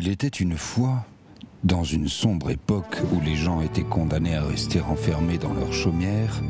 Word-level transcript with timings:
Il 0.00 0.06
était 0.06 0.28
une 0.28 0.56
fois, 0.56 1.04
dans 1.64 1.82
une 1.82 2.06
sombre 2.06 2.50
époque 2.50 2.98
où 3.12 3.20
les 3.20 3.34
gens 3.34 3.60
étaient 3.62 3.82
condamnés 3.82 4.36
à 4.36 4.44
rester 4.44 4.80
enfermés 4.80 5.38
dans 5.38 5.52
leur 5.52 5.72
chaumière, 5.72 6.40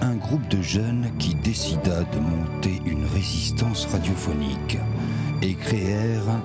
un 0.00 0.14
groupe 0.16 0.48
de 0.48 0.62
jeunes 0.62 1.10
qui 1.18 1.34
décida 1.34 2.04
de 2.04 2.18
monter 2.18 2.80
une 2.86 3.04
résistance 3.04 3.84
radiophonique 3.92 4.78
et 5.42 5.52
créèrent 5.54 6.40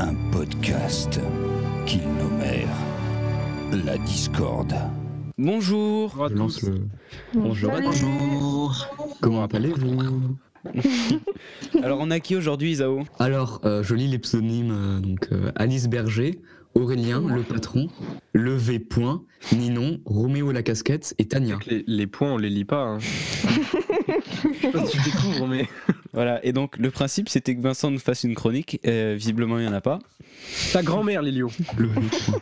un 0.00 0.14
podcast 0.32 1.20
qu'ils 1.86 2.02
nommèrent 2.18 3.84
la 3.84 3.96
Discorde. 3.98 4.74
Bonjour. 5.38 6.16
Je 6.30 6.34
lance 6.34 6.62
le- 6.62 6.88
Bonjour. 7.32 7.70
Salut. 7.72 7.84
Bonjour. 7.86 8.88
Comment 9.20 9.44
appelez-vous? 9.44 10.34
Alors 11.82 11.98
on 12.00 12.10
a 12.10 12.20
qui 12.20 12.36
aujourd'hui 12.36 12.72
Isao? 12.72 13.04
Alors, 13.18 13.60
euh, 13.64 13.82
je 13.82 13.94
lis 13.94 14.08
les 14.08 14.18
pseudonymes 14.18 14.72
euh, 14.72 15.00
donc 15.00 15.28
euh, 15.32 15.52
Alice 15.56 15.88
Berger, 15.88 16.40
Aurélien, 16.74 17.22
le 17.26 17.42
patron, 17.42 17.88
Levé 18.32 18.78
Point, 18.78 19.22
Ninon, 19.52 20.00
Roméo 20.04 20.52
la 20.52 20.62
casquette 20.62 21.14
et 21.18 21.26
Tania. 21.26 21.58
Les, 21.66 21.84
les 21.86 22.06
points, 22.06 22.32
on 22.32 22.38
les 22.38 22.50
lit 22.50 22.64
pas. 22.64 22.82
Hein. 22.82 22.98
Je 24.52 24.60
sais 24.60 24.70
pas 24.70 24.86
si 24.86 24.98
tu 24.98 25.10
découvres, 25.10 25.48
mais. 25.48 25.68
Voilà, 26.12 26.44
et 26.44 26.52
donc 26.52 26.76
le 26.76 26.90
principe 26.90 27.28
c'était 27.28 27.54
que 27.54 27.60
Vincent 27.60 27.90
nous 27.90 27.98
fasse 28.00 28.24
une 28.24 28.34
chronique, 28.34 28.80
euh, 28.86 29.14
visiblement 29.16 29.58
il 29.58 29.62
n'y 29.62 29.68
en 29.68 29.72
a 29.72 29.80
pas. 29.80 30.00
Ta 30.72 30.82
grand-mère, 30.82 31.22
Lilio. 31.22 31.50
Levé 31.78 32.00
Point. 32.26 32.40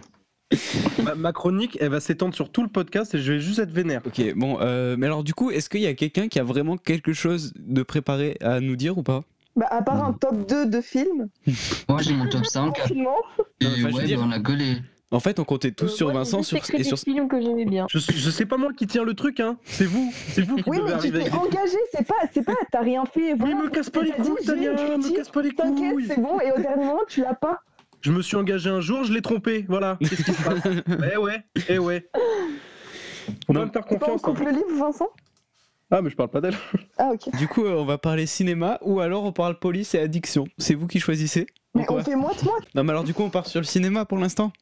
Ma, 1.03 1.15
ma 1.15 1.33
chronique, 1.33 1.77
elle 1.81 1.91
va 1.91 2.01
s'étendre 2.01 2.35
sur 2.35 2.51
tout 2.51 2.63
le 2.63 2.69
podcast 2.69 3.15
et 3.15 3.19
je 3.19 3.33
vais 3.35 3.41
juste 3.41 3.59
être 3.59 3.71
vénère. 3.71 4.01
Ok, 4.07 4.21
bon, 4.35 4.59
euh, 4.61 4.97
mais 4.99 5.07
alors 5.07 5.23
du 5.25 5.35
coup, 5.35 5.51
est-ce 5.51 5.69
qu'il 5.69 5.81
y 5.81 5.87
a 5.87 5.95
quelqu'un 5.95 6.29
qui 6.29 6.39
a 6.41 6.45
vraiment 6.45 6.77
quelque 6.77 7.13
chose 7.13 7.53
de 7.59 7.83
préparé 7.83 8.37
à 8.41 8.61
nous 8.61 8.77
dire 8.77 8.97
ou 8.99 9.03
pas? 9.03 9.23
Bah, 9.57 9.67
à 9.71 9.83
part 9.83 10.05
un 10.05 10.13
top 10.13 10.49
2 10.49 10.67
de 10.67 10.81
films, 10.81 11.29
Moi 11.89 12.01
j'ai 12.03 12.15
mon 12.15 12.29
top 12.29 12.47
5 12.47 12.73
confinement. 12.75 13.17
et 13.61 13.67
mais 13.83 13.91
je 13.93 14.07
dire- 14.07 14.19
bah, 14.21 14.25
on 14.29 14.33
a 14.33 14.41
collé. 14.41 14.77
En 15.11 15.21
fait, 15.21 15.39
on 15.41 15.45
comptait 15.45 15.71
tous 15.73 15.87
Euh, 15.87 15.89
sur 15.89 16.13
Vincent 16.13 16.43
sur, 16.43 16.59
et 16.75 16.85
sur... 16.85 16.99
films 16.99 17.29
que 17.29 17.41
j'aimais 17.41 17.65
bien. 17.65 17.87
Je, 17.91 17.99
suis- 17.99 18.17
je 18.19 18.29
sais 18.31 18.45
pas 18.45 18.59
moi 18.59 18.73
qui 18.77 18.87
tient 18.87 19.05
le 19.05 19.15
truc, 19.15 19.41
hein. 19.41 19.57
C'est 19.65 19.87
vous. 19.87 20.13
C'est 20.29 20.43
vous 20.43 20.57
qui 20.57 20.65
Oui, 20.69 20.79
mais 20.85 20.99
tu 20.99 21.11
t'es 21.11 21.31
engagé, 21.33 21.79
c'est 21.93 22.07
pas, 22.07 22.15
c'est 22.33 22.45
pas, 22.45 22.53
t'as 22.71 22.83
rien 22.83 23.05
fait. 23.07 23.33
Mais 23.33 23.35
Voilà. 23.39 23.55
me 23.57 23.69
casse 23.71 23.89
pas 23.89 24.03
les 24.03 24.11
couilles, 24.11 24.45
Tania. 24.45 24.73
Me 24.73 25.15
casse 25.17 25.31
pas 25.31 25.41
les 25.43 25.53
T'inquiète, 25.53 25.93
couilles. 25.95 26.07
c'est 26.09 26.21
bon, 26.21 26.39
et 26.41 26.53
au 26.53 26.61
dernier 26.61 26.85
moment, 26.85 27.01
tu 27.09 27.23
l'as 27.23 27.35
pas. 27.35 27.61
Je 28.09 28.13
me 28.15 28.23
suis 28.23 28.37
engagé 28.37 28.71
un 28.71 28.81
jour, 28.81 29.05
je 29.05 29.13
l'ai 29.13 29.21
trompé. 29.21 29.67
Voilà. 29.69 29.99
Qu'est-ce 30.01 30.23
qui 30.23 30.33
se 30.33 30.43
passe? 30.43 30.63
Eh 31.13 31.19
ouais. 31.19 31.43
Eh 31.69 31.79
ouais. 31.79 32.09
Faut 33.47 33.53
Non. 33.53 33.61
pas 33.61 33.67
me 33.67 33.71
faire 33.71 33.85
C'est 33.91 33.99
pas 33.99 34.07
en 34.07 34.17
confiance. 34.17 34.21
hein. 34.25 34.33
couple 34.33 34.49
libre, 34.49 34.79
Vincent? 34.79 35.09
Ah, 35.91 36.01
mais 36.01 36.09
je 36.09 36.17
parle 36.17 36.31
pas 36.31 36.41
d'elle. 36.41 36.55
Ah, 36.97 37.11
ok. 37.13 37.37
Du 37.37 37.47
coup, 37.49 37.67
euh, 37.67 37.75
on 37.77 37.85
va 37.85 37.99
parler 37.99 38.25
cinéma 38.25 38.79
ou 38.81 39.01
alors 39.01 39.25
on 39.25 39.33
parle 39.33 39.59
police 39.59 39.95
et 39.95 39.99
addiction. 39.99 40.47
C'est 40.57 40.73
vous 40.75 40.87
qui 40.87 41.01
choisissez 41.01 41.47
Mais 41.75 41.85
Pourquoi 41.85 42.01
on 42.01 42.05
fait. 42.05 42.47
Non, 42.75 42.83
mais 42.83 42.91
alors 42.93 43.05
du 43.05 43.13
coup, 43.13 43.23
on 43.25 43.29
part 43.31 43.47
sur 43.47 43.61
le 43.61 43.67
cinéma 43.67 44.07
pour 44.07 44.17
l'instant? 44.17 44.53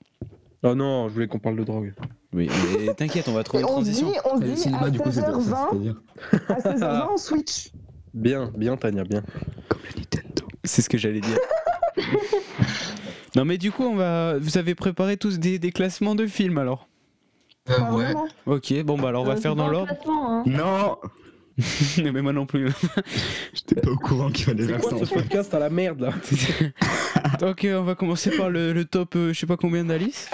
Oh 0.65 0.75
non, 0.75 1.09
je 1.09 1.15
voulais 1.15 1.29
qu'on 1.29 1.39
parle 1.39 1.55
de 1.57 1.63
drogue. 1.63 1.95
Oui, 2.33 2.51
mais 2.85 2.95
t'inquiète, 2.95 3.29
on 3.29 3.33
va 3.33 3.45
trouver 3.45 3.63
Et 3.63 3.67
une 3.67 3.73
on 3.73 3.81
dit, 3.81 3.93
transition. 3.93 4.13
on 4.25 4.39
se 4.39 4.43
Et 4.43 4.47
le 4.49 4.53
dit 4.55 4.61
cinéma, 4.61 4.87
à 4.87 4.91
du 4.91 4.99
coup, 4.99 5.13
c'est 5.13 5.21
16h20, 5.21 5.69
c'est-à-dire 5.71 6.03
à 6.49 6.55
16h20, 6.61 7.09
on 7.13 7.17
switch. 7.17 7.71
Bien, 8.13 8.51
bien, 8.57 8.77
Tania, 8.77 9.05
bien. 9.05 9.23
comme 9.69 9.83
le 9.95 10.01
Nintendo. 10.01 10.47
C'est 10.65 10.83
ce 10.83 10.89
que 10.89 10.99
j'allais 10.99 11.21
dire. 11.21 11.39
non, 13.37 13.45
mais 13.45 13.59
du 13.59 13.71
coup, 13.71 13.85
on 13.85 13.95
va. 13.97 14.39
Vous 14.39 14.59
avez 14.59 14.75
préparé 14.75 15.17
tous 15.17 15.39
des, 15.39 15.59
des 15.61 15.71
classements 15.71 16.15
de 16.17 16.27
films 16.27 16.59
alors 16.59 16.89
Euh, 17.71 17.79
ouais. 17.93 18.05
vraiment. 18.07 18.27
Ok, 18.47 18.73
bon, 18.85 18.97
bah 18.99 19.09
alors 19.11 19.23
on 19.23 19.27
va 19.27 19.35
Euh, 19.35 19.37
faire 19.37 19.55
dans 19.57 19.69
l'ordre. 19.69 19.93
hein. 20.09 20.43
Non 22.03 22.13
mais 22.13 22.21
moi 22.21 22.33
non 22.35 22.45
plus. 22.47 22.69
J'étais 23.55 23.81
pas 23.81 23.91
au 23.91 23.97
courant 23.97 24.31
qu'il 24.31 24.45
fallait 24.45 24.65
C'est 24.67 24.73
faire 24.73 24.81
quoi 24.81 24.99
ça. 24.99 25.07
ce 25.07 25.15
podcast 25.15 25.55
à 25.55 25.59
la 25.59 25.71
merde 25.71 26.01
là 26.01 26.13
Donc, 27.41 27.65
euh, 27.65 27.81
on 27.81 27.83
va 27.83 27.95
commencer 27.95 28.31
par 28.37 28.51
le, 28.51 28.73
le 28.75 28.85
top, 28.85 29.17
euh, 29.17 29.33
je 29.33 29.39
sais 29.41 29.47
pas 29.47 29.57
combien 29.57 29.83
d'Alice. 29.85 30.29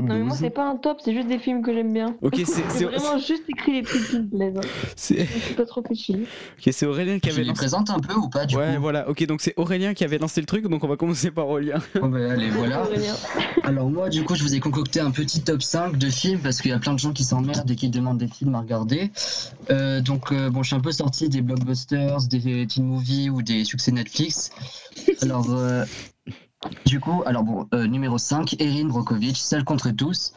Non, 0.00 0.14
mais 0.14 0.20
moi, 0.20 0.30
12. 0.30 0.38
c'est 0.38 0.50
pas 0.50 0.64
un 0.68 0.76
top, 0.76 1.00
c'est 1.04 1.12
juste 1.12 1.28
des 1.28 1.38
films 1.38 1.62
que 1.62 1.72
j'aime 1.74 1.92
bien. 1.92 2.16
Ok, 2.22 2.36
c'est- 2.46 2.84
vraiment 2.84 3.18
juste 3.18 3.42
écrit 3.48 3.72
les 3.72 3.82
trucs 3.82 4.08
qui 4.08 4.18
me 4.18 4.26
plaisent. 4.28 4.60
c'est 4.96 5.26
Je 5.50 5.54
pas 5.54 5.66
trop 5.66 5.82
fichu. 5.86 6.12
ok, 6.14 6.68
c'est 6.72 6.86
Aurélien 6.86 7.18
qui 7.18 7.28
Je 7.28 7.34
avait 7.34 7.42
les 7.42 7.48
lancé. 7.48 7.58
présente 7.58 7.90
un 7.90 7.98
peu 8.00 8.14
ou 8.14 8.28
pas 8.28 8.46
du 8.46 8.56
Ouais, 8.56 8.74
coup 8.76 8.80
voilà, 8.80 9.08
ok, 9.08 9.24
donc 9.26 9.40
c'est 9.42 9.52
Aurélien 9.56 9.92
qui 9.94 10.04
avait 10.04 10.18
lancé 10.18 10.40
le 10.40 10.46
truc, 10.46 10.66
donc 10.68 10.82
on 10.82 10.88
va 10.88 10.96
commencer 10.96 11.30
par 11.30 11.48
Aurélien. 11.48 11.78
Bon, 12.00 12.08
bah, 12.08 12.18
allez, 12.32 12.48
voilà. 12.50 12.82
Aurélien. 12.82 13.14
Alors 13.64 13.90
moi 13.90 14.08
du 14.08 14.24
coup 14.24 14.34
je 14.34 14.42
vous 14.42 14.54
ai 14.54 14.60
concocté 14.60 14.98
un 15.00 15.10
petit 15.10 15.42
top 15.42 15.62
5 15.62 15.96
de 15.96 16.08
films 16.10 16.40
parce 16.40 16.60
qu'il 16.60 16.70
y 16.70 16.74
a 16.74 16.78
plein 16.78 16.94
de 16.94 16.98
gens 16.98 17.12
qui 17.12 17.22
s'emmerdent 17.24 17.70
et 17.70 17.76
qui 17.76 17.88
demandent 17.90 18.18
des 18.18 18.26
films 18.28 18.54
à 18.54 18.60
regarder. 18.60 19.10
Euh, 19.70 20.00
donc 20.00 20.32
euh, 20.32 20.50
bon 20.50 20.62
je 20.62 20.68
suis 20.68 20.76
un 20.76 20.80
peu 20.80 20.90
sorti 20.92 21.28
des 21.28 21.42
blockbusters, 21.42 22.18
des 22.28 22.66
teen 22.66 22.84
movies 22.86 23.30
ou 23.30 23.42
des 23.42 23.64
succès 23.64 23.92
Netflix. 23.92 24.50
Alors 25.20 25.46
euh, 25.50 25.84
du 26.86 27.00
coup 27.00 27.22
alors 27.26 27.42
bon 27.42 27.66
euh, 27.74 27.86
numéro 27.86 28.18
5 28.18 28.56
Erin 28.60 28.86
Brockovich, 28.86 29.38
Seul 29.38 29.64
contre 29.64 29.90
tous. 29.90 30.32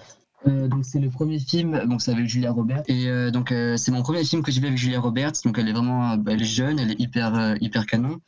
Euh, 0.47 0.67
donc 0.67 0.85
c'est 0.85 0.99
le 0.99 1.09
premier 1.09 1.39
film, 1.39 1.85
donc 1.87 2.01
c'est 2.03 2.11
avec 2.11 2.27
Julia 2.27 2.51
Roberts 2.51 2.83
et 2.87 3.07
euh, 3.07 3.31
donc 3.31 3.51
euh, 3.51 3.77
c'est 3.77 3.91
mon 3.91 4.03
premier 4.03 4.23
film 4.23 4.43
que 4.43 4.51
j'ai 4.51 4.61
vu 4.61 4.67
avec 4.67 4.77
Julia 4.77 4.99
Roberts 4.99 5.33
donc 5.43 5.57
elle 5.57 5.67
est 5.67 5.73
vraiment 5.73 6.11
euh, 6.11 6.17
elle 6.27 6.41
est 6.41 6.45
jeune, 6.45 6.79
elle 6.79 6.91
est 6.91 6.99
hyper 6.99 7.35
euh, 7.35 7.55
hyper 7.61 7.85
canon. 7.87 8.19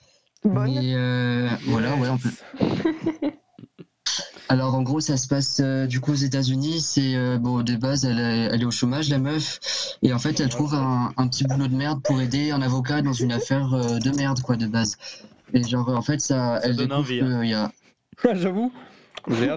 Bonne. 0.44 0.70
Et 0.70 0.96
euh, 0.96 1.48
voilà 1.68 1.96
ouais 1.96 2.10
on 2.10 2.18
peut 2.18 2.32
Alors 4.50 4.76
en 4.76 4.82
gros 4.82 5.02
ça 5.02 5.18
se 5.18 5.28
passe 5.28 5.60
euh, 5.64 5.88
du 5.88 6.00
coup 6.00 6.12
aux 6.14 6.16
États-Unis. 6.16 6.80
C'est 6.82 7.16
euh, 7.16 7.38
bon 7.38 7.62
de 7.64 7.76
base 7.76 8.06
elle 8.06 8.20
est, 8.20 8.50
elle 8.52 8.62
est 8.62 8.66
au 8.66 8.72
chômage 8.72 9.10
la 9.10 9.20
meuf 9.20 9.60
et 10.02 10.14
en 10.14 10.20
fait 10.20 10.40
elle 10.40 10.50
trouve 10.50 10.74
un, 10.74 11.12
un 11.18 11.28
petit 11.28 11.44
boulot 11.44 11.68
de 11.68 11.76
merde 11.76 12.02
pour 12.02 12.20
aider 12.22 12.52
un 12.52 12.62
avocat 12.62 13.02
dans 13.02 13.14
une 13.14 13.34
affaire 13.34 13.74
euh, 13.74 14.00
de 14.00 14.10
merde 14.12 14.40
quoi 14.42 14.56
de 14.56 14.68
base. 14.68 14.98
Et 15.54 15.64
genre 15.64 15.90
en 15.90 16.02
fait 16.02 16.22
ça, 16.22 16.60
elle 16.64 16.76
donne 16.78 16.88
découvre 16.88 17.00
envie, 17.00 17.20
hein. 17.20 17.42
que 17.42 17.46
y 17.46 17.54
a 17.54 17.72
J'avoue. 18.34 18.72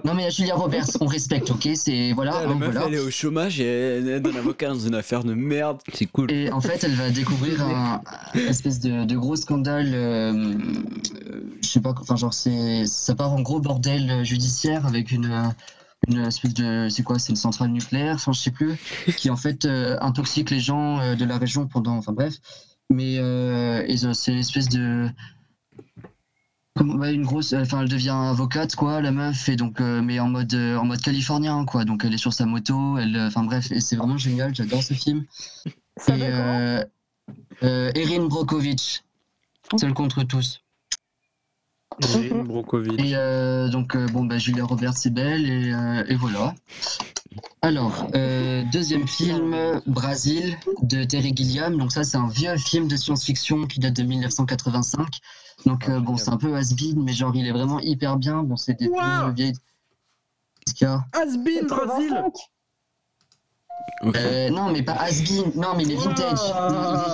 Non 0.03 0.13
mais 0.15 0.23
il 0.23 0.25
y 0.25 0.27
a 0.27 0.29
Julia 0.31 0.55
Roberts 0.55 0.97
on 0.99 1.05
respecte 1.05 1.49
ok 1.49 1.69
c'est 1.75 2.11
voilà, 2.11 2.31
la 2.43 2.49
hein, 2.49 2.55
meuf, 2.55 2.71
voilà. 2.73 2.87
elle 2.87 2.95
est 2.95 2.99
au 2.99 3.09
chômage 3.09 3.61
et 3.61 3.65
elle 3.99 4.09
aide 4.09 4.27
un 4.27 4.35
avocat 4.35 4.67
dans 4.67 4.79
une 4.79 4.95
affaire 4.95 5.23
de 5.23 5.33
merde. 5.33 5.79
C'est 5.93 6.07
cool. 6.07 6.29
Et 6.29 6.51
en 6.51 6.59
fait, 6.59 6.83
elle 6.83 6.95
va 6.95 7.09
découvrir 7.09 7.61
un, 7.65 8.01
un 8.35 8.39
espèce 8.49 8.81
de, 8.81 9.05
de 9.05 9.15
gros 9.15 9.37
scandale. 9.37 9.91
euh, 9.93 10.33
euh, 10.33 11.41
je 11.63 11.67
sais 11.69 11.79
pas, 11.79 11.93
enfin, 11.97 12.17
genre, 12.17 12.33
c'est, 12.33 12.85
ça 12.85 13.15
part 13.15 13.31
en 13.31 13.39
gros 13.41 13.61
bordel 13.61 14.25
judiciaire 14.25 14.85
avec 14.85 15.13
une, 15.13 15.31
euh, 15.31 15.43
une 16.09 16.25
espèce 16.25 16.53
de. 16.53 16.89
C'est 16.89 17.03
quoi 17.03 17.17
C'est 17.17 17.29
une 17.29 17.37
centrale 17.37 17.69
nucléaire, 17.69 18.15
enfin, 18.15 18.33
je 18.33 18.41
sais 18.41 18.51
plus, 18.51 18.75
qui 19.15 19.29
en 19.29 19.37
fait 19.37 19.63
euh, 19.63 19.95
intoxique 20.01 20.49
les 20.49 20.59
gens 20.59 20.99
euh, 20.99 21.15
de 21.15 21.23
la 21.23 21.37
région 21.37 21.65
pendant. 21.67 21.95
Enfin, 21.95 22.11
bref. 22.11 22.33
Mais 22.89 23.19
euh, 23.19 23.85
ils 23.87 24.05
ont- 24.05 24.13
c'est 24.13 24.33
une 24.33 24.39
espèce 24.39 24.67
de. 24.67 25.07
Ouais, 26.79 27.13
une 27.13 27.23
grosse. 27.25 27.53
Enfin, 27.53 27.81
elle 27.81 27.89
devient 27.89 28.09
avocate, 28.15 28.75
quoi, 28.75 29.01
la 29.01 29.11
meuf, 29.11 29.49
et 29.49 29.55
donc, 29.55 29.81
euh, 29.81 30.01
mais 30.01 30.19
en 30.19 30.27
mode, 30.29 30.53
euh, 30.53 30.77
en 30.77 30.85
mode 30.85 31.01
californien, 31.01 31.65
quoi. 31.65 31.85
Donc, 31.85 32.05
elle 32.05 32.13
est 32.13 32.17
sur 32.17 32.33
sa 32.33 32.45
moto, 32.45 32.97
elle. 32.97 33.15
euh, 33.15 33.27
Enfin, 33.27 33.43
bref, 33.43 33.71
et 33.71 33.81
c'est 33.81 33.95
vraiment 33.95 34.17
génial, 34.17 34.55
j'adore 34.55 34.83
ce 34.83 34.93
film. 34.93 35.25
Ça 35.97 36.15
Et 36.17 36.21
euh, 36.23 36.83
euh, 37.63 37.91
Erin 37.95 38.25
Brockovich, 38.25 39.03
seul 39.79 39.93
contre 39.93 40.23
tous. 40.23 40.61
Erin 42.01 42.43
Brockovich. 42.43 42.99
Et 42.99 43.15
euh, 43.15 43.67
donc, 43.69 43.95
euh, 43.95 44.07
bon, 44.07 44.23
bah, 44.25 44.37
Julia 44.37 44.63
Roberts, 44.63 44.97
c'est 44.97 45.13
belle, 45.13 45.49
et, 45.49 45.73
euh, 45.73 46.03
et 46.07 46.15
voilà. 46.15 46.55
Alors, 47.61 48.07
euh, 48.15 48.63
deuxième 48.71 49.07
film, 49.07 49.55
Brasil, 49.85 50.57
de 50.81 51.03
Terry 51.03 51.33
Gilliam. 51.35 51.77
Donc, 51.77 51.91
ça, 51.91 52.03
c'est 52.03 52.17
un 52.17 52.27
vieux 52.27 52.55
film 52.57 52.87
de 52.87 52.95
science-fiction 52.95 53.67
qui 53.67 53.79
date 53.79 53.95
de 53.95 54.03
1985. 54.03 55.19
Donc, 55.65 55.87
euh, 55.89 55.99
bon, 55.99 56.17
c'est 56.17 56.29
un 56.29 56.37
peu 56.37 56.55
has-been, 56.55 57.03
mais 57.03 57.13
genre, 57.13 57.35
il 57.35 57.45
est 57.47 57.51
vraiment 57.51 57.79
hyper 57.79 58.17
bien. 58.17 58.43
Bon, 58.43 58.55
c'est 58.55 58.73
des 58.79 58.87
Wow. 58.87 58.97
vieux 59.25 59.33
vieilles. 59.33 59.53
Qu'est-ce 60.65 60.75
qu'il 60.75 60.87
y 60.87 60.89
a 60.89 61.05
Asbin, 61.13 61.67
Brasil 61.67 62.09
85. 62.09 62.33
Ok. 64.03 64.15
Euh, 64.15 64.49
non, 64.49 64.71
mais 64.71 64.83
pas 64.83 64.93
has-been. 64.93 65.51
Non, 65.55 65.75
mais 65.75 65.83
il 65.83 65.91
est 65.91 65.95
vintage. 65.95 66.39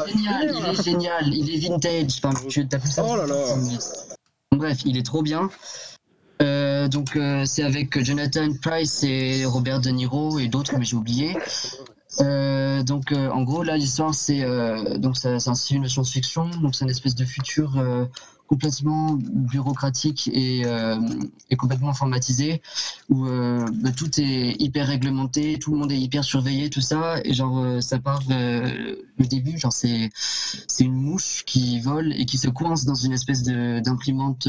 Il 0.07 0.11
est 0.11 0.13
génial, 0.13 0.55
il 0.55 0.65
est 0.69 0.83
génial, 0.83 1.33
il 1.33 1.55
est 1.55 1.67
vintage. 1.67 2.19
Enfin, 2.23 2.33
tu 2.49 2.67
as 2.71 2.79
plus 2.79 2.91
ça. 2.91 3.03
Oh 3.05 3.15
là 3.15 3.25
là. 3.25 3.35
Bref, 4.51 4.79
il 4.85 4.97
est 4.97 5.05
trop 5.05 5.21
bien. 5.21 5.49
Euh, 6.41 6.87
donc, 6.87 7.15
euh, 7.15 7.45
c'est 7.45 7.63
avec 7.63 8.01
Jonathan 8.03 8.49
Price 8.61 9.03
et 9.03 9.43
Robert 9.45 9.81
De 9.81 9.89
Niro 9.89 10.39
et 10.39 10.47
d'autres, 10.47 10.77
mais 10.77 10.85
j'ai 10.85 10.95
oublié. 10.95 11.35
Euh, 12.21 12.83
donc, 12.83 13.11
euh, 13.11 13.29
en 13.29 13.43
gros, 13.43 13.63
là, 13.63 13.77
l'histoire, 13.77 14.13
c'est 14.15 14.43
euh, 14.43 14.97
donc 14.97 15.17
c'est 15.17 15.27
un 15.29 15.35
de 15.35 15.87
science-fiction. 15.87 16.49
Donc, 16.61 16.75
c'est 16.75 16.83
une 16.85 16.89
espèce 16.91 17.15
de 17.15 17.25
futur 17.25 17.77
euh, 17.77 18.05
complètement 18.47 19.13
bureaucratique 19.19 20.29
et, 20.33 20.63
euh, 20.65 20.97
et 21.49 21.55
complètement 21.57 21.89
informatisé 21.89 22.61
où 23.09 23.27
euh, 23.27 23.65
bah, 23.83 23.91
tout 23.91 24.09
est 24.19 24.55
hyper 24.61 24.87
réglementé, 24.87 25.59
tout 25.59 25.71
le 25.73 25.77
monde 25.79 25.91
est 25.91 25.99
hyper 25.99 26.23
surveillé, 26.23 26.69
tout 26.69 26.81
ça. 26.81 27.17
Et 27.23 27.33
genre, 27.33 27.81
ça 27.83 27.99
part 27.99 28.21
le 28.29 29.25
début, 29.25 29.57
genre, 29.57 29.73
c'est 29.73 30.09
c'est 30.15 30.83
une 30.85 30.95
mouche 30.95 31.43
qui 31.45 31.79
vole 31.81 32.13
et 32.13 32.25
qui 32.25 32.37
se 32.37 32.47
coince 32.49 32.85
dans 32.85 32.95
une 32.95 33.13
espèce 33.13 33.43
de- 33.43 33.79
d'imprimante 33.79 34.47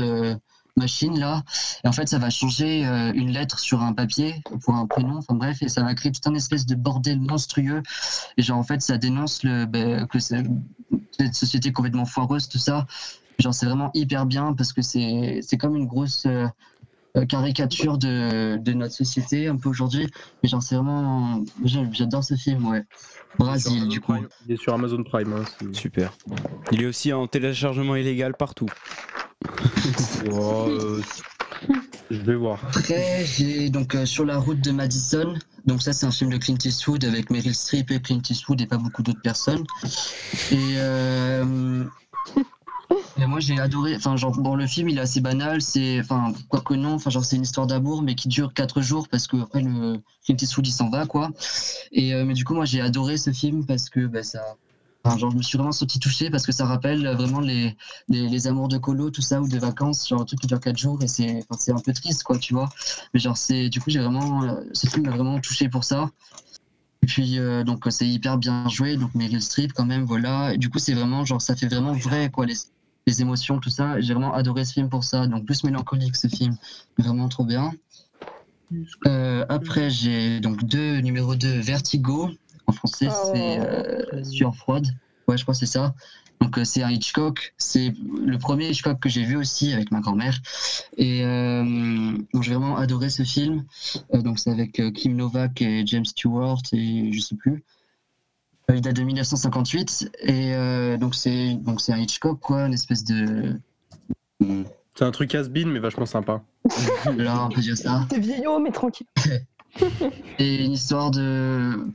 machine 0.78 1.18
là. 1.18 1.42
Et 1.84 1.88
en 1.88 1.92
fait, 1.92 2.08
ça 2.08 2.18
va 2.18 2.30
changer 2.30 2.86
euh, 2.86 3.12
une 3.14 3.30
lettre 3.30 3.58
sur 3.58 3.82
un 3.82 3.92
papier 3.92 4.42
pour 4.62 4.74
un 4.74 4.86
prénom. 4.86 5.18
Enfin 5.18 5.34
bref, 5.34 5.62
et 5.62 5.68
ça 5.68 5.82
va 5.82 5.94
créer 5.94 6.12
tout 6.12 6.28
un 6.30 6.34
espèce 6.34 6.66
de 6.66 6.74
bordel 6.74 7.20
monstrueux. 7.20 7.82
Et 8.36 8.42
genre, 8.42 8.58
en 8.58 8.64
fait, 8.64 8.80
ça 8.82 8.98
dénonce 8.98 9.42
le, 9.42 9.66
ben, 9.66 10.06
que 10.06 10.18
cette 10.18 10.46
société 11.32 11.72
complètement 11.72 12.06
foireuse, 12.06 12.48
tout 12.48 12.58
ça. 12.58 12.86
Genre, 13.38 13.54
c'est 13.54 13.66
vraiment 13.66 13.90
hyper 13.94 14.26
bien 14.26 14.52
parce 14.54 14.72
que 14.72 14.82
c'est 14.82 15.40
c'est 15.42 15.58
comme 15.58 15.76
une 15.76 15.86
grosse. 15.86 16.26
euh, 16.26 16.46
euh, 17.16 17.24
caricature 17.24 17.98
de, 17.98 18.58
de 18.58 18.72
notre 18.72 18.94
société 18.94 19.48
un 19.48 19.56
peu 19.56 19.68
aujourd'hui. 19.68 20.06
Mais 20.42 20.48
genre, 20.48 20.62
c'est 20.62 20.76
vraiment. 20.76 21.42
J'adore 21.64 22.22
ce 22.24 22.34
film, 22.34 22.66
ouais. 22.68 22.84
Brésil, 23.38 23.88
du 23.88 24.00
coup. 24.00 24.12
Prime. 24.12 24.28
Il 24.46 24.54
est 24.54 24.56
sur 24.56 24.72
Amazon 24.74 25.02
Prime. 25.04 25.32
hein, 25.32 25.44
c'est- 25.58 25.74
Super. 25.74 26.12
Il 26.72 26.82
est 26.82 26.86
aussi 26.86 27.12
en 27.12 27.26
téléchargement 27.26 27.96
illégal 27.96 28.34
partout. 28.34 28.68
Oh, 30.32 30.66
euh, 30.68 31.00
Je 32.10 32.18
vais 32.20 32.34
voir. 32.34 32.60
Après, 32.68 33.24
j'ai 33.24 33.70
donc 33.70 33.94
euh, 33.94 34.04
Sur 34.06 34.24
la 34.24 34.38
route 34.38 34.60
de 34.60 34.70
Madison. 34.70 35.34
Donc, 35.66 35.82
ça, 35.82 35.92
c'est 35.92 36.06
un 36.06 36.10
film 36.10 36.30
de 36.30 36.36
Clint 36.38 36.56
Eastwood 36.64 37.04
avec 37.04 37.30
Meryl 37.30 37.54
Streep 37.54 37.90
et 37.90 38.00
Clint 38.00 38.20
Eastwood 38.28 38.60
et 38.60 38.66
pas 38.66 38.78
beaucoup 38.78 39.02
d'autres 39.02 39.20
personnes. 39.22 39.64
Et, 40.50 40.74
euh, 40.76 41.84
et 43.20 43.26
moi, 43.26 43.40
j'ai 43.40 43.58
adoré. 43.58 43.96
Enfin, 43.96 44.16
genre, 44.16 44.32
bon, 44.32 44.54
le 44.54 44.66
film, 44.66 44.88
il 44.88 44.98
est 44.98 45.00
assez 45.00 45.20
banal. 45.20 45.60
C'est, 45.60 46.00
enfin, 46.00 46.32
quoi 46.48 46.60
que 46.60 46.74
non, 46.74 46.94
enfin, 46.94 47.10
genre, 47.10 47.24
c'est 47.24 47.36
une 47.36 47.42
histoire 47.42 47.66
d'amour, 47.66 48.02
mais 48.02 48.14
qui 48.14 48.28
dure 48.28 48.54
4 48.54 48.80
jours 48.80 49.08
parce 49.08 49.26
que 49.26 49.36
après, 49.36 49.60
le 49.62 50.00
Clint 50.24 50.36
Eastwood, 50.40 50.66
il 50.66 50.72
s'en 50.72 50.88
va, 50.88 51.06
quoi. 51.06 51.30
Et, 51.92 52.14
euh, 52.14 52.24
mais 52.24 52.34
du 52.34 52.44
coup, 52.44 52.54
moi, 52.54 52.64
j'ai 52.64 52.80
adoré 52.80 53.16
ce 53.16 53.32
film 53.32 53.66
parce 53.66 53.88
que 53.90 54.06
bah, 54.06 54.22
ça. 54.22 54.56
Enfin, 55.04 55.16
genre, 55.16 55.30
je 55.30 55.36
me 55.36 55.42
suis 55.42 55.56
vraiment 55.56 55.72
senti 55.72 56.00
touché 56.00 56.28
parce 56.28 56.44
que 56.44 56.52
ça 56.52 56.66
rappelle 56.66 57.06
vraiment 57.14 57.40
les, 57.40 57.76
les, 58.08 58.46
amours 58.46 58.68
de 58.68 58.78
colo, 58.78 59.10
tout 59.10 59.22
ça, 59.22 59.40
ou 59.40 59.48
des 59.48 59.58
vacances, 59.58 60.08
genre 60.08 60.20
un 60.20 60.24
truc 60.24 60.40
qui 60.40 60.46
dure 60.48 60.60
4 60.60 60.76
jours 60.76 61.02
et 61.02 61.08
c'est 61.08 61.44
enfin, 61.50 61.76
un 61.76 61.80
peu 61.80 61.92
triste, 61.92 62.24
quoi, 62.24 62.38
tu 62.38 62.52
vois. 62.54 62.68
Mais 63.14 63.20
genre, 63.20 63.36
c'est 63.36 63.68
du 63.68 63.80
coup, 63.80 63.90
j'ai 63.90 64.00
vraiment. 64.00 64.42
euh, 64.42 64.54
ce 64.72 64.88
film 64.88 65.06
m'a 65.06 65.12
vraiment 65.12 65.40
touché 65.40 65.68
pour 65.68 65.84
ça. 65.84 66.10
Et 67.02 67.06
puis, 67.06 67.38
euh, 67.38 67.64
donc, 67.64 67.84
c'est 67.90 68.08
hyper 68.08 68.38
bien 68.38 68.68
joué, 68.68 68.96
donc 68.96 69.14
Meryl 69.14 69.40
Streep, 69.40 69.72
quand 69.72 69.86
même, 69.86 70.04
voilà. 70.04 70.54
Et 70.54 70.58
du 70.58 70.68
coup, 70.68 70.78
c'est 70.78 70.94
vraiment, 70.94 71.24
genre, 71.24 71.40
ça 71.40 71.54
fait 71.56 71.68
vraiment 71.68 71.92
vrai, 71.92 72.30
quoi, 72.30 72.44
les, 72.44 72.54
les 73.08 73.22
émotions, 73.22 73.58
tout 73.58 73.70
ça. 73.70 74.00
J'ai 74.00 74.12
vraiment 74.12 74.34
adoré 74.34 74.64
ce 74.64 74.74
film 74.74 74.88
pour 74.88 75.02
ça. 75.02 75.26
Donc, 75.26 75.46
plus 75.46 75.64
mélancolique, 75.64 76.14
ce 76.14 76.28
film. 76.28 76.56
Vraiment 76.98 77.28
trop 77.28 77.44
bien. 77.44 77.72
Euh, 79.06 79.46
après, 79.48 79.88
j'ai 79.88 80.40
donc 80.40 80.64
deux, 80.64 80.98
numéro 81.00 81.34
2, 81.34 81.60
Vertigo. 81.60 82.30
En 82.66 82.72
français, 82.72 83.08
Oh. 83.10 83.30
c'est 83.32 83.58
euh, 83.60 84.22
Sueur 84.24 84.54
froide. 84.54 84.86
Ouais, 85.26 85.38
je 85.38 85.42
crois 85.42 85.54
que 85.54 85.58
c'est 85.58 85.66
ça. 85.66 85.94
Donc, 86.42 86.58
euh, 86.58 86.64
c'est 86.64 86.82
un 86.82 86.90
Hitchcock. 86.90 87.54
C'est 87.56 87.94
le 88.26 88.36
premier 88.36 88.68
Hitchcock 88.68 89.00
que 89.00 89.08
j'ai 89.08 89.24
vu 89.24 89.36
aussi 89.36 89.72
avec 89.72 89.90
ma 89.90 90.00
grand-mère. 90.00 90.38
Et 90.98 91.24
euh, 91.24 92.12
donc, 92.34 92.42
j'ai 92.42 92.52
vraiment 92.54 92.76
adoré 92.76 93.08
ce 93.08 93.22
film. 93.22 93.64
Donc, 94.12 94.38
c'est 94.38 94.50
avec 94.50 94.80
Kim 94.92 95.16
Novak 95.16 95.62
et 95.62 95.86
James 95.86 96.04
Stewart 96.04 96.60
et 96.72 97.10
je 97.10 97.20
sais 97.20 97.36
plus. 97.36 97.64
Il 98.74 98.80
date 98.82 98.96
de 98.96 99.02
1958. 99.02 100.10
Et 100.22 100.54
euh, 100.54 100.96
donc, 100.98 101.14
c'est 101.14 101.54
donc 101.54 101.80
c'est 101.80 101.92
un 101.92 101.98
Hitchcock, 101.98 102.38
quoi, 102.40 102.66
une 102.66 102.74
espèce 102.74 103.04
de. 103.04 103.58
C'est 104.94 105.04
un 105.04 105.10
truc 105.10 105.34
has-been, 105.34 105.70
mais 105.70 105.78
vachement 105.78 106.06
sympa. 106.06 106.42
Là, 107.16 107.44
on 107.44 107.48
peut 107.48 107.60
dire 107.60 107.76
ça. 107.76 108.04
T'es 108.08 108.20
vieillot, 108.20 108.58
mais 108.58 108.70
tranquille. 108.70 109.06
Et 110.38 110.64
une 110.64 110.72
histoire 110.72 111.10
de. 111.10 111.86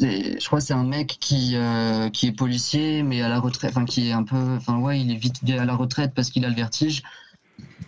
Je 0.00 0.46
crois 0.46 0.58
que 0.58 0.64
c'est 0.64 0.74
un 0.74 0.84
mec 0.84 1.16
qui, 1.20 1.52
euh, 1.54 2.10
qui 2.10 2.26
est 2.26 2.32
policier, 2.32 3.02
mais 3.02 3.22
à 3.22 3.28
la 3.28 3.38
retraite. 3.38 3.70
Enfin, 3.70 3.84
qui 3.84 4.08
est 4.08 4.12
un 4.12 4.24
peu. 4.24 4.36
Enfin, 4.36 4.78
ouais, 4.78 5.00
il 5.00 5.10
est 5.10 5.16
vite 5.16 5.36
à 5.48 5.64
la 5.64 5.74
retraite 5.76 6.12
parce 6.14 6.30
qu'il 6.30 6.44
a 6.44 6.48
le 6.48 6.54
vertige. 6.54 7.02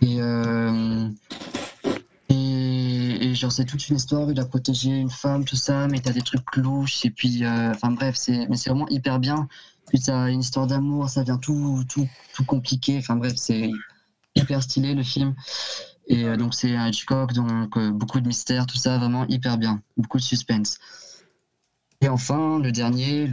Et. 0.01 0.17
euh, 0.19 1.07
Et 3.31 3.35
genre, 3.35 3.51
c'est 3.51 3.63
toute 3.63 3.87
une 3.87 3.95
histoire. 3.95 4.29
Il 4.29 4.37
a 4.41 4.45
protégé 4.45 4.89
une 4.89 5.09
femme, 5.09 5.45
tout 5.45 5.55
ça, 5.55 5.87
mais 5.87 5.99
t'as 6.01 6.11
des 6.11 6.21
trucs 6.21 6.53
louches. 6.57 7.05
Et 7.05 7.11
puis. 7.11 7.45
euh, 7.45 7.71
Enfin, 7.71 7.91
bref, 7.91 8.15
c'est 8.17 8.45
mais 8.49 8.57
c'est 8.57 8.69
vraiment 8.69 8.89
hyper 8.89 9.19
bien. 9.19 9.47
Puis 9.87 9.99
t'as 10.01 10.27
une 10.29 10.41
histoire 10.41 10.67
d'amour, 10.67 11.09
ça 11.09 11.23
vient 11.23 11.37
tout, 11.37 11.83
tout, 11.87 12.07
tout 12.33 12.43
compliqué. 12.43 12.97
Enfin, 12.97 13.15
bref, 13.15 13.33
c'est 13.37 13.71
hyper 14.35 14.61
stylé 14.61 14.93
le 14.95 15.03
film. 15.03 15.33
Et 16.07 16.25
euh, 16.25 16.35
donc 16.35 16.53
c'est 16.53 16.71
Hitchcock, 16.71 17.31
donc 17.31 17.77
euh, 17.77 17.91
beaucoup 17.91 18.19
de 18.19 18.27
mystère, 18.27 18.65
tout 18.65 18.75
ça, 18.77 18.97
vraiment 18.97 19.25
hyper 19.27 19.57
bien, 19.57 19.81
beaucoup 19.95 20.17
de 20.17 20.23
suspense. 20.23 20.77
Et 22.01 22.09
enfin, 22.09 22.59
le 22.59 22.71
dernier, 22.71 23.29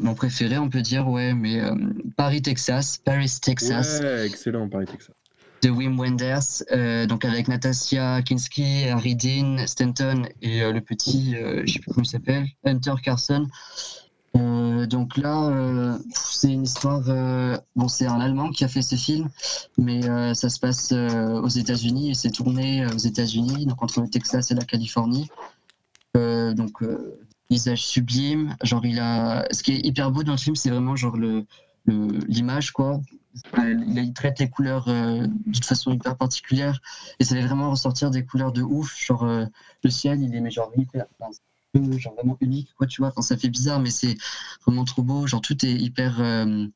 mon 0.00 0.14
préféré, 0.14 0.56
on 0.56 0.70
peut 0.70 0.82
dire, 0.82 1.08
ouais, 1.08 1.34
mais 1.34 1.60
Paris, 2.16 2.40
Texas, 2.40 2.96
Paris, 2.96 3.30
Texas, 3.42 3.98
Ouais, 4.00 4.24
excellent, 4.24 4.68
Paris 4.68 4.86
Texas. 4.86 5.14
De 5.62 5.70
Wim 5.70 5.98
Wenders, 5.98 6.62
euh, 6.72 7.06
donc 7.06 7.24
avec 7.24 7.48
Natasha 7.48 8.22
Kinski, 8.22 8.84
Harry 8.88 9.16
Dean, 9.16 9.66
Stanton 9.66 10.22
et 10.42 10.62
euh, 10.62 10.72
le 10.72 10.80
petit, 10.80 11.34
euh, 11.36 11.62
je 11.66 11.74
sais 11.74 11.78
plus 11.80 11.92
comment 11.92 12.04
il 12.04 12.08
s'appelle, 12.08 12.46
Hunter 12.64 12.94
Carson. 13.02 13.46
Euh, 14.36 14.86
donc 14.86 15.16
là, 15.16 15.98
c'est 16.12 16.52
une 16.52 16.62
histoire. 16.62 17.02
bon, 17.74 17.88
c'est 17.88 18.06
un 18.06 18.20
Allemand 18.20 18.50
qui 18.50 18.62
a 18.62 18.68
fait 18.68 18.82
ce 18.82 18.94
film, 18.94 19.28
mais 19.78 20.02
ça 20.34 20.48
se 20.48 20.60
passe 20.60 20.92
aux 20.92 21.48
États-Unis 21.48 22.10
et 22.10 22.14
c'est 22.14 22.30
tourné 22.30 22.86
aux 22.86 22.98
États-Unis, 22.98 23.66
donc 23.66 23.82
entre 23.82 24.00
le 24.00 24.08
Texas 24.08 24.50
et 24.50 24.54
la 24.54 24.64
Californie. 24.64 25.28
Donc, 26.14 26.84
paysage 27.48 27.82
sublime. 27.82 28.54
Genre, 28.62 28.84
il 28.84 29.00
a. 29.00 29.46
Ce 29.50 29.62
qui 29.62 29.72
est 29.72 29.86
hyper 29.86 30.10
beau 30.12 30.22
dans 30.22 30.32
le 30.32 30.38
film, 30.38 30.54
c'est 30.54 30.70
vraiment 30.70 30.94
genre 30.94 31.16
le- 31.16 31.46
l'image, 31.86 32.70
quoi. 32.70 33.00
Il, 33.56 34.12
traite 34.14 34.38
les 34.38 34.48
couleurs 34.48 34.88
euh, 34.88 35.26
d'une 35.46 35.62
façon 35.62 35.92
hyper 35.92 36.16
particulière 36.16 36.80
et 37.18 37.24
ça 37.24 37.34
fait 37.34 37.46
vraiment 37.46 37.70
ressortir 37.70 38.10
des 38.10 38.24
couleurs 38.24 38.52
de 38.52 38.62
ouf. 38.62 38.96
Genre, 38.98 39.24
euh, 39.24 39.44
le 39.82 39.90
ciel, 39.90 40.22
il 40.22 40.34
est 40.34 40.40
mais 40.40 40.50
genre 40.50 40.72
hyper. 40.76 41.06
genre 41.74 42.14
vraiment 42.14 42.36
unique, 42.40 42.74
quoi, 42.76 42.86
tu 42.86 43.02
vois. 43.02 43.12
Ça 43.20 43.36
fait 43.36 43.48
bizarre, 43.48 43.80
mais 43.80 43.90
c'est 43.90 44.16
vraiment 44.64 44.84
trop 44.84 45.02
beau. 45.02 45.26
Genre, 45.26 45.40
tout 45.40 45.64
est 45.64 45.72
hyper. 45.72 46.20
euh, 46.20 46.66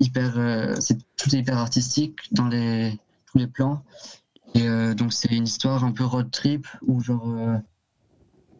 hyper. 0.00 0.80
c'est, 0.80 0.98
tout 1.16 1.34
est 1.34 1.38
hyper 1.38 1.58
artistique 1.58 2.18
dans 2.32 2.48
les, 2.48 2.98
tous 3.26 3.38
les 3.38 3.46
plans. 3.46 3.82
Et 4.54 4.68
donc, 4.94 5.12
c'est 5.12 5.32
une 5.32 5.44
histoire 5.44 5.84
un 5.84 5.92
peu 5.92 6.04
road 6.04 6.30
trip 6.30 6.66
où, 6.82 7.00
genre. 7.00 7.26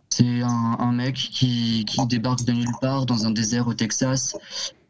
c'est 0.09 0.43
un, 0.43 0.93
mec 0.93 1.15
qui 1.15 1.85
débarque 2.09 2.45
de 2.45 2.53
nulle 2.53 2.75
part 2.81 3.07
dans 3.07 3.27
un 3.27 3.31
désert 3.31 3.69
au 3.69 3.75
Texas, 3.75 4.37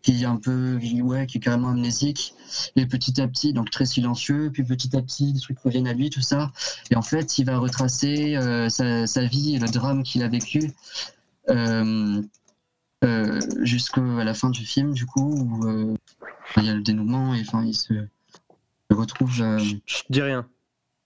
qui 0.04 0.22
est 0.22 0.26
un 0.26 0.36
peu, 0.36 0.78
ouais, 1.02 1.26
qui 1.26 1.38
est 1.38 1.40
carrément 1.40 1.70
amnésique, 1.70 2.34
et 2.76 2.84
petit 2.84 3.20
à 3.22 3.26
petit, 3.26 3.54
donc 3.54 3.70
très 3.70 3.86
silencieux, 3.86 4.50
puis 4.52 4.62
petit 4.62 4.94
à 4.94 5.00
petit, 5.00 5.32
des 5.32 5.40
trucs 5.40 5.58
reviennent 5.60 5.88
à 5.88 5.94
lui, 5.94 6.10
tout 6.10 6.20
ça. 6.20 6.52
Et 6.90 6.96
en 6.96 7.02
fait, 7.02 7.38
il 7.38 7.46
va 7.46 7.56
retracer 7.56 8.36
euh, 8.36 8.68
sa, 8.68 9.06
sa 9.06 9.24
vie 9.24 9.56
et 9.56 9.58
le 9.58 9.66
drame 9.66 10.02
qu'il 10.02 10.22
a 10.22 10.28
vécu 10.28 10.70
euh, 11.48 12.22
euh, 13.02 13.40
jusqu'à 13.62 14.02
la 14.02 14.34
fin 14.34 14.50
du 14.50 14.66
film, 14.66 14.92
du 14.92 15.06
coup, 15.06 15.32
où 15.32 15.96
il 16.58 16.64
y 16.64 16.68
a 16.68 16.74
le 16.74 16.82
dénouement 16.82 17.34
et 17.34 17.40
enfin, 17.40 17.64
il 17.64 17.74
se, 17.74 17.94
retrouve. 18.90 19.32
Je 19.32 19.76
dis 20.10 20.20
rien. 20.20 20.46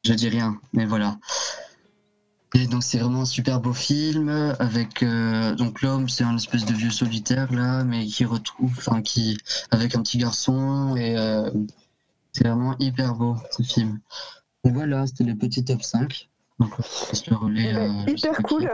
je 0.05 0.13
dis 0.13 0.29
rien, 0.29 0.61
mais 0.73 0.87
voilà. 0.87 1.19
Et 2.55 2.67
donc 2.67 2.83
c'est 2.83 2.99
vraiment 2.99 3.23
un 3.23 3.27
super 3.27 3.61
beau 3.61 3.75
film 3.75 4.55
avec 4.59 5.03
euh, 5.03 5.55
donc 5.55 5.83
l'homme 5.83 6.09
c'est 6.09 6.25
un 6.25 6.37
espèce 6.37 6.65
de 6.65 6.73
vieux 6.73 6.91
solitaire 6.91 7.53
là 7.53 7.85
mais 7.85 8.07
qui 8.07 8.25
retrouve 8.25 8.73
enfin 8.79 9.03
qui 9.03 9.37
avec 9.71 9.95
un 9.95 10.03
petit 10.03 10.17
garçon 10.17 10.97
et 10.97 11.19
euh, 11.19 11.51
c'est 12.33 12.45
vraiment 12.49 12.75
hyper 12.79 13.15
beau 13.15 13.37
ce 13.51 13.63
film. 13.63 14.01
Donc 14.65 14.75
voilà 14.75 15.07
c'était 15.07 15.25
le 15.25 15.37
petit 15.37 15.65
top 15.65 15.83
5. 15.83 16.29
Donc 16.59 16.71
le 17.31 17.37
relais. 17.37 17.75
Bah, 17.75 17.81
euh, 17.81 18.03
je 18.09 18.17
sais 18.17 18.29
hyper 18.29 18.43
cool. 18.43 18.71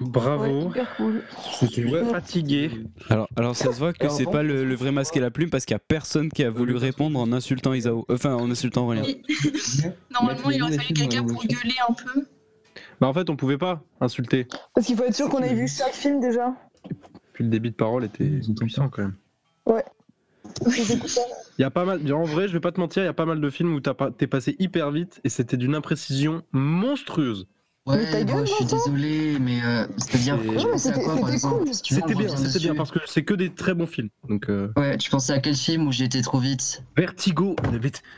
Bravo. 0.00 0.44
Ouais, 0.44 0.64
hyper 0.64 0.96
cool. 0.96 1.22
C'était 1.58 2.04
fatigué. 2.10 2.70
Alors, 3.10 3.28
alors 3.36 3.54
ça 3.54 3.70
se 3.70 3.78
voit 3.78 3.92
que 3.92 4.08
c'est 4.08 4.24
pas 4.24 4.42
le, 4.42 4.64
le 4.64 4.74
vrai 4.74 4.92
masque 4.92 5.16
et 5.18 5.20
la 5.20 5.30
plume 5.30 5.50
parce 5.50 5.66
qu'il 5.66 5.74
y 5.74 5.76
a 5.76 5.80
personne 5.80 6.30
qui 6.30 6.42
a 6.42 6.50
voulu 6.50 6.74
répondre 6.76 7.18
en 7.18 7.32
insultant 7.32 7.74
Isao. 7.74 8.06
Enfin, 8.08 8.34
en 8.34 8.50
insultant 8.50 8.84
Aurélien. 8.84 9.02
Normalement, 10.10 10.50
il 10.50 10.62
aurait 10.62 10.78
fallu 10.78 10.94
quelqu'un 10.94 11.22
pour 11.22 11.44
gueuler 11.44 11.74
un 11.86 11.92
peu. 11.92 12.26
Bah 13.00 13.08
en 13.08 13.12
fait, 13.14 13.30
on 13.30 13.36
pouvait 13.36 13.58
pas 13.58 13.82
insulter. 14.00 14.46
Parce 14.74 14.86
qu'il 14.86 14.96
faut 14.96 15.04
être 15.04 15.14
sûr 15.14 15.28
qu'on 15.28 15.42
ait 15.42 15.54
vu 15.54 15.66
chaque 15.68 15.94
film 15.94 16.20
déjà. 16.20 16.54
Puis 17.32 17.44
le 17.44 17.50
débit 17.50 17.70
de 17.70 17.76
parole 17.76 18.04
était 18.04 18.40
puissant 18.58 18.88
quand 18.88 19.02
même. 19.02 19.14
Écouteurs. 19.66 21.24
Il 21.58 21.62
y 21.62 21.64
a 21.64 21.70
pas 21.70 21.84
mal. 21.84 22.12
En 22.12 22.24
vrai, 22.24 22.48
je 22.48 22.52
vais 22.54 22.60
pas 22.60 22.72
te 22.72 22.80
mentir, 22.80 23.02
il 23.02 23.06
y 23.06 23.08
a 23.08 23.12
pas 23.12 23.26
mal 23.26 23.40
de 23.40 23.50
films 23.50 23.74
où 23.74 23.80
t'as 23.80 23.92
pas- 23.92 24.10
t'es 24.10 24.26
passé 24.26 24.56
hyper 24.58 24.90
vite 24.90 25.20
et 25.24 25.28
c'était 25.28 25.58
d'une 25.58 25.74
imprécision 25.74 26.42
monstrueuse. 26.52 27.46
Mais 27.86 28.04
ta 28.10 28.18
Ouais, 28.18 28.24
gueule, 28.24 28.36
bon, 28.38 28.44
je 28.46 28.52
suis 28.52 28.64
désolé 28.64 29.38
mais 29.40 29.58
euh, 29.62 29.86
c'est-à-dire 29.98 30.38
Ouais, 30.38 30.78
c'était- 30.78 31.02
cool. 31.02 31.68
C'était 31.74 32.14
bien, 32.14 32.28
c'était 32.36 32.58
bien 32.60 32.74
parce 32.74 32.90
que 32.90 32.98
c'est 33.06 33.24
que 33.24 33.34
des 33.34 33.50
très 33.52 33.74
bons 33.74 33.86
films. 33.86 34.08
Donc 34.28 34.48
euh, 34.48 34.68
Ouais, 34.76 34.96
tu 34.96 35.10
pensais 35.10 35.32
à 35.34 35.40
quel 35.40 35.54
film 35.54 35.86
où 35.86 35.92
j'ai 35.92 36.04
été 36.04 36.22
trop 36.22 36.38
vite? 36.38 36.82
Vertigo, 36.96 37.56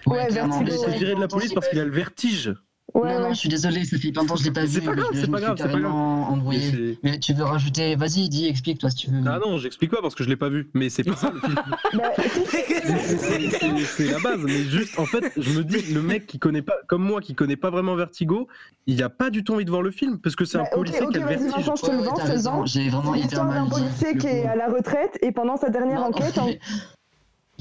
Ouais, 0.07 0.27
clairement. 0.29 0.61
Vertigo, 0.62 0.87
il 0.97 1.05
ouais. 1.09 1.15
de 1.17 1.21
la 1.21 1.29
police 1.29 1.53
parce 1.53 1.69
qu'il 1.69 1.81
a 1.81 1.85
le 1.85 1.91
vertige. 1.91 2.55
Ouais, 2.94 3.14
non, 3.14 3.20
non, 3.20 3.28
je 3.32 3.38
suis 3.38 3.49
désolé, 3.49 3.84
ça 3.84 3.96
fait 3.96 4.12
plein 4.12 4.22
de 4.25 4.28
temps 4.28 4.34
que 4.34 4.40
je 4.40 4.44
l'ai 4.44 4.50
pas 4.52 4.66
C'est 4.66 4.80
vu. 4.80 4.87
pas 4.87 4.94
grave, 4.94 5.08
c'est 5.14 5.30
pas 5.30 5.40
grave, 5.40 5.56
c'est 5.58 5.70
pas 5.70 5.76
Mais 5.78 5.87
embrouillé. 5.87 6.70
c'est- 6.70 6.99
Mais 7.02 7.18
tu 7.18 7.32
veux 7.32 7.44
rajouter, 7.44 7.96
vas-y, 7.96 8.28
dis, 8.28 8.46
explique-toi 8.49 8.90
si 8.90 8.96
tu 8.96 9.11
veux. 9.11 9.20
Ah 9.26 9.38
non, 9.44 9.56
j'explique 9.58 9.90
pas 9.90 10.02
parce 10.02 10.14
que 10.14 10.22
je 10.25 10.28
l'ai 10.28 10.37
pas 10.37 10.50
vu. 10.50 10.68
Mais 10.75 10.90
c'est 10.90 11.02
pas 11.02 11.16
ça 11.16 11.30
le 11.32 11.40
film. 11.40 11.54
Bah, 11.94 12.11
C'est- 12.50 13.18
c'est- 13.18 13.50
c'est- 13.50 13.84
C'est 13.84 14.11
la 14.11 14.18
base. 14.18 14.40
Mais 14.44 14.64
juste, 14.64 14.99
en 14.99 15.06
fait, 15.06 15.32
je 15.37 15.58
me 15.58 15.64
dis, 15.64 15.92
le 15.92 16.02
mec 16.02 16.26
qui 16.26 16.38
connaît 16.38 16.62
pas, 16.62 16.75
comme 16.87 17.02
moi, 17.02 17.20
qui 17.20 17.34
connaît 17.34 17.56
pas 17.56 17.70
vraiment 17.70 17.94
Vertigo, 17.96 18.46
il 18.87 19.02
a 19.02 19.08
pas 19.08 19.30
du 19.30 19.42
tout 19.44 19.54
envie 19.54 19.64
de 19.64 19.70
voir 19.70 19.82
le 19.82 19.90
film 19.90 20.18
parce 20.18 20.37
que 20.37 20.44
c'est 20.44 20.58
un 20.58 20.62
Bah, 20.64 20.68
policier 20.75 21.06
qui 21.11 21.16
a 21.16 21.20
le 21.20 21.26
vertige. 21.26 21.50
Vincent, 21.52 21.75
je 21.76 21.82
te 21.82 21.90
le 21.90 22.40
vends. 22.42 22.66
J'ai 22.66 22.88
vraiment 22.90 23.14
C'est 23.14 23.20
hyper 23.20 23.44
mal 23.44 23.54
d'un 23.58 23.64
dit. 23.64 23.70
policier 23.70 24.16
qui 24.18 24.26
est 24.26 24.46
à 24.46 24.56
la 24.56 24.68
retraite 24.68 25.18
et 25.22 25.32
pendant 25.32 25.56
sa 25.56 25.70
dernière 25.70 26.02
enquête, 26.02 26.34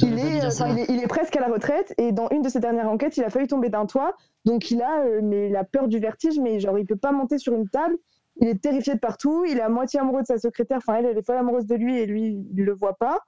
il 0.01 0.19
est, 0.19 0.43
euh, 0.43 0.47
enfin, 0.47 0.69
il, 0.69 0.79
est, 0.79 0.89
il 0.89 1.03
est 1.03 1.07
presque 1.07 1.35
à 1.35 1.39
la 1.39 1.47
retraite 1.47 1.93
et 1.97 2.11
dans 2.11 2.29
une 2.29 2.41
de 2.41 2.49
ses 2.49 2.59
dernières 2.59 2.89
enquêtes, 2.89 3.17
il 3.17 3.23
a 3.23 3.29
failli 3.29 3.47
tomber 3.47 3.69
d'un 3.69 3.85
toit. 3.85 4.15
Donc 4.45 4.71
il 4.71 4.81
a, 4.81 5.01
euh, 5.01 5.21
mais 5.23 5.49
il 5.49 5.55
a 5.55 5.63
peur 5.63 5.87
du 5.87 5.99
vertige, 5.99 6.39
mais 6.39 6.59
genre 6.59 6.77
il 6.77 6.85
peut 6.85 6.95
pas 6.95 7.11
monter 7.11 7.37
sur 7.37 7.53
une 7.53 7.69
table. 7.69 7.97
Il 8.37 8.47
est 8.47 8.61
terrifié 8.61 8.95
de 8.95 8.99
partout. 8.99 9.45
Il 9.45 9.57
est 9.57 9.61
à 9.61 9.69
moitié 9.69 9.99
amoureux 9.99 10.21
de 10.21 10.27
sa 10.27 10.37
secrétaire. 10.37 10.77
Enfin, 10.77 10.95
elle, 10.95 11.05
elle 11.05 11.17
est 11.17 11.25
folle 11.25 11.37
amoureuse 11.37 11.65
de 11.65 11.75
lui 11.75 11.99
et 11.99 12.05
lui, 12.05 12.45
il 12.55 12.63
le 12.63 12.73
voit 12.73 12.95
pas. 12.95 13.19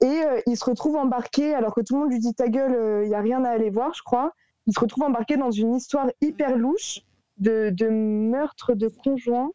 Et 0.00 0.06
euh, 0.06 0.40
il 0.46 0.56
se 0.56 0.64
retrouve 0.64 0.96
embarqué, 0.96 1.54
alors 1.54 1.74
que 1.74 1.80
tout 1.80 1.94
le 1.94 2.00
monde 2.00 2.12
lui 2.12 2.20
dit 2.20 2.34
ta 2.34 2.48
gueule, 2.48 3.04
il 3.04 3.10
y 3.10 3.14
a 3.14 3.20
rien 3.20 3.44
à 3.44 3.50
aller 3.50 3.70
voir, 3.70 3.92
je 3.94 4.02
crois. 4.02 4.32
Il 4.66 4.74
se 4.74 4.80
retrouve 4.80 5.04
embarqué 5.04 5.36
dans 5.36 5.50
une 5.50 5.74
histoire 5.74 6.06
hyper 6.20 6.56
louche 6.56 7.00
de, 7.38 7.70
de 7.70 7.88
meurtre 7.88 8.74
de 8.74 8.88
conjoint. 8.88 9.50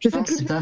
Je 0.00 0.08
sais 0.08 0.16
Ah, 0.18 0.22
plus. 0.22 0.44
pas- 0.44 0.60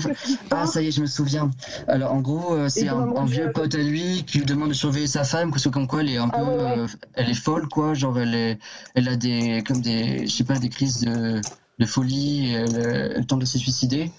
Ah, 0.51 0.67
ça 0.67 0.81
y 0.83 0.87
est, 0.87 0.91
je 0.91 1.01
me 1.03 1.07
souviens. 1.07 1.51
Alors, 1.89 2.13
en 2.13 2.21
gros, 2.21 2.55
euh, 2.55 2.69
c'est 2.69 2.89
un, 2.89 3.25
vieux 3.27 3.47
je- 3.47 3.51
pote 3.51 3.75
à 3.75 3.83
lui 3.83 4.25
qui 4.25 4.39
lui 4.39 4.47
demande 4.47 4.71
de 4.71 4.75
surveiller 4.75 5.07
sa 5.07 5.25
femme, 5.25 5.51
parce 5.51 5.65
que 5.65 5.69
comme 5.69 5.87
quoi, 5.87 6.01
elle 6.01 6.11
est 6.11 6.17
un 6.17 6.31
Ah 6.33 6.39
peu, 6.39 6.45
ouais, 6.45 6.57
ouais. 6.57 6.79
euh, 6.79 6.87
elle 7.15 7.31
est 7.31 7.35
folle, 7.35 7.69
quoi. 7.69 7.93
Genre, 7.95 8.19
elle 8.19 8.35
est, 8.35 8.59
elle 8.95 9.09
a 9.09 9.17
des, 9.17 9.63
comme 9.67 9.83
des, 9.83 10.27
je 10.27 10.35
sais 10.35 10.45
pas, 10.45 10.59
des 10.59 10.71
crises 10.71 11.01
de, 11.01 11.45
de 11.79 11.87
folie. 11.87 12.53
Elle, 12.55 12.77
euh, 12.77 13.13
elle 13.17 13.27
tente 13.27 13.41
de 13.41 13.45
se 13.47 13.59
suicider. 13.59 14.11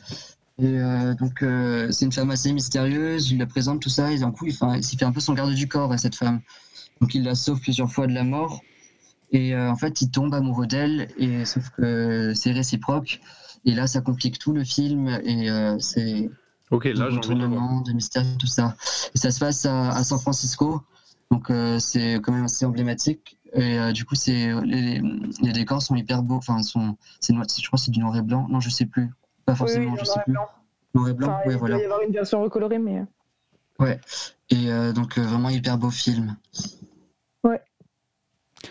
Et 0.59 0.65
euh, 0.65 1.13
donc, 1.15 1.41
euh, 1.43 1.91
c'est 1.91 2.05
une 2.05 2.11
femme 2.11 2.29
assez 2.31 2.53
mystérieuse. 2.53 3.31
Il 3.31 3.39
la 3.39 3.47
présente 3.47 3.81
tout 3.81 3.89
ça, 3.89 4.11
et 4.11 4.19
d'un 4.19 4.31
coup, 4.31 4.45
il, 4.47 4.83
s'y 4.83 4.97
fait 4.97 5.05
un 5.05 5.11
peu 5.11 5.19
son 5.19 5.33
garde 5.33 5.53
du 5.53 5.67
corps 5.67 5.91
à 5.91 5.97
cette 5.97 6.15
femme. 6.15 6.41
Donc, 7.01 7.15
il 7.15 7.23
la 7.23 7.33
sauve 7.33 7.59
plusieurs 7.59 7.91
fois 7.91 8.05
de 8.05 8.13
la 8.13 8.23
mort. 8.23 8.61
Et 9.31 9.53
euh, 9.55 9.69
en 9.71 9.75
fait, 9.75 10.01
il 10.01 10.09
tombe 10.11 10.33
amoureux 10.33 10.67
d'elle, 10.67 11.09
et 11.17 11.43
sauf 11.45 11.69
que 11.71 12.33
c'est 12.35 12.51
réciproque. 12.51 13.19
Et 13.67 13.75
là, 13.75 13.85
ça 13.85 14.01
complique 14.01 14.39
tout 14.39 14.53
le 14.53 14.63
film, 14.63 15.09
et 15.23 15.49
euh, 15.51 15.77
c'est 15.79 16.29
Ok, 16.71 16.85
là, 16.85 17.07
envie 17.07 17.19
de 17.19 17.83
de 17.83 17.93
mystère, 17.93 18.23
tout 18.39 18.47
ça. 18.47 18.75
Et 19.13 19.17
ça 19.17 19.29
se 19.29 19.39
passe 19.39 19.65
à, 19.65 19.89
à 19.89 20.03
San 20.03 20.17
Francisco, 20.19 20.81
donc 21.31 21.51
euh, 21.51 21.77
c'est 21.77 22.15
quand 22.15 22.31
même 22.31 22.45
assez 22.45 22.65
emblématique. 22.65 23.37
Et 23.53 23.77
euh, 23.77 23.91
du 23.91 24.05
coup, 24.05 24.15
c'est 24.15 24.53
les, 24.63 25.01
les 25.41 25.51
décors 25.51 25.81
sont 25.81 25.95
hyper 25.95 26.23
beaux. 26.23 26.35
Enfin, 26.35 26.63
sont, 26.63 26.95
c'est 27.19 27.33
noir- 27.33 27.45
je 27.49 27.67
crois 27.67 27.77
que 27.77 27.83
c'est 27.85 27.91
du 27.91 27.99
noir 27.99 28.15
et 28.15 28.21
blanc. 28.21 28.47
Non, 28.49 28.59
je 28.61 28.69
sais 28.69 28.85
plus. 28.85 29.09
Pas 29.45 29.51
Oui, 29.53 29.57
forcément, 29.57 29.91
oui, 29.91 29.97
je 29.97 30.01
en 30.01 30.05
sais 30.05 30.11
noir 30.15 30.21
et 30.21 30.23
plus. 30.25 30.31
blanc. 30.33 30.45
Noir 30.93 31.09
et 31.09 31.13
blanc, 31.13 31.27
Enfin, 31.29 31.47
ouais, 31.47 31.53
il 31.53 31.59
voilà. 31.59 31.75
doit 31.75 31.81
y 31.83 31.85
avoir 31.85 32.01
une 32.01 32.11
version 32.13 32.41
recolorée, 32.41 32.79
mais. 32.79 33.03
Ouais. 33.79 33.99
Et 34.49 34.71
euh, 34.71 34.93
donc 34.93 35.17
euh, 35.17 35.21
vraiment 35.23 35.49
hyper 35.49 35.77
beau 35.77 35.91
film. 35.91 36.35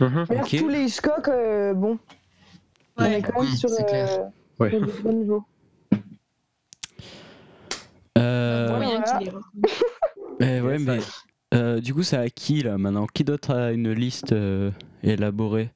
Là, 0.00 0.42
Ok. 0.42 0.56
tous 0.58 0.68
les 0.68 0.84
Hitchcock, 0.84 1.28
euh, 1.28 1.72
bon, 1.74 1.98
on 2.96 3.02
Ouais. 3.04 3.18
est 3.18 3.22
quand 3.22 3.40
même 3.40 3.50
Oui, 3.50 3.56
sur, 3.56 3.68
c'est 3.70 3.84
clair. 3.86 4.08
euh, 4.10 4.24
Ouais. 4.58 4.70
du 4.80 5.02
bon 5.02 5.12
niveau. 5.12 5.44
Euh, 8.18 8.66
Voilà. 8.68 8.84
Moyen 8.86 9.02
qu'il 9.02 9.28
ait 9.28 9.30
reconnu. 9.30 9.62
eh 10.40 10.60
ouais, 10.60 10.78
mais 10.78 10.98
euh, 11.54 11.80
du 11.80 11.94
coup, 11.94 12.02
c'est 12.02 12.16
à 12.16 12.28
qui 12.30 12.62
là 12.62 12.78
maintenant? 12.78 13.06
Qui 13.12 13.24
d'autre 13.24 13.50
a 13.54 13.72
une 13.72 13.92
liste 13.92 14.32
euh, 14.32 14.70
élaborée? 15.02 15.70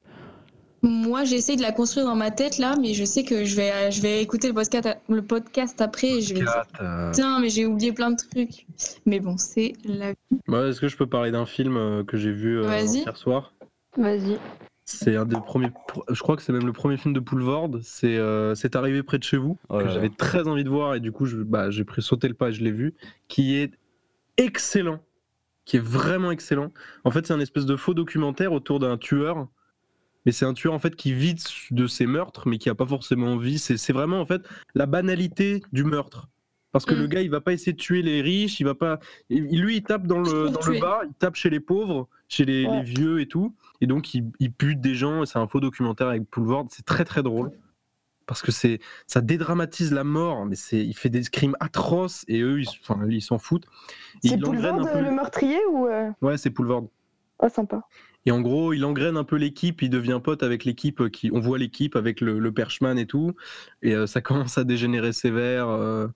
Moi, 0.83 1.25
j'essaie 1.25 1.55
de 1.55 1.61
la 1.61 1.71
construire 1.71 2.07
dans 2.07 2.15
ma 2.15 2.31
tête 2.31 2.57
là, 2.57 2.75
mais 2.81 2.95
je 2.95 3.05
sais 3.05 3.23
que 3.23 3.45
je 3.45 3.55
vais, 3.55 3.91
je 3.91 4.01
vais 4.01 4.19
écouter 4.19 4.47
le 4.47 4.55
podcast, 4.55 4.89
le 5.09 5.21
podcast 5.21 5.79
après 5.79 6.07
et 6.07 6.21
je 6.21 6.33
vais 6.33 6.39
dire 6.39 6.63
euh, 6.81 7.11
Putain, 7.11 7.39
mais 7.39 7.49
j'ai 7.49 7.67
oublié 7.67 7.91
plein 7.91 8.09
de 8.09 8.15
trucs. 8.15 8.65
Mais 9.05 9.19
bon, 9.19 9.37
c'est 9.37 9.73
la 9.85 10.13
ouais, 10.47 10.69
Est-ce 10.69 10.81
que 10.81 10.87
je 10.87 10.97
peux 10.97 11.05
parler 11.05 11.29
d'un 11.29 11.45
film 11.45 12.03
que 12.07 12.17
j'ai 12.17 12.31
vu 12.31 12.59
euh, 12.59 12.81
hier 12.81 13.15
soir? 13.15 13.53
Vas-y. 13.95 14.39
C'est 14.85 15.15
un 15.15 15.25
des 15.25 15.35
premiers. 15.39 15.67
pr- 15.67 16.03
Je 16.09 16.19
crois 16.21 16.35
que 16.35 16.41
c'est 16.41 16.51
même 16.51 16.65
le 16.65 16.73
premier 16.73 16.97
film 16.97 17.13
de 17.13 17.19
Poulvord. 17.19 17.71
C'est 17.81 18.17
euh, 18.17 18.55
C'est 18.55 18.75
arrivé 18.75 19.03
près 19.03 19.17
de 19.19 19.23
chez 19.23 19.37
vous 19.37 19.57
que 19.69 19.89
j'avais 19.89 20.09
très 20.09 20.47
envie 20.47 20.63
de 20.63 20.69
voir 20.69 20.95
et 20.95 20.99
du 20.99 21.11
coup 21.11 21.25
bah, 21.45 21.69
j'ai 21.69 21.83
pris 21.85 22.01
sauter 22.01 22.27
le 22.27 22.33
pas 22.33 22.49
et 22.49 22.53
je 22.53 22.63
l'ai 22.63 22.71
vu. 22.71 22.93
Qui 23.27 23.55
est 23.55 23.71
excellent, 24.37 24.99
qui 25.65 25.77
est 25.77 25.83
vraiment 25.83 26.31
excellent. 26.31 26.71
En 27.03 27.11
fait, 27.11 27.25
c'est 27.27 27.33
un 27.33 27.39
espèce 27.39 27.65
de 27.65 27.75
faux 27.75 27.93
documentaire 27.93 28.51
autour 28.53 28.79
d'un 28.79 28.97
tueur. 28.97 29.47
Mais 30.25 30.31
c'est 30.31 30.45
un 30.45 30.53
tueur 30.53 30.73
en 30.73 30.79
fait 30.79 30.95
qui 30.95 31.13
vit 31.13 31.35
de 31.71 31.87
ses 31.87 32.05
meurtres, 32.05 32.47
mais 32.47 32.59
qui 32.59 32.69
a 32.69 32.75
pas 32.75 32.85
forcément 32.85 33.27
envie. 33.33 33.57
C'est 33.57 33.77
c'est 33.77 33.93
vraiment 33.93 34.19
en 34.21 34.25
fait 34.25 34.41
la 34.75 34.85
banalité 34.85 35.63
du 35.71 35.83
meurtre. 35.83 36.27
Parce 36.71 36.85
que 36.85 36.93
Mm. 36.93 36.99
le 36.99 37.07
gars, 37.07 37.21
il 37.21 37.29
va 37.29 37.41
pas 37.41 37.51
essayer 37.53 37.73
de 37.73 37.77
tuer 37.77 38.01
les 38.01 38.21
riches, 38.21 38.59
il 38.59 38.63
va 38.63 38.75
pas. 38.75 38.99
il- 39.29 39.61
Lui, 39.61 39.77
il 39.77 39.83
tape 39.83 40.07
dans 40.07 40.19
le, 40.19 40.49
dans 40.49 40.79
bas, 40.79 41.01
il 41.05 41.13
tape 41.19 41.35
chez 41.35 41.49
les 41.49 41.59
pauvres, 41.59 42.07
chez 42.29 42.45
les, 42.45 42.65
Ouais. 42.65 42.77
les 42.77 42.83
vieux 42.83 43.19
et 43.19 43.27
tout. 43.27 43.53
Et 43.81 43.87
donc, 43.87 44.13
il, 44.13 44.25
il 44.39 44.49
bute 44.53 44.79
des 44.79 44.95
gens. 44.95 45.23
et 45.23 45.25
C'est 45.25 45.39
un 45.39 45.47
faux 45.47 45.59
documentaire 45.59 46.07
avec 46.07 46.29
Poulvord. 46.29 46.67
C'est 46.69 46.85
très 46.85 47.03
très 47.05 47.23
drôle. 47.23 47.51
Parce 48.27 48.41
que 48.41 48.51
c'est 48.53 48.79
ça 49.07 49.19
dédramatise 49.19 49.91
la 49.91 50.05
mort, 50.05 50.45
mais 50.45 50.55
c'est 50.55 50.77
il 50.85 50.93
fait 50.93 51.09
des 51.09 51.23
crimes 51.23 51.57
atroces 51.59 52.23
et 52.29 52.39
eux, 52.41 52.61
ils 52.61 53.21
s'en 53.21 53.37
foutent. 53.39 53.65
C'est 54.23 54.39
Poulvord, 54.39 54.89
peu. 54.93 55.01
le 55.01 55.11
meurtrier 55.11 55.59
ou. 55.71 55.87
euh, 55.87 56.09
Ouais, 56.21 56.37
c'est 56.37 56.51
Poulvord. 56.51 56.87
Oh, 57.39 57.49
sympa. 57.49 57.81
Et 58.25 58.31
en 58.31 58.39
gros, 58.39 58.71
il 58.71 58.85
engraine 58.85 59.17
un 59.17 59.23
peu 59.23 59.35
l'équipe, 59.35 59.81
il 59.81 59.89
devient 59.89 60.21
pote 60.23 60.43
avec 60.43 60.63
l'équipe, 60.63 61.09
qui, 61.09 61.31
on 61.33 61.39
voit 61.39 61.57
l'équipe 61.57 61.95
avec 61.95 62.21
le, 62.21 62.37
le 62.39 62.51
Perchman 62.53 62.97
et 62.99 63.07
tout, 63.07 63.33
et 63.81 63.95
euh, 63.95 64.05
ça 64.05 64.21
commence 64.21 64.57
à 64.59 64.63
dégénérer 64.63 65.11
sévère. 65.11 65.67
euh, 65.67 66.07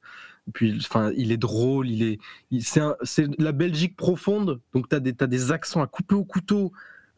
puis, 0.54 0.78
enfin, 0.78 1.12
il 1.18 1.32
est 1.32 1.38
drôle, 1.38 1.90
il 1.90 2.04
est, 2.04 2.20
c'est, 2.62 3.28
la 3.40 3.52
Belgique 3.52 3.96
profonde, 3.96 4.62
donc 4.74 4.90
t'as 4.90 5.00
des, 5.00 5.14
t'as 5.14 5.28
des 5.28 5.52
accents 5.52 5.82
à 5.82 5.88
couper 5.88 6.16
au 6.16 6.24
couteau. 6.24 6.72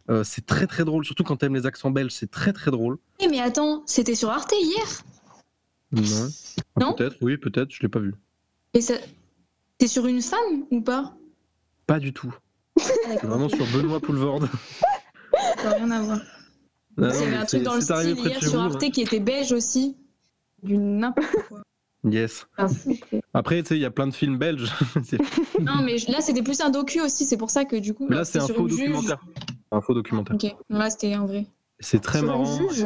euh, 0.10 0.24
c'est 0.24 0.46
très 0.46 0.68
très 0.68 0.86
drôle, 0.86 1.04
surtout 1.04 1.24
quand 1.24 1.36
t'aimes 1.36 1.56
les 1.56 1.66
accents 1.66 1.92
belges, 1.92 2.12
c'est 2.12 2.32
très 2.32 2.54
très 2.54 2.72
drôle. 2.72 2.98
Eh, 3.20 3.28
mais 3.28 3.40
attends, 3.42 3.84
c'était 3.86 4.16
sur 4.16 4.30
Arte 4.30 4.54
hier 4.54 5.04
Non. 5.92 6.30
Ah, 6.76 6.80
Non 6.80 6.94
peut-être, 6.94 7.18
oui, 7.22 7.38
peut-être, 7.38 7.72
je 7.72 7.82
l'ai 7.82 7.90
pas 7.90 8.00
vu. 8.00 8.14
Et 8.74 8.82
ça. 8.82 8.94
T'es 9.78 9.88
sur 9.88 10.08
une 10.08 10.22
femme 10.22 10.66
ou 10.72 10.82
pas? 10.82 11.16
Pas 11.86 12.00
du 12.00 12.12
tout. 12.12 12.34
C'est 12.78 13.24
vraiment 13.24 13.50
sur 13.50 13.66
Benoît 13.68 14.00
Poulvord. 14.00 14.42
Ça 15.58 15.64
n'a 15.64 15.76
rien 15.76 15.92
à 15.92 16.02
voir. 16.02 16.20
Il 16.98 17.04
y 17.04 17.08
avait 17.08 17.36
un 17.36 17.46
truc 17.46 17.64
dans 17.64 17.76
le 17.76 17.82
style 17.82 18.18
hier 18.18 18.42
sur 18.44 18.60
Arte 18.60 18.82
hein. 18.82 18.90
qui 18.90 19.02
était 19.02 19.20
belge 19.20 19.52
aussi. 19.52 19.96
Du 20.64 20.78
n'importe 20.78 21.28
quoi. 21.48 21.62
Yes. 22.10 22.48
C'était- 22.68 23.22
Après, 23.34 23.62
tu 23.64 23.70
sais, 23.70 23.76
il 23.76 23.82
y 23.82 23.86
a 23.86 23.92
plein 23.92 24.08
de 24.08 24.14
films 24.14 24.38
belges. 24.38 24.72
Non, 25.62 25.82
mais 25.84 25.98
là, 26.08 26.22
c'était 26.22 26.44
plus 26.44 26.62
un 26.62 26.70
docu 26.70 27.02
aussi. 27.02 27.26
C'est 27.26 27.38
pour 27.38 27.50
ça 27.50 27.66
que 27.66 27.76
du 27.76 27.94
coup. 27.94 28.08
Là, 28.08 28.24
c'est 28.26 28.40
un 28.40 28.48
faux 28.48 28.68
une 28.68 28.76
documentaire. 28.76 29.20
Un 29.72 29.82
faux 29.82 29.94
documentaire. 29.94 30.36
Ok, 30.36 30.56
là, 30.70 30.90
c'était 30.90 31.14
un 31.14 31.26
vrai. 31.26 31.46
C'est 31.80 32.02
très 32.02 32.20
Sur 32.20 32.28
une 32.28 32.32
marrant. 32.34 32.70
juge 32.70 32.86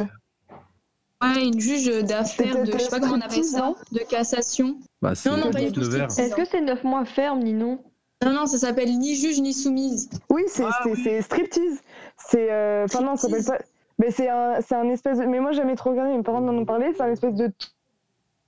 Ouais, 1.22 1.46
une 1.46 1.60
juge 1.60 1.86
d'affaires 2.04 2.64
de. 2.64 2.72
Je 2.72 2.78
sais 2.78 2.88
pas 2.90 2.98
comment 2.98 3.14
on 3.14 3.20
appelle 3.20 3.44
ça. 3.44 3.72
De 3.92 4.00
cassation. 4.00 4.78
Bah, 5.00 5.12
Non, 5.26 5.36
non, 5.36 5.50
pas 5.52 5.60
du 5.60 5.70
tout. 5.72 5.80
Est-ce 5.82 6.34
que 6.34 6.44
c'est 6.44 6.60
9 6.60 6.82
mois 6.82 7.04
ferme, 7.04 7.40
ni 7.44 7.52
non 7.52 7.78
Non, 8.24 8.32
non, 8.32 8.46
ça 8.46 8.58
s'appelle 8.58 8.98
ni 8.98 9.14
juge 9.14 9.40
ni 9.40 9.52
soumise. 9.52 10.10
Oui, 10.30 10.42
c'est 10.48 10.64
Ah, 10.64 10.80
c'est- 10.82 10.90
oui. 10.90 11.22
striptease. 11.22 11.78
C'est. 12.16 12.50
euh, 12.50 12.84
Enfin, 12.86 13.02
non, 13.02 13.14
ça 13.16 13.28
s'appelle 13.28 13.44
pas. 13.44 13.58
Mais 13.98 14.10
c'est 14.10 14.28
un, 14.28 14.60
c'est 14.62 14.74
un 14.74 14.88
espèce 14.88 15.18
de. 15.18 15.24
Mais 15.26 15.38
moi, 15.38 15.52
j'ai 15.52 15.58
jamais 15.58 15.76
trop 15.76 15.90
regardé, 15.90 16.16
mes 16.16 16.22
parents 16.24 16.40
m'en 16.40 16.52
ont 16.60 16.64
parlé. 16.64 16.92
C'est 16.96 17.02
un 17.02 17.12
espèce 17.12 17.34
de 17.34 17.52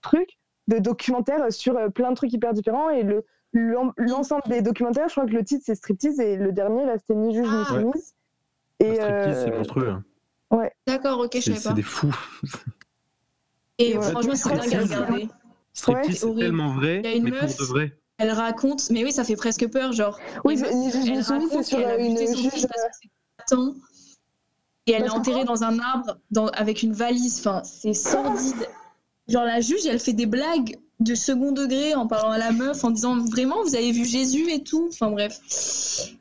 truc, 0.02 0.36
de 0.68 0.78
documentaire 0.78 1.52
sur 1.52 1.76
euh, 1.76 1.88
plein 1.88 2.10
de 2.10 2.16
trucs 2.16 2.32
hyper 2.32 2.52
différents. 2.52 2.90
Et 2.90 3.02
le 3.02 3.24
l'en- 3.52 3.92
l'ensemble 3.96 4.42
des 4.48 4.62
documentaires, 4.62 5.08
je 5.08 5.12
crois 5.14 5.26
que 5.26 5.32
le 5.32 5.44
titre, 5.44 5.62
c'est 5.66 5.74
striptease. 5.74 6.18
Et 6.20 6.36
le 6.36 6.52
dernier, 6.52 6.84
là, 6.86 6.98
c'était 6.98 7.14
ni 7.14 7.34
juge 7.34 7.46
ni 7.48 7.62
Ah. 7.62 7.64
soumise. 7.68 8.14
Le 8.80 8.86
Et. 8.86 8.94
striptease, 8.96 9.44
c'est 9.44 9.52
euh, 9.52 9.56
monstrueux. 9.58 9.88
hein. 9.90 10.04
D'accord, 10.86 11.18
ok, 11.20 11.30
je 11.34 11.40
C'est 11.40 11.50
savais 11.54 11.60
c'est 11.60 11.68
pas. 11.70 11.74
des 11.74 11.82
fous. 11.82 12.14
Et 13.78 13.96
Ouais. 13.98 14.10
franchement, 14.10 14.34
c'est 14.36 14.48
dingue 14.50 14.58
à 14.58 14.62
Striptease. 14.62 14.92
regarder. 14.94 15.28
Striptease, 15.72 16.18
c'est 16.18 16.28
c'est 16.28 16.34
tellement 16.36 16.68
vrai, 16.74 17.00
Il 17.04 17.10
y 17.10 17.12
a 17.12 17.16
une 17.16 17.24
mais 17.24 17.30
pour 17.32 17.42
meuf- 17.42 17.58
de 17.58 17.64
vrai. 17.64 17.98
Elle 18.18 18.30
raconte, 18.30 18.88
mais 18.90 19.02
oui, 19.04 19.10
ça 19.10 19.24
fait 19.24 19.34
presque 19.34 19.68
peur, 19.68 19.92
genre. 19.92 20.18
Oui, 20.44 20.56
c'est- 20.56 20.72
ni 20.72 20.90
juge 20.92 21.10
ni 21.10 21.22
soumise, 21.24 21.48
c'est 21.50 21.62
sur 21.64 21.78
euh, 21.80 21.96
une 21.98 22.16
juge. 22.16 22.36
parce 22.52 22.52
que 22.52 22.58
c'est 23.02 23.10
Satan. 23.48 23.74
Et 24.86 24.92
elle 24.92 25.00
Bah, 25.00 25.06
l'a 25.08 25.12
je 25.14 25.18
enterré 25.18 25.44
dans 25.44 25.64
un 25.64 25.78
arbre 25.80 26.18
dans, 26.30 26.46
avec 26.48 26.82
une 26.84 26.92
valise. 26.92 27.40
Enfin, 27.40 27.62
c'est 27.64 27.94
sordide. 27.94 28.68
Genre, 29.28 29.44
la 29.44 29.60
juge, 29.60 29.86
elle 29.86 29.98
fait 29.98 30.12
des 30.12 30.26
blagues 30.26 30.76
de 31.00 31.14
second 31.14 31.52
degré 31.52 31.94
en 31.94 32.06
parlant 32.06 32.30
à 32.30 32.38
la 32.38 32.52
meuf, 32.52 32.84
en 32.84 32.90
disant 32.90 33.18
vraiment, 33.24 33.62
vous 33.64 33.74
avez 33.74 33.90
vu 33.92 34.04
Jésus 34.04 34.50
et 34.52 34.62
tout? 34.62 34.88
Enfin, 34.92 35.10
bref. 35.10 35.40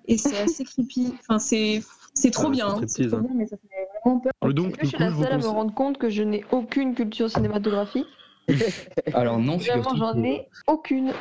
Et 0.07 0.17
c'est 0.17 0.37
assez 0.37 0.63
creepy. 0.63 1.13
Enfin, 1.21 1.39
c'est. 1.39 1.81
C'est 2.15 2.29
trop 2.29 2.47
Ah, 2.47 2.51
bien, 2.51 2.67
c'est 2.69 2.75
hein. 2.75 2.77
c'est 2.81 2.87
striptease, 2.89 3.11
trop 3.11 3.17
hein. 3.21 3.25
bien, 3.27 3.35
mais 3.37 3.47
ça 3.47 3.57
fait 3.57 3.87
vraiment 4.05 4.19
peur. 4.19 4.53
Donc, 4.53 4.67
Est-ce 4.67 4.75
que 4.77 4.81
du 4.81 4.85
je 4.85 4.87
suis 4.89 4.97
coup, 4.97 5.03
la 5.03 5.11
seule 5.15 5.33
à 5.33 5.37
me 5.39 5.47
rendre 5.47 5.73
compte 5.73 5.97
que 5.97 6.09
je 6.09 6.21
n'ai 6.21 6.45
aucune 6.51 6.93
culture 6.93 7.29
cinématographique? 7.29 8.05
Alors 9.13 9.39
non, 9.39 9.57
Vraiment, 9.57 9.95
j'en 9.95 10.23
ai 10.23 10.47
aucune. 10.67 11.11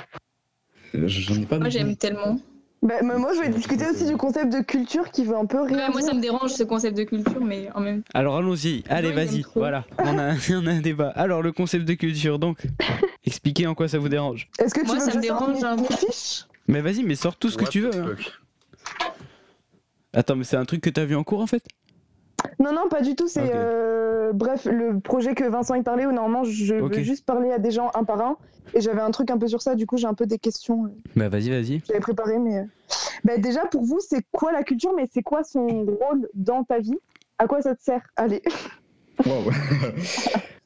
J'en 0.92 1.34
ai 1.40 1.46
pas 1.46 1.58
Moi, 1.58 1.70
j'aime 1.70 1.96
tellement. 1.96 2.38
Bah, 2.82 2.94
mais 3.04 3.16
moi, 3.16 3.32
je 3.32 3.40
vais 3.40 3.48
discuter 3.48 3.86
aussi 3.88 4.06
du 4.06 4.16
concept 4.16 4.52
de 4.52 4.60
culture 4.60 5.08
qui 5.12 5.24
veut 5.24 5.36
un 5.36 5.46
peu 5.46 5.60
Ouais, 5.60 5.74
rien 5.76 5.90
moi, 5.90 6.02
ça 6.02 6.12
me 6.14 6.20
dérange 6.20 6.50
ce 6.50 6.64
concept 6.64 6.96
de 6.96 7.04
culture, 7.04 7.40
mais 7.40 7.68
en 7.76 7.80
même 7.80 8.02
temps. 8.02 8.10
Alors 8.12 8.36
allons-y, 8.36 8.82
allez 8.88 9.12
vas-y, 9.12 9.44
voilà, 9.54 9.84
on 9.98 10.18
a, 10.18 10.32
on 10.50 10.66
a 10.66 10.70
un 10.72 10.80
débat. 10.80 11.10
Alors 11.10 11.42
le 11.42 11.52
concept 11.52 11.84
de 11.84 11.94
culture, 11.94 12.40
donc, 12.40 12.58
expliquez 13.24 13.68
en 13.68 13.74
quoi 13.76 13.86
ça 13.86 13.98
vous 13.98 14.08
dérange. 14.08 14.48
Est-ce 14.58 14.74
que 14.74 14.80
tu 14.80 14.86
Moi, 14.86 14.96
veux 14.96 15.00
ça 15.00 15.12
que 15.12 15.16
me 15.18 15.22
dérange 15.22 15.62
un 15.62 15.78
fiches? 15.78 16.46
Mais 16.66 16.80
vas-y, 16.80 17.04
mais 17.04 17.14
sors 17.14 17.36
tout 17.36 17.50
ce 17.50 17.56
que 17.56 17.66
tu 17.66 17.80
veux. 17.82 17.90
the 17.90 17.96
hein. 17.96 18.16
fuck. 18.16 18.32
Attends, 20.12 20.36
mais 20.36 20.44
c'est 20.44 20.56
un 20.56 20.64
truc 20.64 20.80
que 20.80 20.90
t'as 20.90 21.04
vu 21.04 21.14
en 21.14 21.22
cours 21.22 21.40
en 21.40 21.46
fait? 21.46 21.64
Non, 22.58 22.72
non, 22.72 22.88
pas 22.88 23.00
du 23.02 23.14
tout. 23.14 23.28
C'est 23.28 23.50
euh, 23.54 24.32
bref 24.32 24.64
le 24.64 25.00
projet 25.00 25.34
que 25.34 25.44
Vincent 25.44 25.74
y 25.74 25.82
parlait 25.82 26.06
où 26.06 26.12
normalement 26.12 26.44
je 26.44 26.74
Ok. 26.80 26.96
veux 26.96 27.02
juste 27.02 27.24
parler 27.24 27.50
à 27.52 27.58
des 27.58 27.70
gens 27.70 27.90
un 27.94 28.04
par 28.04 28.20
un. 28.20 28.36
Et 28.74 28.80
j'avais 28.80 29.00
un 29.02 29.10
truc 29.10 29.30
un 29.30 29.38
peu 29.38 29.48
sur 29.48 29.60
ça. 29.60 29.74
Du 29.74 29.86
coup, 29.86 29.96
j'ai 29.98 30.06
un 30.06 30.14
peu 30.14 30.24
des 30.26 30.38
questions. 30.38 30.86
euh, 30.86 30.88
Bah 31.16 31.28
vas-y, 31.28 31.50
vas-y. 31.50 31.82
J'avais 31.86 32.00
préparé, 32.00 32.38
mais 32.38 32.58
euh, 32.58 32.64
bah, 33.24 33.36
déjà 33.38 33.66
pour 33.66 33.82
vous, 33.84 33.98
c'est 34.00 34.24
quoi 34.32 34.50
la 34.52 34.62
culture 34.62 34.92
Mais 34.96 35.08
c'est 35.12 35.22
quoi 35.22 35.44
son 35.44 35.66
rôle 35.84 36.28
dans 36.34 36.64
ta 36.64 36.78
vie? 36.78 36.96
À 37.38 37.46
quoi 37.46 37.60
ça 37.62 37.74
te 37.74 37.82
sert? 37.82 38.02
Allez. 38.16 38.42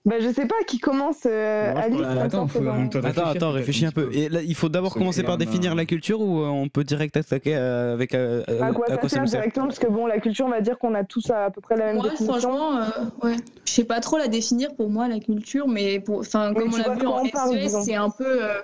Bah, 0.07 0.21
je 0.21 0.33
sais 0.33 0.47
pas 0.47 0.55
qui 0.69 0.79
commence. 0.79 1.27
euh, 1.27 1.73
Moi, 1.73 1.83
Alice, 1.83 2.01
ça, 2.01 2.23
Attends, 2.23 2.47
faut 2.47 2.61
en 2.69 2.87
réfléchir, 3.03 3.53
réfléchis 3.53 3.87
un 3.87 3.91
peu. 3.91 4.07
petit 4.09 4.19
Et 4.21 4.29
là, 4.29 4.41
il 4.41 4.55
faut 4.55 4.69
d'abord 4.69 4.95
commencer 4.95 5.25
par 5.25 5.35
un- 5.35 5.39
définir 5.39 5.75
la 5.75 5.85
culture 5.85 6.21
ou 6.21 6.41
euh, 6.43 6.47
on 6.47 6.69
peut 6.69 6.85
direct 6.85 7.17
attaquer 7.17 7.57
euh, 7.57 7.93
avec 7.95 8.15
euh, 8.15 8.45
À 8.63 8.73
quoi 8.73 8.87
ça 8.87 8.95
sert 9.01 9.09
sert 9.11 9.25
directement 9.25 9.67
Parce 9.67 9.81
que 9.81 9.89
bon, 9.89 10.07
la 10.07 10.21
culture, 10.21 10.47
on 10.47 10.51
va 10.51 10.61
dire 10.61 10.79
qu'on 10.79 10.95
a 10.95 11.03
tous 11.03 11.29
à, 11.31 11.47
à 11.47 11.51
peu 11.51 11.61
près 11.61 11.77
la 11.77 11.87
même 11.87 11.97
Moi, 11.97 12.05
définition. 12.11 12.39
franchement, 12.39 12.77
euh, 12.79 12.89
ouais. 13.27 13.37
Je 13.67 13.73
sais 13.73 13.85
pas 13.85 13.99
trop 13.99 14.17
la 14.17 14.29
définir 14.29 14.77
pour 14.77 14.89
moi, 14.91 15.09
la 15.09 15.19
culture, 15.19 15.67
mais 15.67 15.99
pour, 15.99 16.21
enfin, 16.21 16.51
Mais 16.51 16.61
comme 16.61 16.69
on 16.69 16.77
tu 16.77 16.83
l'a 16.83 16.95
vu 16.95 17.05
quoi 17.05 17.21
en 17.21 17.25
SES, 17.25 17.59
disons. 17.61 17.83
c'est 17.83 17.95
un 17.97 18.11
peu 18.11 18.45
euh, 18.45 18.63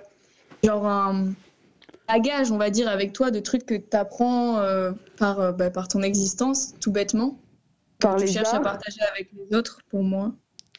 genre 0.63 0.87
un 0.87 1.33
bagage, 2.09 2.53
on 2.53 2.57
va 2.59 2.71
dire, 2.71 2.89
avec 2.89 3.13
toi 3.13 3.33
de 3.33 3.41
trucs 3.41 3.67
que 3.67 3.75
tu 3.75 3.97
apprends 3.97 4.63
par, 5.19 5.41
euh, 5.41 5.51
bah, 5.51 5.71
par 5.71 5.89
ton 5.89 6.03
existence, 6.03 6.75
tout 6.81 6.93
bêtement. 6.93 7.41
que 7.99 8.07
Par 8.07 8.15
tu 8.17 8.27
les 8.27 8.33
cherches 8.33 8.55
à 8.55 8.61
partager 8.61 9.01
avec 9.13 9.31
les 9.33 9.57
autres, 9.57 9.81
pour 9.91 10.05
moi. 10.05 10.31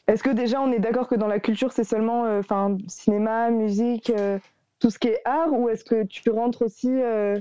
Est-ce 0.06 0.22
que 0.22 0.30
déjà 0.30 0.60
on 0.60 0.70
est 0.72 0.78
d'accord 0.80 1.08
que 1.08 1.14
dans 1.14 1.26
la 1.28 1.40
culture 1.40 1.72
c'est 1.72 1.84
seulement 1.84 2.26
euh, 2.26 2.40
enfin 2.40 2.76
cinéma, 2.88 3.50
musique, 3.50 4.10
euh, 4.10 4.38
tout 4.78 4.90
ce 4.90 4.98
qui 4.98 5.08
est 5.08 5.20
art 5.24 5.52
ou 5.52 5.68
est-ce 5.70 5.84
que 5.84 6.04
tu 6.04 6.28
rentres 6.30 6.62
aussi 6.62 6.90
euh, 6.90 7.40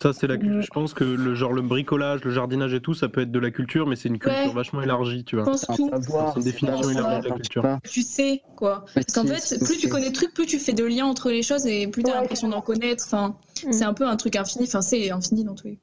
Ça, 0.00 0.12
c'est 0.12 0.28
la 0.28 0.36
culture. 0.36 0.62
Je 0.62 0.68
pense 0.70 0.94
que 0.94 1.02
le 1.02 1.34
genre 1.34 1.52
le 1.52 1.62
bricolage, 1.62 2.22
le 2.24 2.30
jardinage 2.30 2.74
et 2.74 2.80
tout, 2.80 2.94
ça 2.94 3.08
peut 3.08 3.22
être 3.22 3.32
de 3.32 3.38
la 3.40 3.50
culture, 3.50 3.88
mais 3.88 3.96
c'est 3.96 4.08
une 4.08 4.20
culture 4.20 4.46
Ouais. 4.46 4.52
vachement 4.52 4.82
élargie, 4.82 5.24
tu 5.24 5.34
Je 5.36 5.40
vois. 5.40 5.50
pense 5.50 5.66
C'est 5.68 6.36
une 6.36 6.42
définition 6.44 6.90
élargie 6.90 7.22
de 7.22 7.28
la 7.28 7.32
un 7.34 7.36
culture. 7.36 7.78
Tu 7.82 8.02
sais, 8.02 8.42
quoi. 8.54 8.84
Parce 8.94 9.06
qu'en 9.12 9.24
fait, 9.24 9.58
plus 9.64 9.78
tu 9.78 9.88
connais 9.88 10.06
le 10.06 10.12
truc, 10.12 10.32
plus 10.32 10.46
tu 10.46 10.60
fais 10.60 10.72
de 10.74 10.84
liens 10.84 11.06
entre 11.06 11.30
les 11.30 11.42
choses 11.42 11.66
et 11.66 11.88
plus 11.88 12.04
tu 12.04 12.10
as 12.10 12.14
Ouais, 12.14 12.20
l'impression 12.20 12.48
d'en 12.48 12.60
connaître. 12.60 13.02
Enfin, 13.04 13.34
Mm. 13.66 13.72
c'est 13.72 13.84
un 13.84 13.94
peu 13.94 14.06
un 14.06 14.16
truc 14.16 14.36
infini. 14.36 14.66
Enfin, 14.66 14.80
c'est 14.82 15.10
infini 15.10 15.42
dans 15.42 15.54
tous 15.56 15.66
les 15.68 15.78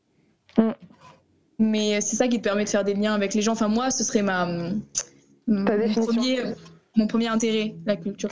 Mm. 0.58 0.72
Mais 1.60 2.00
c'est 2.02 2.16
ça 2.16 2.28
qui 2.28 2.38
te 2.38 2.44
permet 2.44 2.64
de 2.66 2.70
faire 2.70 2.84
des 2.86 2.94
liens 2.94 3.14
avec 3.14 3.34
les 3.34 3.42
gens. 3.42 3.54
Enfin, 3.54 3.68
moi, 3.68 3.90
ce 3.92 4.04
serait 4.04 4.22
ma, 4.22 4.48
Ta 5.66 5.78
définition. 5.78 6.06
premier, 6.06 6.40
mon 6.96 7.08
premier 7.08 7.28
intérêt, 7.28 7.76
la 7.86 7.96
culture. 7.96 8.30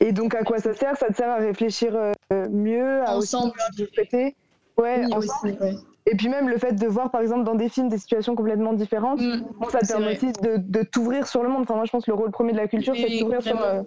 Et 0.00 0.12
donc 0.12 0.34
à 0.34 0.42
quoi 0.42 0.58
ça 0.58 0.74
sert? 0.74 0.96
Ça 0.96 1.08
te 1.08 1.14
sert 1.16 1.28
à 1.30 1.36
réfléchir 1.36 1.94
euh, 1.96 2.48
mieux, 2.50 3.02
à 3.02 3.16
Ensemble, 3.16 3.54
interpréter. 3.72 4.34
Ouais, 4.76 5.04
Oui, 5.06 5.14
ensemble. 5.14 5.52
aussi, 5.52 5.58
ouais. 5.62 5.74
Et 6.08 6.14
puis 6.14 6.28
même 6.28 6.48
le 6.48 6.58
fait 6.58 6.72
de 6.72 6.86
voir 6.86 7.10
par 7.10 7.20
exemple 7.20 7.44
dans 7.44 7.54
des 7.56 7.68
films 7.68 7.88
des 7.88 7.98
situations 7.98 8.34
complètement 8.36 8.72
différentes, 8.74 9.20
Mm. 9.20 9.42
bon, 9.58 9.68
ça 9.70 9.80
te 9.80 9.86
permet 9.88 10.14
vrai. 10.14 10.16
aussi 10.16 10.32
de, 10.42 10.56
de 10.58 10.82
t'ouvrir 10.82 11.26
sur 11.26 11.42
le 11.42 11.48
monde. 11.48 11.62
Enfin, 11.62 11.74
moi 11.74 11.84
je 11.84 11.90
pense 11.90 12.04
que 12.04 12.10
le 12.10 12.16
rôle 12.16 12.30
premier 12.30 12.52
de 12.52 12.58
la 12.58 12.68
culture 12.68 12.92
Oui, 12.92 13.00
c'est 13.00 13.08
de 13.08 13.12
oui, 13.14 13.18
t'ouvrir 13.20 13.42
sur, 13.42 13.60
euh, 13.60 13.82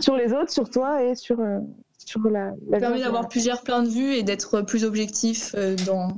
sur 0.00 0.16
les 0.16 0.32
autres, 0.32 0.50
sur 0.50 0.68
toi 0.70 1.02
et 1.04 1.14
sur, 1.14 1.38
euh, 1.38 1.60
sur 1.98 2.20
la, 2.28 2.46
la 2.68 2.80
Ça 2.80 2.80
permet 2.80 3.00
d'avoir 3.00 3.28
plusieurs 3.28 3.62
points 3.62 3.82
de 3.82 3.88
vue 3.88 4.14
et 4.14 4.22
d'être 4.22 4.62
plus 4.62 4.84
objectif 4.84 5.54
euh, 5.56 5.76
dans 5.86 6.08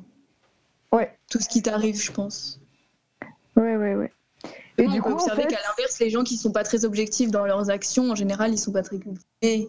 Ouais. 0.92 1.10
tout 1.30 1.40
ce 1.40 1.48
qui 1.48 1.60
t'arrive, 1.62 2.00
je 2.00 2.12
pense. 2.12 2.60
Ouais, 3.56 3.76
ouais, 3.76 3.96
ouais. 3.96 4.12
Et 4.78 4.86
on 4.86 4.90
du 4.90 4.96
peut 4.96 5.02
coup, 5.04 5.10
en 5.10 5.14
observer 5.14 5.42
fait, 5.42 5.48
qu'à 5.48 5.58
l'inverse, 5.68 5.98
les 6.00 6.10
gens 6.10 6.22
qui 6.24 6.36
sont 6.36 6.52
pas 6.52 6.64
très 6.64 6.84
objectifs 6.84 7.30
dans 7.30 7.44
leurs 7.46 7.70
actions, 7.70 8.10
en 8.10 8.14
général, 8.14 8.52
ils 8.52 8.58
sont 8.58 8.72
pas 8.72 8.82
très 8.82 8.98
cultivés. 8.98 9.68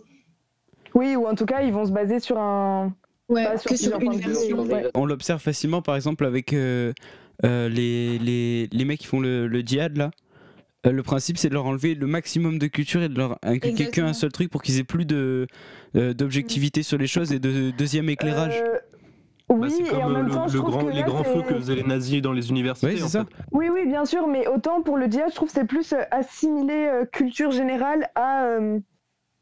oui, 0.93 1.15
ou 1.15 1.25
en 1.27 1.35
tout 1.35 1.45
cas, 1.45 1.61
ils 1.61 1.71
vont 1.73 1.85
se 1.85 1.91
baser 1.91 2.19
sur 2.19 2.37
un. 2.37 2.93
Ouais, 3.29 3.43
Pas 3.43 3.57
sur 3.57 3.69
que 3.71 3.75
sur 3.75 3.97
plusieurs 3.97 3.99
une 4.01 4.05
points 4.07 4.15
de 4.17 4.21
vue, 4.21 4.33
version. 4.33 4.63
ouais. 4.63 4.89
On 4.95 5.05
l'observe 5.05 5.41
facilement 5.41 5.81
par 5.81 5.97
exemple 5.97 6.25
avec 6.25 6.53
euh, 6.53 6.93
euh, 7.43 7.67
les, 7.67 8.17
les, 8.19 8.67
les 8.71 8.85
mecs 8.85 9.01
qui 9.01 9.07
font 9.07 9.19
le, 9.19 9.47
le 9.47 9.59
djihad 9.59 9.97
là. 9.97 10.11
Euh, 10.85 10.91
le 10.91 11.03
principe 11.03 11.37
c'est 11.37 11.49
de 11.49 11.53
leur 11.53 11.65
enlever 11.65 11.93
le 11.93 12.07
maximum 12.07 12.57
de 12.57 12.67
culture 12.67 13.01
et 13.03 13.09
de 13.09 13.17
leur 13.17 13.37
inculquer 13.43 13.89
qu'un 13.89 14.13
seul 14.13 14.31
truc 14.31 14.49
pour 14.49 14.61
qu'ils 14.63 14.79
aient 14.79 14.85
plus 14.85 15.05
de 15.05 15.45
euh, 15.97 16.13
d'objectivité 16.13 16.83
sur 16.83 16.97
les 16.97 17.07
choses 17.07 17.33
et 17.33 17.39
de 17.39 17.71
deuxième 17.71 18.07
éclairage. 18.09 18.63
Bah, 19.49 19.55
oui, 19.61 19.71
c'est 19.71 19.83
et 19.83 19.89
comme 19.89 20.01
en 20.03 20.09
même 20.09 20.27
le, 20.27 20.33
temps, 20.33 20.47
je 20.47 20.57
le 20.57 20.61
grand, 20.63 20.83
que 20.85 20.89
les 20.91 20.99
là, 20.99 21.03
grands 21.03 21.23
feux 21.23 21.41
que 21.41 21.55
faisaient 21.55 21.75
les 21.75 21.83
nazis 21.83 22.21
dans 22.21 22.33
les 22.33 22.49
universités. 22.49 22.87
Oui, 22.87 22.97
c'est 22.97 23.03
en 23.03 23.07
ça. 23.07 23.19
fait. 23.25 23.33
Oui, 23.53 23.69
oui, 23.69 23.85
bien 23.87 24.03
sûr, 24.05 24.27
mais 24.27 24.45
autant 24.47 24.81
pour 24.81 24.97
le 24.97 25.05
djihad, 25.09 25.29
je 25.29 25.35
trouve 25.35 25.47
que 25.47 25.53
c'est 25.53 25.65
plus 25.65 25.93
euh, 25.93 26.01
assimiler 26.11 26.87
euh, 26.91 27.05
culture 27.05 27.51
générale 27.51 28.09
à, 28.15 28.43
euh, 28.43 28.79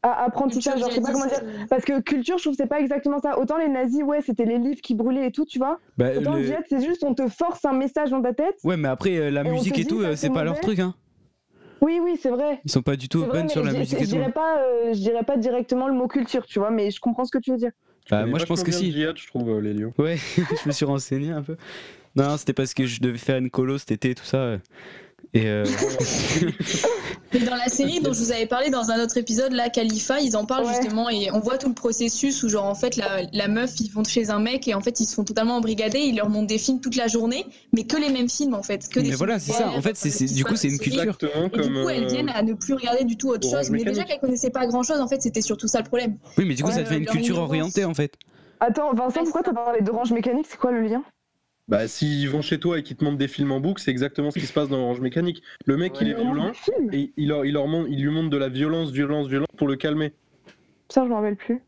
à 0.02 0.22
apprentissage. 0.24 0.78
Genre, 0.78 0.90
je 0.90 0.94
sais 0.94 1.00
pas 1.00 1.10
comment 1.12 1.26
dire. 1.26 1.42
Parce 1.68 1.84
que 1.84 2.00
culture, 2.00 2.38
je 2.38 2.44
trouve 2.44 2.56
que 2.56 2.62
c'est 2.62 2.68
pas 2.68 2.78
exactement 2.78 3.18
ça. 3.18 3.36
Autant 3.38 3.56
les 3.58 3.66
nazis, 3.68 4.02
ouais, 4.04 4.20
c'était 4.22 4.44
les 4.44 4.58
livres 4.58 4.80
qui 4.80 4.94
brûlaient 4.94 5.26
et 5.26 5.32
tout, 5.32 5.44
tu 5.44 5.58
vois. 5.58 5.80
Bah, 5.98 6.10
Autant 6.16 6.34
le 6.34 6.38
le- 6.42 6.46
djihad, 6.46 6.62
c'est 6.68 6.84
juste 6.84 7.02
on 7.02 7.14
te 7.14 7.26
force 7.28 7.64
un 7.64 7.72
message 7.72 8.10
dans 8.10 8.22
ta 8.22 8.32
tête. 8.32 8.56
Ouais, 8.62 8.76
mais 8.76 8.88
après 8.88 9.16
euh, 9.16 9.30
la 9.32 9.40
Et 9.42 9.50
musique 9.50 9.76
et 9.76 9.82
dit, 9.82 9.88
tout, 9.88 10.02
c'est 10.14 10.30
pas 10.30 10.44
leur 10.44 10.60
truc. 10.60 10.78
Hein. 10.78 10.94
Oui, 11.82 12.00
oui, 12.02 12.16
c'est 12.20 12.30
vrai. 12.30 12.60
Ils 12.64 12.70
sont 12.70 12.80
pas 12.82 12.96
du 12.96 13.08
tout 13.08 13.18
vrai, 13.18 13.28
open 13.40 13.48
sur 13.48 13.62
la 13.62 13.72
je- 13.72 13.78
musique 13.78 13.98
je 13.98 14.04
et 14.04 14.06
tout. 14.06 14.12
dirais 14.14 14.32
pas, 14.32 14.58
euh, 14.60 14.94
je 14.94 14.98
dirais 15.00 15.24
pas 15.24 15.36
directement 15.36 15.88
le 15.88 15.94
mot 15.94 16.06
culture, 16.08 16.46
tu 16.46 16.58
vois, 16.58 16.70
mais 16.70 16.90
je 16.90 17.00
comprends 17.00 17.24
ce 17.24 17.30
que 17.30 17.38
tu 17.38 17.50
veux 17.50 17.58
dire. 17.58 17.72
Bah, 18.10 18.26
moi 18.26 18.38
je 18.38 18.44
pense 18.44 18.62
que 18.62 18.72
si. 18.72 18.92
je 18.92 19.26
trouve, 19.26 19.50
euh, 19.50 19.60
Lélio. 19.60 19.92
Ouais, 19.98 20.16
je 20.36 20.66
me 20.66 20.72
suis 20.72 20.84
renseigné 20.84 21.30
un 21.30 21.42
peu. 21.42 21.56
Non, 22.14 22.36
c'était 22.36 22.54
parce 22.54 22.72
que 22.72 22.86
je 22.86 23.00
devais 23.00 23.18
faire 23.18 23.36
une 23.36 23.50
colo 23.50 23.78
cet 23.78 23.92
été, 23.92 24.14
tout 24.14 24.24
ça. 24.24 24.58
Euh, 25.36 25.64
Et 25.64 26.44
euh, 26.44 26.50
Mais 27.32 27.40
dans 27.40 27.54
la 27.56 27.66
série 27.68 28.00
dont 28.00 28.12
je 28.12 28.18
vous 28.20 28.32
avais 28.32 28.46
parlé 28.46 28.70
dans 28.70 28.90
un 28.90 29.02
autre 29.02 29.16
épisode, 29.16 29.52
là, 29.52 29.68
Khalifa, 29.68 30.20
ils 30.20 30.36
en 30.36 30.46
parlent 30.46 30.64
Ouais. 30.66 30.74
justement 30.80 31.10
et 31.10 31.30
on 31.32 31.40
voit 31.40 31.58
tout 31.58 31.68
le 31.68 31.74
processus 31.74 32.42
où, 32.42 32.48
genre, 32.48 32.64
en 32.64 32.74
fait, 32.74 32.96
la, 32.96 33.22
la 33.32 33.48
meuf, 33.48 33.72
ils 33.80 33.90
vont 33.90 34.04
chez 34.04 34.30
un 34.30 34.38
mec 34.38 34.66
et 34.68 34.74
en 34.74 34.80
fait, 34.80 35.00
ils 35.00 35.06
se 35.06 35.14
font 35.14 35.24
totalement 35.24 35.56
embrigader, 35.56 35.98
ils 35.98 36.16
leur 36.16 36.28
montrent 36.30 36.46
des 36.46 36.58
films 36.58 36.80
toute 36.80 36.96
la 36.96 37.08
journée, 37.08 37.44
mais 37.72 37.84
que 37.84 37.96
les 37.96 38.10
mêmes 38.10 38.28
films, 38.30 38.54
en 38.54 38.62
fait. 38.62 38.88
Que 38.88 39.00
des 39.00 39.10
Mais 39.10 39.14
voilà, 39.16 39.38
c'est 39.38 39.52
ça. 39.52 39.68
En 39.70 39.82
fait, 39.82 39.96
c'est- 39.96 40.32
du 40.32 40.44
coup, 40.44 40.56
c'est 40.56 40.68
une 40.68 40.78
culture. 40.78 41.02
Exactement 41.02 41.46
Et 41.46 41.50
comme. 41.50 41.62
du 41.68 41.82
coup, 41.82 41.88
elles 41.90 42.04
euh, 42.04 42.08
viennent 42.08 42.30
à 42.30 42.42
ne 42.42 42.54
plus 42.54 42.74
regarder 42.74 43.04
du 43.04 43.16
tout 43.16 43.28
autre 43.28 43.48
chose. 43.48 43.70
Mais 43.70 43.84
déjà 43.84 44.04
qu'elles 44.04 44.20
connaissaient 44.20 44.50
pas 44.50 44.66
grand 44.66 44.82
chose, 44.82 45.00
en 45.00 45.08
fait, 45.08 45.20
c'était 45.20 45.42
surtout 45.42 45.68
ça 45.68 45.78
le 45.80 45.84
problème. 45.86 46.16
oui, 46.38 46.44
mais 46.46 46.54
du 46.54 46.62
coup, 46.62 46.68
Ouais, 46.70 46.74
ça 46.74 46.82
devient 46.82 46.98
une 46.98 47.06
culture 47.06 47.38
orientée 47.38 47.84
en 47.84 47.94
fait. 47.94 48.14
Attends, 48.60 48.94
Vincent, 48.94 49.22
pourquoi 49.24 49.42
t'as 49.42 49.52
parlé 49.52 49.82
d'Orange 49.82 50.12
Mécanique? 50.12 50.46
C'est 50.48 50.56
quoi 50.58 50.72
le 50.72 50.80
lien? 50.80 51.02
Bah, 51.68 51.88
s'ils 51.88 52.28
vont 52.30 52.42
chez 52.42 52.60
toi 52.60 52.78
et 52.78 52.82
qu'ils 52.84 52.96
te 52.96 53.04
montrent 53.04 53.16
des 53.18 53.26
films 53.26 53.50
en 53.50 53.58
boucle, 53.58 53.82
c'est 53.82 53.90
exactement 53.90 54.30
ce 54.30 54.38
qui 54.38 54.46
se 54.46 54.52
passe 54.52 54.68
dans 54.68 54.78
Orange 54.78 55.00
Mécanique. 55.00 55.42
Le 55.64 55.76
mec, 55.76 55.94
il 56.00 56.08
est 56.08 56.14
violent 56.14 56.52
et 56.92 57.12
il, 57.16 57.28
leur, 57.28 57.44
il, 57.44 57.54
leur 57.54 57.66
montre, 57.66 57.88
il 57.90 58.00
lui 58.00 58.10
montre 58.10 58.30
de 58.30 58.36
la 58.36 58.48
violence, 58.48 58.92
violence, 58.92 59.26
violence 59.26 59.48
pour 59.56 59.66
le 59.66 59.74
calmer. 59.74 60.12
Ça, 60.88 61.04
je 61.04 61.08
m'en 61.08 61.16
rappelle 61.16 61.36
plus. 61.36 61.60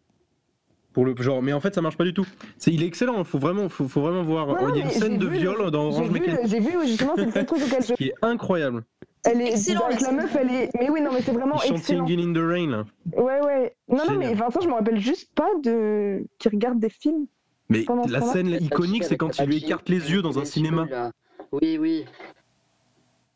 Pour 0.93 1.05
le 1.05 1.15
genre, 1.17 1.43
mais 1.43 1.53
en 1.53 1.61
fait, 1.61 1.75
ça 1.75 1.83
marche 1.83 1.97
pas 1.97 2.05
du 2.05 2.15
tout. 2.15 2.27
C'est, 2.59 2.73
il 2.73 2.83
est 2.83 2.87
excellent. 2.87 3.23
Faut 3.25 3.39
vraiment, 3.39 3.69
faut, 3.69 3.89
faut 3.89 4.01
vraiment 4.01 4.23
voir. 4.23 4.49
Ouais, 4.49 4.71
il 4.75 4.79
y 4.79 4.83
a 4.83 4.85
une 4.85 4.91
scène 4.91 5.19
de 5.19 5.27
vu 5.27 5.39
viol 5.39 5.71
dans 5.71 5.91
J'ai 5.91 5.97
Orange 5.99 6.07
vu, 6.07 6.21
Mécanique 6.21 6.41
j'ai 6.47 6.61
vu, 6.61 6.87
justement, 6.87 7.13
c'est 7.17 7.27
le 7.27 7.33
seul 7.33 7.47
truc 7.47 7.63
auquel 7.67 7.85
je. 7.85 7.95
qui 7.95 8.05
est 8.09 8.15
incroyable. 8.23 8.85
Elle 9.25 9.41
est 9.41 9.51
Excellent, 9.51 9.87
avec 9.87 10.01
la 10.01 10.13
meuf, 10.13 10.35
elle 10.37 10.51
est. 10.51 10.71
Mais 10.79 10.91
oui, 10.91 11.01
non, 11.01 11.11
mais 11.13 11.23
c'est 11.23 11.33
vraiment 11.33 11.57
Il 11.57 11.69
chante 11.69 11.79
excellent. 11.79 12.05
In 12.07 12.33
the 12.33 12.39
Rain. 12.39 12.71
là. 12.71 12.85
Ouais, 13.21 13.41
ouais. 13.45 13.75
Non, 13.89 14.05
non, 14.09 14.17
mais 14.17 14.33
Vincent, 14.35 14.61
je 14.61 14.69
me 14.69 14.75
rappelle 14.75 15.01
juste 15.01 15.33
pas 15.35 15.49
de. 15.63 16.25
qui 16.39 16.49
regarde 16.49 16.79
des 16.79 16.89
films. 16.89 17.27
Mais 17.69 17.83
Pendant 17.83 18.07
la 18.07 18.21
scène 18.23 18.49
iconique, 18.61 19.05
c'est 19.05 19.17
quand 19.17 19.39
il 19.39 19.45
lui 19.47 19.57
écarte 19.59 19.89
les 19.89 20.11
yeux 20.11 20.23
dans 20.23 20.39
un 20.39 20.45
cinéma. 20.45 20.87
là. 20.91 21.13
Oui, 21.53 21.77
oui. 21.79 22.05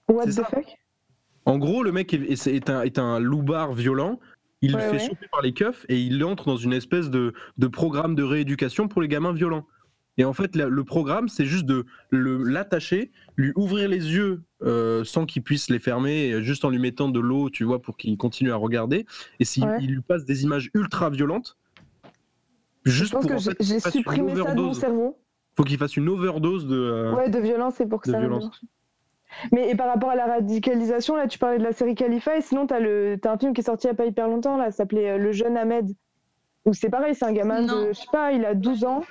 What 0.08 0.24
C'est 0.24 0.30
the 0.30 0.34
ça. 0.34 0.44
fuck? 0.44 0.64
En 1.44 1.58
gros, 1.58 1.82
le 1.82 1.92
mec 1.92 2.14
est, 2.14 2.20
est- 2.30 2.46
est 2.46 2.70
un, 2.70 2.82
est 2.82 2.98
un 2.98 3.18
loupard 3.18 3.72
violent. 3.72 4.20
Il 4.60 4.74
Ouais, 4.76 4.82
le 4.82 4.90
fait 4.98 5.02
ouais. 5.02 5.08
choper 5.08 5.26
par 5.30 5.42
les 5.42 5.52
keufs 5.52 5.84
et 5.88 6.00
il 6.00 6.22
entre 6.24 6.46
dans 6.46 6.56
une 6.56 6.72
espèce 6.72 7.10
de, 7.10 7.32
de 7.58 7.66
programme 7.66 8.14
de 8.14 8.22
rééducation 8.22 8.86
pour 8.88 9.02
les 9.02 9.08
gamins 9.08 9.32
violents. 9.32 9.66
Et 10.18 10.24
en 10.24 10.32
fait, 10.34 10.54
la- 10.56 10.68
le 10.68 10.84
programme, 10.84 11.28
c'est 11.28 11.46
juste 11.46 11.64
de 11.66 11.84
le- 12.10 12.42
l'attacher, 12.44 13.10
lui 13.36 13.52
ouvrir 13.56 13.88
les 13.88 14.12
yeux 14.14 14.42
euh, 14.62 15.02
sans 15.04 15.26
qu'il 15.26 15.42
puisse 15.42 15.68
les 15.68 15.78
fermer, 15.80 16.42
juste 16.42 16.64
en 16.64 16.70
lui 16.70 16.78
mettant 16.78 17.08
de 17.08 17.18
l'eau, 17.18 17.50
tu 17.50 17.64
vois, 17.64 17.82
pour 17.82 17.96
qu'il 17.96 18.16
continue 18.16 18.52
à 18.52 18.56
regarder. 18.56 19.04
Et 19.40 19.44
s'il 19.44 19.64
Ouais. 19.64 19.80
lui 19.80 20.00
passe 20.02 20.24
des 20.24 20.44
images 20.44 20.70
ultra 20.74 21.10
violentes, 21.10 21.56
Je 22.84 22.90
juste 22.90 23.12
pense 23.12 23.22
pour 23.22 23.30
que 23.30 23.36
en 23.36 23.38
j'ai 23.38 23.50
fait, 23.52 23.56
j'ai 23.60 23.80
supprimé 23.80 24.28
ça 24.30 24.34
de 24.34 24.40
mon 24.40 24.44
overdose. 24.44 24.78
cerveau. 24.80 25.18
Faut 25.56 25.64
qu'il 25.64 25.78
fasse 25.78 25.96
une 25.96 26.08
overdose 26.08 26.66
de. 26.66 26.76
euh, 26.76 27.14
Ouais, 27.14 27.28
de 27.28 27.38
violence, 27.38 27.74
c'est 27.76 27.86
pour 27.86 28.00
que 28.00 28.08
de 28.08 28.12
ça. 28.14 28.18
violence. 28.20 28.60
Mais 29.52 29.70
et 29.70 29.74
par 29.74 29.86
rapport 29.88 30.10
à 30.10 30.16
la 30.16 30.26
radicalisation, 30.26 31.16
là, 31.16 31.26
tu 31.26 31.38
parlais 31.38 31.58
de 31.58 31.62
la 31.64 31.72
série 31.72 31.94
Khalifa, 31.94 32.36
et 32.36 32.42
sinon, 32.42 32.66
t'as 32.66 32.80
le... 32.80 33.18
as 33.24 33.30
un 33.30 33.38
film 33.38 33.54
qui 33.54 33.60
est 33.60 33.64
sorti 33.64 33.86
il 33.86 33.90
y 33.90 33.92
a 33.92 33.94
pas 33.94 34.04
hyper 34.06 34.28
longtemps, 34.28 34.56
là, 34.56 34.66
ça 34.66 34.78
s'appelait 34.78 35.10
euh, 35.12 35.18
Le 35.18 35.32
Jeune 35.32 35.56
Ahmed. 35.56 35.90
Où 36.64 36.74
c'est 36.74 36.90
pareil, 36.90 37.14
c'est 37.14 37.24
un 37.24 37.32
gamin 37.32 37.62
Non. 37.62 37.80
de, 37.86 37.88
je 37.88 37.92
sais 38.00 38.06
pas, 38.12 38.32
il 38.32 38.44
a 38.44 38.54
12 38.54 38.84
ans. 38.84 39.02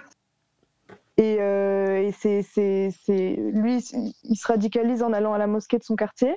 Et, 1.17 1.37
euh, 1.39 2.01
et 2.01 2.11
c'est, 2.11 2.41
c'est, 2.43 2.89
c'est, 3.05 3.35
lui, 3.53 3.77
il 4.23 4.35
se 4.35 4.47
radicalise 4.47 5.03
en 5.03 5.11
allant 5.13 5.33
à 5.33 5.37
la 5.37 5.47
mosquée 5.47 5.77
de 5.77 5.83
son 5.83 5.95
quartier. 5.95 6.35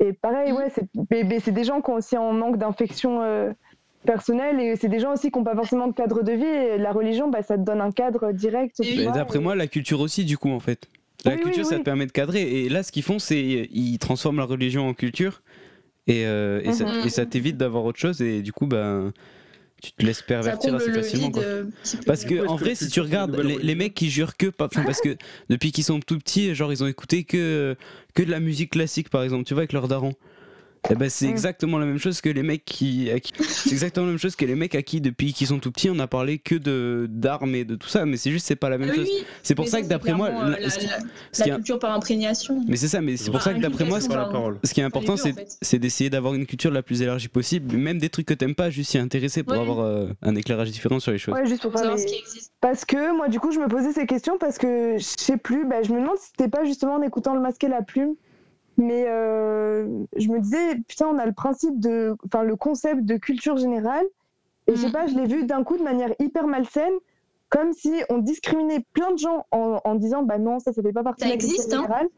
Et 0.00 0.12
pareil, 0.12 0.52
Mhm. 0.52 0.58
ouais, 0.58 0.70
c'est, 0.70 0.86
mais, 1.10 1.24
mais 1.24 1.40
c'est 1.40 1.52
des 1.52 1.64
gens 1.64 1.80
qui 1.80 1.90
ont 1.90 1.94
aussi 1.94 2.16
en 2.16 2.32
manque 2.32 2.56
d'infection 2.56 3.20
euh, 3.22 3.52
personnelle, 4.06 4.60
et 4.60 4.76
c'est 4.76 4.88
des 4.88 5.00
gens 5.00 5.12
aussi 5.12 5.30
qui 5.30 5.38
n'ont 5.38 5.44
pas 5.44 5.54
forcément 5.54 5.86
de 5.88 5.92
cadre 5.94 6.22
de 6.22 6.32
vie. 6.32 6.44
Et 6.44 6.78
la 6.78 6.92
religion, 6.92 7.28
bah, 7.28 7.42
ça 7.42 7.56
te 7.56 7.62
donne 7.62 7.80
un 7.80 7.90
cadre 7.92 8.32
direct. 8.32 8.80
Et 8.80 9.04
D'après 9.06 9.38
et- 9.38 9.42
moi, 9.42 9.54
la 9.54 9.66
culture 9.66 10.00
aussi, 10.00 10.24
du 10.24 10.38
coup, 10.38 10.50
en 10.50 10.60
fait. 10.60 10.88
La 11.24 11.32
Oui, 11.32 11.38
oui, 11.38 11.44
culture, 11.44 11.64
ça 11.66 11.74
oui. 11.74 11.80
te 11.80 11.84
permet 11.84 12.06
de 12.06 12.12
cadrer. 12.12 12.42
Et 12.64 12.68
là, 12.68 12.82
ce 12.82 12.92
qu'ils 12.92 13.02
font, 13.02 13.18
c'est 13.18 13.68
ils 13.72 13.98
transforment 13.98 14.38
la 14.38 14.44
religion 14.44 14.88
en 14.88 14.94
culture. 14.94 15.42
Et, 16.06 16.24
euh, 16.26 16.60
et, 16.64 16.72
ça, 16.72 16.84
Mhm. 16.84 17.06
et 17.06 17.08
ça 17.10 17.26
t'évite 17.26 17.56
d'avoir 17.56 17.84
autre 17.84 17.98
chose. 17.98 18.22
Et 18.22 18.40
du 18.40 18.52
coup, 18.52 18.66
ben, 18.66 19.12
tu 19.82 19.92
te 19.92 20.06
laisses 20.06 20.22
pervertir 20.22 20.74
assez 20.76 20.88
le 20.88 20.94
facilement. 20.94 21.30
quoi. 21.30 21.42
euh. 21.42 21.64
Parce 22.06 22.24
que 22.24 22.46
en 22.46 22.56
vrai, 22.56 22.74
si 22.74 22.88
tu 22.88 23.00
regardes 23.00 23.36
les, 23.36 23.74
mecs 23.74 23.94
qui 23.94 24.10
jurent 24.10 24.36
que, 24.36 24.46
pas- 24.46 24.68
parce 24.68 25.00
que 25.00 25.16
depuis 25.50 25.70
qu'ils 25.72 25.84
sont 25.84 26.00
tout 26.00 26.18
petits, 26.18 26.54
genre 26.54 26.72
ils 26.72 26.82
ont 26.82 26.86
écouté 26.86 27.24
que 27.24 27.76
que 28.14 28.22
de 28.22 28.30
la 28.30 28.40
musique 28.40 28.70
classique 28.72 29.08
par 29.10 29.22
exemple, 29.22 29.44
tu 29.44 29.54
vois 29.54 29.60
avec 29.62 29.72
leur 29.72 29.86
daron. 29.86 30.14
Et 30.90 30.94
ben 30.94 31.10
c'est 31.10 31.26
exactement 31.28 31.78
la 31.78 31.86
même 31.86 31.98
chose 31.98 32.20
que 32.20 32.28
les 32.30 32.42
mecs 32.42 32.64
qui, 32.64 33.10
à 33.10 33.20
qui- 33.20 33.32
c'est 33.42 33.70
exactement 33.72 34.06
la 34.06 34.12
même 34.12 34.18
chose 34.18 34.36
que 34.36 34.44
les 34.44 34.54
mecs 34.54 34.74
à 34.74 34.82
qui 34.82 35.00
depuis 35.00 35.32
qu'ils 35.32 35.46
sont 35.48 35.58
tout 35.58 35.70
petits 35.70 35.90
on 35.90 35.98
a 35.98 36.06
parlé 36.06 36.38
que 36.38 36.54
de 36.54 37.06
d'armes 37.10 37.54
et 37.54 37.64
de 37.64 37.74
tout 37.74 37.88
ça, 37.88 38.06
mais 38.06 38.16
c'est 38.16 38.30
juste 38.30 38.46
c'est 38.46 38.56
pas 38.56 38.68
la 38.70 38.78
même 38.78 38.90
oui, 38.90 38.96
chose. 38.96 39.08
oui. 39.10 39.24
C'est 39.42 39.54
pour 39.54 39.64
Mais 39.66 39.70
ça 39.70 39.82
que 39.82 39.86
d'après 39.86 40.14
moi, 40.14 40.28
clairement, 40.28 40.46
euh, 40.48 40.50
la- 40.52 40.58
la, 40.60 40.66
la- 40.68 41.46
la 41.46 41.54
culture 41.56 41.78
par 41.78 41.92
imprégnation. 41.94 42.64
mais 42.66 42.76
c'est 42.76 42.88
ça, 42.88 43.00
mais 43.00 43.16
c'est 43.16 43.30
pour 43.30 43.42
ça 43.42 43.52
que 43.54 43.60
d'après 43.60 43.84
moi, 43.84 44.00
ce- 44.00 44.08
pas 44.08 44.16
la 44.16 44.52
ce 44.64 44.72
qui 44.74 44.80
est 44.80 44.84
important, 44.84 45.16
c'est 45.16 45.32
en 45.32 45.34
fait. 45.34 45.58
c'est 45.62 45.78
d'essayer 45.78 46.10
d'avoir 46.10 46.34
une 46.34 46.46
culture 46.46 46.70
la 46.70 46.82
plus 46.82 47.02
élargie 47.02 47.28
possible, 47.28 47.76
même 47.76 47.98
des 47.98 48.08
trucs 48.08 48.26
que 48.26 48.34
t'aimes 48.34 48.54
pas, 48.54 48.70
juste 48.70 48.90
s'y 48.90 48.98
intéresser 48.98 49.42
pour 49.42 49.54
Ouais. 49.54 49.60
avoir 49.60 49.80
euh, 49.80 50.08
un 50.22 50.34
éclairage 50.36 50.70
différent 50.70 51.00
sur 51.00 51.12
les 51.12 51.18
choses. 51.18 51.34
Ouais, 51.34 51.46
juste 51.46 51.62
pour 51.62 51.72
qui 51.72 52.14
existe. 52.18 52.52
Parce 52.60 52.84
que 52.84 53.16
moi, 53.16 53.28
du 53.28 53.38
coup, 53.40 53.52
je 53.52 53.58
me 53.60 53.68
posais 53.68 53.92
ces 53.92 54.06
questions 54.06 54.38
parce 54.38 54.58
que 54.58 54.96
je 54.98 55.04
sais 55.04 55.36
plus, 55.36 55.66
bah, 55.66 55.82
je 55.82 55.92
me 55.92 56.00
demande 56.00 56.16
si 56.18 56.28
c'était 56.36 56.48
pas 56.50 56.64
justement 56.64 56.94
en 56.94 57.02
écoutant 57.02 57.34
le 57.34 57.40
masque 57.40 57.62
et 57.64 57.68
la 57.68 57.82
plume, 57.82 58.14
mais 58.78 59.04
euh, 59.06 59.86
je 60.16 60.28
me 60.28 60.40
disais, 60.40 60.76
putain, 60.86 61.06
on 61.08 61.18
a 61.18 61.26
le 61.26 61.32
principe 61.32 61.78
de, 61.78 62.16
enfin, 62.24 62.42
le 62.42 62.56
concept 62.56 63.02
de 63.04 63.16
culture 63.16 63.56
générale, 63.56 64.06
et 64.66 64.76
je 64.76 64.82
sais 64.82 64.92
pas, 64.92 65.06
je 65.06 65.14
l'ai 65.14 65.26
vu 65.26 65.44
d'un 65.44 65.64
coup 65.64 65.76
de 65.76 65.82
manière 65.82 66.14
hyper 66.18 66.46
malsaine, 66.46 66.92
comme 67.48 67.72
si 67.72 67.92
on 68.10 68.18
discriminait 68.18 68.84
plein 68.92 69.12
de 69.12 69.18
gens 69.18 69.46
en, 69.50 69.80
en 69.82 69.94
disant, 69.94 70.22
bah 70.22 70.38
non, 70.38 70.58
ça, 70.58 70.72
ça 70.72 70.82
fait 70.82 70.92
pas 70.92 71.02
partie 71.02 71.22
Ça 71.22 71.28
de 71.28 71.32
la 71.32 71.38
culture 71.38 71.64
hein. 71.64 71.70
générale. 71.70 72.08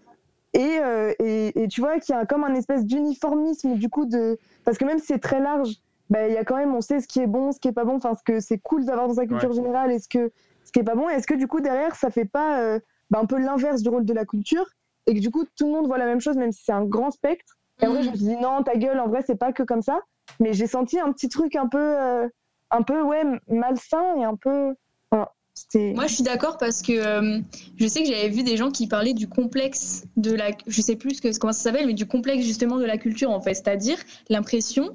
Et, 0.53 0.79
euh, 0.81 1.13
et, 1.21 1.63
et 1.63 1.69
tu 1.69 1.81
vois 1.81 2.01
qu'il 2.01 2.13
y 2.15 2.19
a 2.19 2.27
comme 2.27 2.43
un 2.43 2.55
espèce 2.55 2.85
d'uniformisme, 2.85 3.75
du 3.75 3.89
coup, 3.89 4.05
de. 4.05 4.37
Parce 4.65 4.79
que 4.79 4.85
même 4.85 4.99
si 4.99 5.07
c'est 5.07 5.21
très 5.21 5.39
large, 5.41 5.77
bah, 6.11 6.27
il 6.27 6.35
y 6.35 6.37
a 6.37 6.45
quand 6.45 6.57
même, 6.57 6.75
on 6.75 6.81
sait 6.81 7.01
ce 7.01 7.07
qui 7.07 7.21
est 7.21 7.29
bon, 7.29 7.53
ce 7.53 7.61
qui 7.61 7.69
est 7.69 7.73
pas 7.73 7.85
bon, 7.85 7.97
enfin, 7.97 8.17
ce 8.17 8.25
que 8.25 8.41
c'est 8.41 8.59
cool 8.59 8.85
d'avoir 8.85 9.07
dans 9.07 9.15
sa 9.15 9.27
culture 9.27 9.53
générale 9.53 9.93
et 9.93 10.01
ce, 10.01 10.09
que, 10.09 10.33
ce 10.65 10.73
qui 10.73 10.81
est 10.81 10.85
pas 10.85 10.97
bon. 10.97 11.09
Est-ce 11.09 11.29
que 11.29 11.35
du 11.35 11.47
coup, 11.47 11.61
derrière, 11.61 11.95
ça 11.95 12.11
fait 12.11 12.25
pas 12.25 12.61
euh, 12.61 12.81
bah, 13.11 13.21
un 13.21 13.27
peu 13.27 13.39
l'inverse 13.39 13.83
du 13.83 13.89
rôle 13.89 14.05
de 14.05 14.13
la 14.13 14.25
culture? 14.25 14.67
Et 15.07 15.15
que 15.15 15.21
du 15.21 15.31
coup, 15.31 15.45
tout 15.57 15.67
le 15.67 15.73
monde 15.73 15.87
voit 15.87 15.99
la 15.99 16.07
même 16.07 16.21
chose, 16.21 16.37
même 16.37 16.53
si 16.53 16.63
c'est 16.65 16.73
un 16.73 16.85
grand 16.85 17.11
spectre 17.11 17.57
Et 17.81 17.87
après, 17.87 18.03
je 18.03 18.11
me 18.11 18.17
suis 18.17 18.27
dit, 18.27 18.37
non, 18.37 18.63
ta 18.63 18.77
gueule, 18.77 19.01
en 19.01 19.09
vrai, 19.09 19.23
c'est 19.27 19.37
pas 19.37 19.53
que 19.53 19.63
comme 19.63 19.83
ça. 19.83 20.01
Mais 20.39 20.53
j'ai 20.53 20.67
senti 20.67 20.99
un 20.99 21.13
petit 21.13 21.29
truc 21.29 21.57
un 21.57 21.67
peu, 21.67 21.79
euh, 21.79 22.29
un 22.71 22.83
peu 22.83 23.03
ouais, 23.03 23.25
malsain 23.49 24.17
et 24.19 24.25
un 24.25 24.37
peu. 24.37 24.75
Voilà. 25.11 25.33
C'était. 25.55 25.93
Moi, 25.95 26.07
je 26.07 26.15
suis 26.15 26.23
d'accord 26.23 26.59
parce 26.59 26.83
que 26.83 26.93
euh, 26.93 27.41
je 27.77 27.87
sais 27.87 28.03
que 28.03 28.09
j'avais 28.09 28.29
vu 28.29 28.45
des 28.45 28.57
gens 28.57 28.71
qui 28.71 28.87
parlaient 28.87 29.15
du 29.15 29.29
complexe 29.29 30.05
de 30.17 30.33
la. 30.33 30.51
Je 30.67 30.81
sais 30.81 30.95
plus 30.95 31.17
ce 31.17 31.23
que, 31.23 31.37
comment 31.39 31.53
ça 31.53 31.63
s'appelle, 31.63 31.87
mais 31.87 31.95
du 31.95 32.07
complexe 32.07 32.45
justement 32.45 32.79
de 32.79 32.85
la 32.85 32.97
culture 32.97 33.31
en 33.31 33.41
fait. 33.41 33.55
C'est-à-dire 33.55 33.99
l'impression 34.29 34.95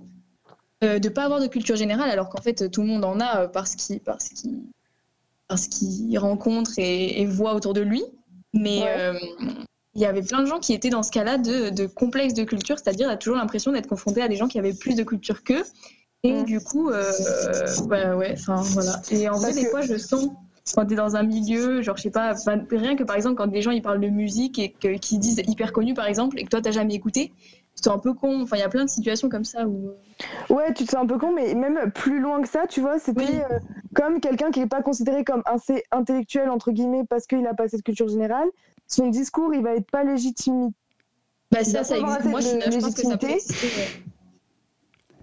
euh, 0.84 1.00
de 1.00 1.10
pas 1.10 1.26
avoir 1.26 1.42
de 1.42 1.48
culture 1.48 1.76
générale 1.76 2.10
alors 2.10 2.30
qu'en 2.30 2.42
fait 2.42 2.72
tout 2.72 2.82
le 2.82 2.88
monde 2.88 3.04
en 3.04 3.20
a 3.20 3.50
parce 3.50 3.76
qu'il 3.76 4.00
parce 4.00 4.30
parce 5.48 5.68
qu'il 5.68 6.18
rencontre 6.18 6.72
et, 6.78 7.22
et 7.22 7.26
voit 7.26 7.54
autour 7.54 7.74
de 7.74 7.82
lui. 7.82 8.04
Mais 8.54 8.84
Ouais. 8.84 9.20
Euh, 9.96 10.00
il 10.00 10.02
y 10.02 10.06
avait 10.06 10.22
plein 10.22 10.42
de 10.42 10.46
gens 10.46 10.60
qui 10.60 10.74
étaient 10.74 10.90
dans 10.90 11.04
ce 11.04 11.12
cas-là 11.12 11.38
de, 11.38 11.70
de 11.70 11.86
complexe 11.88 12.34
de 12.34 12.44
culture, 12.44 12.78
c'est-à-dire 12.80 13.10
a 13.10 13.16
toujours 13.18 13.38
l'impression 13.38 13.72
d'être 13.72 13.88
confronté 13.88 14.22
à 14.22 14.28
des 14.28 14.36
gens 14.36 14.48
qui 14.48 14.60
avaient 14.60 14.74
plus 14.74 14.96
de 14.96 15.04
culture 15.04 15.44
qu'eux. 15.44 15.64
Et 16.24 16.44
du 16.44 16.60
coup, 16.60 16.90
euh, 16.90 17.12
bah 17.88 18.16
ouais, 18.16 18.34
enfin 18.34 18.56
voilà. 18.64 19.00
Et 19.12 19.30
en 19.30 19.34
vrai, 19.34 19.42
Parce 19.50 19.56
des 19.56 19.66
que- 19.66 19.70
fois, 19.70 19.82
je 19.82 19.96
sens 19.98 20.30
quand 20.74 20.84
t'es 20.88 20.96
dans 20.96 21.16
un 21.16 21.22
milieu, 21.22 21.84
genre 21.84 21.96
je 21.98 22.02
sais 22.02 22.10
pas, 22.10 22.34
rien 22.72 22.96
que 22.96 23.04
par 23.04 23.16
exemple 23.16 23.36
quand 23.36 23.46
des 23.46 23.62
gens 23.62 23.70
ils 23.70 23.84
parlent 23.84 24.02
de 24.02 24.10
musique 24.10 24.58
et 24.58 24.72
qu'ils 24.72 25.20
disent 25.20 25.44
hyper 25.48 25.72
connu 25.72 25.94
par 25.94 26.08
exemple 26.08 26.40
et 26.40 26.44
que 26.44 26.50
toi 26.50 26.60
t'as 26.62 26.72
jamais 26.72 26.96
écouté, 26.96 27.32
c'est 27.76 27.90
un 27.90 28.00
peu 28.00 28.14
con. 28.16 28.42
Enfin, 28.42 28.58
il 28.58 28.62
y 28.62 28.64
a 28.64 28.70
plein 28.70 28.84
de 28.86 28.90
situations 28.90 29.30
comme 29.30 29.44
ça 29.46 29.68
où. 29.68 29.92
Ouais, 30.50 30.74
tu 30.74 30.86
te 30.86 30.90
sens 30.92 31.04
un 31.04 31.06
peu 31.06 31.20
con, 31.20 31.32
mais 31.32 31.54
même 31.54 31.92
plus 31.92 32.20
loin 32.20 32.42
que 32.42 32.48
ça, 32.50 32.66
tu 32.68 32.82
vois, 32.82 32.98
c'était 32.98 33.22
Oui. 33.22 33.40
euh, 33.52 33.60
comme 33.94 34.20
quelqu'un 34.20 34.50
qui 34.50 34.60
n'est 34.62 34.66
pas 34.68 34.82
considéré 34.82 35.24
comme 35.24 35.44
assez 35.46 35.84
intellectuel, 35.92 36.50
entre 36.50 36.72
guillemets, 36.72 37.04
parce 37.08 37.28
qu'il 37.28 37.46
a 37.46 37.54
pas 37.54 37.68
cette 37.68 37.84
culture 37.84 38.08
générale. 38.08 38.48
Son 38.88 39.08
discours, 39.08 39.54
il 39.54 39.62
va 39.62 39.76
être 39.76 39.90
pas 39.90 40.04
légitime. 40.04 40.72
Bah 41.52 41.64
ça, 41.64 41.84
ça 41.84 41.98
existe. 41.98 42.26
Moi, 42.26 42.40
je, 42.42 42.80
pense 42.80 42.96
que 42.96 43.02
ça 43.02 43.18
peut 43.18 43.30
exister. 43.30 43.70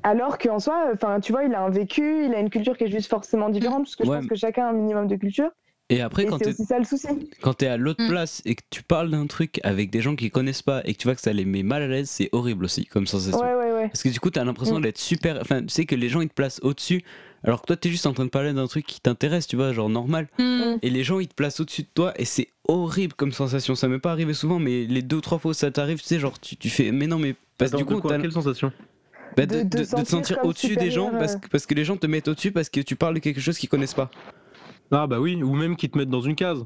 Alors 0.05 0.39
qu'en 0.39 0.59
soi, 0.59 0.91
enfin, 0.93 1.21
tu 1.21 1.31
vois, 1.33 1.45
il 1.45 1.55
a 1.55 1.61
un 1.63 1.71
vécu, 1.71 2.25
il 2.27 2.35
a 2.35 2.41
une 2.41 2.51
culture 2.51 2.77
qui 2.77 2.85
est 2.85 2.91
juste 2.91 3.09
forcément 3.09 3.49
différente, 3.51 3.85
parce 3.85 3.95
que 3.97 4.05
je 4.05 4.11
pense 4.11 4.27
que 4.27 4.35
chacun 4.35 4.67
a 4.67 4.71
un 4.71 4.73
minimum 4.73 5.07
de 5.07 5.17
culture. 5.17 5.51
Et 5.91 6.01
après, 6.01 6.23
Et 6.23 6.27
quand 6.27 6.39
c'est 6.39 6.45
t'es 6.45 6.51
aussi 6.51 6.65
ça 6.65 6.79
le 6.79 6.85
souci. 6.85 7.07
quand 7.43 7.55
t'es 7.55 7.67
à 7.67 7.77
l'autre 7.77 8.03
Mm. 8.03 8.09
place 8.09 8.41
et 8.47 8.55
que 8.55 8.63
tu 8.71 8.83
parles 8.83 9.11
d'un 9.11 9.27
truc 9.27 9.61
avec 9.63 9.91
des 9.91 10.01
gens 10.01 10.17
qui 10.17 10.31
connaissent 10.31 10.63
pas 10.63 10.81
et 10.87 10.95
que 10.95 10.99
tu 10.99 11.07
vois 11.07 11.15
que 11.15 11.21
ça 11.21 11.33
les 11.35 11.45
met 11.45 11.63
mal 11.63 11.83
à 11.83 11.87
l'aise, 11.87 12.09
c'est 12.09 12.31
horrible 12.33 12.65
aussi 12.65 12.87
comme 12.87 13.07
sensation. 13.07 13.39
Ouais, 13.41 13.55
ouais, 13.55 13.73
ouais. 13.73 13.89
Parce 13.89 14.03
que 14.03 14.09
du 14.09 14.19
coup, 14.19 14.31
t'as 14.31 14.45
l'impression 14.45 14.79
Mm. 14.79 14.83
d'être 14.83 14.99
super. 14.99 15.39
Enfin, 15.41 15.61
tu 15.61 15.69
sais 15.69 15.85
que 15.85 15.95
les 15.95 16.09
gens 16.09 16.21
ils 16.23 16.29
te 16.29 16.35
placent 16.35 16.61
au-dessus, 16.63 17.03
alors 17.45 17.61
que 17.63 17.67
toi 17.67 17.77
t'es 17.77 17.89
juste 17.91 18.07
en 18.07 18.13
train 18.13 18.25
de 18.25 18.31
parler 18.31 18.53
d'un 18.53 18.67
truc 18.67 18.87
qui 18.87 19.01
t'intéresse, 19.01 19.47
tu 19.47 19.57
vois, 19.57 19.73
genre 19.73 19.89
normal. 19.89 20.29
Hmm. 20.39 20.77
Et 20.83 20.91
les 20.91 21.03
gens 21.05 21.19
ils 21.21 21.29
te 21.29 21.35
placent 21.35 21.61
au-dessus 21.61 21.83
de 21.83 21.89
toi 21.95 22.13
et 22.17 22.25
c'est 22.25 22.49
horrible 22.69 23.15
comme 23.15 23.33
sensation. 23.33 23.75
Ça 23.75 23.89
m'est 23.89 23.99
pas 23.99 24.13
arrivé 24.13 24.35
souvent, 24.35 24.59
mais 24.59 24.85
les 24.87 25.03
deux 25.03 25.17
ou 25.17 25.21
trois 25.21 25.39
fois 25.39 25.51
où 25.51 25.55
ça 25.55 25.71
t'arrive, 25.71 25.99
tu 26.01 26.05
sais, 26.07 26.19
genre 26.19 26.39
tu, 26.41 26.57
tu 26.57 26.71
fais. 26.71 26.93
Mais 26.93 27.07
non, 27.07 27.19
mais. 27.19 27.35
Parce 27.59 27.71
que 27.71 27.77
Attends, 27.77 27.85
du 27.87 27.95
coup, 27.95 28.01
quoi 28.01 28.19
Quelle 28.19 28.33
sensation 28.33 28.73
bah, 29.37 29.47
De- 29.47 29.57
de, 29.57 29.63
de 29.63 29.69
de- 29.69 29.79
de 29.79 29.85
te 30.03 30.05
sentir 30.09 30.39
au-dessus 30.45 30.77
des 30.77 30.91
gens 30.91 31.07
supérieur, 31.07 31.19
parce, 31.19 31.35
euh. 31.35 31.39
que- 31.39 31.49
parce 31.49 31.67
que 31.67 31.75
les 31.75 31.85
gens 31.85 31.97
te 31.97 32.07
mettent 32.07 32.29
au-dessus 32.29 32.53
parce 32.53 32.69
que 32.69 32.81
tu 32.81 32.97
parles 32.97 33.15
de 33.15 33.21
quelque 33.21 33.41
chose 33.41 33.59
qu'ils 33.59 33.69
connaissent 33.69 33.95
pas. 33.95 34.11
Ah 34.91 35.07
bah 35.07 35.21
oui, 35.21 35.43
ou 35.43 35.55
même 35.55 35.77
qu'ils 35.77 35.91
te 35.91 35.99
mettent 35.99 36.11
dans 36.11 36.21
une 36.21 36.35
case. 36.37 36.65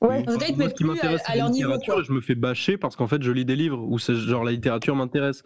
Ouais. 0.00 0.24
En 0.26 0.32
Moi, 0.32 0.38
mettent 0.56 0.70
ce 0.70 0.74
qui 0.76 0.84
m'intéresse, 0.84 1.20
c'est 1.26 1.36
la 1.36 1.48
littérature, 1.48 1.94
quoi. 1.94 2.02
Je 2.02 2.12
me 2.12 2.20
fais 2.20 2.34
bâcher 2.34 2.78
parce 2.78 2.96
qu'en 2.96 3.06
fait, 3.06 3.22
je 3.22 3.30
lis 3.32 3.44
des 3.44 3.56
livres 3.56 3.82
où 3.86 3.98
c'est 3.98 4.14
genre 4.14 4.44
la 4.44 4.52
littérature 4.52 4.94
m'intéresse. 4.96 5.42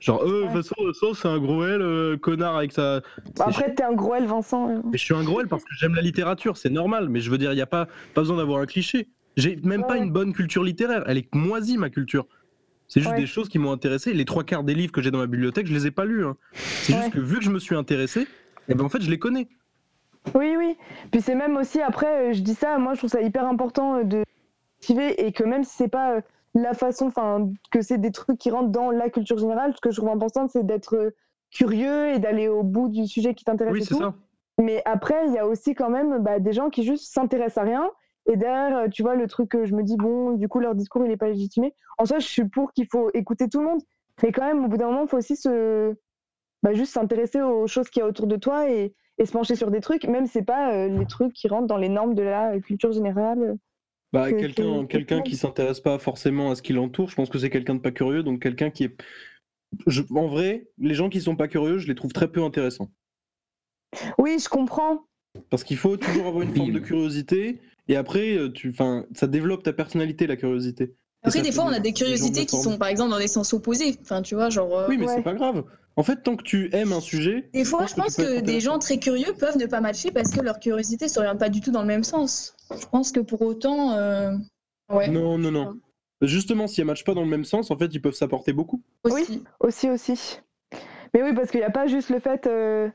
Genre, 0.00 0.22
euh, 0.22 0.48
de 0.48 0.62
toute 0.62 0.68
façon, 0.68 1.14
c'est 1.14 1.28
un 1.28 1.38
gros 1.38 1.64
L, 1.64 1.80
euh, 1.80 2.16
connard, 2.16 2.56
avec 2.56 2.72
sa. 2.72 3.00
Bah, 3.36 3.46
après, 3.48 3.74
t'es 3.74 3.82
un 3.82 3.92
gros 3.94 4.14
L, 4.14 4.26
Vincent. 4.26 4.68
euh. 4.70 4.80
Mais 4.92 4.98
je 4.98 5.04
suis 5.04 5.14
un 5.14 5.24
gros 5.24 5.40
L 5.40 5.48
parce 5.48 5.64
que 5.64 5.70
j'aime 5.78 5.94
la 5.94 6.02
littérature, 6.02 6.56
c'est 6.56 6.70
normal, 6.70 7.08
mais 7.08 7.20
je 7.20 7.30
veux 7.30 7.38
dire, 7.38 7.52
il 7.52 7.56
n'y 7.56 7.62
a 7.62 7.66
pas, 7.66 7.86
pas 8.14 8.20
besoin 8.20 8.36
d'avoir 8.36 8.60
un 8.60 8.66
cliché. 8.66 9.08
J'ai 9.36 9.56
même 9.64 9.86
pas 9.86 9.96
une 9.98 10.10
bonne 10.10 10.32
culture 10.32 10.62
littéraire, 10.64 11.04
elle 11.06 11.18
est 11.18 11.34
moisie, 11.34 11.76
ma 11.78 11.90
culture. 11.90 12.26
C'est 12.88 13.00
juste 13.00 13.12
Ouais. 13.12 13.20
des 13.20 13.26
choses 13.26 13.48
qui 13.48 13.58
m'ont 13.58 13.72
intéressé. 13.72 14.12
Les 14.14 14.24
trois 14.24 14.44
quarts 14.44 14.62
des 14.64 14.74
livres 14.74 14.92
que 14.92 15.02
j'ai 15.02 15.10
dans 15.10 15.18
ma 15.18 15.26
bibliothèque, 15.26 15.66
je 15.66 15.74
les 15.74 15.86
ai 15.88 15.90
pas 15.90 16.04
lus. 16.04 16.24
hein. 16.24 16.36
C'est 16.52 16.92
Ouais. 16.94 17.00
juste 17.02 17.12
que 17.14 17.20
vu 17.20 17.38
que 17.38 17.44
je 17.44 17.50
me 17.50 17.58
suis 17.58 17.74
intéressé, 17.74 18.26
eh 18.68 18.74
ben 18.74 18.84
en 18.84 18.88
fait, 18.88 19.02
je 19.02 19.10
les 19.10 19.18
connais. 19.18 19.48
Oui, 20.34 20.54
oui. 20.56 20.76
Puis 21.10 21.20
c'est 21.20 21.34
même 21.34 21.56
aussi, 21.56 21.80
après, 21.82 22.30
euh, 22.30 22.32
je 22.32 22.40
dis 22.40 22.54
ça, 22.54 22.78
moi 22.78 22.94
je 22.94 22.98
trouve 22.98 23.10
ça 23.10 23.20
hyper 23.20 23.44
important 23.46 23.96
euh, 23.98 24.04
de 24.04 24.24
et 25.18 25.32
que 25.32 25.42
même 25.42 25.64
si 25.64 25.74
c'est 25.76 25.88
pas 25.88 26.18
la 26.56 26.74
façon, 26.74 27.06
enfin, 27.06 27.50
que 27.70 27.82
c'est 27.82 27.98
des 27.98 28.12
trucs 28.12 28.38
qui 28.38 28.50
rentrent 28.50 28.70
dans 28.70 28.90
la 28.90 29.10
culture 29.10 29.38
générale, 29.38 29.74
ce 29.74 29.80
que 29.80 29.90
je 29.90 29.96
trouve 29.96 30.08
important, 30.08 30.48
c'est 30.48 30.64
d'être 30.64 30.96
euh, 30.96 31.10
curieux 31.50 32.08
et 32.08 32.18
d'aller 32.18 32.48
au 32.48 32.62
bout 32.62 32.88
du 32.88 33.06
sujet 33.06 33.34
qui 33.34 33.44
t'intéresse 33.44 33.74
Oui, 33.74 33.84
c'est 33.84 33.94
ça. 33.94 34.14
Mais 34.58 34.80
après, 34.86 35.26
il 35.26 35.34
y 35.34 35.38
a 35.38 35.46
aussi 35.46 35.74
quand 35.74 35.90
même 35.90 36.22
bah, 36.22 36.40
des 36.40 36.52
gens 36.52 36.70
qui 36.70 36.82
juste 36.82 37.12
s'intéressent 37.12 37.58
à 37.58 37.66
rien. 37.66 37.90
Et 38.26 38.36
derrière, 38.36 38.78
euh, 38.78 38.88
tu 38.88 39.02
vois, 39.02 39.14
le 39.14 39.28
truc 39.28 39.50
que 39.50 39.66
je 39.66 39.74
me 39.74 39.82
dis, 39.82 39.96
bon, 39.96 40.32
du 40.32 40.48
coup, 40.48 40.58
leur 40.60 40.74
discours, 40.74 41.04
il 41.04 41.08
n'est 41.08 41.18
pas 41.18 41.28
légitimé. 41.28 41.74
En 41.98 42.06
soi, 42.06 42.18
je 42.18 42.26
suis 42.26 42.48
pour 42.48 42.72
qu'il 42.72 42.86
faut 42.90 43.10
écouter 43.12 43.48
tout 43.48 43.60
le 43.60 43.66
monde. 43.66 43.82
Mais 44.22 44.32
quand 44.32 44.46
même, 44.46 44.64
au 44.64 44.68
bout 44.68 44.78
d'un 44.78 44.86
moment, 44.86 45.02
il 45.02 45.08
faut 45.08 45.18
aussi 45.18 45.36
se... 45.36 45.94
bah, 46.62 46.72
juste 46.72 46.94
s'intéresser 46.94 47.42
aux 47.42 47.66
choses 47.66 47.90
qu'il 47.90 48.00
y 48.00 48.02
a 48.02 48.08
autour 48.08 48.26
de 48.26 48.36
toi 48.36 48.70
et, 48.70 48.94
et 49.18 49.26
se 49.26 49.32
pencher 49.32 49.56
sur 49.56 49.70
des 49.70 49.80
trucs, 49.80 50.04
même 50.04 50.26
si 50.26 50.32
c'est 50.32 50.42
pas 50.42 50.72
euh, 50.72 50.88
les 50.88 51.06
trucs 51.06 51.34
qui 51.34 51.48
rentrent 51.48 51.66
dans 51.66 51.76
les 51.76 51.90
normes 51.90 52.14
de 52.14 52.22
la 52.22 52.58
culture 52.60 52.92
générale. 52.92 53.58
Bah, 54.12 54.30
que- 54.32 54.38
quelqu'un 54.38 54.82
que- 54.82 54.86
quelqu'un 54.86 55.20
que- 55.20 55.28
qui 55.28 55.36
s'intéresse 55.36 55.80
pas 55.80 55.98
forcément 55.98 56.50
à 56.50 56.54
ce 56.54 56.62
qui 56.62 56.72
l'entoure, 56.72 57.08
je 57.10 57.16
pense 57.16 57.28
que 57.28 57.38
c'est 57.38 57.50
quelqu'un 57.50 57.74
de 57.74 57.80
pas 57.80 57.90
curieux, 57.90 58.22
donc 58.22 58.40
quelqu'un 58.40 58.70
qui 58.70 58.84
est. 58.84 58.96
Je- 59.86 60.02
en 60.14 60.26
vrai, 60.28 60.68
les 60.78 60.94
gens 60.94 61.08
qui 61.08 61.20
sont 61.20 61.36
pas 61.36 61.48
curieux, 61.48 61.78
je 61.78 61.88
les 61.88 61.94
trouve 61.94 62.12
très 62.12 62.28
peu 62.28 62.42
intéressants. 62.42 62.90
Oui, 64.18 64.38
je 64.42 64.48
comprends. 64.48 65.06
Parce 65.50 65.64
qu'il 65.64 65.76
faut 65.76 65.96
toujours 65.96 66.26
avoir 66.26 66.42
une 66.42 66.54
forme 66.54 66.72
de 66.72 66.78
curiosité, 66.78 67.60
et 67.88 67.96
après, 67.96 68.36
euh, 68.38 68.48
tu, 68.50 68.70
enfin, 68.70 69.04
ça 69.14 69.26
développe 69.26 69.62
ta 69.62 69.72
personnalité, 69.72 70.26
la 70.26 70.36
curiosité. 70.36 70.94
Après, 71.22 71.42
des 71.42 71.52
fois, 71.52 71.64
on 71.64 71.72
a 71.72 71.80
des 71.80 71.92
curiosités 71.92 72.46
qui 72.46 72.56
sont 72.56 72.78
par 72.78 72.88
exemple 72.88 73.10
dans 73.10 73.18
des 73.18 73.26
sens 73.28 73.52
opposés. 73.52 73.96
Enfin, 74.02 74.22
tu 74.22 74.34
vois, 74.36 74.48
genre. 74.48 74.78
euh, 74.78 74.86
Oui, 74.88 74.96
mais 74.96 75.06
Ouais. 75.06 75.14
c'est 75.16 75.22
pas 75.22 75.34
grave. 75.34 75.64
En 75.98 76.02
fait, 76.02 76.22
tant 76.22 76.36
que 76.36 76.42
tu 76.42 76.68
aimes 76.74 76.92
un 76.92 77.00
sujet, 77.00 77.48
Des 77.54 77.64
fois, 77.64 77.80
pense 77.80 77.90
je 77.90 77.94
pense 77.96 78.16
que 78.16 78.40
des 78.40 78.60
gens 78.60 78.78
très 78.78 78.98
curieux 78.98 79.32
peuvent 79.38 79.56
ne 79.56 79.64
pas 79.66 79.80
matcher 79.80 80.10
parce 80.10 80.30
que 80.30 80.40
leur 80.40 80.60
curiosité 80.60 81.06
ne 81.06 81.10
s'oriente 81.10 81.38
pas 81.38 81.48
du 81.48 81.60
tout 81.62 81.70
dans 81.70 81.80
le 81.80 81.86
même 81.88 82.04
sens. 82.04 82.54
Je 82.78 82.86
pense 82.86 83.12
que 83.12 83.20
pour 83.20 83.40
autant. 83.42 83.92
euh, 83.92 84.32
Ouais. 84.88 85.08
non, 85.08 85.36
non, 85.38 85.50
non. 85.50 85.80
Justement, 86.22 86.66
si 86.68 86.80
elles 86.80 86.86
matchent 86.86 87.04
pas 87.04 87.14
dans 87.14 87.22
le 87.24 87.28
même 87.28 87.44
sens, 87.44 87.70
en 87.70 87.76
fait, 87.76 87.86
ils 87.86 88.00
peuvent 88.00 88.14
s'apporter 88.14 88.52
beaucoup. 88.52 88.82
Aussi. 89.04 89.42
Aussi, 89.60 89.90
aussi. 89.90 90.40
Mais 91.12 91.22
oui, 91.22 91.34
parce 91.34 91.50
qu'il 91.50 91.60
n'y 91.60 91.66
a 91.66 91.70
pas 91.70 91.86
juste 91.86 92.10
le 92.10 92.20
fait. 92.20 92.46
euh, 92.46 92.88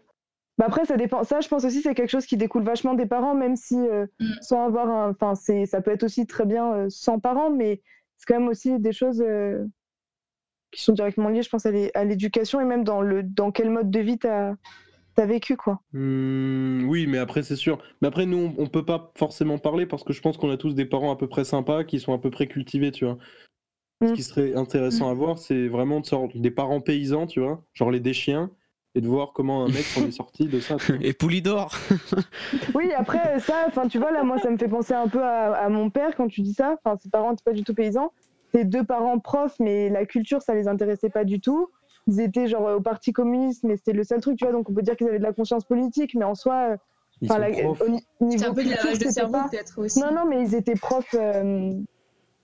Bah 0.57 0.65
après, 0.67 0.85
ça 0.85 0.95
dépend. 0.95 1.23
Ça, 1.23 1.41
je 1.41 1.47
pense 1.47 1.65
aussi, 1.65 1.81
c'est 1.81 1.93
quelque 1.95 2.09
chose 2.09 2.25
qui 2.25 2.37
découle 2.37 2.63
vachement 2.63 2.93
des 2.93 3.05
parents, 3.07 3.33
même 3.35 3.55
si 3.55 3.75
euh, 3.75 4.05
Mm. 4.19 4.25
sans 4.41 4.63
avoir 4.65 4.89
un. 4.89 5.09
Enfin, 5.09 5.35
c'est... 5.35 5.65
ça 5.65 5.81
peut 5.81 5.91
être 5.91 6.03
aussi 6.03 6.25
très 6.27 6.45
bien 6.45 6.71
euh, 6.73 6.85
sans 6.89 7.19
parents, 7.19 7.49
mais 7.49 7.81
c'est 8.17 8.25
quand 8.27 8.39
même 8.39 8.47
aussi 8.49 8.79
des 8.79 8.93
choses 8.93 9.21
euh, 9.21 9.65
qui 10.71 10.81
sont 10.83 10.93
directement 10.93 11.29
liées, 11.29 11.41
je 11.43 11.49
pense, 11.49 11.65
à, 11.65 11.71
l'é- 11.71 11.91
à 11.95 12.03
l'éducation 12.05 12.59
et 12.61 12.65
même 12.65 12.83
dans, 12.83 13.01
le... 13.01 13.23
dans 13.23 13.51
quel 13.51 13.69
mode 13.69 13.91
de 13.91 13.99
vie 13.99 14.17
tu 14.17 14.27
as... 14.27 14.55
vécu, 15.17 15.55
quoi. 15.57 15.81
Hmm, 15.93 16.85
oui, 16.87 17.05
mais 17.07 17.17
après, 17.19 17.43
c'est 17.43 17.55
sûr. 17.55 17.77
Mais 18.01 18.07
après, 18.07 18.25
nous, 18.25 18.53
on, 18.57 18.63
on 18.63 18.67
peut 18.67 18.85
pas 18.85 19.11
forcément 19.15 19.57
parler 19.59 19.85
parce 19.85 20.03
que 20.03 20.13
je 20.13 20.21
pense 20.21 20.37
qu'on 20.37 20.49
a 20.49 20.57
tous 20.57 20.73
des 20.73 20.85
parents 20.85 21.11
à 21.11 21.15
peu 21.15 21.27
près 21.27 21.43
sympas 21.43 21.83
qui 21.83 21.99
sont 21.99 22.13
à 22.13 22.17
peu 22.17 22.31
près 22.31 22.47
cultivés, 22.47 22.91
tu 22.91 23.05
vois. 23.05 23.17
Ce 24.03 24.07
Mm. 24.07 24.13
qui 24.13 24.23
serait 24.23 24.55
intéressant 24.55 25.09
à 25.11 25.13
voir, 25.13 25.37
c'est 25.37 25.67
vraiment 25.67 25.99
de 25.99 26.07
sorte 26.07 26.35
des 26.35 26.49
parents 26.49 26.81
paysans, 26.81 27.27
tu 27.27 27.39
vois, 27.39 27.63
genre 27.73 27.91
les 27.91 27.99
déchiens, 27.99 28.49
et 28.95 29.01
de 29.01 29.07
voir 29.07 29.31
comment 29.31 29.63
un 29.63 29.67
mec 29.67 29.83
s'en 29.85 30.03
est 30.07 30.11
sorti 30.11 30.47
de 30.47 30.59
ça. 30.59 30.77
Et 31.01 31.13
Poulidor 31.13 31.77
Oui, 32.73 32.91
après, 32.97 33.39
ça, 33.39 33.65
enfin, 33.67 33.87
tu 33.87 33.99
vois, 33.99 34.11
là, 34.11 34.23
moi, 34.23 34.39
ça 34.39 34.49
me 34.49 34.57
fait 34.57 34.67
penser 34.67 34.93
un 34.95 35.07
peu 35.07 35.21
à, 35.23 35.53
à 35.53 35.69
mon 35.69 35.91
père 35.91 36.15
quand 36.15 36.27
tu 36.27 36.41
dis 36.41 36.53
ça. 36.55 36.77
Enfin, 36.83 36.97
ses 36.97 37.09
parents 37.09 37.29
n'étaient 37.29 37.43
pas 37.43 37.53
du 37.53 37.63
tout 37.63 37.75
paysans. 37.75 38.11
Ses 38.53 38.65
deux 38.65 38.83
parents 38.83 39.19
profs, 39.19 39.55
mais 39.59 39.89
la 39.89 40.05
culture, 40.05 40.41
ça 40.41 40.53
les 40.53 40.67
intéressait 40.67 41.09
pas 41.09 41.23
du 41.23 41.39
tout. 41.39 41.69
Ils 42.07 42.19
étaient 42.19 42.47
genre 42.47 42.77
au 42.77 42.81
parti 42.81 43.13
communiste, 43.13 43.63
mais 43.63 43.77
c'était 43.77 43.93
le 43.93 44.03
seul 44.03 44.19
truc, 44.21 44.37
tu 44.37 44.45
vois. 44.45 44.51
Donc, 44.53 44.69
on 44.69 44.73
peut 44.73 44.81
dire 44.81 44.95
qu'ils 44.95 45.07
avaient 45.07 45.19
de 45.19 45.23
la 45.23 45.33
conscience 45.33 45.63
politique, 45.65 46.15
mais 46.15 46.25
en 46.25 46.35
soi, 46.35 46.71
euh, 46.71 46.77
enfin, 47.23 47.37
la- 47.39 47.49
au 47.49 47.53
niveau 48.25 48.45
un 48.45 48.53
peu 48.53 48.63
de 48.63 48.69
culture, 48.69 48.97
de 48.97 49.11
cerveau 49.11 49.33
pas- 49.33 49.47
peut-être 49.49 49.79
aussi. 49.81 49.99
Non, 49.99 50.11
non, 50.13 50.25
mais 50.27 50.41
ils 50.43 50.55
étaient 50.55 50.75
profs. 50.75 51.13
euh, 51.15 51.71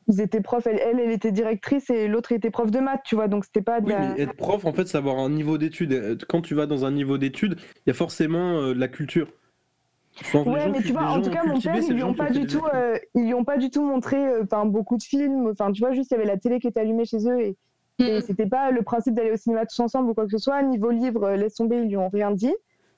Ils 0.10 0.22
étaient 0.22 0.40
profs. 0.40 0.66
Elle, 0.68 0.80
elle, 0.80 1.02
elle 1.02 1.12
était 1.12 1.34
directrice 1.34 1.90
et 1.90 2.08
l'autre 2.08 2.32
était 2.32 2.50
prof 2.50 2.72
de 2.72 2.80
maths, 2.80 3.02
tu 3.04 3.16
vois. 3.16 3.28
Donc, 3.28 3.44
c'était 3.44 3.62
pas 3.62 3.82
de 3.82 3.88
Oui, 3.88 3.92
la- 3.92 4.14
mais 4.16 4.22
être 4.22 4.36
prof, 4.38 4.64
en 4.64 4.72
fait, 4.72 4.88
c'est 4.88 4.98
avoir 4.98 5.18
un 5.20 5.30
niveau 5.30 5.58
d'études. 5.58 5.92
Euh, 5.92 6.16
Quand 6.30 6.42
tu 6.42 6.56
vas 6.56 6.66
dans 6.66 6.86
un 6.86 6.92
niveau 6.92 7.18
d'études, 7.18 7.58
il 7.86 7.90
y 7.90 7.92
a 7.92 7.94
forcément 7.94 8.58
euh, 8.62 8.74
de 8.74 8.80
la 8.80 8.88
culture. 8.88 9.28
Je 9.28 9.34
pense 9.34 9.34
que 9.34 10.07
les 10.07 10.07
Ouais, 10.46 10.62
gens 10.62 10.70
mais 10.72 10.82
tu 10.82 10.94
vois, 10.94 11.10
en 11.12 11.22
tout 11.22 11.30
cas, 11.30 11.44
mon 11.44 11.60
père, 11.62 11.76
ils 11.90 11.94
lui 11.94 12.04
ont 12.04 12.14
pas 12.14 12.30
du 12.32 12.46
tout, 12.48 12.66
euh, 12.74 12.98
ils 13.16 13.26
lui 13.26 13.34
ont 13.34 13.44
pas 13.44 13.58
du 13.58 13.70
tout 13.70 13.84
montré, 13.84 14.18
euh, 14.18 14.44
enfin, 14.44 14.66
beaucoup 14.66 14.98
de 14.98 15.04
films. 15.04 15.48
Enfin, 15.52 15.72
tu 15.72 15.82
vois, 15.82 15.92
juste 15.94 16.12
il 16.12 16.16
y 16.16 16.18
avait 16.18 16.26
la 16.26 16.38
télé 16.38 16.60
qui 16.60 16.68
était 16.68 16.80
allumée 16.80 17.06
chez 17.06 17.28
eux 17.30 17.40
et, 17.42 17.58
et 18.00 18.18
Mm. 18.20 18.22
c'était 18.22 18.46
pas 18.48 18.72
le 18.72 18.82
principe 18.84 19.14
d'aller 19.14 19.32
au 19.32 19.38
cinéma 19.38 19.66
tous 19.66 19.80
ensemble 19.80 20.10
ou 20.10 20.14
quoi 20.14 20.26
que 20.26 20.32
ce 20.32 20.38
soit. 20.38 20.62
Niveau 20.64 20.90
livre, 20.92 21.24
euh, 21.24 21.36
laisse 21.36 21.56
tomber, 21.56 21.78
ils 21.78 21.88
lui 21.88 21.98
ont 21.98 22.10
rien 22.10 22.32
dit. 22.32 22.54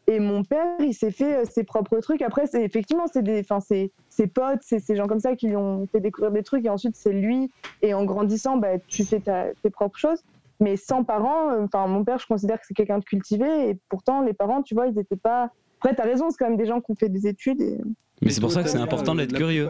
Et 0.08 0.20
mon 0.20 0.44
père, 0.44 0.76
il 0.80 0.94
s'est 0.94 1.12
fait 1.12 1.36
euh, 1.38 1.44
ses 1.46 1.64
propres 1.64 2.00
trucs. 2.00 2.22
Après, 2.22 2.48
c'est 2.48 2.64
effectivement, 2.64 3.06
c'est 3.12 3.22
des, 3.22 3.42
enfin, 3.42 3.60
c'est 3.60 3.92
ses 4.10 4.28
potes, 4.28 4.60
c'est 4.62 4.80
ces 4.80 4.96
gens 4.96 5.06
comme 5.08 5.20
ça 5.20 5.36
qui 5.36 5.48
lui 5.48 5.56
ont 5.56 5.86
fait 5.92 6.00
découvrir 6.00 6.32
des 6.32 6.42
trucs. 6.44 6.66
Et 6.66 6.70
ensuite, 6.70 6.96
c'est 6.96 7.14
lui. 7.14 7.52
Et 7.82 7.94
en 7.94 8.06
grandissant, 8.06 8.58
bah, 8.58 8.80
tu 8.88 9.06
fais 9.06 9.20
ta- 9.20 9.54
tes 9.62 9.70
propres 9.70 10.00
choses. 10.00 10.20
Mais 10.60 10.76
sans 10.78 11.04
parents, 11.04 11.52
euh, 11.52 11.64
enfin, 11.66 11.88
mon 11.88 12.04
père, 12.04 12.18
je 12.20 12.26
considère 12.28 12.60
que 12.60 12.66
c'est 12.68 12.74
quelqu'un 12.74 12.98
de 13.00 13.06
cultivé. 13.06 13.70
Et 13.70 13.80
pourtant, 13.88 14.22
les 14.22 14.34
parents, 14.34 14.62
tu 14.64 14.74
vois, 14.74 14.88
ils 14.88 14.98
étaient 15.00 15.16
pas. 15.16 15.52
Après, 15.82 15.96
t'as 15.96 16.04
raison, 16.04 16.30
c'est 16.30 16.38
quand 16.38 16.50
même 16.50 16.58
des 16.58 16.66
gens 16.66 16.82
qui 16.82 16.92
ont 16.92 16.96
fait 16.96 17.10
des 17.10 17.26
études. 17.28 17.62
Et... 17.62 17.78
Mais 18.22 18.32
c'est 18.32 18.42
pour 18.42 18.52
ça 18.52 18.64
que 18.64 18.70
c'est 18.70 18.78
important 18.78 19.16
d'être 19.16 19.34
curieux. 19.34 19.70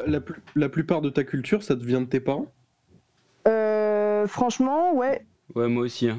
La 0.56 0.69
plupart 0.69 1.02
de 1.02 1.10
ta 1.10 1.24
culture, 1.24 1.63
ça 1.63 1.76
te 1.76 1.84
vient 1.84 2.02
de 2.02 2.08
tes 2.08 2.19
parents? 2.19 2.48
Euh, 3.48 4.28
franchement, 4.28 4.95
ouais. 4.95 5.26
Ouais, 5.56 5.67
moi 5.67 5.84
aussi. 5.84 6.10
hein. 6.10 6.17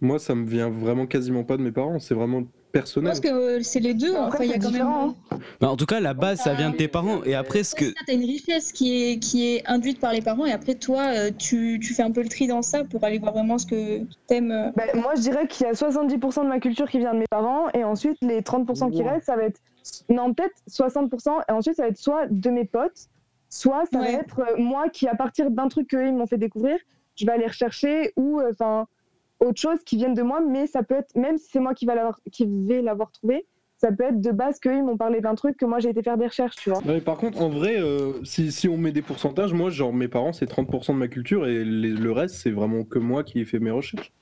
Moi, 0.00 0.18
ça 0.18 0.34
me 0.34 0.46
vient 0.46 0.68
vraiment 0.68 1.06
quasiment 1.06 1.44
pas 1.44 1.56
de 1.56 1.62
mes 1.62 1.72
parents. 1.72 1.98
C'est 1.98 2.14
vraiment 2.14 2.44
Je 2.74 2.78
personnel. 2.80 3.10
pense 3.10 3.20
que 3.20 3.28
euh, 3.28 3.60
c'est 3.62 3.80
les 3.80 3.92
deux. 3.94 4.16
Après, 4.16 4.38
Enfin, 4.38 4.44
il 4.44 4.50
y 4.50 4.54
a 4.54 4.58
quand 4.58 4.62
même. 4.64 4.72
différent, 4.72 5.14
Bah, 5.60 5.68
en 5.70 5.76
tout 5.76 5.84
cas, 5.86 6.00
la 6.00 6.14
base, 6.14 6.40
ça 6.40 6.54
vient 6.54 6.70
de 6.70 6.76
tes 6.76 6.88
parents. 6.88 7.22
Et 7.24 7.34
après, 7.34 7.64
ce 7.64 7.74
que. 7.74 7.84
Tu 7.84 7.94
as 8.08 8.12
une 8.14 8.24
richesse 8.24 8.72
qui 8.72 9.12
est, 9.12 9.18
qui 9.18 9.46
est 9.54 9.62
induite 9.68 10.00
par 10.00 10.12
les 10.12 10.22
parents 10.22 10.46
et 10.46 10.52
après 10.52 10.74
toi, 10.74 11.02
euh, 11.14 11.30
tu, 11.36 11.78
tu 11.82 11.92
fais 11.92 12.02
un 12.02 12.10
peu 12.10 12.22
le 12.22 12.28
tri 12.28 12.46
dans 12.46 12.62
ça 12.62 12.84
pour 12.84 13.04
aller 13.04 13.18
voir 13.18 13.32
vraiment 13.34 13.58
ce 13.58 13.66
que 13.66 14.00
t'aimes. 14.26 14.50
euh. 14.52 14.70
Bah, 14.74 14.84
moi, 14.94 15.12
je 15.16 15.20
dirais 15.20 15.46
qu'il 15.46 15.66
y 15.66 15.68
a 15.70 15.72
70% 15.74 16.44
de 16.44 16.48
ma 16.48 16.60
culture 16.60 16.88
qui 16.88 16.98
vient 16.98 17.12
de 17.12 17.18
mes 17.18 17.26
parents, 17.30 17.68
et 17.74 17.84
ensuite, 17.84 18.16
les 18.22 18.40
30% 18.40 18.90
qui 18.90 19.02
restent, 19.02 19.26
ça 19.26 19.36
va 19.36 19.44
être. 19.44 19.60
Non, 20.08 20.32
peut-être 20.32 20.54
60%, 20.70 21.40
et 21.48 21.52
ensuite, 21.52 21.76
ça 21.76 21.82
va 21.82 21.88
être 21.88 21.98
soit 21.98 22.26
de 22.30 22.50
mes 22.50 22.64
potes, 22.64 23.08
soit 23.50 23.84
ça 23.92 23.98
Ouais. 24.00 24.12
va 24.12 24.18
être 24.20 24.58
moi 24.58 24.88
qui, 24.88 25.06
à 25.08 25.14
partir 25.14 25.50
d'un 25.50 25.68
truc 25.68 25.88
qu'eux, 25.88 26.06
ils 26.06 26.14
m'ont 26.14 26.26
fait 26.26 26.38
découvrir, 26.38 26.78
je 27.16 27.26
vais 27.26 27.32
aller 27.32 27.46
rechercher, 27.46 28.12
ou 28.16 28.40
euh, 28.40 28.50
enfin, 28.52 28.86
autre 29.42 29.60
chose 29.60 29.78
qui 29.84 29.96
vienne 29.96 30.14
de 30.14 30.22
moi, 30.22 30.40
mais 30.40 30.66
ça 30.66 30.82
peut 30.82 30.94
être, 30.94 31.14
même 31.16 31.36
si 31.38 31.48
c'est 31.50 31.60
moi 31.60 31.74
qui, 31.74 31.84
va 31.86 31.94
l'avoir- 31.94 32.20
qui 32.30 32.46
vais 32.48 32.80
l'avoir 32.82 33.10
trouvé, 33.12 33.46
ça 33.78 33.90
peut 33.90 34.04
être 34.04 34.20
de 34.20 34.30
base 34.30 34.60
qu'eux, 34.60 34.76
ils 34.76 34.84
m'ont 34.84 34.96
parlé 34.96 35.20
d'un 35.20 35.34
truc 35.34 35.56
que 35.56 35.64
moi, 35.66 35.80
j'ai 35.80 35.90
été 35.90 36.02
faire 36.02 36.16
des 36.16 36.26
recherches, 36.28 36.56
tu 36.56 36.70
vois. 36.70 36.78
Ouais, 36.84 37.00
par 37.00 37.16
contre, 37.16 37.42
en 37.42 37.48
vrai, 37.48 37.80
euh, 37.80 38.12
si, 38.22 38.52
si 38.52 38.68
on 38.68 38.76
met 38.76 38.92
des 38.92 39.02
pourcentages, 39.02 39.52
moi, 39.52 39.70
genre, 39.70 39.92
mes 39.92 40.06
parents, 40.08 40.32
c'est 40.32 40.46
30% 40.46 40.94
de 40.94 40.98
ma 40.98 41.08
culture 41.08 41.46
et 41.48 41.64
les- 41.64 41.90
le 41.90 42.12
reste, 42.12 42.36
c'est 42.36 42.52
vraiment 42.52 42.84
que 42.84 43.00
moi 43.00 43.24
qui 43.24 43.40
ai 43.40 43.44
fait 43.44 43.58
mes 43.58 43.72
recherches. 43.72 44.12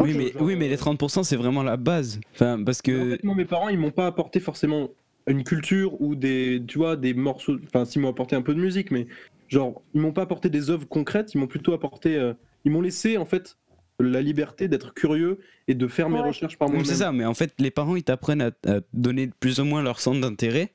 Oui, 0.00 0.14
mais, 0.16 0.32
oui, 0.40 0.54
mais 0.54 0.68
les 0.68 0.76
30%, 0.76 1.24
c'est 1.24 1.36
vraiment 1.36 1.62
la 1.62 1.76
base. 1.76 2.20
Enfin, 2.34 2.62
parce 2.64 2.78
En 2.78 2.82
que. 2.84 3.10
fait, 3.16 3.24
moi, 3.24 3.34
mes 3.34 3.44
parents, 3.44 3.68
ils 3.68 3.78
m'ont 3.78 3.90
pas 3.90 4.06
apporté 4.06 4.38
forcément 4.38 4.88
une 5.26 5.42
culture 5.44 6.00
ou 6.00 6.14
des, 6.14 6.62
tu 6.66 6.78
vois, 6.78 6.96
des 6.96 7.14
morceaux. 7.14 7.56
Enfin, 7.66 7.84
s'ils 7.84 8.00
m'ont 8.00 8.08
apporté 8.10 8.36
un 8.36 8.42
peu 8.42 8.54
de 8.54 8.60
musique, 8.60 8.90
mais 8.92 9.08
genre, 9.48 9.82
ils 9.94 10.00
m'ont 10.00 10.12
pas 10.12 10.22
apporté 10.22 10.48
des 10.50 10.70
œuvres 10.70 10.86
concrètes. 10.88 11.34
Ils 11.34 11.38
m'ont 11.38 11.46
plutôt 11.48 11.72
apporté, 11.72 12.16
euh, 12.16 12.32
ils 12.64 12.70
m'ont 12.70 12.80
laissé 12.80 13.18
en 13.18 13.24
fait 13.26 13.56
la 14.00 14.22
liberté 14.22 14.68
d'être 14.68 14.94
curieux 14.94 15.38
et 15.66 15.74
de 15.74 15.86
faire 15.88 16.08
mes 16.08 16.20
Ouais. 16.20 16.28
recherches 16.28 16.56
par 16.56 16.68
moi-même. 16.68 16.84
C'est 16.84 16.96
ça, 16.96 17.12
mais 17.12 17.24
en 17.24 17.34
fait, 17.34 17.52
les 17.58 17.70
parents, 17.70 17.96
ils 17.96 18.04
t'apprennent 18.04 18.42
à, 18.42 18.50
à 18.66 18.80
donner 18.92 19.30
plus 19.40 19.60
ou 19.60 19.64
moins 19.64 19.82
leur 19.82 20.00
centre 20.00 20.20
d'intérêt. 20.20 20.72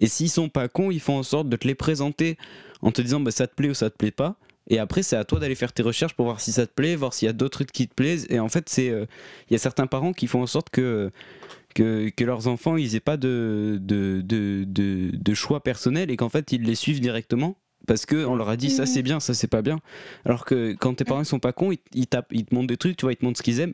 Et 0.00 0.06
s'ils 0.06 0.30
sont 0.30 0.48
pas 0.48 0.68
cons, 0.68 0.90
ils 0.90 1.00
font 1.00 1.18
en 1.18 1.22
sorte 1.22 1.48
de 1.48 1.56
te 1.56 1.66
les 1.66 1.74
présenter 1.74 2.38
en 2.80 2.92
te 2.92 3.02
disant 3.02 3.20
bah, 3.20 3.30
ça 3.30 3.46
te 3.46 3.54
plaît 3.54 3.68
ou 3.68 3.74
ça 3.74 3.90
te 3.90 3.96
plaît 3.96 4.10
pas. 4.10 4.36
Et 4.70 4.78
après, 4.78 5.02
c'est 5.02 5.16
à 5.16 5.24
toi 5.24 5.40
d'aller 5.40 5.56
faire 5.56 5.72
tes 5.72 5.82
recherches 5.82 6.14
pour 6.14 6.24
voir 6.24 6.40
si 6.40 6.52
ça 6.52 6.66
te 6.66 6.72
plaît, 6.72 6.94
voir 6.96 7.12
s'il 7.14 7.26
y 7.26 7.28
a 7.28 7.32
d'autres 7.32 7.58
trucs 7.58 7.72
qui 7.72 7.88
te 7.88 7.94
plaisent. 7.94 8.26
Et 8.30 8.38
en 8.38 8.48
fait, 8.48 8.68
c'est 8.68 8.90
euh, 8.90 9.06
il 9.50 9.52
y 9.52 9.56
a 9.56 9.58
certains 9.58 9.86
parents 9.88 10.12
qui 10.12 10.26
font 10.28 10.40
en 10.40 10.46
sorte 10.46 10.70
que, 10.70 11.10
que, 11.74 12.08
que 12.10 12.24
leurs 12.24 12.46
enfants, 12.46 12.76
ils 12.76 12.94
aient 12.96 13.00
pas 13.00 13.16
de, 13.16 13.78
de, 13.80 14.22
de, 14.24 14.64
de, 14.66 15.10
de 15.12 15.34
choix 15.34 15.62
personnel 15.62 16.10
et 16.10 16.16
qu'en 16.16 16.28
fait, 16.28 16.52
ils 16.52 16.62
les 16.62 16.76
suivent 16.76 17.00
directement. 17.00 17.56
Parce 17.86 18.06
qu'on 18.06 18.36
leur 18.36 18.48
a 18.48 18.56
dit 18.56 18.70
ça 18.70 18.86
c'est 18.86 19.02
bien, 19.02 19.18
ça 19.20 19.34
c'est 19.34 19.46
pas 19.48 19.62
bien. 19.62 19.78
Alors 20.24 20.44
que 20.44 20.74
quand 20.74 20.94
tes 20.94 21.04
parents 21.04 21.22
ils 21.22 21.26
sont 21.26 21.40
pas 21.40 21.52
cons, 21.52 21.72
ils, 21.72 21.78
ils 21.94 22.06
tapent, 22.06 22.32
ils 22.32 22.44
te 22.44 22.54
montrent 22.54 22.68
des 22.68 22.76
trucs, 22.76 22.96
tu 22.96 23.04
vois, 23.06 23.12
ils 23.12 23.16
te 23.16 23.24
montrent 23.24 23.38
ce 23.38 23.42
qu'ils 23.42 23.60
aiment, 23.60 23.72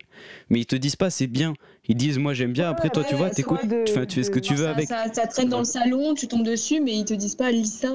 mais 0.51 0.61
ils 0.61 0.67
te 0.67 0.77
disent 0.77 0.97
pas 0.97 1.11
c'est 1.11 1.27
bien. 1.27 1.55
Ils 1.89 1.97
disent 1.97 2.19
moi 2.19 2.33
j'aime 2.35 2.53
bien, 2.53 2.69
après 2.71 2.91
toi 2.91 3.05
tu 3.05 3.15
vois, 3.15 3.31
t'écoutes, 3.31 3.67
de- 3.67 3.85
tu 3.85 3.93
fais, 3.93 4.07
tu 4.07 4.15
fais 4.17 4.23
ce 4.23 4.31
que 4.31 4.39
tu 4.41 4.55
veux 4.55 4.65
ça, 4.65 4.71
avec. 4.71 4.89
ça, 4.89 5.05
ça 5.13 5.27
traîne 5.27 5.49
dans 5.49 5.59
le 5.59 5.65
salon, 5.65 6.15
tu 6.15 6.27
tombes 6.29 6.45
dessus, 6.45 6.81
mais 6.81 6.97
ils 6.97 7.05
te 7.05 7.15
disent 7.15 7.35
pas 7.35 7.51
lis 7.51 7.67
ça. 7.67 7.95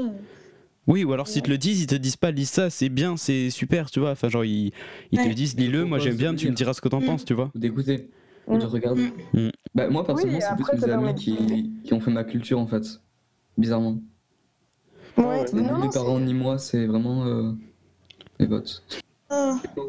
Oui, 0.86 1.06
ou 1.06 1.13
alors 1.13 1.30
s'ils 1.30 1.41
te 1.41 1.49
le 1.49 1.58
disent, 1.58 1.82
ils 1.82 1.88
te 1.88 1.95
disent 1.95 2.17
pas 2.17 2.32
lis 2.32 2.45
ça, 2.45 2.69
c'est 2.69 2.89
bien, 2.89 3.15
c'est 3.15 3.49
super, 3.49 3.89
tu 3.89 4.02
vois. 4.02 4.12
Enfin, 4.12 4.28
genre, 4.28 4.43
ils, 4.43 4.71
ils 5.13 5.19
te 5.19 5.28
disent 5.30 5.56
lis-le, 5.58 5.86
moi 5.86 5.97
j'aime 5.99 6.17
bien, 6.17 6.36
tu 6.36 6.49
me 6.49 6.54
diras 6.56 6.73
ce 6.73 6.82
que 6.82 6.89
t'en 6.89 6.99
Mm. 6.99 7.06
penses, 7.06 7.26
tu 7.26 7.34
vois. 7.34 7.52
Ou 7.56 7.60
d'écouter, 7.60 8.10
ou 8.47 8.58
de 8.58 8.63
Mm. 8.65 8.67
regarder. 8.67 9.04
Mm. 9.34 9.49
Bah, 9.76 9.88
moi, 9.89 10.06
personnellement, 10.06 10.39
Oui, 10.39 10.45
c'est 10.47 10.56
plus 10.71 10.86
mes 10.88 10.91
amis 10.93 11.15
qui, 11.15 11.71
qui 11.86 11.93
ont 11.93 11.99
fait 12.02 12.12
ma 12.12 12.23
culture, 12.26 12.60
en 12.60 12.67
fait. 12.67 12.84
Bizarrement. 13.58 14.02
Ouais, 15.23 15.41
ouais. 15.41 15.45
Ni 15.53 15.62
non, 15.62 15.77
mes 15.79 15.89
parents, 15.89 16.19
ni 16.19 16.33
moi, 16.33 16.57
c'est 16.57 16.86
vraiment 16.86 17.25
euh, 17.25 17.51
mes 18.39 18.47
potes. 18.47 18.83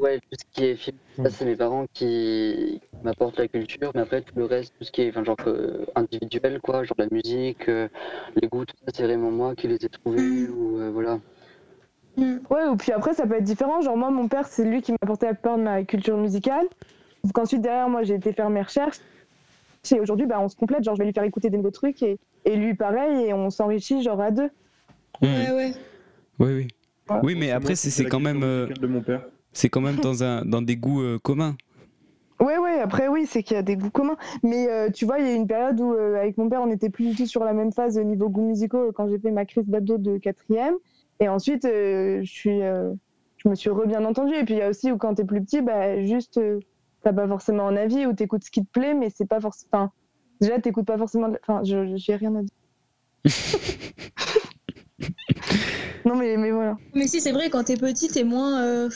Ouais, 0.01 0.19
tout 0.21 0.39
ce 0.39 0.45
qui 0.55 0.65
est 0.65 0.77
film, 0.77 0.97
ça 1.17 1.29
c'est 1.29 1.45
mes 1.45 1.57
parents 1.57 1.85
qui 1.93 2.81
m'apportent 3.03 3.39
la 3.39 3.47
culture, 3.47 3.91
mais 3.95 4.01
après 4.01 4.23
tout 4.23 4.33
le 4.37 4.47
reste, 4.47 4.73
tout 4.79 4.85
ce 4.85 4.91
qui 4.91 5.03
est 5.03 5.11
enfin, 5.11 5.23
genre 5.23 5.37
euh, 5.47 5.85
individuel, 5.95 6.61
quoi, 6.63 6.83
genre 6.85 6.97
la 6.99 7.09
musique, 7.11 7.69
euh, 7.69 7.89
les 8.41 8.49
goûts, 8.49 8.65
tout 8.65 8.75
ça, 8.87 8.93
c'est 8.95 9.03
vraiment 9.03 9.31
moi 9.31 9.55
qui 9.55 9.69
les 9.69 9.75
ai 9.77 9.89
trouvés, 9.91 10.49
ou 10.49 10.79
euh, 10.79 10.91
voilà. 10.91 11.19
Ouais, 12.17 12.65
ou 12.71 12.77
puis 12.77 12.93
après, 12.93 13.13
ça 13.13 13.27
peut 13.27 13.35
être 13.35 13.45
différent. 13.45 13.81
Genre, 13.81 13.97
moi, 13.97 14.11
mon 14.11 14.29
père, 14.29 14.47
c'est 14.47 14.65
lui 14.65 14.81
qui 14.83 14.93
m'a 14.93 14.99
apporté 15.03 15.27
la 15.27 15.35
plupart 15.35 15.59
de 15.59 15.63
ma 15.63 15.83
culture 15.83 16.17
musicale. 16.17 16.67
Donc, 17.25 17.37
ensuite, 17.37 17.61
derrière, 17.61 17.89
moi, 17.89 18.03
j'ai 18.05 18.15
été 18.15 18.33
faire 18.33 18.51
mes 18.51 18.63
recherches. 18.63 18.99
Et 19.91 20.01
aujourd'hui, 20.01 20.27
bah, 20.27 20.39
on 20.41 20.49
se 20.49 20.57
complète. 20.57 20.85
Genre, 20.85 20.95
je 20.95 21.01
vais 21.01 21.07
lui 21.07 21.13
faire 21.13 21.25
écouter 21.25 21.51
des 21.51 21.57
nouveaux 21.57 21.71
trucs 21.71 22.03
et, 22.03 22.19
et 22.45 22.57
lui, 22.57 22.75
pareil, 22.75 23.27
et 23.27 23.35
on 23.35 23.51
s'enrichit, 23.51 24.03
genre, 24.03 24.21
à 24.21 24.31
deux. 24.31 24.49
Ouais, 25.23 25.53
ouais. 25.53 25.73
Oui, 26.39 26.53
oui. 26.53 26.69
Oui, 27.23 27.35
mais 27.35 27.51
après, 27.51 27.75
c'est 27.75 28.05
quand 28.07 28.21
même, 28.21 28.43
euh, 28.43 28.67
de 28.67 28.87
mon 28.87 29.03
père. 29.03 29.27
c'est 29.53 29.69
quand 29.69 29.81
même 29.81 29.97
dans 29.97 30.25
un, 30.25 30.45
dans 30.45 30.63
des 30.63 30.77
goûts 30.77 31.03
euh, 31.03 31.19
communs. 31.19 31.57
Ouais, 32.41 32.59
ouais, 32.59 32.81
après, 32.81 33.09
oui, 33.09 33.27
c'est 33.27 33.43
qu'il 33.43 33.55
y 33.55 33.59
a 33.59 33.63
des 33.63 33.77
goûts 33.77 33.91
communs. 33.91 34.17
Mais 34.43 34.69
euh, 34.69 34.91
tu 34.91 35.05
vois, 35.05 35.19
il 35.19 35.27
y 35.27 35.29
a 35.29 35.33
eu 35.33 35.37
une 35.37 35.47
période 35.47 35.81
où, 35.81 35.95
euh, 35.95 36.17
avec 36.17 36.37
mon 36.37 36.49
père, 36.49 36.63
on 36.63 36.67
n'était 36.67 36.91
plus 36.91 37.11
du 37.11 37.17
tout 37.17 37.27
sur 37.27 37.45
la 37.45 37.53
même 37.53 37.73
phase 37.73 37.97
au 37.97 38.03
niveau 38.03 38.29
goûts 38.29 38.47
musicaux 38.47 38.91
quand 38.93 39.09
j'ai 39.09 39.19
fait 39.19 39.31
ma 39.31 39.45
crise 39.45 39.69
d'ado 39.69 39.99
de 39.99 40.19
quatrième. 40.19 40.75
Et 41.21 41.29
ensuite, 41.29 41.65
euh, 41.65 42.21
je, 42.23 42.31
suis, 42.31 42.63
euh, 42.63 42.93
je 43.37 43.49
me 43.49 43.55
suis 43.55 43.71
re 43.71 43.87
bien 43.87 44.05
entendue. 44.05 44.35
Et 44.35 44.45
puis, 44.45 44.55
il 44.55 44.59
y 44.59 44.63
a 44.63 44.69
aussi 44.69 44.91
où, 44.91 44.99
quand 44.99 45.15
t'es 45.15 45.25
plus 45.25 45.43
petit, 45.43 45.63
bah, 45.63 46.03
juste, 46.05 46.39
euh, 46.39 46.59
t'as 47.03 47.13
pas 47.13 47.29
forcément 47.29 47.69
un 47.69 47.77
avis 47.77 48.05
ou 48.07 48.15
t'écoutes 48.15 48.45
ce 48.45 48.51
qui 48.51 48.65
te 48.65 48.71
plaît, 48.71 48.95
mais 48.95 49.11
c'est 49.15 49.27
pas 49.29 49.41
forcément. 49.41 49.69
Enfin, 49.73 49.93
déjà, 50.41 50.59
t'écoutes 50.59 50.87
pas 50.87 50.99
forcément. 50.99 51.31
Enfin, 51.43 51.63
je 51.63 51.95
j'ai 51.97 52.17
rien 52.17 52.35
à 52.35 52.43
dire. 52.43 52.51
non, 56.05 56.17
mais, 56.17 56.37
mais 56.37 56.51
voilà. 56.51 56.77
Mais 56.95 57.07
si, 57.09 57.21
c'est 57.21 57.33
vrai, 57.33 57.51
quand 57.51 57.65
t'es 57.65 57.77
petit, 57.77 58.09
t'es 58.09 58.25
moins. 58.25 58.63
euh, 58.63 58.89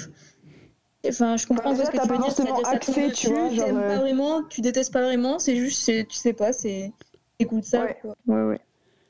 Enfin, 1.06 1.36
je 1.36 1.46
comprends 1.46 1.70
Bah, 1.70 1.76
un 1.76 1.76
peu 1.78 1.84
ce 1.84 1.90
que 1.90 1.92
tu 1.92 1.96
t'as 1.96 2.02
veux 2.02 2.08
pas 2.08 2.16
dire. 2.16 2.24
forcément 2.26 2.56
c'est-à-dire, 2.56 2.68
accès, 2.74 2.92
tu 2.92 3.10
dessus, 3.10 3.28
vois, 3.28 3.50
genre, 3.50 3.66
T'aimes 3.66 3.76
euh, 3.78 3.94
pas 3.94 4.00
vraiment, 4.00 4.42
tu 4.44 4.60
détestes 4.60 4.92
pas 4.92 5.02
vraiment, 5.02 5.38
c'est 5.38 5.56
juste, 5.56 5.86
tu 6.08 6.16
sais 6.16 6.32
pas, 6.32 6.52
c'est. 6.52 6.92
Écoute 7.38 7.64
ça, 7.64 7.84
Ouais. 7.84 7.96
quoi. 8.02 8.16
Ouais, 8.26 8.42
ouais. 8.42 8.60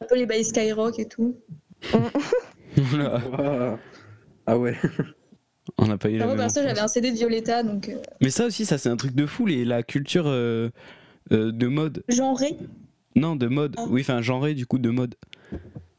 Un 0.03 0.07
peu 0.07 0.15
les 0.17 0.27
bails 0.27 0.45
Skyrock 0.45 0.99
et 0.99 1.07
tout. 1.07 1.35
Ah, 3.01 3.77
ah 4.47 4.59
ouais. 4.59 4.77
On 5.79 5.87
n'a 5.87 5.99
pas 5.99 6.11
eu 6.11 6.19
la 6.19 6.27
Moi, 6.27 6.37
perso, 6.37 6.61
j'avais 6.63 6.81
un 6.81 6.89
CD 6.89 7.11
de 7.11 7.17
Violetta, 7.17 7.63
donc. 7.63 7.89
euh, 7.89 7.97
Mais 8.21 8.31
ça 8.31 8.47
aussi, 8.47 8.65
ça 8.67 8.79
c'est 8.79 8.89
un 8.89 8.97
truc 8.97 9.15
de 9.15 9.27
fou, 9.27 9.47
les, 9.47 9.65
la 9.65 9.83
culture 9.83 10.25
euh, 10.27 10.71
euh, 11.33 11.51
de 11.51 11.67
mode. 11.67 12.05
genré? 12.09 12.57
Non, 13.17 13.35
de 13.37 13.49
mode. 13.49 13.75
Ah. 13.79 13.87
Oui, 13.89 14.03
enfin, 14.03 14.21
genré 14.23 14.55
du 14.55 14.67
coup 14.67 14.79
de 14.79 14.91
mode. 14.91 15.15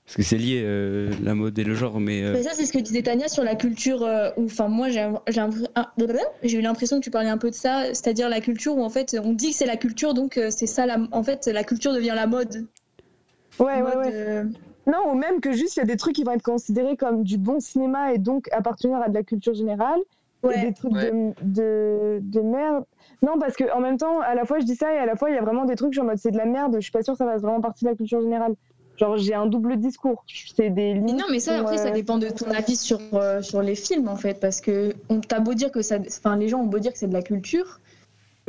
Parce 0.10 0.16
que 0.18 0.24
c'est 0.24 0.38
lié 0.40 0.64
euh, 0.66 1.12
la 1.22 1.36
mode 1.36 1.60
et 1.60 1.64
le 1.64 1.76
genre, 1.76 2.00
mais. 2.00 2.24
euh, 2.24 2.34
Mais 2.34 2.42
ça, 2.42 2.50
c'est 2.56 2.66
ce 2.66 2.74
que 2.74 2.80
disait 2.80 3.04
Tania 3.04 3.28
sur 3.28 3.44
la 3.44 3.54
culture. 3.54 4.02
euh, 4.02 4.32
où, 4.38 4.46
Enfin, 4.46 4.68
moi, 4.68 4.88
j'ai 4.90 6.58
eu 6.58 6.62
l'impression 6.62 6.98
que 6.98 7.04
tu 7.04 7.12
parlais 7.12 7.30
un 7.30 7.38
peu 7.38 7.52
de 7.52 7.56
ça, 7.56 7.84
c'est-à-dire 7.94 8.28
la 8.28 8.42
culture 8.42 8.76
où, 8.76 8.82
en 8.84 8.90
fait, 8.90 9.16
on 9.24 9.34
dit 9.34 9.52
que 9.52 9.56
c'est 9.56 9.68
la 9.68 9.78
culture, 9.78 10.16
donc 10.16 10.38
euh, 10.38 10.48
c'est 10.50 10.66
ça, 10.66 10.88
la... 10.88 10.98
en 11.12 11.22
fait, 11.22 11.46
la 11.46 11.64
culture 11.64 11.94
devient 11.94 12.14
la 12.16 12.26
mode. 12.26 12.66
Ouais, 13.60 13.66
ouais, 13.66 13.82
Mode, 13.84 13.98
ouais. 13.98 14.12
euh, 14.14 14.44
Non, 14.88 15.12
ou 15.12 15.16
même 15.16 15.42
que 15.42 15.52
juste 15.52 15.76
il 15.78 15.82
y 15.82 15.84
a 15.84 15.86
des 15.86 15.98
trucs 15.98 16.16
qui 16.16 16.24
vont 16.24 16.32
être 16.32 16.42
considérés 16.42 16.98
comme 16.98 17.22
du 17.24 17.38
bon 17.38 17.60
cinéma 17.60 18.12
et 18.12 18.18
donc 18.18 18.48
appartenir 18.52 18.98
à 18.98 19.10
de 19.10 19.14
la 19.14 19.22
culture 19.22 19.54
générale. 19.54 20.00
et 20.44 20.48
Ouais. 20.48 20.62
des 20.66 20.74
trucs 20.74 20.94
Ouais. 20.94 21.12
de, 21.12 21.34
de, 21.44 22.20
de 22.22 22.40
merde. 22.40 22.84
Non, 23.22 23.38
parce 23.38 23.56
que 23.58 23.66
en 23.76 23.82
même 23.82 23.98
temps, 23.98 24.22
à 24.22 24.34
la 24.34 24.46
fois 24.46 24.58
je 24.60 24.66
dis 24.66 24.76
ça 24.76 24.92
et 24.94 24.98
à 24.98 25.06
la 25.06 25.18
fois 25.18 25.30
il 25.30 25.36
y 25.36 25.38
a 25.38 25.42
vraiment 25.42 25.66
des 25.66 25.76
trucs, 25.76 25.92
suis 25.92 26.02
en 26.02 26.06
mode 26.06 26.18
c'est 26.18 26.32
de 26.32 26.38
la 26.38 26.46
merde, 26.46 26.76
je 26.76 26.80
suis 26.80 26.92
pas 26.94 27.04
sûre 27.04 27.14
que 27.16 27.18
ça 27.18 27.26
fasse 27.26 27.42
vraiment 27.42 27.60
partie 27.60 27.84
de 27.84 27.90
la 27.90 27.96
culture 27.98 28.22
générale. 28.22 28.56
Genre 29.00 29.18
j'ai 29.18 29.34
un 29.34 29.46
double 29.48 29.78
discours. 29.78 30.24
C'est 30.56 30.70
des 30.70 30.94
limites. 30.94 31.18
non, 31.18 31.26
mais 31.32 31.40
ça, 31.40 31.60
après, 31.60 31.78
ça 31.78 31.88
euh, 31.88 31.92
dépend 31.92 32.18
de 32.18 32.28
ton 32.30 32.52
avis 32.52 32.76
sur, 32.76 33.00
euh, 33.14 33.42
sur 33.42 33.62
les 33.62 33.76
films, 33.76 34.10
en 34.10 34.18
fait. 34.18 34.40
Parce 34.40 34.60
que 34.62 34.94
on 35.10 35.22
t'a 35.22 35.40
beau 35.40 35.54
dire 35.54 35.72
que 35.72 35.82
ça. 35.82 35.98
Enfin, 36.06 36.36
les 36.36 36.50
gens 36.50 36.60
ont 36.60 36.66
beau 36.68 36.80
dire 36.80 36.92
que 36.92 36.98
c'est 37.00 37.08
de 37.08 37.14
la 37.14 37.22
culture. 37.22 37.80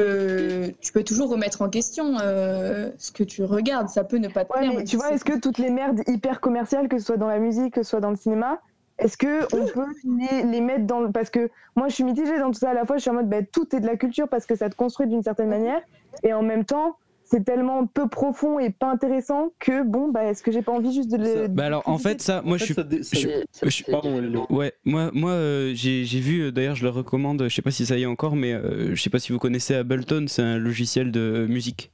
euh, 0.00 0.68
tu 0.80 0.92
peux 0.92 1.04
toujours 1.04 1.30
remettre 1.30 1.62
en 1.62 1.68
question 1.68 2.16
euh, 2.22 2.90
ce 2.98 3.12
que 3.12 3.22
tu 3.22 3.44
regardes. 3.44 3.88
Ça 3.88 4.02
peut 4.02 4.16
ne 4.16 4.28
pas 4.28 4.44
te 4.44 4.52
Ouais, 4.52 4.60
plaire. 4.60 4.72
mais 4.78 4.84
tu 4.84 4.96
vois, 4.96 5.12
est-ce 5.12 5.24
que 5.24 5.38
toutes 5.38 5.58
les 5.58 5.70
merdes 5.70 6.00
hyper 6.08 6.40
commerciales, 6.40 6.88
que 6.88 6.98
ce 6.98 7.04
soit 7.06 7.16
dans 7.18 7.28
la 7.28 7.38
musique, 7.38 7.74
que 7.74 7.82
ce 7.82 7.90
soit 7.90 8.00
dans 8.00 8.10
le 8.10 8.16
cinéma, 8.16 8.60
est-ce 8.98 9.16
que 9.16 9.44
on 9.54 9.66
peut 9.66 9.86
les, 10.04 10.42
les 10.42 10.60
mettre 10.60 10.86
dans 10.86 11.00
le... 11.00 11.10
Parce 11.12 11.30
que 11.30 11.48
moi, 11.76 11.88
je 11.88 11.94
suis 11.94 12.04
mitigée 12.04 12.38
dans 12.38 12.50
tout 12.50 12.58
ça. 12.58 12.70
À 12.70 12.74
la 12.74 12.84
fois, 12.86 12.96
je 12.96 13.02
suis 13.02 13.10
en 13.10 13.14
mode, 13.14 13.28
bah, 13.28 13.42
tout 13.42 13.74
est 13.76 13.80
de 13.80 13.86
la 13.86 13.96
culture 13.96 14.28
parce 14.28 14.46
que 14.46 14.54
ça 14.56 14.68
te 14.68 14.74
construit 14.74 15.06
d'une 15.06 15.22
certaine 15.22 15.48
manière. 15.48 15.80
Et 16.22 16.32
en 16.32 16.42
même 16.42 16.64
temps, 16.64 16.96
c'est 17.30 17.44
tellement 17.44 17.86
peu 17.86 18.08
profond 18.08 18.58
et 18.58 18.70
pas 18.70 18.90
intéressant 18.90 19.52
que, 19.60 19.84
bon, 19.84 20.10
bah, 20.10 20.24
est-ce 20.24 20.42
que 20.42 20.50
j'ai 20.50 20.62
pas 20.62 20.72
envie 20.72 20.92
juste 20.92 21.10
de 21.10 21.16
le... 21.16 21.46
Bah 21.48 21.66
alors 21.66 21.82
en 21.86 21.96
fait 21.98 22.20
ça, 22.20 22.42
moi 22.44 22.54
En 22.54 22.58
je 22.58 22.64
fait, 22.64 22.64
suis 22.64 23.04
ça 23.04 23.20
ça- 23.52 23.68
je- 23.68 23.90
Pardon. 23.90 24.46
Ouais, 24.50 24.72
moi, 24.84 25.10
moi 25.14 25.30
euh, 25.32 25.72
j'ai 25.74 26.04
j'ai 26.04 26.20
vu, 26.20 26.40
euh, 26.42 26.50
d'ailleurs 26.52 26.74
je 26.74 26.82
le 26.82 26.90
recommande, 26.90 27.44
je 27.48 27.54
sais 27.54 27.62
pas 27.62 27.70
si 27.70 27.86
ça 27.86 27.96
y 27.96 28.02
est 28.02 28.06
encore, 28.06 28.34
mais 28.34 28.52
euh, 28.52 28.94
je 28.94 29.00
sais 29.00 29.10
pas 29.10 29.18
si 29.20 29.32
vous 29.32 29.38
connaissez 29.38 29.74
Ableton, 29.74 30.24
c'est 30.28 30.42
un 30.42 30.58
logiciel 30.58 31.12
de 31.12 31.46
musique 31.48 31.92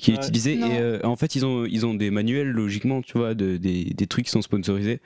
qui 0.00 0.10
est 0.12 0.14
utilisé 0.16 0.56
Non. 0.56 0.66
et 0.66 0.78
euh, 0.78 0.98
en 1.04 1.16
fait 1.16 1.34
ils 1.36 1.44
ont, 1.46 1.64
ils 1.66 1.86
ont 1.86 1.94
des 1.94 2.10
manuels 2.10 2.48
logiquement, 2.48 3.02
tu 3.02 3.16
vois, 3.18 3.34
de, 3.34 3.56
des, 3.56 3.84
des 3.84 4.06
trucs 4.06 4.24
qui 4.24 4.30
sont 4.30 4.42
sponsorisés. 4.42 5.00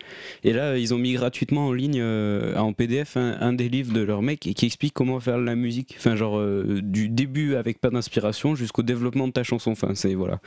Et 0.44 0.52
là 0.52 0.78
ils 0.78 0.94
ont 0.94 0.98
mis 0.98 1.12
gratuitement 1.14 1.66
en 1.68 1.72
ligne 1.72 2.00
euh, 2.00 2.56
en 2.56 2.72
PDF 2.72 3.16
un, 3.16 3.36
un 3.40 3.52
des 3.52 3.68
livres 3.68 3.92
de 3.92 4.00
leur 4.00 4.22
mec 4.22 4.46
et 4.46 4.54
qui 4.54 4.66
explique 4.66 4.94
comment 4.94 5.20
faire 5.20 5.38
la 5.38 5.54
musique, 5.54 5.94
enfin 5.98 6.16
genre 6.16 6.38
euh, 6.38 6.80
du 6.82 7.08
début 7.08 7.54
avec 7.56 7.80
pas 7.80 7.90
d'inspiration 7.90 8.54
jusqu'au 8.54 8.82
développement 8.82 9.26
de 9.28 9.32
ta 9.32 9.42
chanson, 9.42 9.72
enfin 9.72 9.90
c'est 9.94 10.14
voilà. 10.14 10.40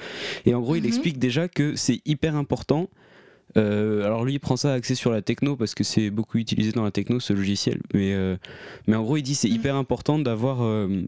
Et 0.45 0.53
en 0.53 0.61
gros 0.61 0.75
il 0.75 0.81
Mhm. 0.81 0.87
explique 0.87 1.19
déjà 1.19 1.47
que 1.47 1.75
c'est 1.75 2.01
hyper 2.05 2.35
important 2.35 2.89
euh, 3.55 4.03
alors 4.03 4.25
lui 4.25 4.33
il 4.33 4.39
prend 4.39 4.57
ça 4.57 4.73
axé 4.73 4.93
sur 4.93 5.09
la 5.11 5.21
techno 5.21 5.55
parce 5.55 5.73
que 5.73 5.83
c'est 5.85 6.09
beaucoup 6.09 6.37
utilisé 6.37 6.73
dans 6.73 6.83
la 6.83 6.91
techno 6.91 7.19
ce 7.21 7.31
logiciel 7.33 7.79
mais, 7.93 8.13
euh, 8.13 8.35
mais 8.87 8.95
en 8.97 9.03
gros 9.03 9.15
il 9.17 9.23
dit 9.23 9.35
c'est 9.35 9.47
hyper 9.49 9.75
important 9.77 10.19
d'avoir 10.19 10.63
euh, 10.63 11.03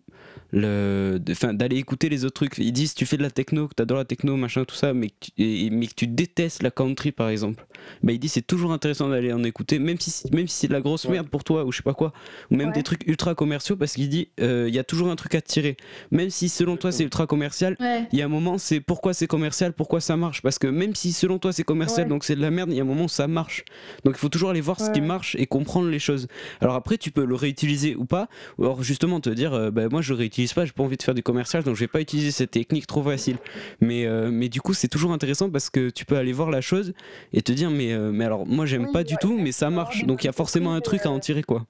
le 0.52 1.20
d'aller 1.54 1.78
écouter 1.78 2.10
les 2.10 2.26
autres 2.26 2.34
trucs 2.46 2.58
il 2.58 2.72
dit 2.72 2.88
si 2.88 2.96
tu 2.96 3.06
fais 3.06 3.18
de 3.18 3.22
la 3.22 3.30
techno 3.30 3.68
que 3.68 3.76
t'adores 3.76 4.00
la 4.00 4.06
techno 4.06 4.36
machin 4.36 4.66
tout 4.66 4.76
ça 4.76 4.94
mais 4.94 5.10
que 5.10 5.16
tu, 5.22 5.32
et- 5.38 5.70
mais 5.70 5.88
que 5.88 5.94
tu 5.96 6.08
détestes 6.08 6.64
la 6.64 6.72
country 6.72 7.12
par 7.12 7.30
exemple 7.30 7.66
bah 8.04 8.12
il 8.14 8.20
dit 8.20 8.30
c'est 8.30 8.42
toujours 8.46 8.72
intéressant 8.72 9.10
d'aller 9.10 9.32
en 9.34 9.44
écouter 9.44 9.78
même 9.80 10.00
si 10.00 10.12
même 10.34 10.48
si 10.48 10.56
c'est 10.62 10.68
de 10.68 10.74
la 10.74 10.82
grosse 10.82 11.06
Ouais. 11.06 11.12
merde 11.14 11.28
pour 11.30 11.44
toi 11.44 11.66
ou 11.66 11.72
je 11.72 11.78
sais 11.78 11.84
pas 11.84 11.94
quoi 11.94 12.14
ou 12.52 12.56
même 12.56 12.70
Ouais. 12.70 12.74
des 12.74 12.84
trucs 12.84 13.06
ultra 13.08 13.36
commerciaux 13.36 13.76
parce 13.76 13.94
qu'il 13.94 14.10
dit 14.10 14.30
euh, 14.42 14.66
il 14.68 14.76
y 14.76 14.80
a 14.80 14.84
toujours 14.84 15.10
un 15.10 15.16
truc 15.16 15.34
à 15.36 15.42
tirer 15.42 15.78
même 16.12 16.30
si 16.30 16.50
selon 16.50 16.78
toi 16.78 16.92
c'est 16.92 17.04
ultra 17.04 17.26
commercial 17.28 17.76
Ouais. 17.80 18.08
il 18.12 18.20
y 18.20 18.22
a 18.22 18.26
un 18.26 18.30
moment, 18.30 18.58
c'est 18.58 18.80
pourquoi 18.80 19.14
c'est 19.14 19.28
commercial, 19.28 19.74
pourquoi 19.74 20.02
ça 20.02 20.18
marche. 20.18 20.42
Parce 20.42 20.60
que 20.60 20.68
même 20.68 20.94
si 20.96 21.14
selon 21.14 21.40
toi 21.40 21.54
c'est 21.54 21.64
commercial, 21.64 22.08
donc 22.08 22.24
c'est 22.30 22.36
de 22.36 22.42
la 22.42 22.52
merde, 22.52 22.70
il 22.72 22.76
y 22.76 22.80
a 22.80 22.84
un 22.84 22.86
moment 22.86 23.06
où 23.06 23.10
ça 23.10 23.28
marche. 23.28 23.66
Donc 24.06 24.14
il 24.16 24.20
faut 24.20 24.30
toujours 24.30 24.52
aller 24.52 24.62
voir 24.62 24.80
ce 24.80 24.92
qui 24.92 25.02
marche 25.02 25.36
et 25.40 25.48
comprendre 25.48 25.90
les 25.90 25.98
choses. 25.98 26.28
Alors 26.62 26.76
après, 26.76 26.98
tu 27.00 27.10
peux 27.10 27.26
le 27.26 27.34
réutiliser 27.34 27.96
ou 27.96 28.06
pas. 28.06 28.28
Ou 28.60 28.66
alors 28.66 28.84
justement 28.84 29.20
te 29.20 29.32
dire, 29.32 29.54
euh, 29.54 29.72
bah, 29.72 29.90
moi 29.90 30.02
je 30.04 30.14
réutilise 30.14 30.54
pas, 30.54 30.64
j'ai 30.66 30.72
pas 30.72 30.84
envie 30.84 30.96
de 30.98 31.02
faire 31.02 31.16
du 31.16 31.24
commercial, 31.24 31.64
donc 31.64 31.76
je 31.76 31.80
vais 31.80 31.88
pas 31.88 32.02
utiliser 32.02 32.30
cette 32.30 32.52
technique 32.52 32.86
trop 32.86 33.02
facile. 33.02 33.38
Mais, 33.82 34.06
euh, 34.06 34.30
mais 34.32 34.48
du 34.48 34.62
coup, 34.62 34.74
c'est 34.76 34.88
toujours 34.88 35.12
intéressant 35.12 35.50
parce 35.50 35.72
que 35.72 35.90
tu 35.90 36.06
peux 36.06 36.18
aller 36.18 36.34
voir 36.34 36.52
la 36.52 36.62
chose 36.62 36.94
et 37.34 37.42
te 37.42 37.52
dire, 37.52 37.72
mais, 37.72 37.94
euh, 37.94 38.12
mais 38.12 38.26
alors 38.26 38.46
moi 38.46 38.68
j'aime 38.68 38.86
Oui, 38.86 38.94
pas 38.94 39.04
du 39.04 39.16
tout, 39.20 39.36
mais 39.38 39.52
ça 39.52 39.72
marche. 39.72 40.06
Donc 40.06 40.24
il 40.24 40.28
y 40.28 40.30
a 40.30 40.34
forcément 40.34 40.74
un 40.74 40.82
truc 40.82 41.06
à 41.06 41.10
en 41.10 41.20
tirer 41.20 41.42
quoi. 41.42 41.66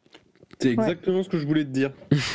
C'est 0.59 0.71
exactement 0.71 1.23
ce 1.23 1.29
que 1.29 1.39
je 1.39 1.47
voulais 1.47 1.63
te 1.63 1.69
dire 1.69 1.91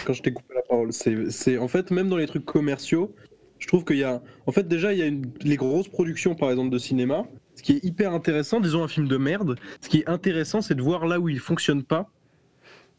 quand 0.06 0.14
je 0.14 0.22
t'ai 0.22 0.32
coupé 0.32 0.54
la 0.54 0.62
parole. 0.62 0.92
C'est, 0.94 1.30
c'est 1.30 1.58
en 1.58 1.68
fait 1.68 1.90
même 1.90 2.08
dans 2.08 2.16
les 2.16 2.26
trucs 2.26 2.46
commerciaux, 2.46 3.14
je 3.58 3.66
trouve 3.66 3.84
qu'il 3.84 3.96
y 3.98 4.04
a, 4.04 4.22
en 4.46 4.52
fait 4.52 4.66
déjà 4.66 4.92
il 4.92 4.98
y 4.98 5.02
a 5.02 5.06
une- 5.06 5.30
les 5.42 5.56
grosses 5.56 5.88
productions 5.88 6.34
par 6.34 6.50
exemple 6.50 6.70
de 6.70 6.78
cinéma. 6.78 7.26
Ce 7.56 7.62
qui 7.62 7.72
est 7.72 7.84
hyper 7.84 8.12
intéressant, 8.12 8.60
disons 8.60 8.82
un 8.84 8.88
film 8.88 9.08
de 9.08 9.16
merde. 9.16 9.56
Ce 9.80 9.88
qui 9.88 9.98
est 9.98 10.08
intéressant, 10.08 10.60
c'est 10.60 10.74
de 10.74 10.82
voir 10.82 11.06
là 11.06 11.20
où 11.20 11.28
il 11.28 11.38
fonctionne 11.38 11.82
pas. 11.82 12.10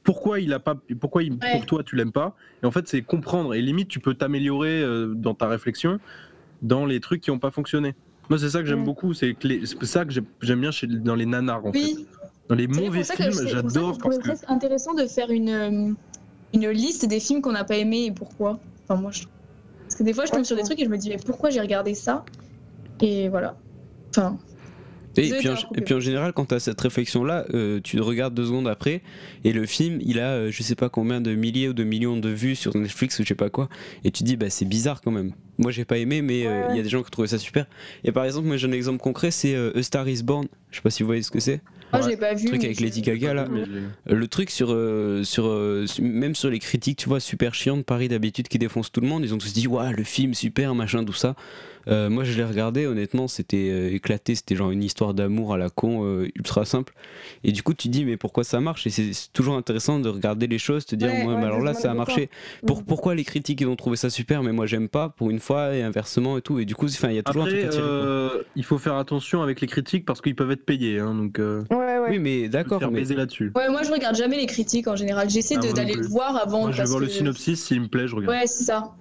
Pourquoi 0.03 0.39
il 0.39 0.53
a 0.53 0.59
pas, 0.59 0.75
pourquoi 0.99 1.23
il- 1.23 1.33
Ouais. 1.33 1.51
pour 1.53 1.65
toi 1.65 1.83
tu 1.83 1.95
l'aimes 1.95 2.11
pas. 2.11 2.35
Et 2.61 2.65
en 2.67 2.71
fait 2.71 2.87
c'est 2.87 3.01
comprendre 3.01 3.55
et 3.55 3.61
limite 3.61 3.87
tu 3.87 3.99
peux 3.99 4.13
t'améliorer 4.13 4.81
euh, 4.83 5.13
dans 5.15 5.33
ta 5.33 5.47
réflexion 5.47 5.99
dans 6.61 6.85
les 6.85 6.99
trucs 6.99 7.21
qui 7.21 7.31
ont 7.31 7.39
pas 7.39 7.49
fonctionné. 7.49 7.95
Moi 8.29 8.37
c'est 8.37 8.51
ça 8.51 8.59
que 8.61 8.67
j'aime 8.67 8.83
beaucoup, 8.83 9.15
c'est 9.15 9.35
c'est 9.41 9.83
ça 9.85 10.05
que 10.05 10.11
j'ai- 10.11 10.21
j'aime 10.43 10.61
bien 10.61 10.69
chez, 10.69 10.85
dans 10.85 11.15
les 11.15 11.25
nanars 11.25 11.65
en 11.65 11.73
fait. 11.73 11.79
Oui. 11.79 12.07
Dans 12.49 12.53
les 12.55 12.67
C'est 12.71 12.79
mauvais 12.81 13.03
films, 13.03 13.31
c'est 13.31 13.47
j'adore 13.47 13.97
parce 13.97 14.19
que 14.19 14.35
ça 14.35 14.45
intéressant 14.49 14.93
de 14.93 15.07
faire 15.07 15.31
une, 15.31 15.49
euh, 15.49 15.93
une 16.53 16.69
liste 16.69 17.07
des 17.07 17.19
films 17.19 17.41
qu'on 17.41 17.53
n'a 17.53 17.63
pas 17.63 17.77
aimés 17.77 18.05
et 18.05 18.11
pourquoi. 18.11 18.59
Enfin, 18.87 19.01
moi, 19.01 19.09
je... 19.09 19.23
Parce 19.81 19.95
que 19.95 20.03
des 20.03 20.13
fois, 20.13 20.25
je 20.25 20.31
tombe 20.31 20.43
sur 20.43 20.55
des 20.55 20.61
trucs 20.61 20.79
et 20.79 20.85
je 20.85 20.89
me 20.91 20.97
dis, 20.97 21.09
mais 21.09 21.17
pourquoi 21.17 21.49
j'ai 21.49 21.59
regardé 21.59 21.95
ça? 21.95 22.23
Et 23.01 23.27
voilà. 23.29 23.57
Enfin, 24.17 24.37
Et 25.17 25.21
puis, 25.29 25.33
en, 25.33 25.41
d'avoir 25.53 25.67
coupé. 25.67 25.79
et 25.79 25.83
puis 25.83 25.93
en 25.93 25.99
général, 26.01 26.33
quand 26.33 26.45
tu 26.45 26.55
as 26.55 26.59
cette 26.59 26.81
réflexion-là, 26.81 27.45
euh, 27.53 27.79
tu 27.81 27.95
le 27.95 28.01
regardes 28.01 28.33
deux 28.33 28.45
secondes 28.47 28.67
après, 28.67 29.01
et 29.45 29.53
le 29.53 29.65
film, 29.65 29.99
il 30.01 30.19
a 30.19 30.29
euh, 30.31 30.51
je 30.51 30.61
sais 30.61 30.75
pas 30.75 30.89
combien 30.89 31.21
de 31.21 31.33
milliers 31.35 31.69
ou 31.69 31.73
de 31.73 31.83
millions 31.85 32.17
de 32.17 32.29
vues 32.29 32.55
sur 32.55 32.75
Netflix 32.75 33.19
ou 33.19 33.23
je 33.23 33.29
sais 33.29 33.35
pas 33.35 33.49
quoi, 33.49 33.69
et 34.03 34.11
tu 34.11 34.23
te 34.23 34.27
dis, 34.27 34.35
bah 34.35 34.49
c'est 34.49 34.65
bizarre 34.65 35.01
quand 35.01 35.11
même. 35.11 35.31
Moi 35.57 35.71
j'ai 35.71 35.85
pas 35.85 35.97
aimé, 35.99 36.21
mais 36.21 36.45
euh, 36.45 36.63
il 36.67 36.71
Ouais. 36.71 36.77
y 36.77 36.79
a 36.81 36.83
des 36.83 36.89
gens 36.89 37.01
qui 37.01 37.11
trouvé 37.11 37.29
ça 37.29 37.37
super. 37.37 37.65
Et 38.03 38.11
par 38.11 38.25
exemple, 38.25 38.47
moi 38.47 38.57
j'ai 38.57 38.67
un 38.67 38.73
exemple 38.73 38.99
concret, 38.99 39.31
c'est 39.31 39.55
A 39.55 39.81
Star 39.83 40.07
is 40.09 40.21
Born. 40.21 40.47
Je 40.71 40.75
sais 40.77 40.81
pas 40.81 40.89
si 40.89 41.01
vous 41.01 41.07
voyez 41.07 41.21
ce 41.23 41.31
que 41.31 41.39
c'est. 41.39 41.61
Ouais. 42.03 42.17
pas 42.17 42.33
vu. 42.33 42.43
Le 42.43 42.49
truc 42.49 42.61
mais 42.61 42.65
avec 42.67 42.79
Lady 42.81 43.01
Gaga 43.01 43.33
là. 43.33 43.47
Le 44.07 44.27
truc 44.27 44.49
sur, 44.49 44.69
euh, 44.71 45.23
sur, 45.23 45.45
euh, 45.47 45.85
même 46.01 46.35
sur 46.35 46.49
les 46.49 46.59
critiques, 46.59 46.97
tu 46.97 47.09
vois, 47.09 47.19
super 47.19 47.53
chiant 47.53 47.77
de 47.77 47.81
Paris 47.83 48.07
d'habitude 48.07 48.47
qui 48.47 48.57
défoncent 48.59 48.91
tout 48.91 49.01
le 49.01 49.07
monde, 49.07 49.23
ils 49.23 49.33
ont 49.33 49.37
tous 49.37 49.53
dit, 49.53 49.67
waouh, 49.67 49.91
le 49.91 50.03
film 50.03 50.33
super, 50.33 50.75
machin, 50.75 51.03
tout 51.03 51.13
ça. 51.13 51.35
Euh, 51.87 52.09
moi, 52.09 52.23
je 52.23 52.35
l'ai 52.35 52.43
regardé, 52.43 52.87
honnêtement, 52.87 53.27
c'était 53.27 53.69
euh, 53.69 53.93
éclaté, 53.93 54.33
c'était 54.33 54.55
genre 54.55 54.71
une 54.71 54.81
histoire 54.83 55.13
d'amour 55.13 55.53
à 55.53 55.57
la 55.59 55.69
con, 55.69 56.03
euh, 56.03 56.27
ultra 56.35 56.65
simple. 56.65 56.93
Et 57.43 57.51
du 57.51 57.61
coup, 57.61 57.75
tu 57.75 57.89
te 57.89 57.93
dis, 57.93 58.05
mais 58.05 58.17
pourquoi 58.17 58.43
ça 58.43 58.59
marche? 58.59 58.87
Et 58.87 58.89
c'est 58.89 59.11
toujours 59.33 59.55
intéressant 59.55 59.99
de 59.99 60.09
regarder 60.09 60.47
les 60.47 60.57
choses, 60.57 60.87
te 60.87 60.95
dire, 60.95 61.09
Ouais, 61.09 61.23
moi, 61.23 61.33
ouais, 61.35 61.39
mais 61.41 61.45
alors 61.45 61.61
là, 61.61 61.75
ça 61.75 61.91
a 61.91 61.93
marché. 61.93 62.29
Pour, 62.65 62.79
Mm. 62.81 62.85
pourquoi 62.85 63.13
les 63.13 63.23
critiques, 63.23 63.61
ils 63.61 63.67
ont 63.67 63.75
trouvé 63.75 63.97
ça 63.97 64.09
super, 64.09 64.41
mais 64.41 64.51
moi, 64.51 64.65
j'aime 64.65 64.89
pas, 64.89 65.09
pour 65.09 65.29
une 65.29 65.39
fois, 65.39 65.75
et 65.75 65.83
inversement, 65.83 66.39
et 66.39 66.41
tout. 66.41 66.57
Et 66.57 66.65
du 66.65 66.73
coup, 66.73 66.87
enfin, 66.87 67.09
il 67.09 67.17
y 67.17 67.19
a 67.19 67.23
toujours 67.23 67.43
un 67.43 67.45
Après, 67.45 67.59
truc 67.59 67.69
à 67.71 67.75
tirer. 67.75 67.83
euh, 67.87 68.29
il 68.55 68.63
faut 68.63 68.79
faire 68.79 68.95
attention 68.95 69.43
avec 69.43 69.61
les 69.61 69.67
critiques 69.67 70.05
parce 70.05 70.21
qu'ils 70.21 70.35
peuvent 70.35 70.49
être 70.51 70.65
payés. 70.65 70.99
hein, 70.99 71.13
donc, 71.13 71.37
euh, 71.37 71.61
Ouais, 71.85 71.99
ouais. 71.99 72.09
Oui, 72.11 72.19
mais 72.19 72.49
d'accord, 72.49 72.79
faire 72.79 72.91
mais. 72.91 72.99
baiser 72.99 73.15
là-dessus. 73.15 73.51
Ouais, 73.55 73.69
moi, 73.69 73.83
je 73.83 73.91
regarde 73.91 74.15
jamais 74.15 74.37
les 74.37 74.45
critiques 74.47 74.87
en 74.87 74.95
général. 74.95 75.29
J'essaie 75.29 75.55
Ah, 75.57 75.73
d'aller 75.73 75.93
le 75.93 76.07
voir 76.07 76.35
avant. 76.35 76.61
Moi, 76.61 76.71
je 76.71 76.81
vais 76.81 76.87
voir 76.87 76.99
le 76.99 77.07
synopsis, 77.07 77.63
s'il 77.63 77.81
me 77.81 77.87
plaît, 77.87 78.07
je 78.07 78.15
regarde. 78.15 78.33
Ouais, 78.35 78.47
c'est 78.47 78.63
ça. 78.63 78.93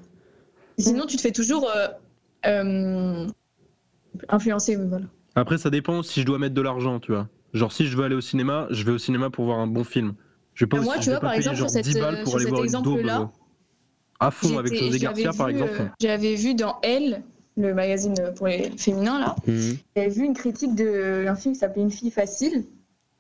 Sinon, 0.79 1.07
tu 1.07 1.17
te 1.17 1.23
fais 1.23 1.31
toujours 1.33 1.71
euh, 1.75 1.87
euh, 2.47 3.27
influencer. 4.29 4.77
Voilà. 4.77 5.07
Après, 5.35 5.59
ça 5.59 5.71
dépend 5.71 6.03
si 6.03 6.21
je 6.21 6.27
dois 6.27 6.39
mettre 6.39 6.55
de 6.55 6.61
l'argent, 6.61 7.01
tu 7.01 7.13
vois. 7.13 7.29
Genre, 7.53 7.73
si 7.73 7.87
je 7.87 7.97
veux 7.97 8.05
aller 8.05 8.15
au 8.17 8.21
cinéma, 8.21 8.67
je 8.71 8.85
vais 8.85 8.93
au 8.93 8.99
cinéma 8.99 9.31
pour 9.31 9.45
voir 9.45 9.59
un 9.59 9.67
bon 9.67 9.85
film. 9.85 10.15
Je 10.55 10.65
vais 10.65 10.69
pas 10.69 10.77
Ah, 10.77 10.81
aussi, 10.81 10.89
moi, 10.89 10.99
tu 10.99 11.11
vois, 11.11 11.21
pas 11.21 11.27
par 11.29 11.35
exemple, 11.35 11.57
sur 11.57 11.71
cette, 11.71 11.85
10 11.85 11.95
balles 11.95 12.23
pour 12.23 12.33
sur 12.33 12.41
aller 12.41 12.51
cet 12.57 12.65
exemple-là, 12.65 13.21
euh, 13.21 13.27
à 14.21 14.31
fond 14.31 14.59
avec 14.59 14.75
José 14.75 14.99
Garcia, 14.99 15.33
par 15.37 15.47
vu, 15.49 15.53
exemple. 15.55 15.73
euh, 15.81 15.85
J'avais 16.01 16.35
vu 16.37 16.55
dans 16.55 16.77
Elle, 16.83 17.23
le 17.57 17.73
magazine 17.75 18.15
pour 18.37 18.47
les 18.49 18.71
féminins, 18.77 19.19
là, 19.21 19.37
Mhm. 19.47 19.77
j'avais 19.97 20.09
vu 20.09 20.25
une 20.25 20.35
critique 20.35 20.75
d'un 20.75 21.35
film 21.37 21.55
qui 21.55 21.61
s'appelait 21.61 21.83
Une 21.83 21.91
fille 21.91 22.11
facile. 22.11 22.65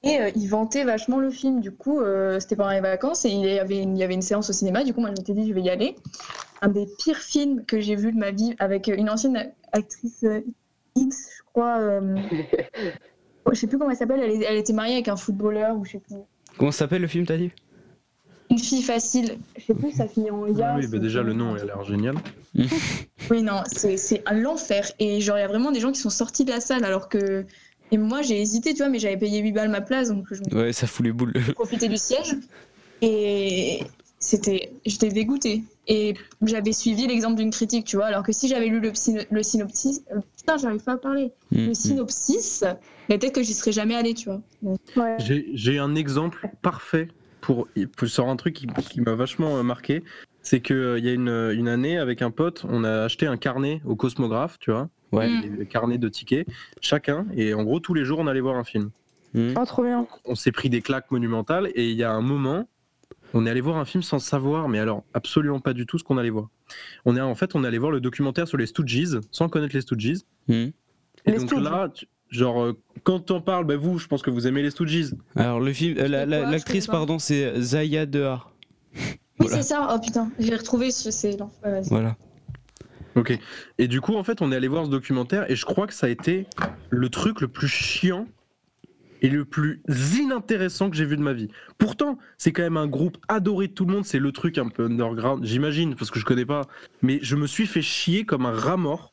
Et 0.06 0.20
euh, 0.20 0.30
il 0.36 0.46
vantait 0.48 0.84
vachement 0.84 1.18
le 1.18 1.30
film. 1.30 1.60
Du 1.62 1.70
coup, 1.72 2.00
euh, 2.00 2.38
c'était 2.38 2.56
pendant 2.56 2.72
les 2.72 2.80
vacances 2.80 3.24
et 3.24 3.30
il 3.30 3.40
y, 3.40 3.58
avait 3.58 3.80
une, 3.80 3.96
il 3.96 4.00
y 4.00 4.04
avait 4.04 4.12
une 4.12 4.20
séance 4.22 4.50
au 4.50 4.52
cinéma. 4.52 4.84
Du 4.84 4.92
coup, 4.92 5.00
moi, 5.00 5.08
je 5.08 5.18
m'étais 5.20 5.32
dit, 5.32 5.48
je 5.48 5.54
vais 5.54 5.62
y 5.62 5.70
aller. 5.70 5.96
Un 6.60 6.68
des 6.68 6.86
pires 6.98 7.16
films 7.18 7.64
que 7.64 7.80
j'ai 7.80 7.96
vu 7.96 8.12
de 8.12 8.18
ma 8.18 8.30
vie 8.30 8.54
avec 8.58 8.88
une 8.88 9.08
ancienne 9.08 9.50
actrice 9.72 10.24
euh, 10.24 10.40
X, 10.94 11.30
je 11.38 11.42
crois. 11.46 11.78
euh, 11.78 12.18
je 13.50 13.54
sais 13.54 13.66
plus 13.66 13.78
comment 13.78 13.90
elle 13.90 13.96
s'appelle. 13.96 14.20
Elle, 14.20 14.56
était 14.58 14.72
mariée 14.74 14.94
avec 14.94 15.08
un 15.08 15.16
footballeur 15.16 15.74
ou 15.76 15.84
je 15.86 15.92
sais 15.92 16.00
plus. 16.00 16.16
Comment 16.58 16.70
ça 16.70 16.80
s'appelle 16.80 17.00
le 17.02 17.08
film, 17.08 17.24
t'as 17.24 17.38
dit? 17.38 17.50
Une 18.50 18.58
fille 18.58 18.82
facile. 18.82 19.38
Je 19.58 19.64
sais 19.64 19.74
plus, 19.74 19.92
ça 19.92 20.06
finit 20.06 20.30
en 20.30 20.46
ya. 20.46 20.76
oui, 20.78 20.86
bah 20.86 20.98
déjà, 20.98 21.22
le 21.22 21.32
nom 21.32 21.56
il 21.56 21.62
a 21.62 21.64
l'air 21.64 21.84
génial. 21.84 22.16
Oui, 23.30 23.42
non, 23.42 23.62
c'est 23.66 23.96
c'est 23.96 24.22
un 24.26 24.34
l'enfer. 24.34 24.90
Et 24.98 25.20
genre, 25.20 25.38
il 25.38 25.40
y 25.40 25.44
a 25.44 25.48
vraiment 25.48 25.72
des 25.72 25.80
gens 25.80 25.92
qui 25.92 26.00
sont 26.00 26.10
sortis 26.10 26.44
de 26.44 26.50
la 26.50 26.60
salle 26.60 26.84
alors 26.84 27.08
que. 27.08 27.44
Et 27.90 27.96
moi, 27.98 28.22
j'ai 28.22 28.40
hésité, 28.40 28.72
tu 28.72 28.78
vois, 28.78 28.88
mais 28.88 28.98
j'avais 28.98 29.16
payé 29.16 29.40
8 29.40 29.52
balles 29.52 29.68
ma 29.70 29.80
place, 29.80 30.08
donc 30.08 30.26
je 30.30 30.40
me 30.40 30.62
Ouais, 30.62 30.72
ça 30.72 30.86
fout 30.86 31.04
les 31.04 31.12
boules. 31.12 31.32
profiter 31.54 31.88
du 31.88 31.96
siège. 31.96 32.36
Et 33.02 33.80
c'était. 34.18 34.72
J'étais 34.84 35.08
dégoûtée. 35.08 35.62
Et 35.86 36.14
j'avais 36.42 36.72
suivi 36.72 37.06
l'exemple 37.06 37.36
d'une 37.36 37.50
critique, 37.50 37.84
tu 37.84 37.96
vois, 37.96 38.06
alors 38.06 38.22
que 38.22 38.32
si 38.32 38.48
j'avais 38.48 38.66
lu 38.68 38.80
le, 38.80 39.42
synopsis. 39.42 40.02
euh, 40.14 40.20
putain, 40.36 40.56
j'arrive 40.56 40.82
pas 40.82 40.92
à 40.92 40.96
parler. 40.96 41.30
Mhm. 41.52 41.66
Le 41.68 41.74
synopsis, 41.74 42.64
mais 43.08 43.18
peut-être 43.18 43.34
que 43.34 43.42
j'y 43.42 43.52
serais 43.52 43.72
jamais 43.72 43.94
allée, 43.94 44.14
tu 44.14 44.30
vois. 44.30 44.40
Ouais. 44.96 45.16
J'ai 45.18 45.50
j'ai 45.54 45.78
un 45.78 45.94
exemple 45.94 46.48
parfait 46.62 47.08
pour, 47.44 47.68
pour 47.96 48.08
sur 48.08 48.28
un 48.28 48.36
truc 48.36 48.54
qui, 48.54 48.66
qui 48.66 49.00
m'a 49.00 49.14
vachement 49.14 49.56
euh, 49.58 49.62
marqué. 49.62 50.02
C'est 50.42 50.60
qu'il 50.60 50.98
y 50.98 51.08
a 51.08 51.12
une, 51.12 51.28
une 51.54 51.68
année, 51.68 51.96
avec 51.98 52.20
un 52.22 52.30
pote, 52.30 52.64
on 52.68 52.84
a 52.84 53.04
acheté 53.04 53.26
un 53.26 53.36
carnet 53.36 53.80
au 53.84 53.96
Cosmographe, 53.96 54.58
tu 54.58 54.70
vois, 54.70 54.88
Ouais. 55.12 55.28
Mm. 55.28 55.56
des 55.58 55.66
carnets 55.66 55.98
de 55.98 56.08
tickets, 56.08 56.46
chacun, 56.80 57.26
et 57.36 57.54
en 57.54 57.62
gros, 57.62 57.80
tous 57.80 57.94
les 57.94 58.04
jours, 58.04 58.18
on 58.18 58.26
allait 58.26 58.40
voir 58.40 58.56
un 58.56 58.64
film. 58.64 58.90
Mhm. 59.34 59.54
Oh, 59.58 59.64
trop 59.64 59.82
bien. 59.84 60.06
On 60.24 60.34
s'est 60.34 60.52
pris 60.52 60.68
des 60.70 60.82
claques 60.82 61.10
monumentales, 61.10 61.70
et 61.74 61.88
il 61.90 61.96
y 61.96 62.02
a 62.04 62.12
un 62.12 62.20
moment 62.22 62.68
on 63.36 63.46
est 63.46 63.50
allé 63.50 63.60
voir 63.60 63.78
un 63.78 63.84
film 63.84 64.02
sans 64.04 64.20
savoir, 64.20 64.68
mais 64.68 64.78
alors 64.78 65.02
absolument 65.12 65.58
pas 65.58 65.72
du 65.72 65.86
tout 65.86 65.98
ce 65.98 66.04
qu'on 66.04 66.18
allait 66.18 66.30
voir. 66.30 66.48
On 67.04 67.16
est 67.16 67.20
en 67.20 67.34
fait, 67.34 67.56
on 67.56 67.64
est 67.64 67.66
allé 67.66 67.78
voir 67.78 67.90
le 67.90 68.00
documentaire 68.00 68.46
sur 68.46 68.56
les 68.58 68.66
Stooges, 68.66 69.18
sans 69.32 69.48
connaître 69.48 69.74
les 69.74 69.80
Stooges. 69.80 70.18
Hmm. 70.46 70.52
Et 70.52 70.72
Les 71.26 71.38
donc 71.38 71.48
Stooges. 71.48 71.64
là, 71.64 71.88
tu- 71.92 72.06
genre, 72.34 72.62
euh, 72.62 72.78
quand 73.02 73.20
t'en 73.20 73.40
parles, 73.40 73.64
bah 73.64 73.76
vous, 73.76 73.98
je 73.98 74.06
pense 74.06 74.22
que 74.22 74.30
vous 74.30 74.46
aimez 74.46 74.62
les 74.62 74.70
Stooges. 74.70 75.14
Alors, 75.36 75.60
le 75.60 75.72
film, 75.72 75.98
euh, 75.98 76.08
la- 76.08 76.26
la- 76.26 76.50
l'actrice, 76.50 76.86
pardon, 76.86 77.18
c'est 77.18 77.60
Zaya 77.60 78.06
Dehar. 78.06 78.52
Oui, 78.94 79.00
Voilà. 79.48 79.56
c'est 79.56 79.62
ça. 79.62 79.88
Oh 79.94 79.98
putain, 80.00 80.30
j'ai 80.38 80.54
retrouvé 80.54 80.90
ce. 80.90 81.10
C'est. 81.10 81.40
ouais. 81.40 81.80
Voilà. 81.90 82.16
Ok. 83.16 83.36
Et 83.78 83.88
du 83.88 84.00
coup, 84.00 84.14
en 84.14 84.22
fait, 84.24 84.42
on 84.42 84.50
est 84.52 84.56
allé 84.56 84.68
voir 84.68 84.84
ce 84.86 84.90
documentaire 84.90 85.50
et 85.50 85.56
je 85.56 85.64
crois 85.64 85.86
que 85.86 85.94
ça 85.94 86.06
a 86.06 86.10
été 86.10 86.46
le 86.90 87.08
truc 87.08 87.40
le 87.40 87.48
plus 87.48 87.68
chiant 87.68 88.26
et 89.22 89.28
le 89.28 89.44
plus 89.44 89.80
inintéressant 90.18 90.90
que 90.90 90.96
j'ai 90.96 91.04
vu 91.04 91.16
de 91.16 91.22
ma 91.22 91.32
vie. 91.32 91.48
Pourtant, 91.78 92.18
c'est 92.38 92.52
quand 92.52 92.62
même 92.62 92.76
un 92.76 92.86
groupe 92.88 93.16
adoré 93.28 93.68
de 93.68 93.72
tout 93.72 93.86
le 93.86 93.92
monde. 93.94 94.04
C'est 94.04 94.18
le 94.18 94.32
truc 94.32 94.58
un 94.58 94.68
peu 94.68 94.84
underground, 94.86 95.44
j'imagine, 95.44 95.94
parce 95.94 96.10
que 96.10 96.18
je 96.20 96.24
connais 96.24 96.44
pas. 96.44 96.62
Mais 97.02 97.18
je 97.22 97.36
me 97.36 97.46
suis 97.46 97.66
fait 97.66 97.82
chier 97.82 98.24
comme 98.24 98.46
un 98.46 98.52
rat 98.52 98.76
mort. 98.76 99.12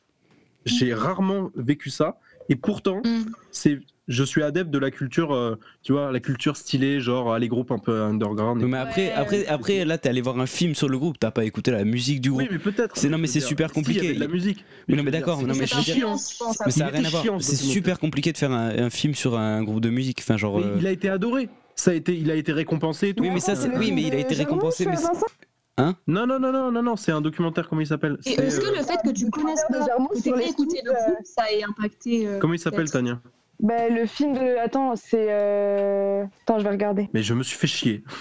J'ai 0.64 0.94
rarement 0.94 1.50
vécu 1.56 1.90
ça. 1.90 2.18
Et 2.48 2.56
pourtant, 2.56 3.00
Mm. 3.04 3.24
c'est, 3.50 3.78
je 4.08 4.24
suis 4.24 4.42
adepte 4.42 4.70
de 4.70 4.78
la 4.78 4.90
culture, 4.90 5.32
euh, 5.32 5.58
tu 5.82 5.92
vois, 5.92 6.10
la 6.12 6.20
culture 6.20 6.56
stylée, 6.56 7.00
genre 7.00 7.32
euh, 7.32 7.38
les 7.38 7.48
groupes 7.48 7.70
un 7.70 7.78
peu 7.78 8.02
underground. 8.02 8.60
et 8.60 8.66
Mais 8.66 8.76
après, 8.78 9.06
Ouais. 9.06 9.12
après, 9.12 9.46
après, 9.46 9.84
là, 9.84 9.96
t'es 9.96 10.08
allé 10.08 10.20
voir 10.20 10.38
un 10.40 10.46
film 10.46 10.74
sur 10.74 10.88
le 10.88 10.98
groupe, 10.98 11.18
t'as 11.18 11.30
pas 11.30 11.44
écouté 11.44 11.70
la 11.70 11.84
musique 11.84 12.20
du 12.20 12.30
groupe. 12.30 12.42
Oui, 12.42 12.48
mais 12.50 12.58
peut-être. 12.58 12.96
C'est- 12.96 13.08
non, 13.08 13.18
mais 13.18 13.28
c'est 13.28 13.40
super 13.40 13.68
si, 13.70 13.74
il 13.74 13.80
y 13.80 13.82
compliqué. 13.84 14.06
avait 14.08 14.14
de 14.16 14.20
la 14.20 14.28
musique. 14.28 14.64
Oui, 14.88 14.94
non, 14.94 15.00
je 15.00 15.04
mais 15.04 15.10
d'accord, 15.12 15.40
non, 15.42 15.54
mais 15.54 15.64
dire- 15.66 15.82
chiant. 15.82 16.10
pense, 16.10 16.38
Mais 16.66 16.72
ça 16.72 16.76
Il 16.76 16.78
n'a 16.80 16.88
rien 16.98 17.04
à 17.04 17.08
voir. 17.10 17.24
C'est 17.40 17.56
super 17.56 17.98
compliqué 17.98 18.32
de 18.32 18.38
faire 18.38 18.50
un, 18.52 18.70
un 18.76 18.90
film 18.90 19.14
sur 19.14 19.38
un 19.38 19.62
groupe 19.62 19.80
de 19.80 19.90
musique. 19.90 20.18
Enfin, 20.20 20.36
genre. 20.36 20.58
Mais 20.58 20.66
euh, 20.66 20.76
il 20.80 20.86
a 20.86 20.90
été 20.90 21.08
adoré. 21.08 21.48
Ça 21.76 21.92
a 21.92 21.94
été, 21.94 22.14
il 22.16 22.30
a 22.30 22.34
été 22.34 22.52
récompensé 22.52 23.08
et 23.10 23.14
tout. 23.14 23.22
Oui, 23.22 23.30
mais 23.32 23.40
ça, 23.40 23.54
C'est 23.54 23.62
c'est- 23.70 23.76
oui, 23.78 23.84
film 23.86 23.96
mais 23.96 24.02
il 24.02 24.12
a 24.14 24.18
été 24.18 24.34
récompensé, 24.34 24.84
mais 24.84 24.96
Vincent 25.78 25.96
Non, 26.06 26.26
non, 26.26 26.38
non, 26.38 26.52
non, 26.52 26.70
non, 26.70 26.82
non, 26.82 26.96
c'est 26.96 27.12
un 27.12 27.20
documentaire. 27.20 27.68
Comment 27.68 27.80
il 27.80 27.86
s'appelle 27.86 28.18
Et 28.26 28.32
est-ce 28.32 28.60
que 28.60 28.66
euh, 28.66 28.76
le 28.78 28.82
fait 28.84 28.98
que 29.04 29.10
tu 29.10 29.30
connaisses 29.30 29.64
de 29.70 29.78
pas, 29.78 29.86
que 30.12 30.20
sur 30.20 30.36
les 30.36 30.48
écouté 30.48 30.80
le 30.84 30.92
groupe, 30.92 31.24
ça 31.24 31.50
ait 31.52 31.62
impacté. 31.62 32.26
euh, 32.26 32.38
Comment 32.38 32.54
il 32.54 32.58
s'appelle, 32.58 32.80
peut-être. 32.82 32.92
Tania 32.92 33.20
Bah, 33.60 33.88
le 33.88 34.06
film 34.06 34.34
de. 34.34 34.58
Attends, 34.58 34.94
c'est. 34.96 35.26
euh, 35.30 36.24
Attends, 36.42 36.58
je 36.58 36.64
vais 36.64 36.70
regarder. 36.70 37.08
Mais 37.14 37.22
je 37.22 37.34
me 37.34 37.42
suis 37.42 37.56
fait 37.58 37.66
chier. 37.66 38.04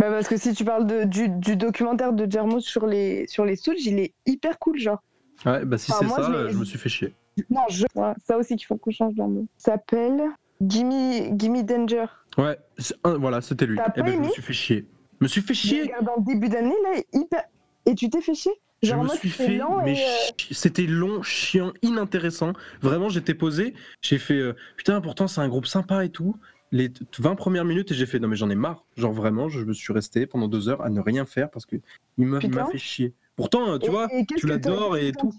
Bah, 0.00 0.10
parce 0.10 0.26
que 0.26 0.36
si 0.36 0.52
tu 0.54 0.64
parles 0.64 0.88
de, 0.88 1.04
du, 1.04 1.28
du 1.28 1.54
documentaire 1.54 2.12
de 2.12 2.28
Jarmusch 2.28 2.64
sur 2.64 2.84
les, 2.84 3.28
sur 3.28 3.44
les 3.44 3.54
Stooges, 3.54 3.86
il 3.86 4.00
est 4.00 4.12
hyper 4.26 4.58
cool, 4.58 4.76
genre. 4.76 5.00
Ouais, 5.46 5.64
bah 5.64 5.78
si 5.78 5.92
c'est 5.92 6.04
moi, 6.04 6.16
ça, 6.16 6.22
je 6.24 6.32
l'ai- 6.32 6.36
euh, 6.38 6.48
je 6.50 6.56
me 6.58 6.64
suis 6.64 6.78
fait 6.80 6.88
chier. 6.88 7.14
Non, 7.48 7.60
je. 7.70 7.84
Ça 8.26 8.36
aussi 8.36 8.56
qu'il 8.56 8.66
faut 8.66 8.76
qu'on 8.76 8.90
change 8.90 9.14
dans 9.14 9.28
le 9.28 9.32
mot. 9.34 9.46
Ça 9.56 9.72
s'appelle 9.74 10.20
Gimme, 10.60 11.38
Gimme 11.38 11.62
Danger. 11.62 12.06
Ouais, 12.36 12.58
c'est 12.76 12.96
un- 13.04 13.18
voilà, 13.18 13.40
c'était 13.40 13.66
lui. 13.66 13.76
T'as 13.76 13.84
Eh 13.94 14.00
pas 14.00 14.02
ben, 14.02 14.12
je 14.14 14.18
me 14.18 14.24
aimé 14.24 14.32
suis 14.32 14.42
fait 14.42 14.52
chier. 14.52 14.86
Je 15.24 15.26
me 15.26 15.28
suis 15.28 15.40
fait 15.40 15.54
chier. 15.54 15.82
regarde 15.84 16.08
en 16.18 16.20
début 16.20 16.50
d'année, 16.50 16.74
là, 16.82 17.00
hyper. 17.14 17.44
Et 17.86 17.94
tu 17.94 18.10
t'es 18.10 18.20
fait 18.20 18.34
chier 18.34 18.52
Je 18.82 18.88
Genre, 18.90 19.04
me 19.04 19.08
suis 19.08 19.30
fait, 19.30 19.58
mais 19.84 19.98
euh, 19.98 20.32
c'était 20.50 20.82
long, 20.86 21.22
chiant, 21.22 21.72
inintéressant. 21.80 22.52
Vraiment, 22.82 23.08
j'étais 23.08 23.32
posé, 23.32 23.72
j'ai 24.02 24.18
fait 24.18 24.34
euh, 24.38 24.54
putain, 24.76 25.00
pourtant 25.00 25.26
c'est 25.26 25.40
un 25.40 25.48
groupe 25.48 25.64
sympa 25.66 26.04
et 26.04 26.10
tout. 26.10 26.36
Les 26.72 26.90
t- 26.92 27.04
20 27.18 27.36
premières 27.36 27.64
minutes 27.64 27.90
et 27.92 27.94
j'ai 27.94 28.04
fait 28.04 28.18
non 28.18 28.28
mais 28.28 28.36
j'en 28.36 28.50
ai 28.50 28.54
marre. 28.54 28.84
Genre 28.98 29.12
vraiment, 29.12 29.48
je 29.48 29.60
me 29.60 29.72
suis 29.72 29.94
resté 29.94 30.26
pendant 30.26 30.46
deux 30.48 30.68
heures 30.68 30.82
à 30.82 30.90
ne 30.90 31.00
rien 31.00 31.24
faire 31.24 31.50
parce 31.50 31.64
que 31.64 31.76
il 32.18 32.26
m'a 32.26 32.40
fait 32.40 32.76
chier. 32.78 33.14
Pourtant, 33.36 33.70
euh, 33.72 33.78
tu 33.78 33.86
et- 33.86 33.90
vois, 33.90 34.08
et 34.12 34.26
tu 34.26 34.46
l'adores 34.46 34.98
et 34.98 35.12
tout. 35.12 35.32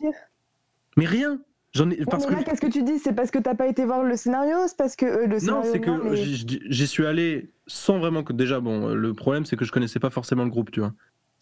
Mais 0.97 1.05
rien. 1.05 1.39
J'en 1.76 1.89
ai 1.91 1.99
Ouais, 1.99 2.05
parce 2.09 2.26
que 2.26 2.43
qu'est-ce 2.43 2.61
que 2.61 2.71
tu 2.71 2.84
dis? 2.84 2.99
C'est 2.99 3.13
parce 3.13 3.32
que 3.32 3.38
t'as 3.39 3.53
pas 3.53 3.67
été 3.67 3.84
voir 3.86 4.03
le 4.03 4.15
scénario? 4.15 4.55
C'est 4.67 4.78
parce 4.78 4.95
que. 4.95 5.05
euh, 5.05 5.28
le 5.28 5.34
non, 5.34 5.39
scénario, 5.61 5.71
c'est 5.73 5.80
que 5.82 5.91
mais- 6.09 6.15
j'y- 6.15 6.88
suis 6.88 7.05
allé 7.05 7.51
sans 7.67 7.99
vraiment 7.99 8.23
que 8.23 8.32
déjà 8.34 8.59
bon, 8.61 8.89
euh, 8.89 8.95
le 8.95 9.13
problème 9.13 9.45
c'est 9.45 9.57
que 9.57 9.65
je 9.65 9.71
connaissais 9.71 9.99
pas 9.99 10.09
forcément 10.09 10.43
le 10.45 10.49
groupe, 10.49 10.71
tu 10.71 10.80
vois. 10.80 10.93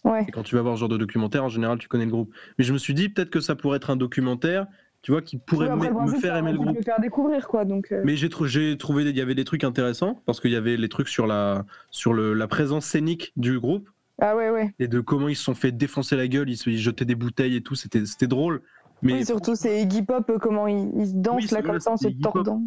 Ouais. 0.06 0.26
Et 0.28 0.32
quand 0.32 0.44
tu 0.44 0.56
vas 0.56 0.62
voir 0.62 0.76
ce 0.76 0.80
genre 0.82 0.90
de 0.90 0.98
documentaire, 0.98 1.44
en 1.46 1.50
général, 1.50 1.78
tu 1.78 1.88
connais 1.88 2.06
le 2.06 2.12
groupe. 2.12 2.34
Mais 2.58 2.66
je 2.66 2.74
me 2.74 2.78
suis 2.78 2.94
dit 2.94 3.10
peut-être 3.10 3.30
que 3.30 3.40
ça 3.40 3.56
pourrait 3.56 3.78
être 3.78 3.90
un 3.90 3.96
documentaire, 3.96 4.66
tu 5.02 5.12
vois, 5.12 5.22
qui 5.22 5.38
pourrait 5.38 5.70
Oui, 5.72 5.88
me- 5.90 6.20
faire 6.20 6.36
aimer 6.36 6.52
le 6.52 6.58
groupe. 6.58 6.84
faire 6.84 7.00
découvrir, 7.00 7.48
quoi. 7.48 7.64
Donc. 7.64 7.92
euh, 7.92 8.02
Mais 8.04 8.16
j'ai 8.16 8.30
j'ai 8.46 8.78
trouvé, 8.78 9.04
il 9.04 9.16
y 9.16 9.22
avait 9.22 9.36
des 9.36 9.46
trucs 9.46 9.64
intéressants 9.64 10.22
parce 10.26 10.42
qu'il 10.42 10.52
y 10.52 10.56
avait 10.56 10.78
les 10.78 10.90
trucs 10.90 11.10
sur 11.10 11.28
la 11.28 11.66
sur 11.92 12.12
le, 12.14 12.34
la 12.34 12.48
présence 12.48 12.86
scénique 12.86 13.34
du 13.38 13.60
groupe 13.60 13.88
Ah 14.20 14.36
ouais, 14.36 14.50
ouais. 14.50 14.74
et 14.80 14.88
de 14.88 15.00
comment 15.00 15.30
ils 15.30 15.36
se 15.36 15.44
sont 15.44 15.54
fait 15.56 15.72
défoncer 15.72 16.16
la 16.16 16.28
gueule, 16.28 16.50
ils 16.50 16.58
se 16.58 16.70
ils 16.70 16.80
jetaient 16.80 17.06
des 17.06 17.16
bouteilles 17.16 17.56
et 17.56 17.62
tout, 17.62 17.76
c'était 17.76 18.06
c'était 18.06 18.28
drôle. 18.28 18.62
Mais 19.04 19.14
oui, 19.14 19.26
surtout, 19.26 19.56
c'est 19.56 19.82
Iggy 19.82 20.02
Pop, 20.04 20.30
euh, 20.30 20.38
comment 20.40 20.68
il, 20.68 20.92
il 20.98 21.08
se 21.08 21.14
danse 21.14 21.42
Oui, 21.44 21.48
là 21.52 21.62
comme 21.62 21.80
ça 21.80 21.92
en 21.92 21.98
se 21.98 22.08
tordant. 22.22 22.62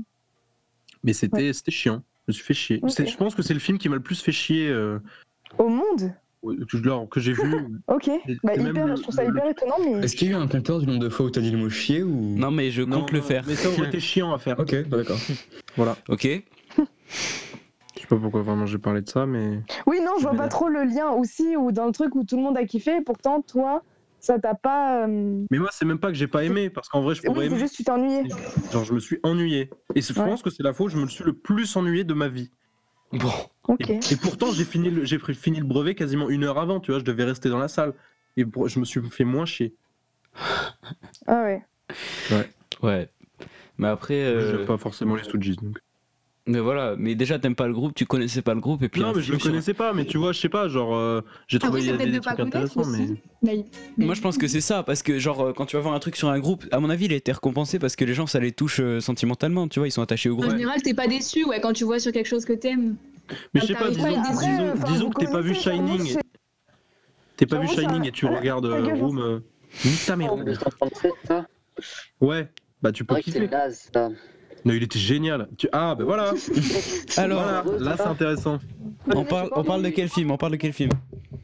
mais 1.02 1.12
c'était 1.12 1.52
c'était 1.52 1.70
chiant. 1.70 2.02
Je 2.28 2.32
me 2.32 2.32
suis 2.34 2.44
fait 2.44 2.54
chier. 2.54 2.80
Je 2.84 3.16
pense 3.16 3.34
que 3.34 3.42
c'est 3.42 3.54
le 3.54 3.60
film 3.60 3.78
qui 3.78 3.88
m'a 3.88 3.94
le 3.96 4.02
plus 4.02 4.20
fait 4.20 4.32
chier 4.32 4.68
euh, 4.68 4.98
Au 5.58 5.68
monde 5.68 6.12
que, 7.10 7.18
j'ai 7.20 7.32
vu. 7.32 7.54
Ok. 7.88 8.08
Bah, 8.44 8.54
hyper, 8.54 8.86
le- 8.86 8.96
je 8.96 9.02
trouve 9.02 9.14
ça 9.14 9.24
le- 9.24 9.30
hyper 9.30 9.48
étonnant, 9.48 9.76
mais. 9.84 10.04
Est-ce 10.04 10.14
qu'il 10.14 10.28
y 10.30 10.34
a 10.34 10.38
eu 10.38 10.40
un 10.40 10.46
compteur 10.46 10.78
du 10.78 10.86
nombre 10.86 11.00
de 11.00 11.08
fois 11.08 11.26
où 11.26 11.30
t'as 11.30 11.40
dit 11.40 11.50
le 11.50 11.58
mot 11.58 11.68
chier 11.70 12.02
ou 12.04 12.36
Non, 12.36 12.50
mais 12.50 12.70
je 12.70 12.82
Non, 12.82 13.00
compte 13.00 13.12
le 13.12 13.20
faire. 13.20 13.44
Mais 13.48 13.56
ça 13.56 13.68
aurait 13.68 13.88
été 13.88 13.98
chiant 14.00 14.32
à 14.32 14.38
faire. 14.38 14.58
Ok, 14.58 14.88
bah 14.88 14.98
d'accord. 14.98 15.18
Voilà. 15.76 15.96
Ok. 16.08 16.22
Je 16.26 16.82
sais 18.00 18.06
pas 18.08 18.16
pourquoi 18.16 18.42
vraiment 18.42 18.66
j'ai 18.66 18.78
parlé 18.78 19.00
de 19.02 19.08
ça, 19.08 19.26
mais. 19.26 19.60
Oui, 19.86 19.98
non, 20.04 20.12
je 20.18 20.22
vois 20.22 20.34
pas 20.36 20.48
trop 20.48 20.68
le 20.68 20.84
lien 20.84 21.10
aussi, 21.10 21.56
ou 21.56 21.72
dans 21.72 21.86
le 21.86 21.92
truc 21.92 22.14
où 22.14 22.24
tout 22.24 22.36
le 22.36 22.42
monde 22.42 22.56
a 22.58 22.64
kiffé, 22.64 22.98
et 22.98 23.00
pourtant, 23.02 23.40
toi, 23.42 23.82
ça 24.26 24.38
t'a 24.38 24.54
pas. 24.54 25.06
euh, 25.06 25.44
Mais 25.50 25.58
moi, 25.58 25.68
c'est 25.72 25.84
même 25.84 25.98
pas 25.98 26.08
que 26.08 26.14
j'ai 26.14 26.26
pas 26.26 26.44
aimé, 26.44 26.68
parce 26.70 26.88
qu'en 26.88 27.00
vrai, 27.02 27.14
je 27.14 27.22
pourrais 27.22 27.38
Oui, 27.38 27.44
c'est 27.46 27.50
aimer. 27.52 27.58
juste 27.60 27.72
que 27.72 27.76
tu 27.78 27.84
t'es 27.84 27.90
ennuyé. 27.90 28.22
Genre, 28.72 28.84
je 28.84 28.92
me 28.92 28.98
suis 29.00 29.18
ennuyé. 29.22 29.70
Et 29.94 30.02
c'est- 30.02 30.12
je 30.14 30.20
Ouais. 30.20 30.26
pense 30.26 30.42
que 30.42 30.50
c'est 30.50 30.62
la 30.62 30.72
fois 30.72 30.86
où 30.86 30.88
je 30.88 30.98
me 30.98 31.06
suis 31.06 31.24
le 31.24 31.32
plus 31.32 31.74
ennuyé 31.76 32.04
de 32.04 32.14
ma 32.14 32.28
vie. 32.28 32.50
Bon. 33.12 33.30
Ok. 33.68 33.88
Et, 33.88 34.00
et 34.12 34.16
pourtant, 34.20 34.50
j'ai 34.52 34.64
fini, 34.64 34.90
le- 34.90 35.04
j'ai 35.04 35.18
pris- 35.18 35.34
fini 35.34 35.58
le 35.60 35.64
brevet 35.64 35.94
quasiment 35.94 36.28
une 36.28 36.44
heure 36.44 36.58
avant, 36.58 36.80
tu 36.80 36.90
vois, 36.90 37.00
je 37.00 37.04
devais 37.04 37.24
rester 37.24 37.48
dans 37.48 37.58
la 37.58 37.68
salle. 37.68 37.94
Et 38.36 38.44
pour- 38.44 38.68
je 38.68 38.78
me 38.80 38.84
suis 38.84 39.00
fait 39.10 39.24
moins 39.24 39.46
chier. 39.46 39.74
Ah 41.26 41.42
ouais. 41.44 41.64
Ouais. 42.82 43.08
Mais 43.78 43.88
après. 43.88 44.14
euh, 44.24 44.56
J'aime 44.58 44.66
pas 44.66 44.76
forcément 44.78 45.14
les 45.16 45.22
Stooges. 45.24 45.56
Donc. 45.56 45.78
Mais 46.48 46.60
voilà. 46.60 46.94
Mais 46.96 47.14
déjà, 47.16 47.38
t'aimes 47.40 47.56
pas 47.56 47.66
le 47.66 47.72
groupe, 47.72 47.92
tu 47.94 48.06
connaissais 48.06 48.40
pas 48.42 48.54
le 48.54 48.60
groupe, 48.60 48.82
et 48.84 48.88
puis. 48.88 49.00
non, 49.00 49.12
mais 49.14 49.20
je 49.22 49.32
le 49.32 49.38
sur- 49.38 49.50
connaissais 49.50 49.74
pas, 49.74 49.92
mais 49.92 50.04
tu 50.04 50.16
vois, 50.16 50.30
je 50.32 50.38
sais 50.40 50.48
pas, 50.48 50.68
genre, 50.68 50.94
euh, 50.94 51.20
j'ai 51.48 51.58
trouvé 51.58 51.80
y 51.80 51.84
c'est 51.84 51.88
avait 51.90 51.98
peut-être 51.98 52.10
des 52.12 52.18
de 52.18 52.24
pas 52.24 52.34
trucs 52.34 52.52
connaître 52.52 52.56
intéressants, 52.72 52.90
mais. 52.90 53.02
aussi. 53.04 53.14
Mais- 53.42 53.64
mais- 53.98 54.06
Moi, 54.06 54.14
je 54.14 54.20
pense 54.20 54.38
que 54.38 54.46
c'est 54.46 54.60
ça, 54.60 54.82
parce 54.84 55.02
que, 55.02 55.18
genre, 55.18 55.40
euh, 55.40 55.52
quand 55.52 55.66
tu 55.66 55.74
vas 55.76 55.82
voir 55.82 55.94
un 55.94 55.98
truc 55.98 56.14
sur 56.14 56.28
un 56.28 56.38
groupe, 56.38 56.64
à 56.70 56.78
mon 56.78 56.88
avis, 56.88 57.06
il 57.06 57.12
a 57.12 57.16
été 57.16 57.32
récompensé 57.32 57.78
parce 57.80 57.96
que 57.96 58.04
les 58.04 58.14
gens, 58.14 58.26
ça 58.28 58.38
les 58.38 58.52
touche 58.52 58.78
euh, 58.80 59.00
sentimentalement, 59.00 59.66
tu 59.66 59.80
vois, 59.80 59.88
ils 59.88 59.92
sont 59.92 60.02
attachés 60.02 60.28
au 60.28 60.34
En 60.34 60.36
groupe. 60.38 60.50
général, 60.52 60.80
t'es 60.82 60.94
pas 60.94 61.08
déçu 61.08 61.44
ouais, 61.44 61.60
quand 61.60 61.72
tu 61.72 61.82
vois 61.84 61.98
sur 61.98 62.12
quelque 62.12 62.28
chose 62.28 62.44
que 62.44 62.52
t'aimes. 62.52 62.94
Mais 63.52 63.60
je 63.60 63.66
sais 63.66 63.74
pas, 63.74 63.88
disons, 63.90 64.06
disons, 64.22 64.74
disons 64.86 65.10
que 65.10 65.24
t'es 65.24 65.32
pas 65.32 65.40
vu 65.40 65.52
Shining. 65.52 66.16
T'es 67.36 67.46
pas 67.46 67.58
vu 67.58 67.66
Shining 67.66 68.02
ça- 68.02 68.08
et 68.08 68.12
tu 68.12 68.26
regardes 68.26 68.66
Room. 68.66 69.42
Nique 69.84 70.06
ta 70.06 70.14
mère. 70.14 70.30
Room 70.30 70.44
237, 70.44 71.12
ça 71.26 71.46
Ouais, 72.20 72.48
bah 72.80 72.92
tu 72.92 73.04
peux 73.04 73.16
kiffer. 73.16 73.48
Non, 74.66 74.74
il 74.74 74.82
était 74.82 74.98
génial. 74.98 75.48
Tu... 75.56 75.68
Ah, 75.72 75.94
bah 75.94 76.04
voilà. 76.04 76.32
Alors, 77.16 77.42
Voilà, 77.42 77.64
là 77.78 77.94
c'est 77.96 78.02
intéressant. 78.06 78.58
on 79.14 79.24
parle, 79.24 79.48
on 79.54 79.62
parle 79.64 79.82
de 79.82 79.88
quel 79.90 80.08
film 80.08 80.30
On 80.32 80.36
parle 80.36 80.52
de 80.52 80.56
quel 80.56 80.72
film 80.74 80.90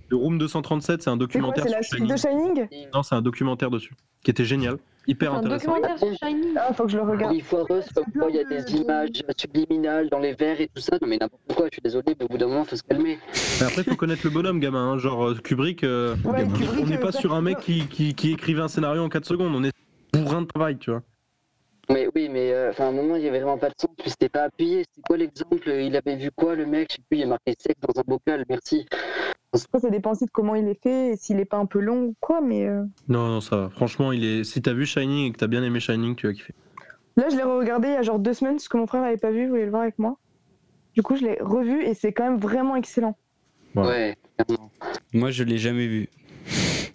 Le 0.08 0.16
Room 0.16 0.36
237, 0.38 1.02
c'est 1.02 1.08
un 1.08 1.12
C'est 1.12 1.18
quoi 1.18 1.26
documentaire 1.26 1.64
C'est 1.64 1.70
la 1.70 1.82
sur 1.82 1.96
suite 1.98 2.10
de 2.10 2.16
Shining. 2.16 2.68
Non, 2.92 3.02
c'est 3.02 3.14
un 3.14 3.22
documentaire 3.22 3.70
dessus, 3.70 3.94
qui 4.24 4.30
était 4.32 4.44
génial, 4.44 4.76
hyper 5.06 5.30
C'est 5.30 5.36
un 5.36 5.38
intéressant. 5.38 5.66
documentaire 5.76 5.98
sur 5.98 6.18
Shining. 6.28 6.54
Ah, 6.56 6.72
faut 6.72 6.84
que 6.84 6.90
je 6.90 6.96
le 6.96 7.04
regarde. 7.04 7.32
Oui, 7.32 7.40
foireuse, 7.40 7.84
comme 7.94 8.06
quoi 8.12 8.28
il 8.28 8.34
y 8.36 8.40
a 8.40 8.44
des 8.44 8.72
images 8.74 9.08
subliminales 9.38 10.08
dans 10.10 10.18
les 10.18 10.32
verres 10.34 10.60
et 10.60 10.68
tout 10.74 10.82
ça. 10.82 10.98
Non, 11.00 11.06
mais 11.06 11.18
n'importe 11.18 11.42
quoi, 11.54 11.66
je 11.70 11.76
suis 11.76 11.82
désolé, 11.82 12.16
mais 12.18 12.24
au 12.24 12.28
bout 12.28 12.38
d'un 12.38 12.48
moment, 12.48 12.64
faut 12.64 12.74
se 12.76 12.82
calmer. 12.82 13.18
Mais 13.60 13.66
après, 13.66 13.84
faut 13.84 13.94
connaître 13.94 14.22
le 14.24 14.30
bonhomme, 14.30 14.58
gamin. 14.58 14.94
hein. 14.94 14.98
Genre 14.98 15.28
euh, 15.28 15.34
Kubrick, 15.36 15.84
euh, 15.84 16.16
Ouais, 16.24 16.42
Kubrick, 16.42 16.70
on 16.82 16.86
n'est 16.86 16.96
euh, 16.96 17.00
pas 17.00 17.12
sur 17.12 17.34
un 17.34 17.40
mec 17.40 17.58
qui, 17.60 17.86
qui, 17.86 18.14
qui 18.14 18.32
écrivait 18.32 18.62
un 18.62 18.68
scénario 18.68 19.00
en 19.02 19.08
4 19.08 19.24
secondes. 19.26 19.54
On 19.54 19.62
est 19.62 19.70
bourrin 20.12 20.42
de 20.42 20.46
travail, 20.46 20.76
tu 20.78 20.90
vois. 20.90 21.02
Mais 21.90 22.08
oui, 22.14 22.28
mais 22.30 22.52
euh, 22.52 22.70
enfin, 22.70 22.84
à 22.84 22.88
un 22.88 22.92
moment, 22.92 23.16
il 23.16 23.22
y 23.24 23.28
avait 23.28 23.38
vraiment 23.40 23.58
pas 23.58 23.68
de 23.68 23.74
sens, 23.78 23.90
puis 23.98 24.08
c'était 24.10 24.28
pas 24.28 24.44
appuyé. 24.44 24.84
C'était 24.88 25.02
quoi 25.06 25.16
l'exemple? 25.16 25.68
Il 25.68 25.96
avait 25.96 26.16
vu 26.16 26.30
quoi, 26.30 26.54
le 26.54 26.64
mec? 26.66 26.88
Je 26.90 26.96
sais 26.96 27.02
plus, 27.08 27.18
il 27.18 27.24
a 27.24 27.26
marqué 27.26 27.54
sec 27.58 27.76
dans 27.80 28.00
un 28.00 28.04
bocal, 28.06 28.44
merci. 28.48 28.86
Après, 29.52 29.80
ça 29.80 29.90
dépend 29.90 30.12
aussi 30.12 30.24
de 30.24 30.30
comment 30.30 30.54
il 30.54 30.66
est 30.68 30.80
fait, 30.82 31.10
et 31.10 31.16
s'il 31.16 31.38
est 31.40 31.44
pas 31.44 31.58
un 31.58 31.66
peu 31.66 31.80
long 31.80 32.04
ou 32.04 32.14
quoi, 32.20 32.40
mais. 32.40 32.66
euh, 32.66 32.84
Non, 33.08 33.26
non, 33.28 33.40
ça 33.40 33.56
va. 33.56 33.68
Franchement, 33.70 34.12
il 34.12 34.24
est. 34.24 34.44
Si 34.44 34.62
t'as 34.62 34.72
vu 34.72 34.86
Shining 34.86 35.28
et 35.28 35.32
que 35.32 35.38
t'as 35.38 35.46
bien 35.48 35.62
aimé 35.62 35.80
Shining, 35.80 36.14
tu 36.14 36.26
vas 36.26 36.32
kiffer. 36.32 36.54
Là, 37.16 37.28
je 37.30 37.36
l'ai 37.36 37.42
regardé 37.42 37.88
il 37.88 37.94
y 37.94 37.96
a 37.96 38.02
genre 38.02 38.18
deux 38.18 38.32
semaines, 38.32 38.54
parce 38.54 38.68
que 38.68 38.76
mon 38.78 38.86
frère 38.86 39.02
l'avait 39.02 39.16
pas 39.18 39.30
vu, 39.30 39.42
il 39.42 39.48
voulait 39.48 39.64
le 39.64 39.70
voir 39.70 39.82
avec 39.82 39.98
moi. 39.98 40.16
Du 40.94 41.02
coup, 41.02 41.16
je 41.16 41.24
l'ai 41.24 41.36
revu, 41.40 41.84
et 41.84 41.92
c'est 41.94 42.12
quand 42.12 42.24
même 42.24 42.38
vraiment 42.38 42.76
excellent. 42.76 43.18
Ouais. 43.74 43.86
Ouais, 43.86 44.16
clairement. 44.38 44.70
Moi, 45.12 45.30
je 45.30 45.42
l'ai 45.44 45.58
jamais 45.58 45.86
vu. 45.86 46.08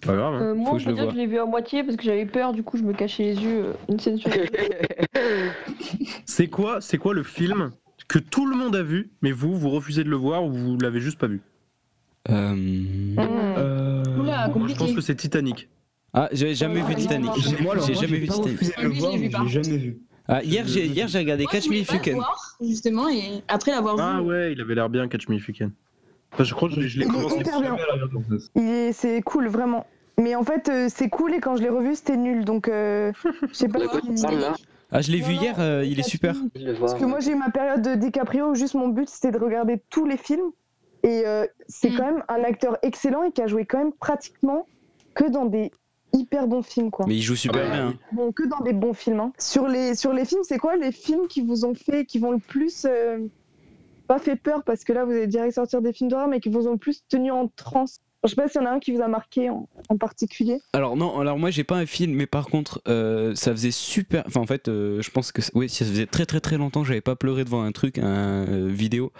Pas 0.00 0.14
grave. 0.16 0.34
hein. 0.34 0.40
Euh, 0.42 0.54
moi, 0.54 0.70
Faut 0.70 0.74
on 0.74 0.76
que 0.78 0.82
je 0.84 0.88
le 0.88 0.94
dire 0.94 1.06
que 1.06 1.12
je 1.12 1.16
l'ai 1.16 1.26
vu 1.26 1.38
à 1.38 1.44
moitié 1.44 1.82
parce 1.84 1.96
que 1.96 2.02
j'avais 2.04 2.26
peur, 2.26 2.52
du 2.52 2.62
coup, 2.62 2.76
je 2.76 2.82
me 2.82 2.92
cachais 2.92 3.22
les 3.24 3.34
yeux. 3.42 3.64
euh, 3.66 3.72
Une 3.88 3.98
scène 4.00 4.18
sur 4.18 4.30
C'est 6.26 6.48
quoi, 6.48 6.80
c'est 6.80 6.98
quoi 6.98 7.14
le 7.14 7.22
film 7.22 7.70
que 8.08 8.18
tout 8.18 8.46
le 8.46 8.56
monde 8.56 8.74
a 8.76 8.82
vu, 8.82 9.10
mais 9.22 9.32
vous, 9.32 9.54
vous 9.56 9.70
refusez 9.70 10.04
de 10.04 10.08
le 10.08 10.16
voir 10.16 10.44
ou 10.44 10.50
vous 10.52 10.78
l'avez 10.78 11.00
juste 11.00 11.18
pas 11.18 11.26
vu? 11.26 11.40
Euh... 12.30 12.54
Mmh. 12.54 13.16
Euh... 13.18 14.02
Oula, 14.18 14.22
Moi, 14.24 14.46
je 14.46 14.52
compliqué. 14.52 14.78
pense 14.78 14.92
que 14.92 15.00
c'est 15.00 15.14
Titanic. 15.16 15.68
Ah, 16.14 16.28
j'ai 16.32 16.54
jamais 16.54 16.80
vu 16.82 16.94
Titanic. 16.94 17.30
J'ai- 17.36 17.62
Moi, 17.62 17.72
alors, 17.74 17.86
J'ai 17.86 17.92
moi, 17.92 18.02
jamais 18.02 18.14
j'ai 18.14 18.20
vu 18.20 18.26
pas 18.26 18.34
Titanic. 18.34 18.52
refusé 18.58 18.72
de 18.76 18.82
le 18.82 18.88
Oui, 18.88 18.94
je 18.94 19.00
voir, 19.00 19.12
l'ai 19.12 19.18
vu, 19.18 19.22
mais 19.24 19.28
je 19.30 19.32
par 19.36 19.44
l'ai 19.44 19.50
jamais 19.50 19.76
vu. 19.78 19.98
Ah, 20.30 20.42
hier, 20.42 20.66
j'ai 20.66 20.86
hier, 20.86 21.08
j'ai 21.08 21.18
regardé 21.18 21.44
Moi, 21.44 21.52
Catch 21.52 21.64
Me 21.64 21.68
voulais 21.68 21.80
If 21.80 21.88
pas 21.88 21.94
You 21.94 22.00
le 22.04 22.10
Can. 22.12 22.16
voir, 22.16 22.56
justement, 22.60 23.08
et 23.08 23.22
après 23.48 23.70
l'avoir 23.72 23.96
Ah 23.98 24.22
ouais, 24.22 24.52
il 24.52 24.60
avait 24.60 24.74
l'air 24.74 24.88
bien, 24.88 25.08
Catch 25.08 25.28
Me 25.28 25.36
If 25.36 25.48
You 25.48 25.54
Can. 25.58 25.70
Enfin, 26.32 26.44
je 26.44 26.54
crois 26.54 26.68
que 26.68 26.80
je, 26.80 26.98
l'ai 26.98 27.04
Il 27.06 27.10
est 27.10 27.14
commencé. 27.14 27.40
hyper 27.40 27.60
bien. 27.60 28.92
C'est 28.92 29.20
cool, 29.22 29.48
vraiment. 29.48 29.86
Mais 30.20 30.34
en 30.34 30.42
fait, 30.44 30.68
euh, 30.68 30.88
c'est 30.92 31.08
cool 31.08 31.34
et 31.34 31.40
quand 31.40 31.56
je 31.56 31.62
l'ai 31.62 31.68
revu, 31.68 31.94
c'était 31.94 32.16
nul. 32.16 32.44
Donc, 32.44 32.68
euh, 32.68 33.12
je 33.48 33.54
sais 33.54 33.68
pas 33.68 33.78
De 33.78 33.86
quoi 33.86 34.00
tu 34.00 34.12
parles 34.20 34.38
là 34.40 34.54
Ah, 34.90 35.00
je 35.00 35.12
l'ai 35.12 35.20
Non, 35.20 35.26
vu 35.28 35.34
non, 35.36 35.40
hier, 35.42 35.56
euh, 35.60 35.84
il 35.84 35.98
est 36.00 36.08
super. 36.08 36.34
Parce 36.80 36.94
que 36.94 37.04
moi, 37.04 37.20
j'ai 37.20 37.32
eu 37.32 37.36
ma 37.36 37.50
période 37.50 37.82
de 37.82 37.94
DiCaprio 37.94 38.50
où 38.50 38.54
juste 38.54 38.74
mon 38.74 38.88
but, 38.88 39.08
c'était 39.08 39.30
de 39.30 39.38
regarder 39.38 39.80
tous 39.90 40.06
les 40.06 40.16
films. 40.16 40.50
Et 41.04 41.22
euh, 41.26 41.46
c'est 41.68 41.90
Mm. 41.90 41.96
quand 41.96 42.04
même 42.06 42.24
un 42.28 42.42
acteur 42.42 42.76
excellent 42.82 43.22
et 43.22 43.30
qui 43.30 43.40
a 43.40 43.46
joué 43.46 43.64
quand 43.64 43.78
même 43.78 43.92
pratiquement 43.92 44.66
que 45.14 45.24
dans 45.30 45.44
des 45.44 45.70
hyper 46.12 46.48
bons 46.48 46.62
films, 46.62 46.90
quoi. 46.90 47.06
Mais 47.06 47.14
il 47.14 47.22
joue 47.22 47.36
super 47.36 47.62
Ah 47.64 47.68
bah, 47.68 47.74
bien. 47.76 47.94
Bon, 48.12 48.32
que 48.32 48.42
dans 48.42 48.58
des 48.64 48.72
bons 48.72 48.94
films. 48.94 49.20
hein. 49.20 49.32
Sur, 49.38 49.68
les, 49.68 49.94
sur 49.94 50.12
les 50.12 50.24
films, 50.24 50.42
c'est 50.42 50.58
quoi 50.58 50.74
les 50.76 50.90
films 50.90 51.28
qui 51.28 51.42
vous 51.42 51.64
ont 51.64 51.74
fait, 51.74 52.04
qui 52.04 52.18
vont 52.18 52.32
le 52.32 52.38
plus. 52.38 52.84
Pas 54.08 54.18
fait 54.18 54.36
peur, 54.36 54.64
parce 54.64 54.82
que 54.84 54.92
là, 54.92 55.04
vous 55.04 55.12
allez 55.12 55.26
direct 55.28 55.54
sortir 55.54 55.80
des 55.82 55.92
films 55.92 56.10
d'horreur, 56.10 56.26
mais 56.28 56.40
qui 56.40 56.48
vous 56.48 56.66
ont 56.66 56.76
plus 56.78 57.02
tenu 57.08 57.30
en 57.30 57.46
transe 57.54 58.00
Je 58.24 58.30
sais 58.30 58.34
pas 58.36 58.48
s'il 58.48 58.60
y 58.60 58.64
en 58.64 58.66
a 58.66 58.72
un 58.72 58.80
qui 58.80 58.90
vous 58.90 59.00
a 59.00 59.06
marqué 59.06 59.48
en, 59.48 59.68
en 59.88 59.96
particulier. 59.96 60.58
Alors 60.72 60.96
non, 60.96 61.20
alors 61.20 61.38
moi 61.38 61.50
j'ai 61.50 61.62
pas 61.62 61.76
un 61.76 61.86
film, 61.86 62.12
mais 62.14 62.26
par 62.26 62.46
contre 62.46 62.80
euh, 62.88 63.32
ça 63.36 63.52
faisait 63.52 63.70
super. 63.70 64.24
Enfin 64.26 64.40
en 64.40 64.46
fait, 64.46 64.66
euh, 64.66 65.00
je 65.02 65.10
pense 65.12 65.30
que 65.30 65.40
oui, 65.54 65.68
ça 65.68 65.84
faisait 65.84 66.06
très 66.06 66.26
très 66.26 66.40
très 66.40 66.56
longtemps 66.58 66.82
que 66.82 66.88
j'avais 66.88 67.00
pas 67.00 67.14
pleuré 67.14 67.44
devant 67.44 67.62
un 67.62 67.70
truc, 67.70 67.98
un 67.98 68.44
euh, 68.48 68.68
vidéo. 68.68 69.12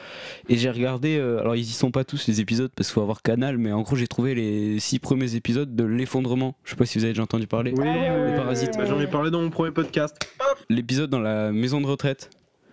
Et 0.49 0.57
j'ai 0.57 0.69
regardé. 0.71 1.17
euh, 1.17 1.39
alors 1.41 1.55
ils 1.55 1.63
y 1.63 1.67
sont 1.67 1.93
pas 1.93 2.03
tous 2.05 2.27
les 2.27 2.41
épisodes 2.41 2.73
parce 2.75 2.89
qu'il 2.89 2.95
faut 2.95 3.03
avoir 3.03 3.23
Canal, 3.23 3.57
mais 3.57 3.71
en 3.71 3.83
gros 3.83 3.95
j'ai 3.95 4.09
trouvé 4.09 4.35
les 4.35 4.81
six 4.81 4.99
premiers 4.99 5.37
épisodes 5.37 5.77
de 5.77 5.85
l'effondrement. 5.85 6.57
Je 6.65 6.71
sais 6.71 6.77
pas 6.77 6.85
si 6.87 6.99
vous 6.99 7.05
avez 7.05 7.13
déjà 7.13 7.23
entendu 7.23 7.47
parler. 7.47 7.73
Oui, 7.77 7.87
Ah 7.87 8.17
oui, 8.27 8.35
Parasites. 8.37 8.77
bah, 8.77 8.85
J'en 8.85 8.99
ai 9.01 9.07
parlé 9.07 9.31
dans 9.31 9.41
mon 9.43 9.51
premier 9.51 9.71
podcast. 9.71 10.17
L'épisode 10.71 11.09
dans 11.09 11.21
la 11.21 11.53
maison 11.53 11.81
de 11.81 11.87
retraite, 11.87 12.31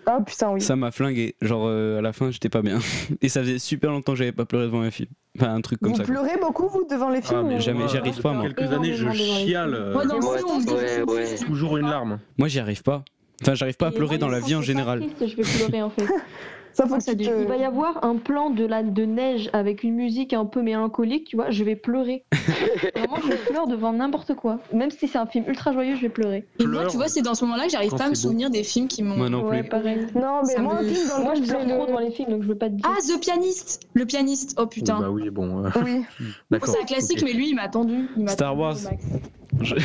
Ah 0.08 0.20
putain, 0.26 0.52
oui. 0.52 0.62
ça 0.62 0.76
m'a 0.76 0.92
flingué. 0.92 1.36
Genre 1.42 1.66
euh, 1.68 2.00
à 2.00 2.02
la 2.02 2.14
fin 2.14 2.32
j'étais 2.32 2.50
pas 2.50 2.62
bien. 2.62 2.80
Et 3.22 3.30
ça 3.30 3.42
faisait 3.42 3.60
super 3.60 3.92
longtemps 3.92 4.14
que 4.14 4.18
j'avais 4.20 4.32
pas 4.32 4.46
pleuré 4.46 4.66
devant 4.66 4.82
un 4.82 4.92
film. 4.92 5.10
Enfin 5.38 5.54
un 5.54 5.62
truc 5.62 5.80
comme 5.80 5.92
Vous 5.92 5.98
ça. 5.98 6.04
quoi. 6.06 6.14
pleurez 6.14 6.38
beaucoup, 6.40 6.68
vous, 6.70 6.86
devant 6.90 7.10
les 7.10 7.22
films 7.22 7.40
Ah, 7.42 7.48
mais 7.48 7.56
ou- 7.58 7.60
jamais, 7.60 7.88
j'y 7.88 7.98
arrive 7.98 8.22
pas 8.22 8.32
moi. 8.32 8.44
Quelques 8.50 8.72
années, 8.72 8.94
je 8.94 9.10
chiale. 9.12 9.74
euh, 9.74 9.94
Moi, 9.94 10.06
dans 10.06 10.16
Ouais, 10.20 10.38
le 10.42 10.48
film, 10.48 10.50
on 10.70 10.74
ouais, 10.74 11.02
ouais. 11.24 11.36
Toujours 11.46 11.78
une 11.78 11.88
larme. 11.90 12.20
Moi 12.38 12.48
j'y 12.48 12.60
arrive 12.60 12.84
pas. 12.84 13.04
Enfin 13.42 13.54
j'arrive 13.54 13.76
pas 13.78 13.88
à 13.88 13.92
pleurer 13.92 14.18
dans 14.18 14.30
la 14.30 14.40
vie 14.40 14.56
en 14.56 14.62
général. 14.62 15.04
je 15.20 15.36
vais 15.36 15.44
pleurer 15.44 15.82
en 15.82 15.90
fait. 15.90 16.06
Ça, 16.76 16.86
faut 16.88 16.96
Ah, 16.96 16.98
que 16.98 17.04
ça 17.06 17.16
te- 17.16 17.24
Il 17.24 17.48
va 17.48 17.56
y 17.56 17.64
avoir 17.64 18.04
un 18.04 18.18
plan 18.18 18.50
de, 18.50 18.66
la, 18.66 18.84
de 18.84 19.06
neige 19.06 19.50
avec 19.54 19.84
une 19.84 19.96
musique 19.96 20.34
un 20.34 20.44
peu 20.44 20.62
mélancolique, 20.62 21.24
tu 21.24 21.38
vois, 21.38 21.50
je 21.50 21.64
vais 21.64 21.78
pleurer. 21.78 22.26
Vraiment, 22.96 23.16
je 23.16 23.50
pleure 23.50 23.66
devant 23.68 23.94
n'importe 23.94 24.36
quoi. 24.36 24.60
Même 24.74 24.92
si 24.92 25.08
c'est 25.08 25.18
un 25.18 25.26
film 25.26 25.46
ultra 25.48 25.72
joyeux, 25.72 25.96
je 25.96 26.02
vais 26.02 26.10
pleurer. 26.10 26.46
Et 26.60 26.68
moi, 26.68 26.86
tu 26.88 26.98
vois, 26.98 27.08
c'est 27.08 27.22
dans 27.22 27.34
ce 27.34 27.46
moment-là 27.46 27.66
que 27.68 27.72
j'arrive 27.72 27.96
pas 27.96 28.04
à 28.04 28.10
me 28.10 28.14
souvenir 28.16 28.50
des 28.50 28.64
films 28.64 28.90
qui 28.90 29.04
m'ont. 29.04 29.16
Moi 29.16 29.30
non 29.30 29.46
ouais, 29.48 29.62
plus. 29.62 29.70
pareil. 29.70 30.06
Non, 30.16 30.42
mais 30.46 30.54
Ça 30.54 30.62
moi, 30.62 30.82
me- 30.82 30.88
film 30.90 31.08
dans 31.08 31.22
Moi, 31.22 31.34
je 31.36 31.44
pleure 31.44 31.66
trop 31.66 31.86
devant 31.88 32.00
les 32.00 32.12
films, 32.12 32.30
donc 32.30 32.44
je 32.44 32.48
veux 32.50 32.58
pas 32.58 32.68
te 32.70 32.74
dire. 32.76 32.86
Ah, 32.86 32.98
The 33.02 33.22
Pianist 33.22 33.88
Le 33.94 34.06
pianiste, 34.06 34.56
oh 34.60 34.66
putain. 34.68 35.00
Bah 35.00 35.10
oui, 35.10 35.30
bon. 35.30 35.64
euh, 35.66 35.70
Oui. 35.82 36.04
D'accord. 36.52 36.74
c'est 36.76 36.82
un 36.82 36.86
classique, 36.86 37.22
mais 37.24 37.32
lui, 37.32 37.50
il 37.52 37.56
m'a 37.56 37.64
attendu. 37.64 38.06
Il 38.18 38.30
Star 38.30 38.58
Wars. 38.58 38.76
Je- 39.62 39.76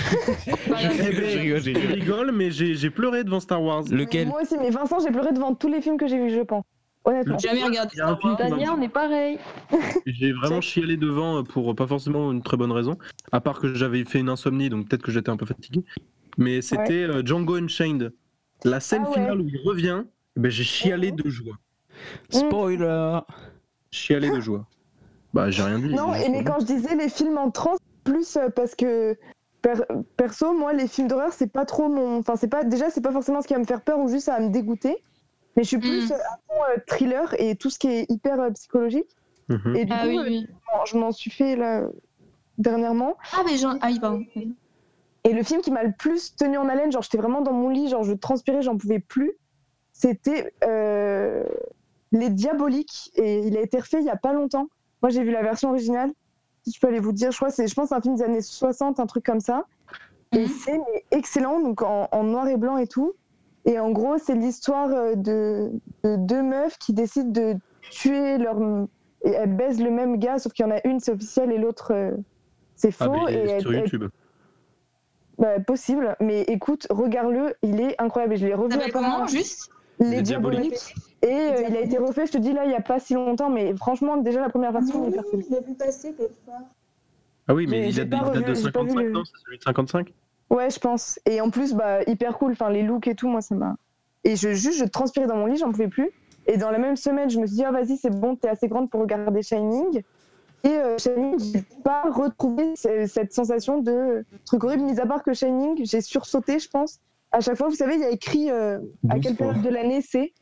rigole, 1.95 2.32
mais 2.32 2.51
j'ai 2.51 2.74
j'ai 2.74 2.91
pleuré 2.91 3.22
devant 3.22 3.38
Star 3.38 3.62
Wars. 3.62 3.84
Lequel? 3.91 4.26
Moi 4.26 4.43
aussi, 4.43 4.57
mais 4.61 4.70
Vincent, 4.70 4.99
j'ai 4.99 5.11
pleuré 5.12 5.32
devant 5.32 5.55
tous 5.55 5.68
les 5.68 5.80
films 5.80 5.97
que 5.97 6.09
j'ai 6.09 6.18
vus, 6.18 6.30
je 6.30 6.41
pense. 6.41 6.64
Honnêtement. 7.05 7.38
J'ai 7.38 7.48
jamais 7.48 7.64
regardé 7.64 7.96
y 7.96 8.01
a 8.01 8.05
un 8.09 8.16
Star 8.16 8.20
film 8.20 8.32
m'a- 8.32 8.38
Daniel, 8.51 8.68
on 8.76 8.82
est 8.82 8.88
pareil. 8.88 9.38
J'ai 10.07 10.32
vraiment 10.32 10.61
chialé 10.61 10.96
devant 10.96 11.38
euh, 11.38 11.42
pour 11.42 11.74
pas 11.74 11.86
forcément 11.86 12.30
une 12.30 12.42
très 12.42 12.57
bonne 12.57 12.72
raison. 12.72 12.98
À 13.32 13.40
part 13.40 13.59
que 13.59 13.72
j'avais 13.74 14.05
fait 14.05 14.18
une 14.20 14.28
insomnie, 14.28 14.68
donc 14.68 14.88
peut-être 14.88 15.03
que 15.03 15.11
j'étais 15.11 15.30
un 15.30 15.36
peu 15.36 15.46
fatigué. 15.46 15.82
Mais 16.36 16.61
c'était 16.62 17.05
euh, 17.05 17.22
Django 17.24 17.57
Unchained. 17.57 18.12
La 18.64 18.80
scène 18.80 19.03
Ah 19.07 19.09
ouais. 19.09 19.14
finale 19.14 19.40
où 19.40 19.48
il 19.48 19.59
revient, 19.64 20.03
eh 20.36 20.40
ben, 20.40 20.51
j'ai 20.51 20.64
chialé 20.64 21.11
Mhm. 21.12 21.16
de 21.16 21.30
joie. 21.30 21.55
Spoiler 22.28 23.18
Chialé 23.90 24.30
de 24.30 24.40
joie. 24.40 24.66
Bah, 25.34 25.51
j'ai 25.51 25.62
rien 25.62 25.78
dit. 25.78 25.94
Non, 25.94 26.12
j'ai 26.14 26.26
et 26.26 26.28
mais 26.28 26.44
quand 26.44 26.61
je 26.61 26.66
disais 26.66 26.94
les 26.96 27.09
films 27.09 27.38
en 27.38 27.51
trans, 27.51 27.76
plus 28.05 28.36
euh, 28.36 28.48
parce 28.55 28.74
que 28.74 29.16
per- 29.62 29.84
perso, 30.16 30.53
moi, 30.53 30.72
les 30.72 30.86
films 30.86 31.09
d'horreur, 31.09 31.32
c'est 31.32 31.51
pas 31.53 31.64
trop 31.64 31.88
mon. 31.88 32.18
Enfin, 32.18 32.36
c'est 32.36 32.48
pas 32.48 32.64
déjà, 32.64 32.90
c'est 32.90 33.01
pas 33.01 33.12
forcément 33.12 33.40
ce 33.42 33.46
qui 33.48 33.55
va 33.55 33.61
me 33.61 33.64
faire 33.64 33.80
peur 33.82 33.98
ou 33.98 34.09
juste 34.09 34.26
ça 34.26 34.38
va 34.38 34.40
me 34.46 34.51
dégoûter. 34.53 34.96
Mais 35.61 35.64
je 35.64 35.68
suis 35.68 35.78
plus 35.78 36.08
Mm. 36.08 36.12
euh, 36.12 36.16
à 36.16 36.38
fond 36.48 36.61
euh, 36.70 36.76
thriller 36.86 37.34
et 37.38 37.54
tout 37.54 37.68
ce 37.68 37.78
qui 37.78 37.88
est 37.88 38.11
hyper 38.11 38.40
euh, 38.40 38.50
psychologique. 38.52 39.14
Mhm. 39.50 39.76
Et 39.76 39.84
du 39.84 39.92
Ah 39.92 40.00
coup, 40.04 40.08
oui, 40.08 40.16
euh, 40.18 40.22
oui. 40.26 40.46
je 40.86 40.96
m'en 40.96 41.12
suis 41.12 41.30
fait 41.30 41.54
là 41.54 41.82
dernièrement. 42.56 43.18
Ah, 43.34 43.42
mais 43.44 43.58
genre. 43.58 43.74
Ah 43.82 43.90
pardon. 44.00 44.24
Et 45.24 45.34
le 45.34 45.42
film 45.42 45.61
qui 45.61 45.70
m'a 45.70 45.82
le 45.82 45.92
plus 45.92 46.34
tenu 46.34 46.56
en 46.56 46.66
haleine, 46.66 46.90
genre 46.90 47.02
j'étais 47.02 47.18
vraiment 47.18 47.42
dans 47.42 47.52
mon 47.52 47.68
lit, 47.68 47.88
genre 47.90 48.04
je 48.04 48.14
transpirais, 48.14 48.62
j'en 48.62 48.78
pouvais 48.78 49.00
plus, 49.00 49.32
c'était 49.92 50.54
euh, 50.64 51.44
Les 52.11 52.30
Diaboliques. 52.30 53.11
Et 53.16 53.40
il 53.40 53.54
a 53.58 53.61
été 53.61 53.78
refait 53.78 53.98
il 54.00 54.06
y 54.06 54.11
a 54.11 54.16
pas 54.16 54.32
longtemps. 54.32 54.68
Moi 55.02 55.11
j'ai 55.11 55.22
vu 55.22 55.30
la 55.30 55.42
version 55.42 55.68
originale. 55.68 56.11
Si 56.64 56.72
je 56.72 56.80
peux 56.80 56.86
aller 56.86 57.00
vous 57.00 57.12
dire, 57.12 57.32
je 57.32 57.36
crois, 57.36 57.50
c'est, 57.50 57.66
je 57.68 57.74
pense, 57.74 57.92
un 57.92 58.00
film 58.00 58.16
des 58.16 58.22
années 58.22 58.40
60, 58.40 58.98
un 58.98 59.06
truc 59.06 59.26
comme 59.26 59.40
ça. 59.40 59.66
Et 60.34 60.40
Mhm. 60.44 60.48
c'est 60.48 60.80
excellent, 61.11 61.61
donc 61.61 61.82
en, 61.82 62.08
en 62.12 62.22
noir 62.24 62.48
et 62.48 62.56
blanc 62.56 62.78
et 62.78 62.86
tout. 62.86 63.12
Et 63.66 63.78
en 63.78 63.90
gros, 63.90 64.16
c'est 64.18 64.34
l'histoire 64.34 64.90
euh, 64.90 65.14
de, 65.14 65.70
de 66.04 66.16
deux 66.16 66.42
meufs 66.42 66.78
qui 66.78 66.92
décident 66.92 67.30
de 67.30 67.54
tuer 67.90 68.38
leur. 68.38 68.58
Et 69.24 69.30
elles 69.30 69.54
baisent 69.54 69.80
le 69.82 69.90
même 69.90 70.16
gars, 70.18 70.38
sauf 70.38 70.52
qu'il 70.52 70.64
y 70.64 70.68
en 70.68 70.74
a 70.74 70.80
une, 70.86 70.98
c'est 70.98 71.12
officiel, 71.12 71.52
et 71.52 71.58
l'autre, 71.58 71.92
euh, 71.92 72.12
c'est 72.74 72.88
Ah, 73.00 73.04
faux. 73.04 73.12
mais 73.26 73.32
et 73.34 73.36
elles- 73.36 73.61
sur 73.61 73.72
YouTube. 73.74 74.04
bah, 75.38 75.61
possible, 75.61 76.16
mais 76.20 76.42
écoute, 76.42 76.86
regarde-le, 76.90 77.54
il 77.62 77.80
est 77.80 78.00
incroyable. 78.00 78.34
Et 78.34 78.36
je 78.38 78.46
l'ai 78.46 78.54
revu 78.54 78.72
apparemment, 78.74 79.14
comment, 79.16 79.26
juste? 79.26 79.70
Les, 79.98 80.22
Diaboliques. 80.22 80.94
Et 81.22 81.26
euh, 81.28 81.62
il 81.68 81.76
a 81.76 81.80
été 81.80 81.98
refait, 81.98 82.24
je 82.26 82.32
te 82.32 82.38
dis 82.38 82.54
là, 82.54 82.64
il 82.64 82.70
y 82.70 82.74
a 82.74 82.80
pas 82.80 82.98
si 82.98 83.12
longtemps, 83.12 83.50
mais 83.50 83.76
franchement, 83.76 84.16
déjà 84.16 84.40
la 84.40 84.48
première 84.48 84.72
version, 84.72 85.06
il 85.06 85.12
est 85.12 85.16
parfait. 85.16 85.36
l'ai 85.50 85.61
vu 85.61 85.74
passer 85.74 86.14
quelque 86.14 86.46
part. 86.46 86.61
Ah 87.48 87.54
oui, 87.54 87.66
j'ai- 87.68 87.70
mais 87.70 87.88
il 87.90 87.94
pas 87.96 88.02
il 88.02 88.08
date 88.08 88.32
de 88.32 88.38
revu, 88.38 88.62
j'ai 88.62 88.70
pas 88.72 88.82
vu 88.82 88.88
55, 88.88 89.02
le- 89.04 89.11
non 89.11 89.22
C'est 89.26 89.44
celui 89.44 89.58
de 89.58 89.62
55 89.62 90.14
Ouais, 90.51 90.68
je 90.70 90.78
pense. 90.80 91.18
Et 91.26 91.40
en 91.40 91.51
plus, 91.51 91.74
bah, 91.74 92.03
hyper 92.07 92.36
cool, 92.38 92.53
enfin, 92.53 92.70
les 92.70 92.82
looks 92.82 93.07
et 93.07 93.14
tout, 93.14 93.28
moi, 93.28 93.40
ça 93.40 93.55
m'a. 93.55 93.76
Et 94.24 94.36
je, 94.36 94.51
juste, 94.53 94.78
je 94.78 94.84
transpirais 94.84 95.26
dans 95.26 95.36
mon 95.36 95.46
lit, 95.46 95.57
j'en 95.57 95.70
pouvais 95.70 95.88
plus. 95.88 96.11
Et 96.46 96.57
dans 96.57 96.70
la 96.70 96.78
même 96.78 96.96
semaine, 96.96 97.30
je 97.30 97.38
me 97.38 97.46
suis 97.46 97.57
dit, 97.57 97.64
ah, 97.64 97.70
vas-y, 97.70 97.96
c'est 97.96 98.11
bon, 98.11 98.34
t'es 98.36 98.48
assez 98.48 98.66
grande 98.68 98.90
pour 98.90 99.01
regarder 99.01 99.42
Shining. 99.42 100.03
Et 100.64 100.68
euh, 100.68 100.98
Shining, 100.98 101.38
j'ai 101.38 101.64
pas 101.84 102.03
retrouvé 102.11 102.74
ce- 102.76 103.07
cette 103.07 103.32
sensation 103.32 103.78
de 103.80 104.24
truc 104.44 104.64
horrible, 104.64 104.82
mis 104.82 104.98
à 105.01 105.07
part 105.07 105.22
que 105.22 105.32
Shining, 105.32 105.80
j'ai 105.84 106.01
sursauté, 106.01 106.59
je 106.59 106.68
pense. 106.68 106.98
À 107.32 107.40
chaque 107.40 107.57
fois, 107.57 107.68
vous 107.68 107.76
savez, 107.76 107.94
il 107.94 108.01
y 108.01 108.05
a 108.05 108.11
écrit 108.11 108.51
euh, 108.51 108.78
à 109.09 109.18
quelle 109.20 109.36
période 109.36 109.62
de 109.62 109.68
l'année 109.70 110.03
c'est? 110.03 110.32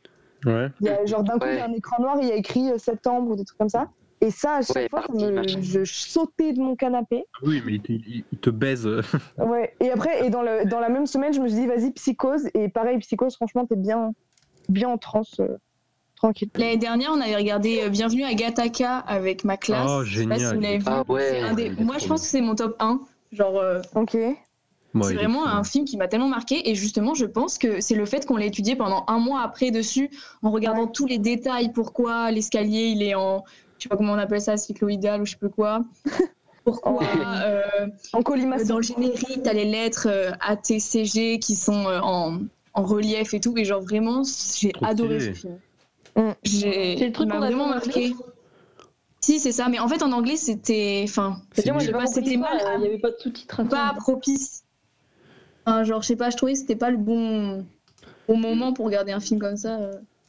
Ouais. 0.45 0.67
Il 0.81 0.87
y 0.87 0.89
a, 0.89 1.05
genre 1.05 1.23
d'un 1.23 1.37
coup, 1.37 1.47
il 1.51 1.57
y 1.57 1.59
a 1.61 1.65
un 1.65 1.73
écran 1.73 2.01
noir, 2.01 2.17
il 2.21 2.27
y 2.27 2.31
a 2.31 2.35
écrit 2.35 2.71
euh, 2.71 2.77
septembre 2.77 3.31
ou 3.31 3.35
des 3.35 3.45
trucs 3.45 3.57
comme 3.59 3.69
ça. 3.69 3.87
Et 4.21 4.31
ça, 4.31 4.55
à 4.57 4.61
chaque 4.61 4.75
Ouais, 4.75 4.89
fois, 4.89 5.05
me- 5.13 5.47
je 5.61 5.83
sautais 5.85 6.51
de 6.53 6.59
mon 6.59 6.75
canapé. 6.75 7.23
Ah 7.35 7.39
Oui, 7.43 7.61
mais 7.65 7.73
il, 7.75 7.81
te- 7.81 7.91
il- 7.93 8.23
il 8.31 8.37
te 8.37 8.49
baise. 8.49 8.87
Ouais. 9.37 9.73
Et 9.79 9.89
après, 9.91 10.25
et 10.25 10.29
dans, 10.29 10.41
le, 10.41 10.65
dans 10.69 10.79
la 10.79 10.89
même 10.89 11.05
semaine, 11.05 11.33
je 11.33 11.39
me 11.39 11.47
suis 11.47 11.59
dit, 11.59 11.67
vas-y, 11.67 11.91
psychose. 11.91 12.49
Et 12.53 12.67
pareil, 12.69 12.97
psychose, 12.99 13.35
franchement, 13.35 13.65
t'es 13.65 13.77
bien, 13.77 14.11
bien 14.67 14.89
en 14.89 14.97
transe, 14.97 15.39
euh, 15.39 15.57
tranquille. 16.17 16.49
L'année 16.55 16.77
dernière, 16.77 17.11
on 17.13 17.21
avait 17.21 17.35
regardé 17.37 17.81
euh, 17.83 17.89
Bienvenue 17.89 18.25
à 18.25 18.33
Gataka 18.33 18.97
avec 18.97 19.45
ma 19.45 19.55
classe. 19.55 19.87
Oh, 19.89 20.03
Je 20.03 20.21
sais 20.21 20.27
pas 20.27 20.35
si 20.35 20.41
génial. 20.41 20.55
vous 20.55 20.61
l'avez 20.61 20.77
vu. 20.79 20.83
Ah 20.87 21.03
ouais. 21.07 21.39
Un 21.41 21.53
des- 21.53 21.69
Moi, 21.71 21.97
je 21.97 22.07
pense 22.07 22.21
que 22.23 22.27
c'est 22.27 22.41
mon 22.41 22.55
top 22.55 22.75
1. 22.79 22.99
Genre, 23.31 23.57
euh, 23.57 23.81
Ok. 23.95 24.17
C'est 25.03 25.13
vraiment 25.13 25.45
un 25.45 25.63
film 25.63 25.85
qui 25.85 25.97
m'a 25.97 26.07
tellement 26.07 26.27
marqué. 26.27 26.67
Et 26.67 26.73
justement, 26.73 27.13
je 27.13 27.25
pense 27.25 27.59
que 27.59 27.79
c'est 27.79 27.93
le 27.93 28.05
fait 28.05 28.25
qu'on 28.25 28.37
l'ait 28.37 28.47
étudié 28.47 28.75
pendant 28.75 29.03
un 29.07 29.19
mois 29.19 29.41
après 29.43 29.69
dessus, 29.69 30.09
en 30.41 30.49
regardant 30.49 30.87
tous 30.87 31.05
les 31.05 31.19
détails. 31.19 31.71
Pourquoi 31.73 32.31
l'escalier, 32.31 32.87
il 32.87 33.03
est 33.03 33.13
en. 33.15 33.43
Je 33.79 33.83
sais 33.83 33.89
pas 33.89 33.95
comment 33.97 34.13
on 34.13 34.17
appelle 34.17 34.41
ça, 34.41 34.57
cycloïdal 34.57 35.21
ou 35.21 35.25
je 35.25 35.31
sais 35.31 35.37
plus 35.37 35.49
quoi. 35.49 35.85
Pourquoi 36.65 37.01
euh, 37.01 37.87
En 38.13 38.21
colimaçon. 38.21 38.65
dans 38.67 38.77
le 38.77 38.83
générique, 38.83 39.41
t'as 39.43 39.53
les 39.53 39.63
lettres 39.65 40.07
euh, 40.09 40.31
ATCG 40.41 41.39
qui 41.39 41.55
sont 41.55 41.87
euh, 41.87 41.99
en, 42.01 42.39
en 42.73 42.83
relief 42.83 43.33
et 43.33 43.39
tout. 43.39 43.57
Et 43.57 43.63
genre, 43.63 43.81
vraiment, 43.81 44.23
j'ai 44.59 44.73
Trop 44.73 44.85
adoré 44.85 45.19
stylé. 45.19 45.33
ce 45.33 45.39
film. 45.39 45.59
Mm. 46.17 46.31
J'ai 46.43 46.97
C'est 46.97 47.07
le 47.07 47.11
truc 47.13 47.29
qu'on 47.29 47.37
a 47.37 47.39
vraiment 47.39 47.69
marqué. 47.69 48.13
Si, 49.21 49.39
c'est 49.39 49.53
ça. 49.53 49.69
Mais 49.69 49.79
en 49.79 49.87
fait, 49.87 50.03
en 50.03 50.11
anglais, 50.11 50.35
c'était. 50.35 51.05
Enfin, 51.07 51.41
c'était 51.53 51.71
mal. 51.71 51.87
Il 52.75 52.81
n'y 52.81 52.87
avait 52.87 52.99
pas 52.99 53.11
de 53.11 53.17
sous-titres. 53.17 53.63
Pas 53.63 53.93
propice. 53.97 54.63
Enfin, 55.65 55.83
genre, 55.85 56.01
je 56.01 56.07
sais 56.07 56.15
pas, 56.17 56.29
je 56.29 56.37
trouvais 56.37 56.53
que 56.53 56.59
c'était 56.59 56.75
pas 56.75 56.89
le 56.89 56.97
bon, 56.97 57.65
bon 58.27 58.37
moment 58.37 58.73
pour 58.73 58.85
regarder 58.85 59.11
un 59.13 59.19
film 59.19 59.39
comme 59.39 59.57
ça. 59.57 59.77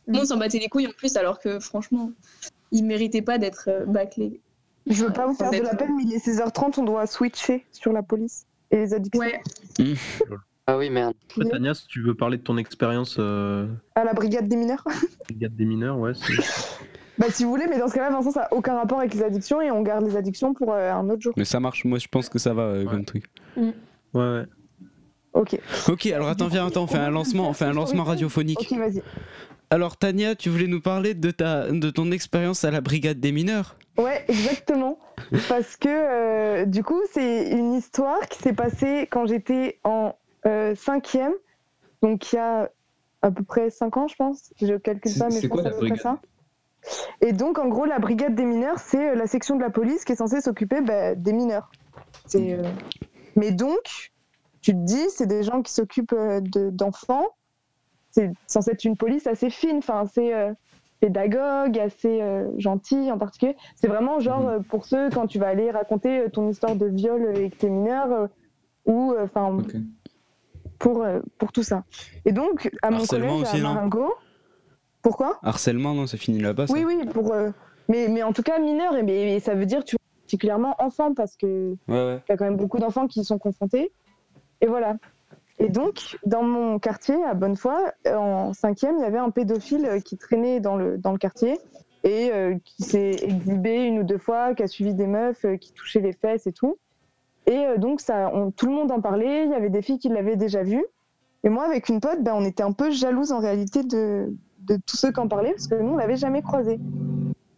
le 0.06 0.12
monde 0.12 0.26
s'en 0.26 0.36
battait 0.36 0.58
les 0.58 0.68
couilles 0.68 0.86
en 0.86 0.92
plus, 0.96 1.16
alors 1.16 1.38
que 1.38 1.58
franchement, 1.60 2.10
il 2.72 2.84
méritait 2.84 3.22
pas 3.22 3.38
d'être 3.38 3.68
euh, 3.68 3.84
bâclé. 3.86 4.40
Je 4.86 5.04
veux 5.04 5.12
pas 5.12 5.26
vous 5.26 5.34
faire 5.34 5.50
de 5.50 5.58
la 5.58 5.74
peine, 5.74 5.94
mais 5.96 6.04
il 6.04 6.14
est 6.14 6.26
16h30, 6.26 6.80
on 6.80 6.84
doit 6.84 7.06
switcher 7.06 7.66
sur 7.70 7.92
la 7.92 8.02
police 8.02 8.46
et 8.70 8.76
les 8.76 8.94
addictions. 8.94 9.20
Ouais. 9.20 9.40
Ah 10.66 10.78
oui, 10.78 10.88
merde. 10.88 11.14
Tania, 11.50 11.74
si 11.74 11.88
tu 11.88 12.00
veux 12.00 12.14
parler 12.14 12.36
de 12.36 12.44
ton 12.44 12.56
expérience 12.56 13.16
euh, 13.18 13.66
À 13.96 14.04
la 14.04 14.12
brigade 14.12 14.46
des 14.46 14.54
mineurs. 14.54 14.84
brigade 15.28 15.56
des 15.56 15.64
mineurs, 15.64 15.98
ouais. 15.98 16.12
bah, 17.18 17.26
si 17.28 17.42
vous 17.42 17.50
voulez, 17.50 17.66
mais 17.68 17.80
dans 17.80 17.88
ce 17.88 17.94
cas-là, 17.94 18.10
Vincent, 18.10 18.30
ça 18.30 18.42
n'a 18.42 18.52
aucun 18.52 18.76
rapport 18.76 19.00
avec 19.00 19.12
les 19.12 19.24
addictions 19.24 19.60
et 19.60 19.72
on 19.72 19.82
garde 19.82 20.06
les 20.06 20.16
addictions 20.16 20.54
pour 20.54 20.72
euh, 20.72 20.92
un 20.92 21.10
autre 21.10 21.22
jour. 21.22 21.34
Mais 21.36 21.44
ça 21.44 21.58
marche, 21.58 21.84
moi 21.84 21.98
je 21.98 22.06
pense 22.06 22.28
que 22.28 22.38
ça 22.38 22.54
va 22.54 22.62
euh, 22.62 22.84
comme 22.84 23.04
truc. 23.04 23.24
Ouais, 23.56 23.72
ouais. 24.14 24.44
Ok. 25.32 25.58
Ok, 25.88 26.06
alors 26.06 26.28
attends, 26.28 26.46
viens, 26.46 26.68
attends, 26.68 26.84
on 26.84 26.86
fait 26.86 26.98
un 26.98 27.10
lancement, 27.10 27.50
on 27.50 27.52
fait 27.52 27.64
un 27.64 27.72
lancement 27.72 28.04
radiophonique. 28.04 28.60
Ok, 28.60 28.78
vas-y. 28.78 29.02
Alors 29.70 29.96
Tania, 29.96 30.34
tu 30.34 30.48
voulais 30.50 30.66
nous 30.66 30.80
parler 30.80 31.14
de, 31.14 31.30
ta, 31.30 31.70
de 31.70 31.90
ton 31.90 32.10
expérience 32.10 32.64
à 32.64 32.70
la 32.70 32.80
brigade 32.80 33.20
des 33.20 33.32
mineurs 33.32 33.76
Ouais, 33.96 34.24
exactement. 34.28 34.98
Parce 35.48 35.76
que 35.76 35.88
euh, 35.88 36.64
du 36.64 36.82
coup, 36.82 37.00
c'est 37.12 37.50
une 37.50 37.74
histoire 37.74 38.20
qui 38.28 38.38
s'est 38.40 38.52
passée 38.52 39.06
quand 39.10 39.26
j'étais 39.26 39.78
en 39.84 40.14
euh, 40.46 40.74
cinquième, 40.74 41.32
donc 42.02 42.32
il 42.32 42.36
y 42.36 42.38
a 42.38 42.70
à 43.22 43.30
peu 43.30 43.44
près 43.44 43.68
5 43.70 43.96
ans, 43.98 44.08
je 44.08 44.14
pense. 44.16 44.52
Je 44.60 44.74
calcule 44.76 45.12
C'est- 45.12 45.18
pas, 45.18 45.26
mais 45.26 45.32
c'est 45.32 45.42
je 45.42 45.48
pense 45.48 45.60
quoi 45.60 45.60
à 45.60 45.64
la 45.64 45.70
peu 45.70 45.76
près 45.76 45.88
brigade? 45.90 46.02
ça. 46.02 46.18
Et 47.20 47.32
donc, 47.32 47.58
en 47.58 47.68
gros, 47.68 47.84
la 47.84 47.98
brigade 47.98 48.34
des 48.34 48.46
mineurs, 48.46 48.78
c'est 48.78 49.10
euh, 49.10 49.14
la 49.14 49.26
section 49.26 49.56
de 49.56 49.60
la 49.60 49.68
police 49.70 50.04
qui 50.06 50.12
est 50.12 50.16
censée 50.16 50.40
s'occuper 50.40 50.80
bah, 50.80 51.14
des 51.14 51.34
mineurs. 51.34 51.70
Euh, 52.36 52.62
Mais 53.36 53.50
donc, 53.50 54.12
tu 54.62 54.72
te 54.72 54.78
dis, 54.78 55.10
c'est 55.10 55.26
des 55.26 55.42
gens 55.42 55.60
qui 55.60 55.72
s'occupent 55.74 56.14
de- 56.14 56.70
d'enfants. 56.70 57.26
C'est 58.10 58.30
censé 58.46 58.72
être 58.72 58.84
une 58.84 58.96
police 58.96 59.26
assez 59.26 59.50
fine, 59.50 59.78
enfin 59.78 60.00
assez 60.00 60.32
euh, 60.34 60.52
pédagogue, 61.00 61.78
assez 61.78 62.20
euh, 62.20 62.48
gentille 62.58 63.10
en 63.12 63.18
particulier. 63.18 63.56
C'est 63.76 63.86
vraiment 63.88 64.18
genre 64.20 64.40
Mhm. 64.42 64.48
euh, 64.48 64.60
pour 64.68 64.84
ceux 64.84 65.10
quand 65.10 65.26
tu 65.26 65.38
vas 65.38 65.48
aller 65.48 65.70
raconter 65.70 66.20
euh, 66.20 66.28
ton 66.28 66.48
histoire 66.48 66.76
de 66.76 66.86
viol 66.86 67.36
et 67.36 67.50
que 67.50 67.56
t'es 67.56 67.70
mineur, 67.70 68.28
ou 68.86 69.14
enfin 69.22 69.58
pour 70.78 71.04
pour 71.38 71.52
tout 71.52 71.62
ça. 71.62 71.84
Et 72.24 72.32
donc 72.32 72.70
à 72.82 72.90
mon 72.90 72.98
Harcèlement 72.98 73.28
collège 73.38 73.42
aussi, 73.42 73.56
à 73.58 73.62
Marengo. 73.74 74.14
Pourquoi? 75.02 75.38
Harcèlement, 75.42 75.94
non, 75.94 76.06
ça 76.06 76.16
finit 76.18 76.40
là-bas. 76.40 76.66
Oui, 76.68 76.84
oui, 76.84 77.06
pour. 77.06 77.34
mais, 77.88 78.08
mais 78.08 78.22
en 78.22 78.32
tout 78.34 78.42
cas, 78.42 78.58
mineur, 78.58 78.94
et, 78.96 79.02
mais, 79.02 79.24
mais 79.24 79.40
ça 79.40 79.54
veut 79.54 79.64
dire 79.64 79.82
tu 79.84 79.96
vois, 79.96 80.00
particulièrement 80.26 80.74
enfant, 80.78 81.14
parce 81.14 81.36
que 81.36 81.70
Ouais, 81.88 81.94
ouais. 81.94 82.20
il 82.28 82.32
y 82.32 82.32
a 82.32 82.36
quand 82.36 82.44
même 82.44 82.56
beaucoup 82.58 82.78
d'enfants 82.78 83.06
qui 83.06 83.20
y 83.20 83.24
sont 83.24 83.38
confrontés. 83.38 83.92
Et 84.60 84.66
voilà. 84.66 84.96
Et 85.60 85.68
donc, 85.68 86.16
dans 86.24 86.42
mon 86.42 86.78
quartier, 86.78 87.22
à 87.22 87.34
Bonnefoy, 87.34 87.74
euh, 88.06 88.16
en 88.16 88.54
cinquième, 88.54 88.96
il 88.96 89.02
y 89.02 89.04
avait 89.04 89.18
un 89.18 89.28
pédophile 89.28 89.84
euh, 89.84 90.00
qui 90.00 90.16
traînait 90.16 90.58
dans 90.58 90.74
le, 90.74 90.96
dans 90.96 91.12
le 91.12 91.18
quartier 91.18 91.58
et 92.02 92.30
euh, 92.32 92.56
qui 92.64 92.82
s'est 92.82 93.16
exhibé 93.20 93.84
une 93.84 93.98
ou 93.98 94.02
deux 94.02 94.16
fois, 94.16 94.54
qui 94.54 94.62
a 94.62 94.66
suivi 94.66 94.94
des 94.94 95.06
meufs, 95.06 95.44
qui 95.60 95.72
touchaient 95.74 96.00
les 96.00 96.14
fesses 96.14 96.46
et 96.46 96.52
tout. 96.52 96.78
Et 97.46 97.66
donc, 97.76 98.00
ça, 98.00 98.32
tout 98.56 98.66
le 98.66 98.72
monde 98.72 98.90
en 98.90 99.00
parlait, 99.00 99.44
il 99.44 99.50
y 99.50 99.54
avait 99.54 99.70
des 99.70 99.82
filles 99.82 99.98
qui 99.98 100.08
l'avaient 100.08 100.36
déjà 100.36 100.62
vu. 100.62 100.82
Et 101.44 101.50
moi, 101.50 101.64
avec 101.64 101.88
une 101.88 102.00
pote, 102.00 102.22
ben, 102.22 102.32
on 102.34 102.44
était 102.44 102.62
un 102.62 102.72
peu 102.72 102.90
jalouse 102.90 103.32
en 103.32 103.38
réalité 103.38 103.82
de, 103.82 104.32
de 104.60 104.78
tous 104.86 104.96
ceux 104.96 105.12
qui 105.12 105.20
en 105.20 105.28
parlaient, 105.28 105.52
parce 105.52 105.66
que 105.66 105.74
nous, 105.74 105.92
on 105.92 105.96
l'avait 105.96 106.16
jamais 106.16 106.42
croisé. 106.42 106.78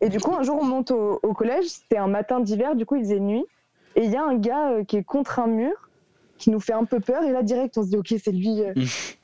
Et 0.00 0.09
du 0.09 0.18
coup, 0.18 0.34
un 0.34 0.42
jour, 0.42 0.59
on 0.61 0.64
monte 0.64 0.90
au, 0.90 1.34
collège, 1.34 1.66
c'était 1.66 1.98
un 1.98 2.09
matin 2.09 2.40
d'hiver, 2.40 2.74
du 2.74 2.86
coup, 2.86 2.96
il 2.96 3.03
faisait 3.03 3.20
nuit. 3.20 3.44
Et 3.94 4.05
il 4.05 4.11
y 4.11 4.16
a 4.16 4.24
un 4.24 4.36
gars 4.36 4.82
qui 4.88 4.96
est 4.96 5.05
contre 5.05 5.38
un 5.38 5.46
mur, 5.46 5.90
qui 6.43 6.51
nous 6.51 6.61
fait 6.61 6.72
un 6.72 6.84
peu 6.84 6.99
peur. 7.01 7.22
Et 7.22 7.30
là, 7.32 7.43
direct, 7.43 7.78
on 7.78 7.82
se 7.84 7.88
dit, 7.88 7.97
OK, 7.97 8.12
c'est 8.22 8.32
lui. 8.32 8.61
euh, 8.62 8.72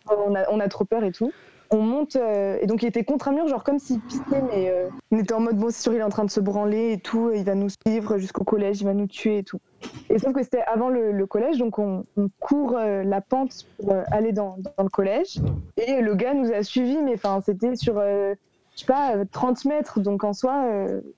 on, 0.08 0.34
a, 0.34 0.48
on 0.50 0.60
a 0.60 0.68
trop 0.68 0.84
peur 0.84 1.02
et 1.04 1.10
tout. 1.12 1.32
On 1.70 1.82
monte. 1.82 2.16
euh, 2.16 2.56
et 2.62 2.66
donc, 2.66 2.82
il 2.82 2.86
était 2.86 3.04
contre 3.04 3.28
un 3.28 3.32
mur, 3.32 3.46
genre 3.48 3.64
comme 3.64 3.78
s'il 3.78 4.00
pissait, 4.00 4.22
mais 4.50 4.70
euh, 4.70 4.88
on 5.10 5.18
était 5.18 5.34
en 5.34 5.40
mode, 5.40 5.56
bon, 5.56 5.66
c'est 5.70 5.82
sûr, 5.82 5.92
il 5.92 5.98
est 5.98 6.02
en 6.04 6.08
train 6.08 6.24
de 6.24 6.30
se 6.30 6.40
branler 6.40 6.92
et 6.92 6.98
tout. 7.00 7.30
Il 7.34 7.44
va 7.44 7.54
nous 7.54 7.68
suivre 7.68 8.16
jusqu'au 8.18 8.44
collège, 8.44 8.80
il 8.80 8.84
va 8.84 8.94
nous 8.94 9.06
tuer 9.08 9.38
et 9.38 9.42
tout. 9.42 9.58
Et 10.08 10.18
sauf 10.18 10.32
que 10.32 10.42
c'était 10.42 10.62
avant 10.62 10.88
le, 10.88 11.12
le 11.12 11.26
collège, 11.26 11.58
donc 11.58 11.78
on, 11.78 12.04
on 12.16 12.28
court 12.40 12.76
euh, 12.78 13.02
la 13.02 13.20
pente 13.20 13.66
pour 13.78 13.92
aller 14.10 14.32
dans, 14.32 14.56
dans 14.76 14.84
le 14.84 14.88
collège. 14.88 15.40
Et 15.76 16.00
le 16.00 16.14
gars 16.14 16.32
nous 16.34 16.50
a 16.52 16.62
suivis, 16.62 17.02
mais 17.02 17.14
enfin, 17.14 17.42
c'était 17.44 17.76
sur, 17.76 17.96
je 18.00 18.34
sais 18.74 18.86
pas, 18.86 19.16
euh, 19.16 19.24
30 19.30 19.64
mètres. 19.66 20.00
Donc 20.00 20.24
en 20.24 20.32
soi, 20.32 20.64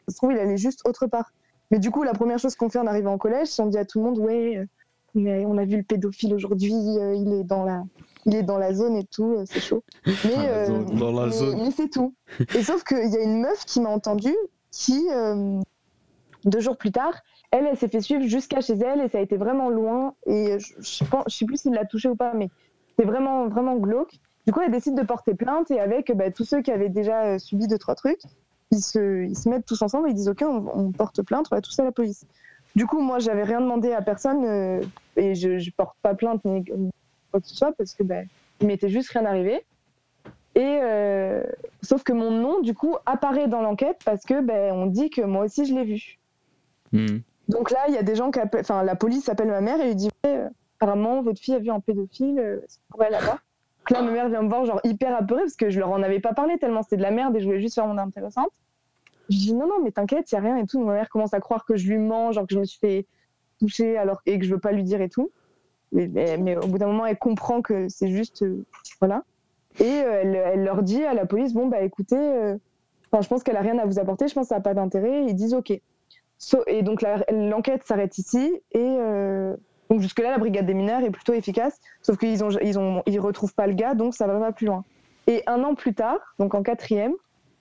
ça 0.08 0.12
se 0.12 0.16
trouve, 0.16 0.32
il 0.32 0.38
allait 0.38 0.56
juste 0.56 0.80
autre 0.88 1.06
part. 1.06 1.30
Mais 1.70 1.78
du 1.78 1.92
coup, 1.92 2.02
la 2.02 2.12
première 2.14 2.40
chose 2.40 2.56
qu'on 2.56 2.68
fait 2.70 2.80
en 2.80 2.86
arrivant 2.88 3.14
au 3.14 3.18
collège, 3.18 3.46
c'est 3.46 3.62
on 3.62 3.66
dit 3.66 3.78
à 3.78 3.84
tout 3.84 4.00
le 4.00 4.04
monde, 4.06 4.18
ouais, 4.18 4.66
mais 5.14 5.44
on 5.46 5.56
a 5.58 5.64
vu 5.64 5.76
le 5.78 5.82
pédophile 5.82 6.34
aujourd'hui, 6.34 6.72
euh, 6.74 7.14
il 7.14 7.32
est 7.32 7.44
dans 7.44 7.64
la, 7.64 7.82
il 8.26 8.34
est 8.34 8.42
dans 8.42 8.58
la 8.58 8.72
zone 8.74 8.96
et 8.96 9.04
tout, 9.04 9.34
euh, 9.38 9.44
c'est 9.46 9.60
chaud. 9.60 9.82
Mais, 10.06 10.14
euh, 10.36 10.66
zone. 10.66 10.84
Dans 10.96 11.12
la 11.12 11.26
mais- 11.26 11.32
zone. 11.32 11.58
mais 11.62 11.70
c'est 11.70 11.88
tout. 11.88 12.14
Et 12.54 12.62
sauf 12.62 12.84
qu'il 12.84 13.10
y 13.10 13.16
a 13.16 13.22
une 13.22 13.40
meuf 13.40 13.64
qui 13.64 13.80
m'a 13.80 13.90
entendu, 13.90 14.34
qui 14.70 15.06
deux 16.44 16.60
jours 16.60 16.76
plus 16.76 16.92
tard, 16.92 17.12
elle, 17.50 17.66
elle 17.66 17.76
s'est 17.76 17.88
fait 17.88 18.00
suivre 18.00 18.22
jusqu'à 18.26 18.60
chez 18.60 18.74
elle 18.74 19.00
et 19.00 19.08
ça 19.08 19.18
a 19.18 19.20
été 19.20 19.36
vraiment 19.36 19.68
loin. 19.68 20.14
Et 20.26 20.58
je, 20.58 20.74
je, 20.78 21.04
pense, 21.04 21.24
je 21.28 21.36
sais 21.36 21.44
plus 21.44 21.58
s'il 21.60 21.72
l'a 21.72 21.84
touché 21.84 22.08
ou 22.08 22.16
pas, 22.16 22.32
mais 22.34 22.48
c'est 22.98 23.04
vraiment, 23.04 23.48
vraiment 23.48 23.76
glauque. 23.76 24.14
Du 24.46 24.52
coup, 24.52 24.60
elle 24.64 24.70
décide 24.72 24.94
de 24.96 25.02
porter 25.02 25.34
plainte 25.34 25.70
et 25.70 25.80
avec 25.80 26.16
bah, 26.16 26.30
tous 26.30 26.44
ceux 26.44 26.62
qui 26.62 26.70
avaient 26.70 26.88
déjà 26.88 27.38
subi 27.38 27.66
deux, 27.66 27.76
trois 27.78 27.94
trucs, 27.94 28.20
ils 28.70 28.80
se, 28.80 29.24
ils 29.24 29.36
se 29.36 29.48
mettent 29.48 29.66
tous 29.66 29.82
ensemble 29.82 30.08
et 30.08 30.12
ils 30.12 30.14
disent 30.14 30.28
Ok, 30.28 30.42
on, 30.42 30.64
on 30.74 30.92
porte 30.92 31.22
plainte, 31.22 31.46
on 31.50 31.56
va 31.56 31.60
tous 31.60 31.78
à 31.78 31.84
la 31.84 31.92
police. 31.92 32.24
Du 32.76 32.86
coup, 32.86 33.00
moi, 33.00 33.18
j'avais 33.18 33.42
rien 33.42 33.60
demandé 33.60 33.92
à 33.92 34.02
personne 34.02 34.44
euh, 34.44 34.80
et 35.16 35.34
je, 35.34 35.58
je 35.58 35.70
porte 35.70 35.96
pas 36.02 36.14
plainte 36.14 36.44
ni 36.44 36.64
quoi 37.30 37.40
que 37.40 37.46
ce 37.46 37.54
soit 37.56 37.72
parce 37.72 37.94
que 37.94 38.02
bah, 38.02 38.22
il 38.60 38.66
m'était 38.66 38.88
juste 38.88 39.10
rien 39.10 39.24
arrivé. 39.24 39.64
Et 40.54 40.78
euh, 40.82 41.42
sauf 41.82 42.02
que 42.02 42.12
mon 42.12 42.30
nom, 42.30 42.60
du 42.60 42.74
coup, 42.74 42.96
apparaît 43.06 43.48
dans 43.48 43.62
l'enquête 43.62 44.00
parce 44.04 44.24
que 44.24 44.40
ben, 44.40 44.72
on 44.72 44.86
dit 44.86 45.10
que 45.10 45.22
moi 45.22 45.44
aussi 45.44 45.64
je 45.64 45.74
l'ai 45.74 45.84
vu. 45.84 46.18
Hmm. 46.92 47.18
Donc 47.48 47.70
là, 47.70 47.84
il 47.88 47.94
y 47.94 47.98
a 47.98 48.02
des 48.02 48.16
gens 48.16 48.30
qui 48.30 48.40
appellent, 48.40 48.60
enfin, 48.60 48.82
la 48.82 48.96
police 48.96 49.28
appelle 49.28 49.48
ma 49.48 49.60
mère 49.60 49.80
et 49.80 49.86
lui 49.86 49.94
dit 49.94 50.10
euh, 50.26 50.48
apparemment 50.78 51.22
votre 51.22 51.40
fille 51.40 51.54
a 51.54 51.58
vu 51.58 51.70
un 51.70 51.80
pédophile, 51.80 52.38
euh, 52.38 52.60
est-ce 52.64 52.78
qu'on 52.78 52.96
pourrait 52.96 53.10
la 53.10 53.20
voir? 53.20 53.38
Donc 53.78 53.90
là, 53.90 54.02
ma 54.02 54.10
mère 54.10 54.28
vient 54.28 54.42
me 54.42 54.48
voir 54.48 54.64
genre 54.66 54.80
hyper 54.84 55.16
apeurée 55.16 55.42
parce 55.42 55.56
que 55.56 55.70
je 55.70 55.78
leur 55.78 55.90
en 55.90 56.02
avais 56.02 56.20
pas 56.20 56.34
parlé 56.34 56.58
tellement 56.58 56.82
c'était 56.82 56.96
de 56.96 57.02
la 57.02 57.10
merde 57.10 57.34
et 57.36 57.40
je 57.40 57.46
voulais 57.46 57.60
juste 57.60 57.76
faire 57.76 57.86
mon 57.86 57.98
intéressante. 57.98 58.50
Je 59.30 59.36
dis 59.36 59.54
non 59.54 59.66
non 59.66 59.76
mais 59.82 59.92
t'inquiète, 59.92 60.30
il 60.32 60.36
a 60.36 60.40
rien 60.40 60.56
et 60.56 60.66
tout. 60.66 60.80
Ma 60.84 60.92
mère 60.94 61.08
commence 61.08 61.32
à 61.34 61.40
croire 61.40 61.64
que 61.64 61.76
je 61.76 61.88
lui 61.88 61.98
mens, 61.98 62.32
genre 62.32 62.46
que 62.46 62.54
je 62.54 62.58
me 62.60 62.64
suis 62.64 62.78
fait 62.80 63.06
toucher 63.60 63.96
alors 63.96 64.20
et 64.26 64.38
que 64.38 64.44
je 64.44 64.52
veux 64.52 64.60
pas 64.60 64.72
lui 64.72 64.82
dire 64.84 65.00
et 65.00 65.08
tout. 65.08 65.30
Mais, 65.92 66.08
mais- 66.08 66.36
mais 66.36 66.56
au 66.56 66.66
bout 66.66 66.78
d'un 66.78 66.86
moment, 66.88 67.06
elle 67.06 67.18
comprend 67.18 67.62
que 67.62 67.88
c'est 67.88 68.08
juste 68.10 68.42
euh, 68.42 68.64
voilà. 69.00 69.22
Et 69.78 69.84
euh, 69.84 70.20
elle, 70.22 70.34
elle 70.34 70.64
leur 70.64 70.82
dit 70.82 71.04
à 71.04 71.14
la 71.14 71.26
police 71.26 71.52
bon 71.54 71.66
bah 71.68 71.80
écoutez, 71.82 72.16
euh, 72.18 72.56
je 73.20 73.26
pense 73.28 73.42
qu'elle 73.42 73.56
a 73.56 73.60
rien 73.60 73.78
à 73.78 73.86
vous 73.86 73.98
apporter, 73.98 74.26
je 74.28 74.34
pense 74.34 74.46
que 74.46 74.48
ça 74.50 74.56
a 74.56 74.60
pas 74.60 74.74
d'intérêt. 74.74 75.24
Ils 75.26 75.34
disent 75.34 75.54
ok. 75.54 75.72
So- 76.38 76.64
et 76.66 76.82
donc 76.82 77.04
l'enquête 77.30 77.84
s'arrête 77.86 78.16
ici 78.18 78.60
et 78.72 78.96
donc 79.90 80.00
jusque-là 80.00 80.30
la 80.30 80.38
brigade 80.38 80.64
des 80.66 80.74
mineurs 80.74 81.02
est 81.02 81.10
plutôt 81.10 81.32
efficace, 81.34 81.78
sauf 82.02 82.16
qu'ils 82.16 82.42
ont, 82.44 82.50
ils 82.62 82.78
ont, 82.78 83.02
ils 83.06 83.20
retrouvent 83.20 83.52
pas 83.54 83.66
le 83.66 83.74
gars 83.74 83.94
donc 83.94 84.14
ça 84.14 84.26
va 84.26 84.38
pas 84.38 84.52
plus 84.52 84.66
loin. 84.66 84.84
Et 85.26 85.42
un 85.46 85.62
an 85.64 85.74
plus 85.74 85.92
tard, 85.94 86.18
donc 86.38 86.54
en 86.54 86.62
quatrième, 86.62 87.12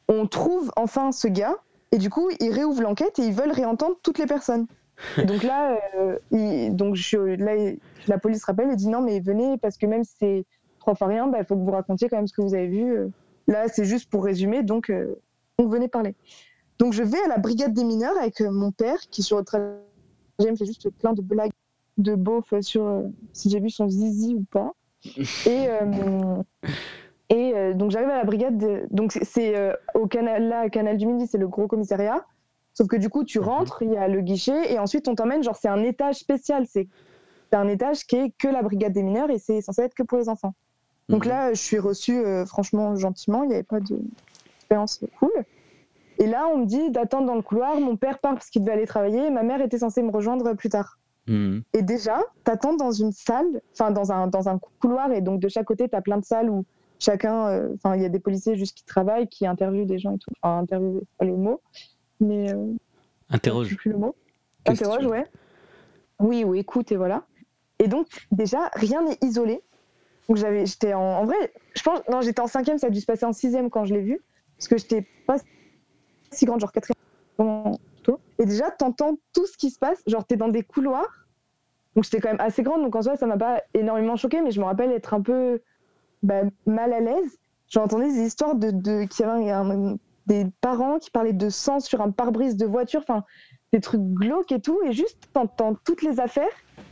on 0.10 0.28
trouve 0.28 0.72
enfin 0.76 1.14
ce 1.14 1.28
gars 1.30 1.55
et 1.91 1.97
du 1.97 2.10
coup 2.10 2.30
ils 2.41 2.51
réouvrent 2.51 2.82
l'enquête 2.82 3.18
et 3.20 3.22
ils 3.22 3.34
veulent 3.34 3.51
réentendre 3.51 3.95
toutes 4.03 4.18
les 4.18 4.26
personnes. 4.26 4.68
Donc 5.26 5.43
là, 5.43 5.80
euh, 5.97 6.70
donc 6.72 6.95
je, 6.95 7.18
là, 7.18 7.74
la 8.07 8.18
police 8.18 8.43
rappelle 8.43 8.70
et 8.70 8.76
dit 8.76 8.89
non 8.89 8.99
mais 9.01 9.22
venez 9.22 9.57
parce 9.57 9.78
que 9.78 9.86
même 9.86 10.03
si 10.03 10.14
c'est 10.20 10.45
trois 10.80 10.93
fois 10.93 11.07
rien, 11.07 11.32
il 11.38 11.45
faut 11.45 11.55
que 11.55 11.62
vous 11.62 11.72
racontiez 11.72 12.10
quand 12.10 12.18
même 12.18 12.28
ce 12.28 12.34
que 12.34 12.41
vous 12.41 12.53
avez 12.53 12.68
vu. 12.68 12.97
euh. 12.97 13.07
Là 13.47 13.70
c'est 13.70 13.86
juste 13.86 14.10
pour 14.10 14.26
résumer 14.26 14.62
donc 14.62 14.89
euh, 14.89 15.16
donc 15.57 15.72
venez 15.72 15.88
parler. 15.88 16.16
Donc 16.80 16.91
je 16.91 17.03
vais 17.03 17.22
à 17.24 17.30
la 17.30 17.38
brigade 17.38 17.74
des 17.74 17.86
mineurs 17.86 18.18
avec 18.18 18.41
mon 18.41 18.72
père 18.72 18.99
qui 19.10 19.24
sur 19.24 19.38
le 19.38 19.45
trajet 19.45 19.72
me 20.39 20.55
fait 20.57 20.66
juste 20.66 20.89
plein 20.89 21.14
de 21.14 21.22
blagues 21.22 21.51
de 21.97 22.16
beauf 22.16 22.53
sur 22.60 22.86
euh, 22.86 23.03
si 23.32 23.49
j'ai 23.49 23.62
vu 23.62 23.70
son 23.70 23.88
zizi 23.88 24.36
ou 24.36 24.43
pas. 24.51 24.74
Et, 25.45 25.68
et 27.30 27.53
euh, 27.55 27.73
donc 27.73 27.91
j'arrive 27.91 28.09
à 28.09 28.17
la 28.17 28.23
brigade, 28.23 28.57
de- 28.57 28.88
donc 28.91 29.11
c'est- 29.21 29.55
euh, 29.55 29.73
au 29.93 30.07
canal 30.07 30.47
là, 30.47 30.69
Canal 30.69 30.97
du 30.97 31.05
Midi, 31.05 31.27
c'est 31.27 31.38
le 31.38 31.47
gros 31.47 31.67
commissariat. 31.67 32.25
Sauf 32.73 32.88
que 32.88 32.95
du 32.95 33.09
coup 33.09 33.23
tu 33.23 33.39
rentres, 33.39 33.82
il 33.82 33.91
y 33.91 33.97
a 33.97 34.07
le 34.07 34.21
guichet 34.21 34.71
et 34.71 34.80
ensuite 34.80 35.07
on 35.07 35.15
t'emmène, 35.15 35.43
genre 35.43 35.55
c'est 35.55 35.67
un 35.67 35.84
étage 35.84 36.15
spécial, 36.15 36.65
c'est 36.67 36.88
un 37.51 37.67
étage 37.67 38.05
qui 38.05 38.15
est 38.15 38.34
que 38.38 38.47
la 38.47 38.61
brigade 38.63 38.93
des 38.93 39.03
mineurs 39.03 39.30
et 39.30 39.38
c'est 39.39 39.61
censé 39.61 39.82
être 39.84 39.95
que 39.95 40.03
pour 40.03 40.17
les 40.17 40.30
enfants. 40.30 40.53
Donc 41.09 41.25
Mhm. 41.25 41.32
là 41.32 41.53
je 41.53 41.61
suis 41.61 41.80
reçue 41.80 42.17
euh, 42.19 42.45
franchement 42.45 42.95
gentiment, 42.95 43.43
il 43.43 43.49
n'y 43.49 43.55
avait 43.55 43.63
pas 43.63 43.80
d'expérience 43.80 45.01
cool. 45.19 45.32
Et 46.21 46.27
là, 46.27 46.47
on 46.53 46.57
me 46.57 46.65
dit 46.65 46.91
d'attendre 46.91 47.27
dans 47.27 47.36
le 47.36 47.41
couloir. 47.41 47.80
Mon 47.80 47.95
père 47.95 48.19
part 48.19 48.34
parce 48.34 48.49
qu'il 48.49 48.61
devait 48.61 48.73
aller 48.73 48.86
travailler. 48.86 49.27
Et 49.27 49.30
ma 49.30 49.41
mère 49.41 49.61
était 49.61 49.77
censée 49.77 50.01
me 50.03 50.11
rejoindre 50.11 50.53
plus 50.53 50.67
tard. 50.67 50.99
Hmm. 51.27 51.59
Et 51.71 51.82
déjà, 51.82 52.19
t'attends 52.43 52.73
dans 52.75 52.91
une 52.91 53.13
salle, 53.13 53.61
enfin 53.71 53.89
dans 53.91 54.11
un, 54.11 54.27
dans 54.27 54.49
un 54.49 54.59
couloir. 54.82 55.13
Et 55.13 55.21
donc 55.21 55.39
de 55.39 55.47
chaque 55.47 55.63
côté, 55.65 55.88
t'as 55.88 56.01
plein 56.01 56.17
de 56.17 56.25
salles 56.25 56.49
où 56.49 56.65
chacun, 56.99 57.47
euh, 57.47 57.69
enfin 57.75 57.95
il 57.95 58.01
y 58.01 58.05
a 58.05 58.09
des 58.09 58.19
policiers 58.19 58.55
juste 58.55 58.77
qui 58.77 58.83
travaillent, 58.83 59.27
qui 59.27 59.47
interviewent 59.47 59.85
des 59.85 59.99
gens 59.99 60.15
et 60.15 60.19
tout. 60.19 60.31
Enfin, 60.41 60.59
interviewer, 60.59 61.01
pas 61.17 61.25
le 61.25 61.35
mot. 61.35 61.61
Mais 62.19 62.53
euh, 62.53 62.73
Interroge. 63.29 63.75
plus 63.75 63.91
le 63.91 63.97
mot. 63.97 64.15
Interroge, 64.65 65.05
ouais. 65.05 65.25
Oui, 66.19 66.43
ou 66.43 66.53
écoute, 66.53 66.91
et 66.91 66.97
voilà. 66.97 67.23
Et 67.79 67.87
donc, 67.87 68.07
déjà, 68.31 68.69
rien 68.73 69.01
n'est 69.03 69.17
isolé. 69.21 69.61
Donc, 70.27 70.37
j'avais, 70.37 70.65
j'étais 70.65 70.93
en, 70.93 71.01
en 71.01 71.25
vrai, 71.25 71.53
je 71.75 71.81
pense, 71.81 72.01
non, 72.09 72.21
j'étais 72.21 72.41
en 72.41 72.47
cinquième, 72.47 72.77
ça 72.77 72.87
a 72.87 72.89
dû 72.89 72.99
se 72.99 73.05
passer 73.05 73.25
en 73.25 73.33
sixième 73.33 73.69
quand 73.69 73.85
je 73.85 73.93
l'ai 73.93 74.01
vu. 74.01 74.21
Parce 74.57 74.67
que 74.67 74.77
j'étais 74.77 75.07
pas 75.25 75.37
si 76.31 76.45
grande, 76.45 76.59
genre 76.59 76.71
quatrième. 76.71 76.95
Et 78.37 78.45
déjà, 78.45 78.71
t'entends 78.71 79.17
tout 79.33 79.45
ce 79.45 79.57
qui 79.57 79.69
se 79.69 79.79
passe. 79.79 80.01
Genre, 80.07 80.25
t'es 80.25 80.35
dans 80.35 80.49
des 80.49 80.63
couloirs. 80.63 81.27
Donc, 81.95 82.03
j'étais 82.03 82.19
quand 82.19 82.29
même 82.29 82.41
assez 82.41 82.63
grande. 82.63 82.81
Donc, 82.81 82.95
en 82.95 83.01
soi, 83.01 83.15
ça 83.15 83.25
m'a 83.25 83.37
pas 83.37 83.61
énormément 83.73 84.17
choqué, 84.17 84.41
mais 84.41 84.51
je 84.51 84.59
me 84.59 84.65
rappelle 84.65 84.91
être 84.91 85.13
un 85.13 85.21
peu 85.21 85.61
bah, 86.24 86.41
mal 86.65 86.93
à 86.93 86.99
l'aise. 86.99 87.38
J'entendais 87.70 88.07
des 88.11 88.22
histoires 88.26 88.55
de, 88.55 88.72
de 88.72 89.03
qu'il 89.05 89.26
y 89.26 89.30
avait 89.30 89.51
un- 89.51 89.97
des 90.28 90.45
parents 90.61 90.99
qui 90.99 91.09
parlaient 91.11 91.34
de 91.34 91.49
sang 91.49 91.80
sur 91.80 92.01
un 92.01 92.11
pare-brise 92.11 92.55
de 92.55 92.65
voiture. 92.65 93.01
Enfin, 93.01 93.24
des 93.74 93.80
trucs 93.82 94.01
glauques 94.01 94.51
et 94.51 94.59
tout, 94.59 94.80
et 94.86 94.91
juste 94.93 95.17
t'entends 95.34 95.76
toutes 95.86 96.01
les 96.01 96.20
affaires, 96.20 96.49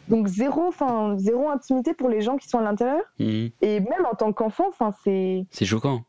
donc 0.10 0.28
zéro, 0.28 0.62
enfin 0.68 1.16
zéro 1.18 1.50
intimité 1.50 1.96
pour 1.96 2.08
les 2.08 2.22
gens 2.22 2.38
qui 2.38 2.48
sont 2.48 2.60
à 2.60 2.62
l'intérieur, 2.62 3.02
Hmm. 3.20 3.48
et 3.62 3.80
même 3.80 4.06
en 4.12 4.16
tant 4.16 4.32
qu'enfant, 4.32 4.66
enfin 4.70 4.92
c'est, 5.04 5.46
C'est 5.50 5.66
choquant. 5.66 6.04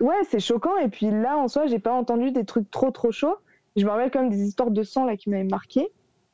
ouais, 0.00 0.14
c'est 0.30 0.38
choquant. 0.38 0.76
Et 0.78 0.88
puis 0.88 1.10
là, 1.10 1.36
en 1.38 1.48
soi, 1.48 1.66
j'ai 1.66 1.80
pas 1.80 1.92
entendu 1.92 2.30
des 2.30 2.44
trucs 2.44 2.70
trop 2.70 2.92
trop 2.92 3.10
chauds. 3.10 3.34
Je 3.74 3.84
me 3.84 3.90
rappelle 3.90 4.10
quand 4.12 4.20
même 4.20 4.30
des 4.30 4.42
histoires 4.44 4.70
de 4.70 4.82
sang 4.84 5.04
là 5.06 5.16
qui 5.16 5.28
m'avaient 5.30 5.42
marqué. 5.44 5.88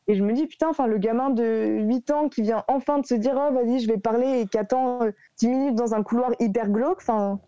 Et 0.09 0.15
je 0.15 0.25
me 0.25 0.33
dis, 0.33 0.47
putain, 0.47 0.69
enfin, 0.69 0.87
le 0.87 0.99
gamin 0.99 1.31
de 1.31 1.83
8 1.83 2.11
ans 2.11 2.29
qui 2.29 2.43
vient 2.43 2.65
enfin 2.67 2.99
de 2.99 3.07
se 3.07 3.15
dire, 3.15 3.35
oh, 3.37 3.53
vas-y, 3.53 3.79
je 3.79 3.89
vais 3.89 3.99
parler 3.99 4.41
et 4.41 4.47
qui 4.47 4.59
attend 4.59 5.03
euh, 5.03 5.11
10 5.39 5.49
minutes 5.49 5.75
dans 5.75 5.95
un 5.95 6.03
couloir 6.03 6.31
hyper 6.41 6.71
glauque, 6.71 6.99
enfin, 6.99 7.39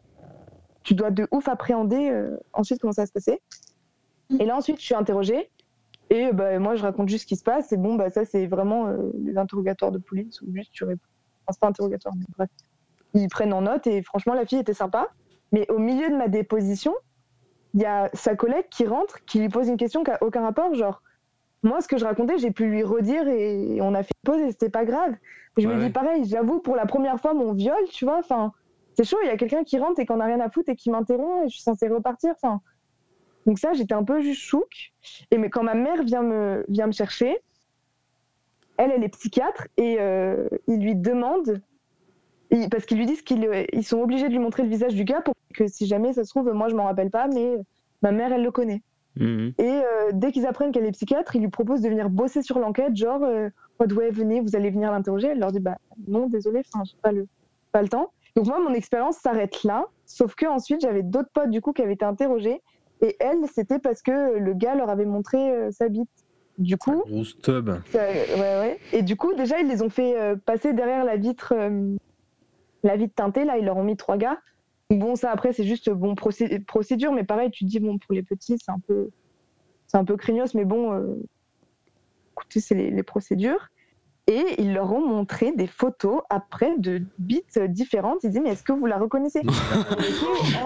tu 0.83 0.95
dois 0.95 1.11
de 1.11 1.27
ouf 1.31 1.49
appréhender 1.49 2.11
euh, 2.11 2.37
ensuite 2.53 2.81
comment 2.81 2.93
ça 2.93 3.03
va 3.03 3.07
se 3.07 3.13
passer. 3.13 3.41
Et 4.39 4.45
là, 4.45 4.57
ensuite, 4.57 4.79
je 4.79 4.85
suis 4.85 4.95
interrogée. 4.95 5.51
Et 6.11 6.27
euh, 6.27 6.33
bah, 6.33 6.59
moi, 6.59 6.77
je 6.77 6.83
raconte 6.83 7.09
juste 7.09 7.23
ce 7.23 7.27
qui 7.27 7.37
se 7.37 7.43
passe. 7.43 7.73
Et 7.73 7.77
bon, 7.77 7.95
bah, 7.95 8.11
ça, 8.11 8.25
c'est 8.25 8.47
vraiment 8.47 8.89
euh, 8.89 9.11
les 9.23 9.39
interrogatoires 9.39 9.93
de 9.93 9.99
police 9.99 10.41
où 10.43 10.53
juste 10.55 10.73
tu 10.73 10.85
réponds. 10.85 11.01
Enfin, 11.47 11.53
c'est 11.53 11.61
pas 11.61 11.69
interrogatoire, 11.69 12.15
mais 12.17 12.27
bref. 12.37 12.51
Ils 13.15 13.29
prennent 13.29 13.53
en 13.53 13.63
note 13.63 13.87
et 13.87 14.03
franchement, 14.03 14.35
la 14.35 14.47
fille 14.47 14.59
était 14.59 14.75
sympa. 14.75 15.09
Mais 15.53 15.69
au 15.71 15.79
milieu 15.79 16.09
de 16.11 16.17
ma 16.17 16.29
déposition, 16.29 16.95
il 17.75 17.81
y 17.81 17.87
a 17.87 18.09
sa 18.15 18.37
collègue 18.37 18.67
qui 18.71 18.87
rentre, 18.87 19.25
qui 19.25 19.41
lui 19.41 19.49
pose 19.49 19.69
une 19.69 19.77
question 19.77 20.05
qui 20.05 20.11
n'a 20.11 20.19
aucun 20.23 20.43
rapport, 20.43 20.73
genre, 20.75 21.03
moi, 21.63 21.81
ce 21.81 21.89
que 21.89 21.99
je 21.99 22.05
racontais, 22.05 22.39
j'ai 22.39 22.51
pu 22.51 22.67
lui 22.67 22.83
redire 22.83 23.29
et 23.29 23.81
on 23.83 23.95
a 23.95 24.03
fait 24.03 24.13
une 24.25 24.33
pause 24.33 24.41
et 24.43 24.51
c'était 24.51 24.71
pas 24.71 24.85
grave. 24.85 25.15
Et 25.57 25.63
je 25.63 25.69
Ouais, 25.69 25.75
me 25.75 25.79
ouais. 25.79 25.87
dis 25.87 25.91
pareil, 25.91 26.25
j'avoue, 26.25 26.61
pour 26.61 26.77
la 26.77 26.87
première 26.87 27.21
fois, 27.21 27.35
mon 27.35 27.53
viol, 27.53 27.77
tu 27.91 28.05
vois, 28.05 28.19
enfin, 28.19 28.53
c'est 28.95 29.05
chaud, 29.05 29.19
il 29.23 29.27
y 29.27 29.31
a 29.31 29.37
quelqu'un 29.37 29.65
qui 29.65 29.79
rentre 29.79 30.01
et 30.01 30.07
qu'on 30.07 30.21
a 30.21 30.25
rien 30.27 30.41
à 30.41 30.51
foutre 30.51 30.71
et 30.71 30.77
qui 30.77 30.91
m'interrompt 30.91 31.45
et 31.47 31.49
je 31.49 31.55
suis 31.55 31.63
censée 31.63 31.89
repartir, 31.89 32.33
enfin. 32.33 32.61
Donc 33.47 33.59
ça, 33.59 33.73
j'étais 33.73 33.95
un 33.95 34.05
peu 34.05 34.21
juste 34.21 34.43
chouque. 34.43 34.93
Et 35.31 35.39
mais 35.39 35.51
quand 35.51 35.63
ma 35.63 35.75
mère 35.75 36.03
vient 36.05 36.23
me, 36.23 36.65
vient 36.69 36.87
me 36.87 36.93
chercher, 36.93 37.39
elle, 38.77 38.93
elle 38.93 39.05
est 39.05 39.09
psychiatre 39.11 39.69
et 39.77 39.99
euh, 40.01 40.49
il 40.67 40.81
lui 40.83 40.97
demande, 40.97 41.63
parce 42.71 42.87
qu'ils 42.87 42.99
lui 42.99 43.07
disent 43.07 43.23
qu'ils 43.23 43.45
euh, 43.47 43.65
ils 43.73 43.85
sont 43.85 44.01
obligés 44.01 44.27
de 44.29 44.33
lui 44.33 44.39
montrer 44.39 44.63
le 44.65 44.69
visage 44.69 44.95
du 44.95 45.05
gars 45.05 45.21
pour 45.23 45.35
que 45.55 45.67
si 45.69 45.87
jamais 45.87 46.13
ça 46.13 46.25
se 46.25 46.31
trouve, 46.31 46.51
moi 46.53 46.69
je 46.69 46.75
m'en 46.77 46.85
rappelle 46.85 47.11
pas, 47.11 47.29
mais 47.29 47.57
ma 48.03 48.13
mère, 48.13 48.33
elle 48.33 48.43
le 48.43 48.51
connaît. 48.51 48.83
Mhm. 49.17 49.53
Et 49.59 49.65
euh, 49.69 50.11
dès 50.13 50.31
qu'ils 50.33 50.47
apprennent 50.47 50.73
qu'elle 50.73 50.85
est 50.87 50.93
psychiatre, 50.93 51.35
ils 51.37 51.41
lui 51.43 51.49
proposent 51.49 51.81
de 51.83 51.89
venir 51.89 52.09
bosser 52.11 52.43
sur 52.43 52.59
l'enquête, 52.59 52.95
genre, 52.97 53.23
euh, 53.25 53.49
ouais, 53.81 53.93
ouais, 53.93 54.11
venez, 54.11 54.41
vous 54.41 54.55
allez 54.57 54.71
venir 54.71 54.91
l'interroger. 54.93 55.29
Elle 55.29 55.41
leur 55.41 55.53
dit, 55.53 55.61
bah 55.61 55.77
non, 56.07 56.27
désolé, 56.29 56.63
enfin, 56.73 56.85
j'ai 56.85 56.97
pas 57.03 57.13
le, 57.13 57.27
pas 57.73 57.83
le 57.83 57.89
temps. 57.89 58.13
Donc 58.37 58.47
moi, 58.47 58.61
mon 58.61 58.73
expérience 58.73 59.17
s'arrête 59.17 59.65
là, 59.65 59.87
sauf 60.07 60.35
que 60.37 60.47
ensuite 60.47 60.81
j'avais 60.83 61.03
d'autres 61.03 61.31
potes 61.35 61.51
du 61.51 61.61
coup 61.61 61.73
qui 61.73 61.83
avaient 61.83 61.95
été 61.95 62.05
interrogés, 62.05 62.63
et 63.03 63.17
elle, 63.19 63.39
c'était 63.53 63.79
parce 63.81 64.03
que 64.03 64.39
le 64.39 64.55
gars 64.55 64.75
leur 64.77 64.89
avait 64.91 65.05
montré 65.07 65.39
euh, 65.51 65.71
sa 65.73 65.89
bite. 65.89 66.09
Du 66.59 66.77
coup, 66.77 67.03
Grosse 67.07 67.41
tub. 67.41 67.71
ça- 67.91 67.99
ouais, 68.11 68.37
ouais. 68.39 68.79
Et 68.93 69.03
du 69.03 69.17
coup, 69.17 69.33
déjà, 69.35 69.59
ils 69.61 69.67
les 69.67 69.81
ont 69.83 69.89
fait 69.89 70.19
euh, 70.21 70.37
passer 70.37 70.75
derrière 70.75 71.05
la 71.05 71.17
vitre, 71.17 71.55
euh, 71.57 71.97
la 72.83 72.97
vitre 72.97 73.15
teintée. 73.15 73.45
Là, 73.45 73.57
ils 73.57 73.65
leur 73.65 73.79
ont 73.79 73.83
mis 73.85 73.97
trois 73.97 74.19
gars. 74.19 74.39
Bon, 74.91 75.15
ça 75.15 75.31
après, 75.31 75.53
c'est 75.53 75.65
juste 75.65 75.89
bon 75.91 76.15
procé- 76.15 76.63
procédure, 76.65 77.13
mais 77.13 77.25
pareil, 77.25 77.51
tu 77.51 77.65
te 77.65 77.71
dis 77.71 77.79
bon 77.81 77.99
pour 77.99 78.13
les 78.13 78.23
petits, 78.23 78.57
c'est 78.59 78.73
un 78.73 78.81
peu, 78.89 79.09
c'est 79.87 79.97
un 79.97 80.05
peu 80.05 80.17
craignos, 80.17 80.55
mais 80.55 80.65
bon, 80.65 80.93
euh, 80.93 81.15
écoutez, 82.33 82.61
c'est 82.61 82.75
les, 82.75 82.91
les 82.91 83.03
procédures. 83.03 83.69
Et 84.27 84.45
ils 84.59 84.75
leur 84.75 84.93
ont 84.93 85.05
montré 85.05 85.51
des 85.53 85.67
photos 85.67 86.23
après 86.31 86.77
de 86.79 87.03
bites 87.19 87.59
différentes. 87.59 88.19
Ils 88.23 88.29
disaient 88.29 88.41
mais 88.41 88.51
est-ce 88.51 88.63
que 88.63 88.73
vous 88.73 88.87
la 88.87 88.99
reconnaissez? 88.99 89.43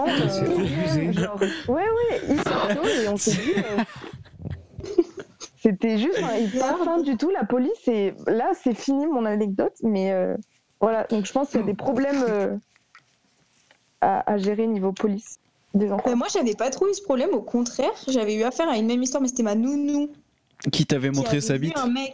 Euh, 0.07 0.27
C'est 0.27 0.45
abusé. 0.53 1.13
genre, 1.13 1.39
ouais, 1.67 1.75
ouais, 1.81 2.21
ils 2.29 2.41
sortent 2.43 2.77
et 3.01 3.07
on 3.07 3.17
s'est 3.17 3.31
dit. 3.33 3.53
euh, 3.57 3.77
C'était 5.57 5.97
juste 5.97 6.19
un- 6.21 6.35
il 6.35 6.51
pas 6.51 6.77
fin 6.83 6.99
du 7.01 7.17
tout, 7.17 7.29
la 7.31 7.43
police. 7.43 7.87
Et 7.87 8.13
là, 8.27 8.51
c'est 8.53 8.75
fini 8.75 9.07
mon 9.07 9.25
anecdote. 9.25 9.73
Mais 9.83 10.11
euh, 10.11 10.35
voilà, 10.79 11.05
donc 11.05 11.25
je 11.25 11.31
pense 11.31 11.49
qu'il 11.49 11.59
y 11.59 11.63
a 11.63 11.65
des 11.65 11.73
problèmes 11.73 12.23
euh, 12.27 12.55
à, 14.01 14.29
à 14.31 14.37
gérer 14.37 14.67
niveau 14.67 14.91
police 14.91 15.37
des 15.73 15.91
enfants. 15.91 16.09
Bah, 16.09 16.15
moi, 16.15 16.27
j'avais 16.31 16.53
pas 16.55 16.69
trop 16.69 16.87
eu 16.89 16.93
ce 16.93 17.01
problème. 17.01 17.31
Au 17.33 17.41
contraire, 17.41 17.91
j'avais 18.07 18.35
eu 18.35 18.43
affaire 18.43 18.69
à 18.69 18.77
une 18.77 18.87
même 18.87 19.03
histoire, 19.03 19.21
mais 19.21 19.27
c'était 19.27 19.43
ma 19.43 19.55
nounou. 19.55 20.09
Qui 20.71 20.85
t'avait 20.85 21.09
qui 21.09 21.15
montré 21.17 21.31
avait 21.37 21.41
sa 21.41 21.57
bite 21.57 21.77
un 21.77 21.87
mec. 21.87 22.13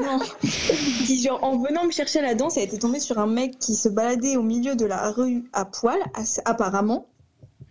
Non. 0.00 0.20
qui, 1.06 1.20
genre, 1.22 1.42
en 1.42 1.58
venant 1.58 1.84
me 1.84 1.90
chercher 1.90 2.20
à 2.20 2.22
la 2.22 2.34
danse, 2.34 2.56
elle 2.56 2.62
était 2.64 2.78
tombée 2.78 3.00
sur 3.00 3.18
un 3.18 3.26
mec 3.26 3.58
qui 3.58 3.74
se 3.74 3.88
baladait 3.88 4.36
au 4.36 4.42
milieu 4.42 4.76
de 4.76 4.86
la 4.86 5.10
rue 5.10 5.44
à 5.52 5.64
poil, 5.64 5.98
apparemment. 6.44 7.06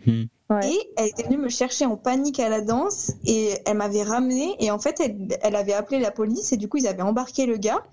Hmm. 0.06 0.24
Ouais. 0.50 0.68
Et 0.72 0.80
elle 0.98 1.08
était 1.08 1.24
venue 1.24 1.38
me 1.38 1.50
chercher 1.50 1.86
en 1.86 1.96
panique 1.96 2.40
à 2.40 2.50
la 2.50 2.62
danse 2.62 3.14
et 3.26 3.54
elle 3.66 3.78
m'avait 3.78 4.04
ramenée. 4.04 4.56
Et 4.60 4.72
en 4.72 4.80
fait, 4.80 5.00
elle, 5.00 5.38
elle 5.42 5.56
avait 5.56 5.74
appelé 5.74 6.00
la 6.00 6.12
police 6.12 6.52
et 6.52 6.58
du 6.58 6.68
coup, 6.68 6.78
ils 6.78 6.88
avaient 6.88 7.02
embarqué 7.02 7.46
le 7.46 7.58
gars. 7.58 7.84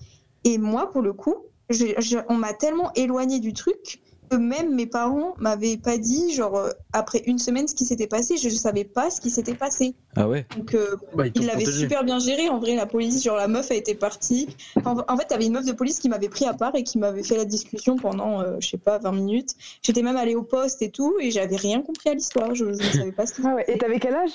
Et 0.45 0.59
moi, 0.59 0.91
pour 0.91 1.03
le 1.03 1.13
coup, 1.13 1.37
je- 1.71 1.95
je- 1.99 2.19
on 2.29 2.35
m'a 2.35 2.55
tellement 2.55 2.93
éloignée 2.95 3.41
du 3.41 3.53
truc 3.53 4.01
même 4.33 4.75
mes 4.75 4.87
parents 4.87 5.35
m'avaient 5.39 5.77
pas 5.77 5.99
dit, 5.99 6.33
genre, 6.33 6.57
euh, 6.57 6.71
après 6.93 7.23
une 7.27 7.39
semaine, 7.39 7.69
ce 7.69 7.75
qui 7.75 7.85
s'était 7.85 8.07
passé. 8.07 8.37
Je 8.37 8.49
ne 8.49 8.55
savais 8.55 8.85
pas 8.85 9.11
ce 9.11 9.21
qui 9.21 9.31
s'était 9.31 9.55
passé. 9.55 9.95
Ah 10.17 10.29
ouais 10.29 10.47
Donc, 10.57 10.75
euh, 10.75 10.97
Bah, 11.15 11.27
ils 11.27 11.33
protégé. 11.47 11.73
super 11.73 12.03
bien 12.05 12.19
géré 12.19 12.49
en 12.49 12.59
vrai 12.59 12.75
la 12.75 12.87
police 12.87 13.23
genre 13.23 13.37
la 13.37 13.49
meuf 13.49 13.71
a 13.71 13.75
été 13.75 13.95
partie 13.95 14.49
en, 14.85 14.97
en 15.07 15.17
fait 15.19 15.27
t'avais 15.27 15.45
une 15.47 15.53
meuf 15.53 15.67
de 15.67 15.73
police 15.73 15.99
qui 15.99 16.09
m'avait 16.09 16.31
pris 16.31 16.47
à 16.47 16.55
part 16.55 16.75
et 16.75 16.83
qui 16.85 16.99
m'avait 16.99 17.23
fait 17.23 17.37
la 17.37 17.45
discussion 17.45 17.97
pendant 17.97 18.41
euh, 18.41 18.57
je 18.59 18.67
sais 18.69 18.79
pas 18.79 18.99
20 18.99 19.13
minutes 19.13 19.55
j'étais 19.83 20.01
même 20.03 20.17
allée 20.17 20.35
au 20.35 20.43
poste 20.43 20.81
et 20.81 20.91
tout 20.91 21.15
et 21.21 21.31
j'avais 21.31 21.57
rien 21.57 21.83
compris 21.83 22.09
à 22.09 22.15
l'histoire 22.15 22.55
je, 22.55 22.65
ne 22.65 22.73
savais 22.73 23.13
pas 23.13 23.27
ce 23.27 23.35
qui 23.35 23.43
Ah 23.47 23.55
ouais. 23.55 23.65
Et 23.69 23.77
t'avais 23.77 23.99
quel 23.99 24.15
âge? 24.15 24.31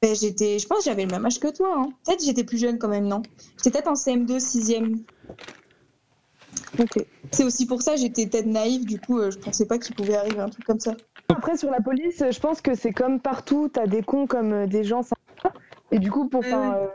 Ben, 0.00 0.14
j'étais 0.14 0.60
je 0.60 0.66
pense 0.68 0.78
que 0.78 0.84
j'avais 0.84 1.04
le 1.04 1.10
même 1.10 1.26
âge 1.26 1.40
que 1.40 1.48
toi 1.52 1.74
hein. 1.76 1.88
peut-être 2.06 2.24
j'étais 2.24 2.44
plus 2.44 2.58
jeune 2.58 2.78
quand 2.78 2.88
même 2.88 3.06
non? 3.08 3.22
J'étais 3.56 3.70
peut-être 3.72 3.88
en 3.88 3.94
CM2 3.94 4.38
6ème 4.38 4.98
C'est 7.30 7.44
aussi 7.44 7.66
pour 7.66 7.82
ça 7.82 7.96
j'étais 7.96 8.26
peut-être 8.26 8.46
naïve 8.46 8.84
du 8.86 8.98
coup 8.98 9.18
euh, 9.18 9.30
je 9.30 9.38
pensais 9.38 9.66
pas 9.66 9.78
qu'il 9.78 9.94
pouvait 9.94 10.16
arriver 10.16 10.40
un 10.40 10.48
truc 10.48 10.64
comme 10.64 10.80
ça 10.80 10.92
Après, 11.28 11.56
sur 11.56 11.70
la 11.70 11.80
police, 11.80 12.22
je 12.30 12.40
pense 12.40 12.60
que 12.60 12.74
c'est 12.74 12.92
comme 12.92 13.20
partout, 13.20 13.68
t'as 13.72 13.86
des 13.86 14.02
cons 14.02 14.26
comme 14.26 14.52
euh, 14.52 14.66
des 14.66 14.84
gens 14.84 15.02
sympas. 15.02 15.54
Et 15.90 15.98
du 15.98 16.10
coup, 16.10 16.28
pour. 16.28 16.40
Enfin, 16.40 16.74
euh, 16.76 16.86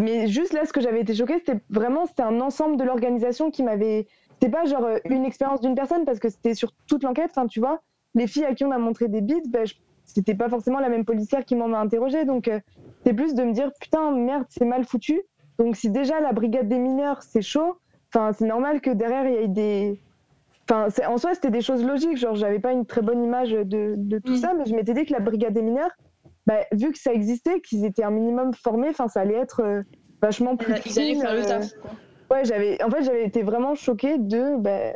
Mais 0.00 0.26
juste 0.28 0.52
là, 0.52 0.64
ce 0.64 0.72
que 0.72 0.80
j'avais 0.80 1.00
été 1.00 1.14
choquée, 1.14 1.38
c'était 1.38 1.60
vraiment 1.70 2.06
c'était 2.06 2.22
un 2.22 2.40
ensemble 2.40 2.76
de 2.76 2.84
l'organisation 2.84 3.50
qui 3.50 3.62
m'avait. 3.62 4.06
C'était 4.34 4.50
pas 4.50 4.64
genre 4.64 4.86
une 5.04 5.24
expérience 5.24 5.60
d'une 5.60 5.74
personne 5.74 6.04
parce 6.04 6.18
que 6.18 6.28
c'était 6.30 6.54
sur 6.54 6.72
toute 6.86 7.02
l'enquête. 7.02 7.30
Enfin, 7.30 7.46
tu 7.46 7.60
vois, 7.60 7.80
les 8.14 8.26
filles 8.26 8.44
à 8.44 8.54
qui 8.54 8.64
on 8.64 8.70
a 8.70 8.78
montré 8.78 9.08
des 9.08 9.20
bites, 9.20 9.50
ben, 9.50 9.66
je- 9.66 9.74
c'était 10.06 10.34
pas 10.34 10.48
forcément 10.48 10.80
la 10.80 10.88
même 10.88 11.04
policière 11.04 11.44
qui 11.44 11.54
m'en 11.54 11.72
a 11.72 11.78
interrogé. 11.78 12.24
Donc, 12.24 12.48
euh, 12.48 12.60
c'est 13.04 13.12
plus 13.14 13.34
de 13.34 13.44
me 13.44 13.52
dire 13.52 13.70
putain, 13.80 14.10
merde, 14.12 14.44
c'est 14.48 14.64
mal 14.64 14.84
foutu. 14.84 15.20
Donc, 15.58 15.76
si 15.76 15.90
déjà 15.90 16.20
la 16.20 16.32
brigade 16.32 16.68
des 16.68 16.78
mineurs, 16.78 17.22
c'est 17.22 17.42
chaud, 17.42 17.76
enfin, 18.14 18.32
c'est 18.32 18.46
normal 18.46 18.80
que 18.80 18.90
derrière, 18.90 19.26
il 19.26 19.34
y 19.34 19.44
ait 19.44 19.48
des. 19.48 20.00
Enfin, 20.70 20.88
en 21.08 21.18
soi, 21.18 21.34
c'était 21.34 21.50
des 21.50 21.60
choses 21.60 21.84
logiques. 21.84 22.16
Genre, 22.16 22.34
j'avais 22.34 22.58
pas 22.58 22.72
une 22.72 22.86
très 22.86 23.02
bonne 23.02 23.22
image 23.22 23.50
de, 23.52 23.94
de 23.96 24.18
tout 24.18 24.32
Mm. 24.32 24.36
ça, 24.36 24.54
mais 24.54 24.64
je 24.66 24.74
m'étais 24.74 24.94
dit 24.94 25.04
que 25.04 25.12
la 25.12 25.20
brigade 25.20 25.52
des 25.52 25.62
mineurs, 25.62 25.90
bah, 26.46 26.60
vu 26.72 26.90
que 26.92 26.98
ça 26.98 27.12
existait, 27.12 27.60
qu'ils 27.60 27.84
étaient 27.84 28.04
un 28.04 28.10
minimum 28.10 28.54
formés, 28.54 28.88
enfin, 28.88 29.08
ça 29.08 29.20
allait 29.20 29.34
être 29.34 29.60
euh, 29.62 29.82
vachement 30.22 30.56
plus. 30.56 30.74
ils 30.86 30.98
allaient 30.98 31.14
faire 31.20 31.34
le 31.34 31.40
euh, 31.40 31.44
taf. 31.48 31.70
Ouais, 32.30 32.44
j'avais. 32.44 32.82
En 32.82 32.90
fait, 32.90 33.02
j'avais 33.02 33.26
été 33.26 33.42
vraiment 33.42 33.74
choquée 33.74 34.16
de, 34.18 34.56
bah, 34.56 34.92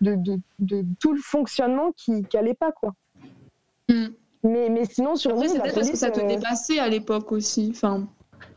de, 0.00 0.14
de, 0.14 0.38
de 0.60 0.84
tout 1.00 1.12
le 1.12 1.20
fonctionnement 1.20 1.92
qui 1.96 2.24
n'allait 2.32 2.54
pas, 2.54 2.72
quoi. 2.72 2.94
Mm. 3.90 4.06
Mais, 4.44 4.68
mais 4.70 4.84
sinon, 4.84 5.16
sur 5.16 5.32
Après, 5.32 5.48
c'est 5.48 5.60
peut-être 5.60 5.74
parce 5.74 5.90
que 5.90 5.96
ça 5.96 6.10
te 6.10 6.20
euh, 6.20 6.26
dépassait 6.26 6.78
à 6.78 6.88
l'époque 6.88 7.32
aussi. 7.32 7.68
Enfin, 7.74 8.08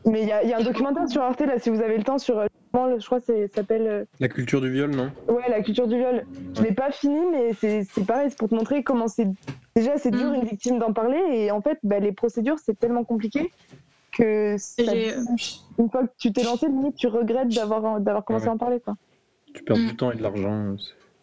Mais 0.06 0.22
il 0.22 0.28
y, 0.28 0.32
a- 0.32 0.42
il 0.42 0.48
y 0.48 0.52
a 0.52 0.58
un 0.58 0.62
documentaire 0.62 1.08
sur 1.08 1.22
Arte, 1.22 1.40
là, 1.40 1.58
si 1.58 1.70
vous 1.70 1.80
avez 1.80 1.96
le 1.96 2.04
temps, 2.04 2.18
sur. 2.18 2.38
euh, 2.38 2.46
comment 2.72 2.86
le- 2.86 2.98
je 2.98 3.06
crois 3.06 3.20
que 3.20 3.26
ça 3.26 3.32
s'appelle. 3.54 3.86
euh, 3.86 4.04
La 4.20 4.28
culture 4.28 4.60
du 4.60 4.70
viol, 4.72 4.90
non? 4.90 5.10
Ouais, 5.28 5.48
la 5.48 5.60
culture 5.62 5.86
du 5.86 5.96
viol. 5.96 6.24
Je 6.56 6.62
l'ai 6.62 6.72
pas 6.72 6.90
fini, 6.90 7.20
mais 7.30 7.52
c'est 7.54 7.86
pareil, 8.06 8.28
c'est 8.30 8.38
pour 8.38 8.48
te 8.48 8.54
montrer 8.54 8.82
comment 8.82 9.08
c'est. 9.08 9.28
Déjà, 9.76 9.96
c'est 9.98 10.10
dur 10.10 10.30
Mm. 10.30 10.34
une 10.34 10.44
victime 10.44 10.78
d'en 10.78 10.92
parler, 10.92 11.20
et 11.30 11.50
en 11.50 11.60
fait, 11.62 11.78
bah, 11.82 11.98
les 11.98 12.12
procédures, 12.12 12.56
c'est 12.64 12.78
tellement 12.78 13.04
compliqué 13.04 13.50
que 14.16 14.56
ça- 14.58 14.82
une 15.78 15.88
fois 15.90 16.02
que 16.06 16.12
tu 16.18 16.32
t'es 16.32 16.42
lancé, 16.42 16.66
limite, 16.66 16.96
tu 16.96 17.06
regrettes 17.06 17.48
d'avoir 17.54 18.00
d'avoir 18.00 18.24
commencé 18.24 18.44
Ouais. 18.46 18.50
à 18.50 18.54
en 18.54 18.58
parler. 18.58 18.80
Quoi. 18.80 18.94
Tu 19.54 19.62
perds 19.62 19.76
Mm. 19.78 19.86
du 19.88 19.96
temps 19.96 20.10
et 20.12 20.16
de 20.16 20.22
l'argent. 20.22 20.74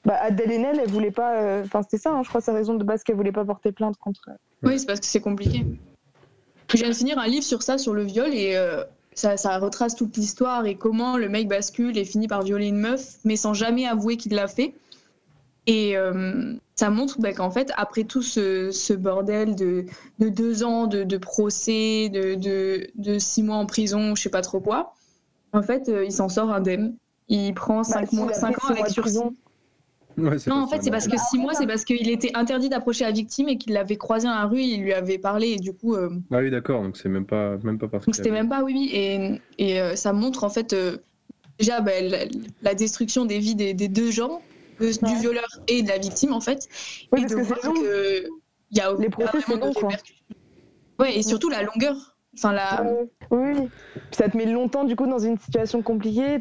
Bah, 0.05 0.15
Adèle 0.21 0.51
Haenel, 0.51 0.79
elle 0.81 0.89
voulait 0.89 1.11
pas. 1.11 1.35
euh, 1.41 1.63
Enfin, 1.65 1.81
c'était 1.83 1.97
ça, 1.97 2.11
hein, 2.11 2.23
je 2.23 2.29
crois, 2.29 2.41
sa 2.41 2.53
raison 2.53 2.73
de 2.75 2.83
base 2.83 3.03
qu'elle 3.03 3.17
voulait 3.17 3.31
pas 3.33 3.43
porter 3.43 3.71
plainte 3.71 3.97
contre. 3.97 4.29
Oui, 4.63 4.79
c'est 4.79 4.85
parce 4.85 4.99
que 5.01 5.05
c'est 5.05 5.19
compliqué. 5.19 5.65
Je 6.71 6.77
viens 6.77 6.89
de 6.89 6.95
finir 6.95 7.17
un 7.17 7.27
livre 7.27 7.43
sur 7.43 7.63
ça, 7.63 7.77
sur 7.77 7.93
le 7.93 8.03
viol, 8.03 8.33
et 8.33 8.55
euh, 8.55 8.83
ça, 9.15 9.37
ça 9.37 9.57
retrace 9.57 9.95
toute 9.95 10.15
l'histoire 10.17 10.65
et 10.65 10.75
comment 10.75 11.17
le 11.17 11.27
mec 11.29 11.47
bascule 11.47 11.97
et 11.97 12.05
finit 12.05 12.27
par 12.27 12.43
violer 12.43 12.67
une 12.67 12.77
meuf, 12.79 13.15
mais 13.25 13.35
sans 13.35 13.53
jamais 13.53 13.87
avouer 13.87 14.17
qu'il 14.17 14.33
l'a 14.33 14.47
fait. 14.47 14.73
Et 15.67 15.97
euh, 15.97 16.53
ça 16.75 16.89
montre 16.89 17.19
bah, 17.19 17.33
qu'en 17.33 17.51
fait, 17.51 17.71
après 17.75 18.03
tout 18.03 18.21
ce, 18.21 18.71
ce 18.71 18.93
bordel 18.93 19.55
de, 19.55 19.85
de 20.19 20.29
deux 20.29 20.63
ans 20.63 20.87
de, 20.87 21.03
de 21.03 21.17
procès, 21.17 22.09
de, 22.09 22.35
de, 22.35 22.87
de 22.95 23.19
six 23.19 23.43
mois 23.43 23.57
en 23.57 23.65
prison, 23.65 24.15
je 24.15 24.21
sais 24.21 24.29
pas 24.29 24.41
trop 24.41 24.59
quoi, 24.59 24.93
en 25.53 25.61
fait, 25.61 25.89
euh, 25.89 26.05
il 26.05 26.11
s'en 26.11 26.29
sort 26.29 26.51
indemne. 26.51 26.95
Il 27.27 27.53
prend 27.53 27.83
cinq, 27.83 28.01
Bah, 28.01 28.07
s'il 28.07 28.19
mois, 28.19 28.33
cinq 28.33 28.63
ans 28.63 28.67
avec 28.69 28.87
sursis. 28.87 29.19
Ouais, 30.19 30.35
Non, 30.47 30.55
en 30.63 30.67
fait, 30.67 30.81
c'est 30.81 30.91
parce 30.91 31.07
que 31.07 31.17
six 31.17 31.37
mois, 31.37 31.53
c'est 31.53 31.67
parce 31.67 31.85
qu'il 31.85 32.09
était 32.09 32.31
interdit 32.35 32.69
d'approcher 32.69 33.05
la 33.05 33.11
victime 33.11 33.49
et 33.49 33.57
qu'il 33.57 33.73
l'avait 33.73 33.95
croisé 33.97 34.27
dans 34.27 34.33
la 34.35 34.45
rue, 34.45 34.61
il 34.61 34.81
lui 34.81 34.93
avait 34.93 35.17
parlé, 35.17 35.49
et 35.49 35.57
du 35.57 35.73
coup, 35.73 35.95
euh, 35.95 36.09
Ah 36.31 36.39
oui, 36.39 36.51
d'accord, 36.51 36.81
donc 36.83 36.97
c'est 36.97 37.09
même 37.09 37.25
pas, 37.25 37.57
même 37.63 37.77
pas 37.79 37.87
parce 37.87 38.05
donc 38.05 38.15
c'était 38.15 38.29
avait- 38.29 38.39
même 38.39 38.49
pas, 38.49 38.63
oui, 38.63 38.73
oui, 38.75 38.89
et, 38.93 39.41
et 39.57 39.81
euh, 39.81 39.95
ça 39.95 40.13
montre 40.13 40.43
en 40.43 40.49
fait 40.49 40.73
euh, 40.73 40.97
déjà 41.57 41.81
bah, 41.81 41.99
la, 42.01 42.19
la 42.61 42.75
destruction 42.75 43.25
des 43.25 43.39
vies 43.39 43.55
des, 43.55 43.73
des 43.73 43.87
deux 43.87 44.11
gens, 44.11 44.41
de- 44.79 44.87
du 45.05 45.13
Ouais. 45.13 45.19
violeur 45.19 45.47
et 45.67 45.81
de 45.83 45.87
la 45.87 45.97
victime 45.97 46.33
en 46.33 46.41
fait, 46.41 46.67
Oui, 47.11 47.19
et 47.19 47.21
parce 47.23 47.31
de 47.33 47.37
que 47.37 47.43
c'est 47.43 47.47
voir 47.61 47.73
que 47.73 48.23
il 48.71 48.77
y 48.77 48.81
a 48.81 48.93
Les 48.99 49.09
procès, 49.09 49.31
pas 49.31 49.39
c'est 49.39 49.45
vraiment 49.53 49.61
de 49.61 49.65
long, 49.67 49.73
quoi. 49.73 49.89
répercussions. 49.89 50.25
Ouais, 50.99 51.17
et 51.17 51.23
surtout 51.23 51.49
la 51.49 51.63
longueur. 51.63 51.95
Enfin, 52.37 52.53
la... 52.53 52.83
Ouais, 52.83 53.09
oui, 53.31 53.69
ça 54.11 54.29
te 54.29 54.37
met 54.37 54.45
longtemps 54.45 54.83
du 54.83 54.95
coup 54.95 55.07
dans 55.07 55.17
une 55.19 55.37
situation 55.39 55.81
compliquée. 55.81 56.39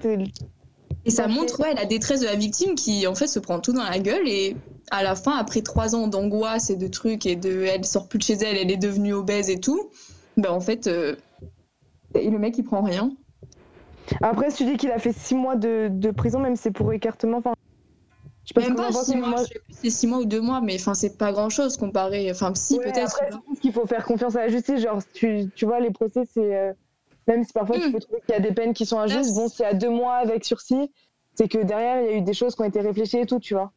Et 1.05 1.11
ça 1.11 1.28
montre 1.28 1.61
ouais, 1.61 1.74
la 1.74 1.84
détresse 1.84 2.20
de 2.20 2.26
la 2.26 2.34
victime 2.34 2.74
qui 2.74 3.07
en 3.07 3.14
fait 3.14 3.26
se 3.26 3.39
prend 3.39 3.61
tout 3.61 3.72
dans 3.72 3.84
la 3.84 3.99
gueule 3.99 4.28
et 4.28 4.57
à 4.91 5.03
la 5.03 5.14
fin, 5.14 5.36
après 5.36 5.62
trois 5.62 5.95
ans 5.95 6.07
d'angoisse 6.07 6.70
et 6.70 6.76
de 6.76 6.89
trucs 6.89 7.26
et 7.26 7.36
de 7.36 7.62
elle 7.62 7.84
sort 7.84 8.09
plus 8.09 8.18
de 8.18 8.24
chez 8.24 8.34
elle, 8.34 8.57
elle 8.57 8.70
est 8.70 8.76
devenue 8.76 9.12
obèse 9.12 9.51
et 9.51 9.61
tout, 9.61 9.91
ben 10.36 10.51
en 10.51 10.61
fait, 10.61 10.86
euh, 10.86 11.16
et 12.14 12.30
le 12.30 12.39
mec 12.39 12.59
il 12.59 12.64
prend 12.64 12.82
rien. 12.82 13.11
Après, 14.22 14.51
si 14.51 14.59
tu 14.59 14.64
dis 14.64 14.76
qu'il 14.76 14.91
a 14.91 14.99
fait 14.99 15.12
six 15.12 15.34
mois 15.34 15.57
de, 15.57 15.89
de 15.91 16.11
prison, 16.11 16.41
même 16.41 16.57
c'est 16.57 16.70
pour 16.70 16.93
écartement. 16.93 17.39
Enfin, 17.39 17.53
je 18.45 18.49
sais 18.49 18.55
pas 18.55 18.61
Même 18.61 18.76
pas 18.76 18.93
six 18.93 19.16
mois, 19.16 19.45
c'est 19.70 19.91
six 19.91 20.07
mois 20.07 20.18
ou 20.18 20.24
deux 20.24 20.41
mois, 20.41 20.61
mais 20.62 20.76
enfin 20.76 20.95
c'est 20.95 21.18
pas 21.18 21.32
grand 21.32 21.51
chose 21.51 21.76
comparé. 21.76 22.30
Enfin 22.30 22.55
si 22.55 22.78
Ouais, 22.78 22.84
peut-être. 22.84 23.16
Après, 23.16 23.30
je 23.30 23.36
pense 23.47 23.59
qu'il 23.61 23.72
faut 23.72 23.86
faire 23.86 24.05
confiance 24.05 24.36
à 24.36 24.41
la 24.41 24.49
justice. 24.49 24.80
Genre, 24.80 25.03
tu, 25.12 25.51
tu 25.55 25.66
vois, 25.66 25.80
les 25.80 25.91
procès, 25.91 26.22
c'est. 26.32 26.57
euh, 26.57 26.72
Même 27.29 27.45
si 27.45 27.53
parfois 27.53 27.79
tu 27.79 27.89
Mm. 27.89 27.93
peux 27.93 28.01
trouver 28.01 28.20
qu'il 28.26 28.35
y 28.35 28.39
a 28.39 28.41
des 28.41 28.53
peines 28.53 28.74
qui 28.74 28.87
sont 28.87 28.99
injustes, 28.99 29.35
bon, 29.35 29.49
s'il 29.49 29.64
y 29.64 29.68
a 29.68 29.74
deux 29.74 29.91
mois 29.91 30.14
avec 30.16 30.45
sursis, 30.45 30.91
c'est 31.35 31.47
que 31.47 31.59
derrière, 31.59 32.03
il 32.03 32.11
y 32.11 32.14
a 32.14 32.16
eu 32.16 32.22
des 32.22 32.35
choses 32.35 32.57
qui 32.57 32.62
ont 32.62 32.64
été 32.64 32.81
réfléchies 32.81 33.18
et 33.18 33.26
tout, 33.26 33.39
tu 33.39 33.55
vois. 33.55 33.70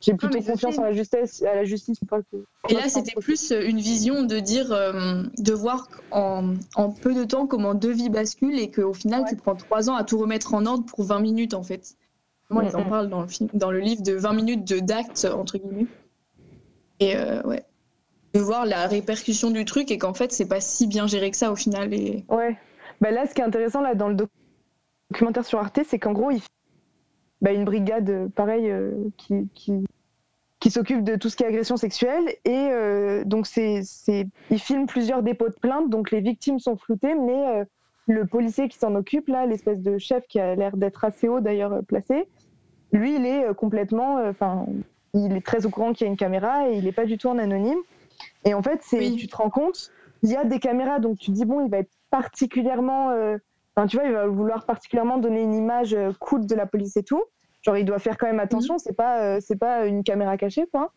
J'ai 0.00 0.14
plutôt 0.14 0.40
confiance 0.40 0.78
en 0.78 0.82
la 0.82 0.92
justice, 0.92 1.42
à 1.42 1.54
la 1.54 1.64
justice. 1.64 1.98
Pas 2.08 2.20
que... 2.22 2.36
Et 2.70 2.74
là, 2.74 2.88
c'était 2.88 3.12
plus 3.20 3.50
une 3.50 3.80
vision 3.80 4.22
de 4.22 4.38
dire, 4.38 4.72
euh, 4.72 5.24
de 5.38 5.52
voir 5.52 5.88
en, 6.10 6.54
en 6.74 6.90
peu 6.90 7.14
de 7.14 7.24
temps 7.24 7.46
comment 7.46 7.74
deux 7.74 7.90
vies 7.92 8.08
basculent 8.08 8.58
et 8.58 8.70
qu'au 8.70 8.94
final, 8.94 9.24
tu 9.28 9.36
prends 9.36 9.56
trois 9.56 9.90
ans 9.90 9.94
à 9.94 10.04
tout 10.04 10.16
remettre 10.18 10.54
en 10.54 10.64
ordre 10.64 10.86
pour 10.86 11.04
20 11.04 11.20
minutes, 11.20 11.52
en 11.52 11.62
fait. 11.62 11.96
Moi, 12.48 12.64
ils 12.64 12.74
en 12.76 12.84
parlent 12.84 13.10
dans 13.10 13.22
le, 13.22 13.28
film, 13.28 13.48
dans 13.52 13.70
le 13.70 13.78
livre 13.80 14.02
de 14.02 14.14
20 14.14 14.32
minutes 14.32 14.66
de 14.66 14.78
d'actes, 14.80 15.26
entre 15.30 15.58
guillemets. 15.58 15.86
Et 17.00 17.16
euh, 17.16 17.42
ouais. 17.42 17.64
De 18.34 18.40
voir 18.40 18.64
la 18.64 18.86
répercussion 18.86 19.50
du 19.50 19.64
truc 19.64 19.90
et 19.90 19.98
qu'en 19.98 20.14
fait, 20.14 20.32
c'est 20.32 20.46
pas 20.46 20.60
si 20.60 20.86
bien 20.86 21.06
géré 21.06 21.30
que 21.30 21.36
ça 21.36 21.52
au 21.52 21.56
final. 21.56 21.92
Et... 21.92 22.24
Ouais. 22.28 22.56
Bah 23.00 23.10
là, 23.10 23.26
ce 23.26 23.34
qui 23.34 23.40
est 23.40 23.44
intéressant 23.44 23.80
là 23.80 23.94
dans 23.94 24.08
le 24.08 24.14
doc- 24.14 24.30
documentaire 25.10 25.44
sur 25.44 25.58
Arte, 25.58 25.80
c'est 25.84 25.98
qu'en 25.98 26.12
gros, 26.12 26.30
il 26.30 26.42
bah, 27.40 27.52
une 27.52 27.64
brigade, 27.64 28.10
euh, 28.10 28.28
pareil, 28.28 28.70
euh, 28.70 28.92
qui, 29.16 29.48
qui, 29.54 29.72
qui 30.58 30.70
s'occupe 30.70 31.02
de 31.02 31.16
tout 31.16 31.30
ce 31.30 31.36
qui 31.36 31.42
est 31.42 31.46
agression 31.46 31.78
sexuelle. 31.78 32.28
Et 32.44 32.68
euh, 32.70 33.24
donc, 33.24 33.46
c'est, 33.46 33.80
ils 34.50 34.58
filment 34.58 34.86
plusieurs 34.86 35.22
dépôts 35.22 35.48
de 35.48 35.54
plaintes. 35.54 35.88
Donc, 35.88 36.10
les 36.10 36.20
victimes 36.20 36.58
sont 36.58 36.76
floutées, 36.76 37.14
mais 37.14 37.46
euh, 37.48 37.64
le 38.06 38.26
policier 38.26 38.68
qui 38.68 38.76
s'en 38.76 38.94
occupe, 38.94 39.28
là, 39.28 39.46
l'espèce 39.46 39.80
de 39.80 39.96
chef 39.96 40.26
qui 40.28 40.38
a 40.38 40.54
l'air 40.54 40.76
d'être 40.76 41.02
assez 41.04 41.28
haut 41.28 41.40
d'ailleurs 41.40 41.82
placé, 41.88 42.28
lui, 42.92 43.16
il 43.16 43.24
est 43.24 43.54
complètement. 43.54 44.16
Enfin, 44.28 44.66
il 45.14 45.34
est 45.34 45.44
très 45.44 45.64
au 45.64 45.70
courant 45.70 45.94
qu'il 45.94 46.06
y 46.06 46.08
a 46.08 46.10
une 46.10 46.18
caméra 46.18 46.68
et 46.68 46.76
il 46.76 46.84
n'est 46.84 46.92
pas 46.92 47.06
du 47.06 47.16
tout 47.16 47.28
en 47.28 47.38
anonyme. 47.38 47.78
Et 48.44 48.52
en 48.52 48.62
fait, 48.62 48.80
c'est, 48.82 48.98
Oui. 48.98 49.16
tu 49.16 49.28
te 49.28 49.36
rends 49.36 49.48
compte, 49.50 49.90
il 50.22 50.30
y 50.30 50.36
a 50.36 50.44
des 50.44 50.58
caméras, 50.58 50.98
donc 50.98 51.18
tu 51.18 51.30
te 51.30 51.32
dis, 51.32 51.44
bon, 51.46 51.64
il 51.64 51.70
va 51.70 51.78
être 51.78 51.90
particulièrement. 52.10 53.10
euh, 53.10 53.38
Enfin, 53.76 53.86
tu 53.86 53.96
vois, 53.96 54.06
il 54.06 54.12
va 54.12 54.26
vouloir 54.26 54.66
particulièrement 54.66 55.18
donner 55.18 55.42
une 55.42 55.54
image 55.54 55.94
euh, 55.94 56.12
cool 56.18 56.44
de 56.46 56.54
la 56.56 56.66
police 56.66 56.96
et 56.96 57.04
tout. 57.04 57.22
Genre, 57.62 57.76
il 57.76 57.84
doit 57.84 57.98
faire 58.00 58.18
quand 58.18 58.26
même 58.26 58.40
attention, 58.40 58.78
c'est 58.78 58.92
pas, 58.94 59.22
euh, 59.22 59.38
c'est 59.40 59.56
pas 59.58 59.86
une 59.86 60.02
caméra 60.02 60.36
cachée, 60.36 60.66
quoi. 60.72 60.92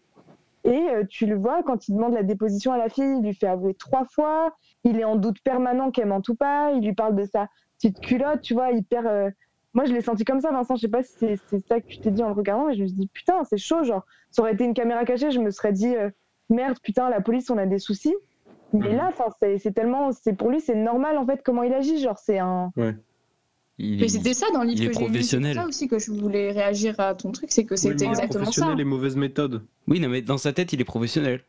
Et 0.66 0.88
tu 1.10 1.26
le 1.26 1.36
vois 1.36 1.62
quand 1.64 1.88
il 1.90 1.96
demande 1.96 2.14
la 2.14 2.24
déposition 2.24 2.72
à 2.72 2.78
la 2.78 2.88
fille, 2.90 3.18
il 3.20 3.24
lui 3.26 3.34
fait 3.34 3.48
avouer 3.48 3.74
trois 3.74 4.06
fois, 4.06 4.56
il 4.86 4.98
est 5.00 5.04
en 5.04 5.18
doute 5.18 5.42
permanent 5.44 5.92
qu'elle 5.92 6.08
ment 6.08 6.22
ou 6.30 6.36
pas, 6.36 6.72
il 6.72 6.84
lui 6.86 6.94
parle 6.94 7.16
de 7.16 7.26
sa 7.26 7.48
petite 7.78 8.00
culotte, 8.00 8.42
tu 8.42 8.54
vois, 8.54 8.72
hyper. 8.72 9.06
euh, 9.08 9.30
Moi, 9.74 9.86
je 9.86 9.94
l'ai 9.94 10.02
senti 10.02 10.24
comme 10.24 10.40
ça, 10.40 10.52
Vincent, 10.52 10.76
je 10.76 10.82
sais 10.82 10.88
pas 10.88 11.04
si 11.04 11.14
c'est 11.18 11.36
c'est 11.48 11.60
ça 11.68 11.82
que 11.82 11.86
tu 11.88 12.00
t'es 12.00 12.12
dit 12.12 12.24
en 12.24 12.28
le 12.30 12.34
regardant, 12.34 12.68
mais 12.68 12.76
je 12.76 12.84
me 12.84 12.88
suis 12.88 12.96
dit, 12.96 13.08
putain, 13.14 13.44
c'est 13.44 13.58
chaud, 13.58 13.84
genre, 13.84 14.06
ça 14.32 14.42
aurait 14.42 14.54
été 14.54 14.64
une 14.64 14.74
caméra 14.74 15.04
cachée, 15.06 15.32
je 15.32 15.40
me 15.40 15.52
serais 15.52 15.74
dit, 15.74 15.96
euh, 15.96 16.10
merde, 16.50 16.78
putain, 16.82 17.10
la 17.10 17.20
police, 17.22 17.50
on 17.50 17.58
a 17.58 17.66
des 17.66 17.80
soucis. 17.80 18.16
Mais 18.74 18.90
Mhm. 18.90 18.98
là, 18.98 19.10
enfin, 19.10 19.26
c'est 19.40 19.58
c'est 19.60 19.72
tellement, 19.72 20.12
c'est 20.12 20.34
pour 20.34 20.50
lui, 20.50 20.60
c'est 20.60 20.76
normal 20.76 21.18
en 21.18 21.26
fait 21.26 21.42
comment 21.44 21.64
il 21.64 21.74
agit, 21.74 22.00
genre, 22.00 22.18
c'est 22.18 22.40
un. 22.40 22.72
Il, 23.80 24.00
Mais 24.00 24.08
c'était 24.08 24.34
ça 24.36 24.46
dans 24.54 24.62
le 24.62 24.68
livre 24.70 24.82
il 24.84 24.86
est 24.86 24.92
que 24.92 25.00
professionnel. 25.00 25.56
ça 25.56 25.66
aussi 25.68 25.88
que 25.88 25.98
je 25.98 26.12
voulais 26.12 26.52
réagir 26.52 27.00
à 27.00 27.16
ton 27.16 27.32
truc, 27.32 27.52
c'est 27.52 27.66
que 27.66 27.74
Oui, 27.74 27.80
c'était 27.80 28.06
mais 28.06 28.12
exactement 28.12 28.46
ça. 28.46 28.52
professionnel 28.52 28.80
et 28.80 28.84
mauvaise 28.84 29.16
méthode. 29.16 29.64
Oui, 29.88 30.00
non, 30.00 30.10
mais 30.10 30.22
dans 30.22 30.38
sa 30.38 30.54
tête, 30.54 30.74
il 30.74 30.82
est 30.82 30.86
professionnel. 30.86 31.42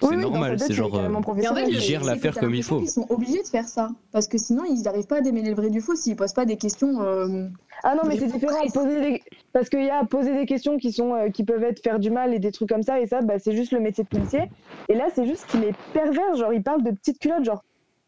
C'est 0.00 0.08
oui, 0.08 0.16
normal, 0.16 0.58
c'est 0.58 0.72
genre. 0.72 0.90
carrément 0.90 1.18
euh, 1.18 1.22
professionnel. 1.22 1.66
il 1.68 1.78
gère 1.80 2.00
c'est 2.02 2.06
l'affaire 2.06 2.34
comme 2.38 2.54
il 2.54 2.62
faut. 2.62 2.78
qu'ils 2.78 2.88
sont 2.90 3.06
obligés 3.10 3.42
de 3.42 3.48
faire 3.48 3.68
ça. 3.68 3.90
Parce 4.12 4.28
que 4.28 4.38
sinon, 4.38 4.64
ils 4.64 4.82
n'arrivent 4.82 5.06
pas 5.06 5.18
à 5.18 5.20
démêler 5.20 5.50
le 5.50 5.56
vrai 5.56 5.70
du 5.70 5.80
faux 5.80 5.94
s'ils 5.94 6.16
posent 6.16 6.32
pas 6.32 6.46
des 6.46 6.56
questions. 6.56 7.02
euh, 7.02 7.48
Ah 7.82 7.94
non, 7.94 8.02
mais 8.06 8.16
c'est 8.18 8.26
différent. 8.26 8.58
précis. 8.60 8.72
Poser 8.72 9.00
des... 9.00 9.22
Parce 9.52 9.68
qu'il 9.68 9.84
y 9.84 9.90
a 9.90 10.04
poser 10.04 10.34
des 10.34 10.46
questions 10.46 10.78
qui, 10.78 10.92
sont, 10.92 11.14
euh, 11.14 11.28
qui 11.28 11.44
peuvent 11.44 11.62
être 11.64 11.80
faire 11.82 11.98
du 11.98 12.10
mal 12.10 12.32
et 12.34 12.38
des 12.38 12.50
trucs 12.50 12.68
comme 12.68 12.82
ça, 12.82 13.00
et 13.00 13.06
ça, 13.06 13.20
bah, 13.22 13.38
c'est 13.38 13.54
juste 13.54 13.72
le 13.72 13.80
métier 13.80 14.04
de 14.04 14.08
policier. 14.08 14.42
Et 14.88 14.94
là, 14.94 15.08
c'est 15.14 15.26
juste 15.26 15.46
qu'il 15.46 15.64
est 15.64 15.76
pervers, 15.92 16.34
genre, 16.34 16.52
il 16.52 16.62
parle 16.62 16.82
de 16.82 16.90
petites 16.90 17.18
culottes, 17.18 17.44
genre, 17.44 17.62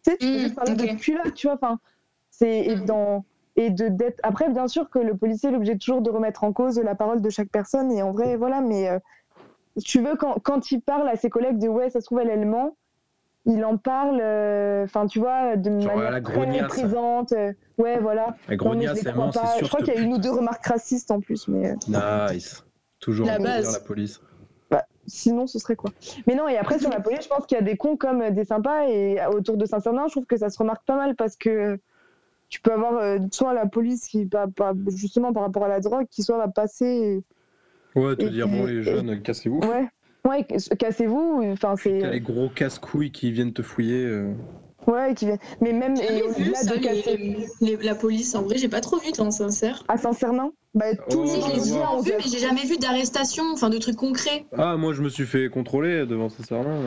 tu 0.04 0.10
sais, 0.12 0.16
tu 0.18 0.26
peux 0.26 0.38
Mm, 0.38 0.42
juste 0.42 0.54
parler 0.54 0.74
de 0.74 0.86
culottes, 0.98 1.34
tu 1.34 1.46
vois, 1.46 1.56
enfin, 1.56 1.78
c'est. 2.30 2.58
Et, 2.66 2.76
Mm. 2.76 2.84
dans... 2.86 3.24
et 3.56 3.70
de 3.70 3.88
d'être. 3.88 4.18
Après, 4.22 4.48
bien 4.50 4.66
sûr 4.68 4.88
que 4.90 4.98
le 4.98 5.16
policier 5.16 5.50
est 5.50 5.54
obligé 5.56 5.76
toujours 5.78 6.02
de 6.02 6.10
remettre 6.10 6.44
en 6.44 6.52
cause 6.52 6.78
la 6.78 6.94
parole 6.94 7.20
de 7.22 7.30
chaque 7.30 7.48
personne, 7.50 7.92
et 7.92 8.02
en 8.02 8.12
vrai, 8.12 8.36
voilà, 8.36 8.60
mais 8.60 8.88
euh, 8.88 8.98
tu 9.84 10.02
veux, 10.02 10.16
quand, 10.16 10.38
quand 10.42 10.70
il 10.70 10.80
parle 10.80 11.08
à 11.08 11.16
ses 11.16 11.30
collègues 11.30 11.58
de 11.58 11.68
ouais, 11.68 11.90
ça 11.90 12.00
se 12.00 12.06
trouve, 12.06 12.20
elle, 12.20 12.30
elle 12.30 12.46
ment, 12.46 12.76
il 13.44 13.64
en 13.64 13.76
parle, 13.76 14.18
euh, 14.20 14.84
enfin, 14.84 15.06
tu 15.06 15.18
vois, 15.20 15.56
de 15.56 15.78
Genre, 15.80 15.94
manière 15.96 16.10
la 16.10 16.20
très 16.20 16.46
méprisante. 16.46 17.32
euh, 17.32 17.52
ouais, 17.78 17.98
voilà. 18.00 18.36
La 18.48 18.56
grognasse, 18.56 19.02
les 19.02 19.06
elle 19.08 19.12
crois 19.12 19.26
ment, 19.26 19.32
c'est 19.32 19.46
sûr. 19.58 19.64
Je 19.64 19.68
crois 19.68 19.80
qu'il 19.82 19.94
y 19.94 19.96
a 19.96 20.00
une 20.00 20.12
ou 20.14 20.18
deux 20.18 20.32
remarques 20.32 20.66
racistes 20.66 21.10
en 21.10 21.20
plus, 21.20 21.46
mais 21.48 21.70
euh, 21.70 22.28
Nice. 22.32 22.64
Toujours 22.98 23.26
La 23.26 23.38
base. 23.38 23.72
la 23.72 23.80
police. 23.80 24.20
bah, 24.70 24.84
sinon 25.06 25.46
ce 25.46 25.58
serait 25.60 25.76
quoi? 25.76 25.90
Mais 26.26 26.34
non, 26.34 26.48
et 26.48 26.56
après 26.56 26.78
sur 26.80 26.90
la 26.90 26.98
police, 27.00 27.22
je 27.22 27.28
pense 27.28 27.46
qu'il 27.46 27.56
y 27.56 27.60
a 27.60 27.64
des 27.64 27.76
cons 27.76 27.96
comme 27.96 28.30
des 28.30 28.44
sympas, 28.44 28.88
et 28.88 29.18
autour 29.26 29.56
de 29.56 29.64
Saint-Cernin, 29.66 30.06
je 30.08 30.12
trouve 30.12 30.26
que 30.26 30.36
ça 30.38 30.50
se 30.50 30.58
remarque 30.58 30.84
pas 30.84 30.96
mal 30.96 31.14
parce 31.14 31.36
que 31.36 31.78
tu 32.48 32.60
peux 32.60 32.72
avoir 32.72 32.94
euh, 32.96 33.18
soit 33.30 33.52
la 33.54 33.66
police 33.66 34.08
qui, 34.08 34.28
justement 34.88 35.32
par 35.32 35.42
rapport 35.44 35.64
à 35.64 35.68
la 35.68 35.78
drogue, 35.80 36.06
qui 36.10 36.22
soit 36.24 36.38
va 36.38 36.48
passer. 36.48 37.22
Ouais, 37.97 38.14
te 38.16 38.26
Et 38.26 38.30
dire, 38.30 38.47
bon, 38.47 38.64
les 38.66 38.82
jeunes, 38.82 39.20
cassez-vous. 39.22 39.61
Ouais, 39.61 39.88
ouais, 40.28 40.47
cassez-vous. 40.78 41.42
Enfin, 41.53 41.74
c'est. 41.76 41.99
T'as 42.01 42.11
les 42.11 42.20
gros 42.20 42.49
casse-couilles 42.49 43.11
qui 43.11 43.32
viennent 43.32 43.53
te 43.53 43.62
fouiller. 43.62 44.05
euh. 44.05 44.32
Ouais, 44.86 45.14
qui 45.14 45.24
viennent. 45.24 45.38
Mais 45.61 45.72
même 45.72 45.94
et 45.97 46.22
au-delà 46.22 46.62
de 46.62 46.78
casser. 46.80 47.16
les- 47.16 47.47
les- 47.61 47.76
la 47.82 47.94
police. 47.97 48.34
En 48.36 48.42
vrai, 48.42 48.57
j'ai 48.59 48.68
pas 48.68 48.80
trop 48.80 48.99
vu, 48.99 49.11
tant 49.12 49.30
sincère. 49.32 49.82
À 49.88 49.97
Saint-Cernin, 49.97 50.53
bah, 50.74 50.94
tous 51.11 51.18
Oh, 51.20 51.24
les 51.24 51.64
jours, 51.64 51.88
on 51.94 52.01
vu, 52.03 52.12
mais 52.16 52.30
j'ai 52.30 52.38
jamais 52.38 52.64
vu 52.64 52.76
d'arrestation, 52.76 53.42
enfin 53.53 53.68
de 53.70 53.78
trucs 53.78 53.97
concrets. 53.97 54.44
Ah, 54.57 54.76
moi, 54.76 54.92
je 54.92 55.03
me 55.03 55.09
suis 55.09 55.26
fait 55.26 55.49
contrôler 55.49 56.07
devant 56.07 56.28
ce 56.28 56.42
serment. 56.44 56.78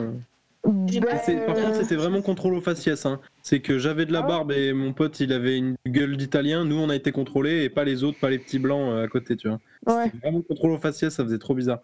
C'est- 1.24 1.46
Par 1.46 1.54
contre, 1.54 1.74
c'était 1.76 1.96
vraiment 1.96 2.20
contrôle 2.22 2.54
au 2.54 2.60
faciès. 2.60 3.06
Hein. 3.06 3.20
C'est 3.42 3.60
que 3.60 3.78
j'avais 3.78 4.04
de 4.06 4.12
la 4.12 4.18
Ah 4.20 4.22
ouais 4.22 4.28
barbe 4.28 4.52
et 4.52 4.72
mon 4.72 4.92
pote, 4.92 5.18
il 5.20 5.32
avait 5.32 5.56
une 5.56 5.76
gueule 5.86 6.16
d'italien. 6.16 6.64
Nous, 6.64 6.76
on 6.76 6.90
a 6.90 6.96
été 6.96 7.12
contrôlés 7.12 7.64
et 7.64 7.70
pas 7.70 7.84
les 7.84 8.04
autres, 8.04 8.18
pas 8.18 8.28
les 8.30 8.38
petits 8.38 8.58
blancs 8.58 8.90
euh, 8.92 9.04
à 9.04 9.08
côté, 9.08 9.36
tu 9.36 9.48
vois. 9.48 9.58
Ouais. 9.86 10.04
C'était 10.12 10.18
vraiment 10.18 10.42
contrôle 10.42 10.72
au 10.72 10.78
faciès, 10.78 11.12
ça 11.14 11.24
faisait 11.24 11.38
trop 11.38 11.54
bizarre. 11.54 11.78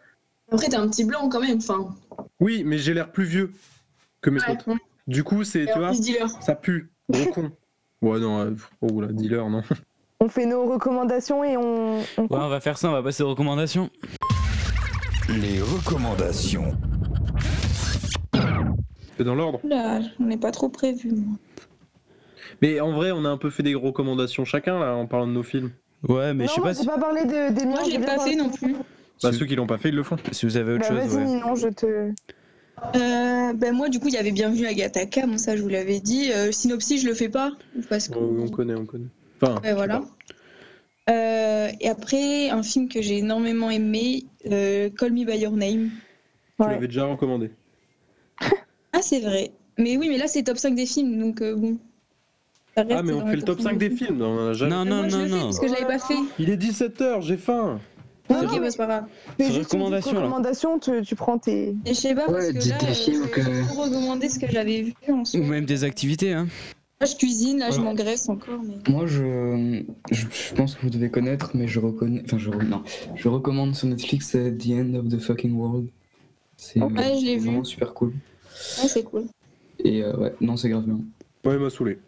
Après, 0.53 0.69
t'es 0.69 0.77
un 0.77 0.89
petit 0.89 1.05
blanc 1.05 1.29
quand 1.29 1.41
même, 1.41 1.59
enfin. 1.59 1.89
Oui, 2.39 2.63
mais 2.65 2.79
j'ai 2.79 2.93
l'air 2.95 3.11
plus 3.11 3.25
vieux 3.25 3.53
que 4.21 4.31
mes 4.31 4.41
Ouais, 4.41 4.57
potes. 4.65 4.77
Du 5.07 5.25
coup, 5.25 5.43
c'est, 5.45 5.67
tu 5.73 5.79
vois, 5.79 5.93
ça 6.41 6.55
pue. 6.55 6.91
Gros 7.09 7.31
con. 7.33 7.51
Ouais, 8.03 8.21
non, 8.21 8.41
euh, 8.41 8.51
oh 8.83 9.01
là, 9.01 9.09
dealer, 9.11 9.49
non. 9.49 9.63
On 10.21 10.29
fait 10.29 10.47
nos 10.47 10.67
recommandations 10.67 11.45
et 11.45 11.57
on. 11.59 11.99
on 12.17 12.23
Ouais, 12.23 12.29
on 12.31 12.49
va 12.49 12.61
faire 12.61 12.79
ça, 12.79 12.89
on 12.89 12.93
va 12.93 13.03
passer 13.03 13.23
aux 13.23 13.29
recommandations. 13.31 13.91
Les 15.29 15.61
recommandations. 15.61 16.75
C'est 19.17 19.25
dans 19.25 19.35
l'ordre. 19.35 19.61
Là, 19.65 20.01
on 20.21 20.25
n'est 20.25 20.37
pas 20.37 20.51
trop 20.51 20.69
prévu. 20.69 21.11
moi. 21.13 21.37
Mais 22.63 22.81
en 22.81 22.93
vrai, 22.93 23.13
on 23.13 23.25
a 23.25 23.29
un 23.29 23.37
peu 23.39 23.51
fait 23.51 23.63
des 23.63 23.75
recommandations 23.75 24.45
chacun, 24.45 24.79
là, 24.79 24.95
en 24.95 25.07
parlant 25.07 25.27
de 25.27 25.33
nos 25.33 25.43
films. 25.43 25.71
Ouais, 26.09 26.35
mais 26.35 26.45
non, 26.45 26.51
je 26.51 26.55
sais 26.55 26.61
pas 26.61 26.75
si, 26.75 26.87
pas 26.87 26.99
parlé 26.99 27.25
de, 27.25 27.53
des 27.53 27.65
miens. 27.65 27.73
Moi, 27.73 27.81
je 27.81 27.85
j'ai 27.87 27.93
l'ai 27.93 27.99
bien 27.99 28.07
pas 28.07 28.13
fait 28.13 28.19
parlé. 28.19 28.37
non 28.37 28.51
plus. 28.51 28.75
Bah, 29.23 29.33
Si- 29.33 29.39
ceux 29.39 29.47
qui 29.47 29.57
l'ont 29.57 29.67
pas 29.67 29.79
fait, 29.79 29.89
ils 29.89 29.95
le 29.95 30.03
font. 30.03 30.17
si 30.33 30.45
vous 30.47 30.57
avez 30.59 30.75
autre 30.75 30.83
Bah, 30.89 31.01
chose. 31.03 31.15
vas-y, 31.15 31.25
ouais. 31.25 31.25
Ninon, 31.25 31.55
je 31.55 31.69
te. 31.69 31.87
Euh, 32.95 33.53
ben 33.55 33.73
moi, 33.75 33.89
du 33.89 33.99
coup, 33.99 34.09
il 34.09 34.15
y 34.15 34.19
avait 34.19 34.33
Bienvenue 34.33 34.67
à 34.67 34.75
Gataka, 34.75 35.27
bon, 35.27 35.39
ça 35.39 35.57
je 35.57 35.63
vous 35.63 35.69
l'avais 35.71 35.99
dit. 36.01 36.31
Euh, 36.31 36.53
synopsis, 36.53 37.03
je 37.03 37.09
le 37.09 37.15
fais 37.15 37.31
pas. 37.31 37.53
Parce 37.89 38.09
que... 38.09 38.19
On 38.19 38.49
connaît, 38.49 38.75
on 38.75 38.85
connaît. 38.85 39.07
Enfin, 39.41 39.61
Ouais, 39.63 39.73
voilà. 39.73 40.03
Euh, 41.09 41.69
et 41.81 41.89
après, 41.89 42.51
un 42.51 42.63
film 42.63 42.89
que 42.89 43.01
j'ai 43.01 43.19
énormément 43.19 43.71
aimé, 43.71 44.25
euh, 44.51 44.91
Call 44.91 45.13
Me 45.13 45.25
By 45.25 45.39
Your 45.39 45.53
Name. 45.57 45.89
tu 46.59 46.63
Ouais. 46.65 46.73
l'avais 46.73 46.87
déjà 46.89 47.07
recommandé. 47.07 47.51
Ah, 48.97 49.03
c'est 49.03 49.21
vrai. 49.21 49.51
Mais 49.79 49.97
oui, 49.97 50.09
mais 50.09 50.17
là, 50.19 50.27
c'est 50.27 50.43
top 50.43 50.57
5 50.59 50.75
des 50.75 50.87
films, 50.87 51.19
donc 51.21 51.43
euh, 51.43 51.55
bon. 51.55 51.77
Ça 52.75 52.83
reste 52.83 52.95
Ah, 52.99 53.03
mais 53.03 53.13
on 53.13 53.27
fait 53.27 53.37
le 53.37 53.43
top 53.43 53.61
5 53.61 53.77
des 53.79 53.91
films. 53.91 54.17
non, 54.19 54.27
on 54.29 54.47
en 54.47 54.49
a 54.49 54.53
jamais 54.55 54.71
Non, 54.75 54.85
non, 54.85 54.97
Moi, 54.97 55.09
je 55.09 55.17
non, 55.17 55.23
le 55.23 55.29
fais 55.29 55.35
non. 55.37 55.43
parce 55.45 55.61
que 55.61 55.69
je 55.69 55.73
l'avais 55.75 55.87
pas 55.87 55.99
fait. 55.99 56.15
Il 56.39 56.51
est 56.51 56.57
17h, 56.57 57.23
j'ai 57.23 57.37
faim. 57.37 57.79
Non, 58.29 58.41
ok, 58.43 58.59
bah, 58.61 58.71
c'est 58.71 58.77
pas 58.77 58.87
grave. 58.87 59.05
fais 59.39 59.45
C'est 59.45 59.53
juste 59.53 59.57
une 59.57 59.63
petite 59.63 59.73
recommandation, 59.75 60.13
là. 60.15 60.19
recommandation, 60.21 60.79
tu, 60.79 61.03
tu 61.03 61.15
prends 61.15 61.39
tes. 61.39 61.69
Et 61.69 61.89
je 61.89 61.93
sais 61.95 62.15
pas, 62.15 62.27
parce 62.27 62.47
Ouais, 62.47 62.53
que 62.55 62.59
dites 62.59 62.73
là, 62.73 62.79
des 62.79 62.87
euh, 62.87 62.95
films 62.95 63.17
je 63.23 63.23
vais 63.23 63.31
que- 63.31 63.67
trop 63.69 63.83
recommander 63.83 64.29
ce 64.29 64.39
que 64.39 64.51
j'avais 64.51 64.83
vu 64.83 64.95
en 65.13 65.25
ce 65.25 65.39
Ou 65.39 65.45
même 65.45 65.65
des 65.65 65.85
activités, 65.85 66.33
hein. 66.33 66.49
Là, 67.01 67.07
je 67.07 67.15
cuisine, 67.15 67.59
là, 67.59 67.67
je 67.71 67.77
Voilà. 67.77 67.91
m'engraisse 67.91 68.29
encore. 68.31 68.61
Mais... 68.65 68.91
Moi, 68.91 69.07
je, 69.07 69.83
je, 70.11 70.27
je 70.31 70.55
pense 70.55 70.75
que 70.75 70.81
vous 70.83 70.89
devez 70.91 71.11
connaître, 71.11 71.51
mais 71.55 71.69
je 71.69 71.79
reconnais. 71.79 72.23
Enfin, 72.25 72.39
je, 72.39 72.51
non. 72.51 72.83
je 73.15 73.29
recommande 73.29 73.75
sur 73.77 73.87
Netflix 73.87 74.35
euh, 74.35 74.51
The 74.51 74.71
End 74.71 74.95
of 74.95 75.09
the 75.09 75.19
Fucking 75.21 75.53
World. 75.53 75.89
C'est 76.57 76.81
Ok. 76.81 76.93
Ouais, 76.97 77.15
je 77.21 77.25
l'ai 77.27 77.37
vu. 77.37 77.45
vraiment 77.45 77.65
super 77.65 77.93
cool. 77.93 78.15
Ouais, 78.83 78.89
c'est 78.89 79.05
cool. 79.05 79.25
Et 79.85 80.03
euh, 80.03 80.17
ouais, 80.17 80.35
non, 80.41 80.57
c'est 80.57 80.69
grave 80.69 80.85
bien. 80.85 81.01
Ouais, 81.45 81.55
il 81.55 81.61
m'a 81.61 81.71
saoulé. 81.71 81.99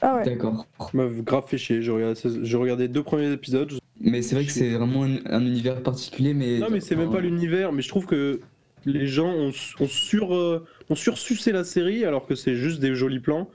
Ah 0.00 0.16
ouais. 0.16 0.24
D'accord. 0.24 0.66
Il 0.92 0.96
m'a 0.96 1.06
grave 1.06 1.44
fait 1.46 1.58
chier. 1.58 1.82
J'ai 1.82 1.90
regardé, 1.90 2.20
j'ai 2.42 2.56
regardé 2.56 2.88
deux 2.88 3.02
premiers 3.02 3.30
épisodes. 3.30 3.72
Mais 4.00 4.22
c'est 4.22 4.34
vrai 4.34 4.46
que 4.46 4.52
c'est 4.52 4.70
vraiment 4.70 5.04
un, 5.04 5.18
un 5.26 5.44
univers 5.44 5.82
particulier, 5.82 6.34
mais. 6.34 6.58
Non, 6.58 6.68
mais 6.70 6.80
c'est 6.80 6.96
même 6.96 7.10
pas 7.10 7.20
l'univers. 7.20 7.72
Mais 7.72 7.82
je 7.82 7.88
trouve 7.88 8.06
que 8.06 8.40
les 8.84 9.06
gens 9.06 9.28
ont, 9.28 9.52
ont 9.80 9.88
sur, 9.88 10.34
euh, 10.34 10.64
ont 10.88 10.94
sursucé 10.94 11.52
la 11.52 11.64
série 11.64 12.04
alors 12.04 12.26
que 12.26 12.34
c'est 12.34 12.54
juste 12.54 12.80
des 12.80 12.94
jolis 12.94 13.20
plans. 13.20 13.48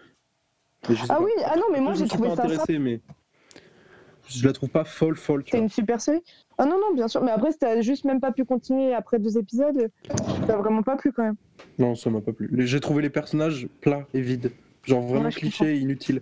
Ah 0.87 0.93
pas. 1.07 1.21
oui, 1.21 1.31
ah 1.45 1.55
non, 1.55 1.65
mais 1.71 1.81
moi 1.81 1.93
j'ai 1.95 2.07
trouvé 2.07 2.35
ça 2.35 2.45
mais 2.79 3.01
je 4.27 4.45
la 4.45 4.53
trouve 4.53 4.69
pas 4.69 4.83
folle, 4.85 5.15
folle. 5.15 5.43
Vois. 5.51 5.59
une 5.59 5.69
super 5.69 6.01
série? 6.01 6.21
Ah 6.57 6.65
non, 6.65 6.77
non, 6.79 6.93
bien 6.93 7.07
sûr. 7.07 7.23
Mais 7.23 7.31
après, 7.31 7.51
si 7.51 7.57
t'as 7.59 7.81
juste 7.81 8.05
même 8.05 8.19
pas 8.19 8.31
pu 8.31 8.45
continuer 8.45 8.93
après 8.93 9.19
deux 9.19 9.37
épisodes, 9.37 9.89
t'as 10.47 10.57
vraiment 10.57 10.83
pas 10.83 10.95
plu 10.95 11.11
quand 11.11 11.23
même. 11.23 11.35
Non, 11.79 11.95
ça 11.95 12.09
m'a 12.09 12.21
pas 12.21 12.31
plu. 12.33 12.49
J'ai 12.65 12.79
trouvé 12.79 13.01
les 13.01 13.09
personnages 13.09 13.67
plats 13.81 14.05
et 14.13 14.21
vides. 14.21 14.51
Genre 14.83 15.01
vraiment 15.01 15.25
Ouais, 15.25 15.31
clichés 15.31 15.75
et 15.75 15.79
inutiles. 15.79 16.21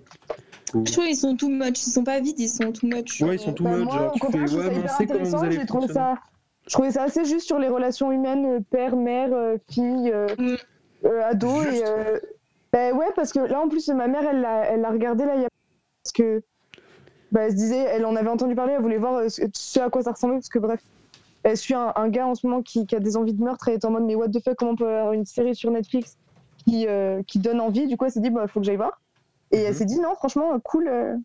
Je 0.73 0.91
trouve 0.91 1.05
qu'ils 1.05 1.15
sont 1.17 1.35
too 1.35 1.49
much. 1.49 1.85
Ils 1.85 1.91
sont 1.91 2.03
pas 2.03 2.19
vides, 2.19 2.39
ils 2.39 2.47
sont 2.47 2.71
too 2.71 2.87
much. 2.87 3.21
Ouais, 3.21 3.35
ils 3.35 3.39
sont 3.39 3.53
tout 3.53 3.63
Bah, 3.63 3.71
much. 3.77 3.83
moi, 3.85 3.93
Genre, 3.97 4.11
tu 4.13 4.19
fais, 4.31 4.39
ouais, 4.39 4.47
ça 4.47 4.55
mais 4.69 4.77
on 4.83 4.87
sait 4.87 5.05
comment 5.05 5.19
vous 5.19 5.25
intéressant. 5.25 5.37
allez 5.41 5.59
J'ai 5.59 5.65
trouvé 5.65 5.87
fonctionner. 5.87 6.15
ça, 6.15 6.21
je 6.67 6.73
trouvais 6.73 6.91
ça 6.91 7.03
assez 7.03 7.25
juste 7.25 7.45
sur 7.45 7.59
les 7.59 7.67
relations 7.67 8.11
humaines, 8.11 8.45
euh, 8.45 8.59
père, 8.71 8.95
mère, 8.95 9.33
euh, 9.33 9.57
fille, 9.69 10.09
euh, 10.11 10.27
Mm. 10.39 10.55
euh, 11.05 11.23
ado. 11.25 11.47
Juste. 11.61 11.73
Et, 11.75 11.85
euh, 11.85 12.19
bah 12.71 12.91
ouais, 12.93 13.07
parce 13.15 13.31
que 13.33 13.39
là, 13.39 13.59
en 13.59 13.67
plus, 13.67 13.87
ma 13.89 14.07
mère, 14.07 14.23
elle 14.27 14.41
l'a 14.41 14.65
elle 14.71 14.81
l'a 14.81 14.89
regardé 14.89 15.25
là, 15.25 15.35
il 15.35 15.41
y 15.41 15.45
a... 15.45 15.49
parce 16.03 16.13
que 16.13 16.41
bah, 17.33 17.41
elle 17.41 17.51
se 17.51 17.55
disait, 17.57 17.79
elle 17.79 18.05
en 18.05 18.15
avait 18.15 18.29
entendu 18.29 18.55
parler, 18.55 18.73
elle 18.73 18.81
voulait 18.81 18.97
voir 18.97 19.15
euh, 19.15 19.27
ce, 19.29 19.41
ce 19.53 19.79
à 19.81 19.89
quoi 19.89 20.01
ça 20.03 20.11
ressemblait, 20.13 20.37
parce 20.37 20.47
que 20.49 20.59
bref, 20.59 20.79
elle 21.43 21.57
suit 21.57 21.73
un, 21.73 21.91
un 21.97 22.07
gars 22.07 22.25
en 22.27 22.35
ce 22.35 22.47
moment 22.47 22.61
qui, 22.61 22.85
qui 22.87 22.95
a 22.95 22.99
des 23.01 23.17
envies 23.17 23.33
de 23.33 23.43
meurtre, 23.43 23.67
elle 23.67 23.73
est 23.73 23.83
en 23.85 23.91
mode, 23.91 24.03
mais 24.03 24.15
what 24.15 24.29
the 24.29 24.41
fuck, 24.41 24.55
comment 24.55 24.71
on 24.71 24.75
peut 24.77 24.87
avoir 24.87 25.11
une 25.11 25.25
série 25.25 25.55
sur 25.55 25.69
Netflix 25.71 26.15
qui, 26.65 26.87
euh, 26.87 27.21
qui 27.27 27.39
donne 27.39 27.59
envie? 27.59 27.87
Du 27.87 27.97
coup, 27.97 28.05
elle 28.05 28.11
s'est 28.11 28.21
dit, 28.21 28.29
bah, 28.29 28.47
faut 28.47 28.61
que 28.61 28.65
j'aille 28.65 28.77
voir. 28.77 29.01
Et 29.51 29.57
elle 29.57 29.71
Mhm. 29.73 29.77
s'est 29.77 29.85
dit, 29.85 29.99
non, 29.99 30.15
franchement, 30.15 30.57
cool. 30.63 30.87
euh, 30.87 31.15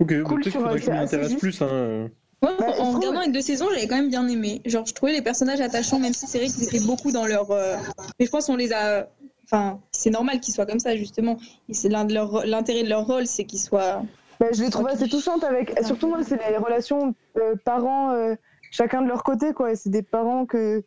Ok, 0.00 0.12
bah, 0.14 0.22
Cool 0.24 0.40
peut-être 0.40 0.52
faudrait 0.54 0.78
que 0.78 0.84
je 0.84 0.90
m'y 0.90 0.96
intéresse 0.98 1.34
plus. 1.34 1.62
Hein. 1.62 1.68
euh. 1.70 2.08
Moi, 2.42 2.52
Bah, 2.58 2.66
en 2.68 2.72
trouve- 2.72 2.96
regardant 2.96 3.20
les 3.20 3.28
deux 3.32 3.40
saisons, 3.42 3.66
j'avais 3.74 3.86
quand 3.86 3.96
même 3.96 4.08
bien 4.08 4.26
aimé. 4.28 4.62
Genre, 4.64 4.84
je 4.86 4.94
trouvais 4.94 5.12
les 5.12 5.22
personnages 5.22 5.60
attachants, 5.60 5.98
même 5.98 6.12
si 6.14 6.26
c'est 6.26 6.38
vrai 6.38 6.48
qu'ils 6.48 6.64
étaient 6.64 6.80
beaucoup 6.86 7.12
dans 7.12 7.26
leur. 7.26 7.50
euh, 7.50 7.76
Mais 8.18 8.26
je 8.26 8.30
pense 8.30 8.46
qu'on 8.46 8.56
les 8.56 8.72
a. 8.72 9.08
Enfin, 9.44 9.80
c'est 9.92 10.10
normal 10.10 10.40
qu'ils 10.40 10.54
soient 10.54 10.64
comme 10.66 10.78
ça, 10.78 10.96
justement. 10.96 11.36
Et 11.68 11.74
c'est 11.74 11.88
l'un 11.88 12.04
de 12.04 12.14
leur... 12.14 12.46
l'intérêt 12.46 12.82
de 12.82 12.88
leur 12.88 13.06
rôle, 13.06 13.26
c'est 13.26 13.44
qu'ils 13.44 13.60
soient. 13.60 14.02
Bah, 14.40 14.46
je 14.52 14.62
l'ai 14.62 14.70
trouvé 14.70 14.92
assez 14.92 15.08
touchante 15.08 15.44
avec. 15.44 15.78
Surtout 15.84 16.08
moi, 16.08 16.22
c'est 16.22 16.36
les 16.50 16.56
relations 16.56 17.14
euh, 17.36 17.54
parents, 17.64 18.10
euh, 18.12 18.34
chacun 18.70 19.02
de 19.02 19.06
leur 19.08 19.22
côté, 19.22 19.52
quoi. 19.52 19.70
Et 19.72 19.76
c'est 19.76 19.90
des 19.90 20.02
parents 20.02 20.46
que 20.46 20.82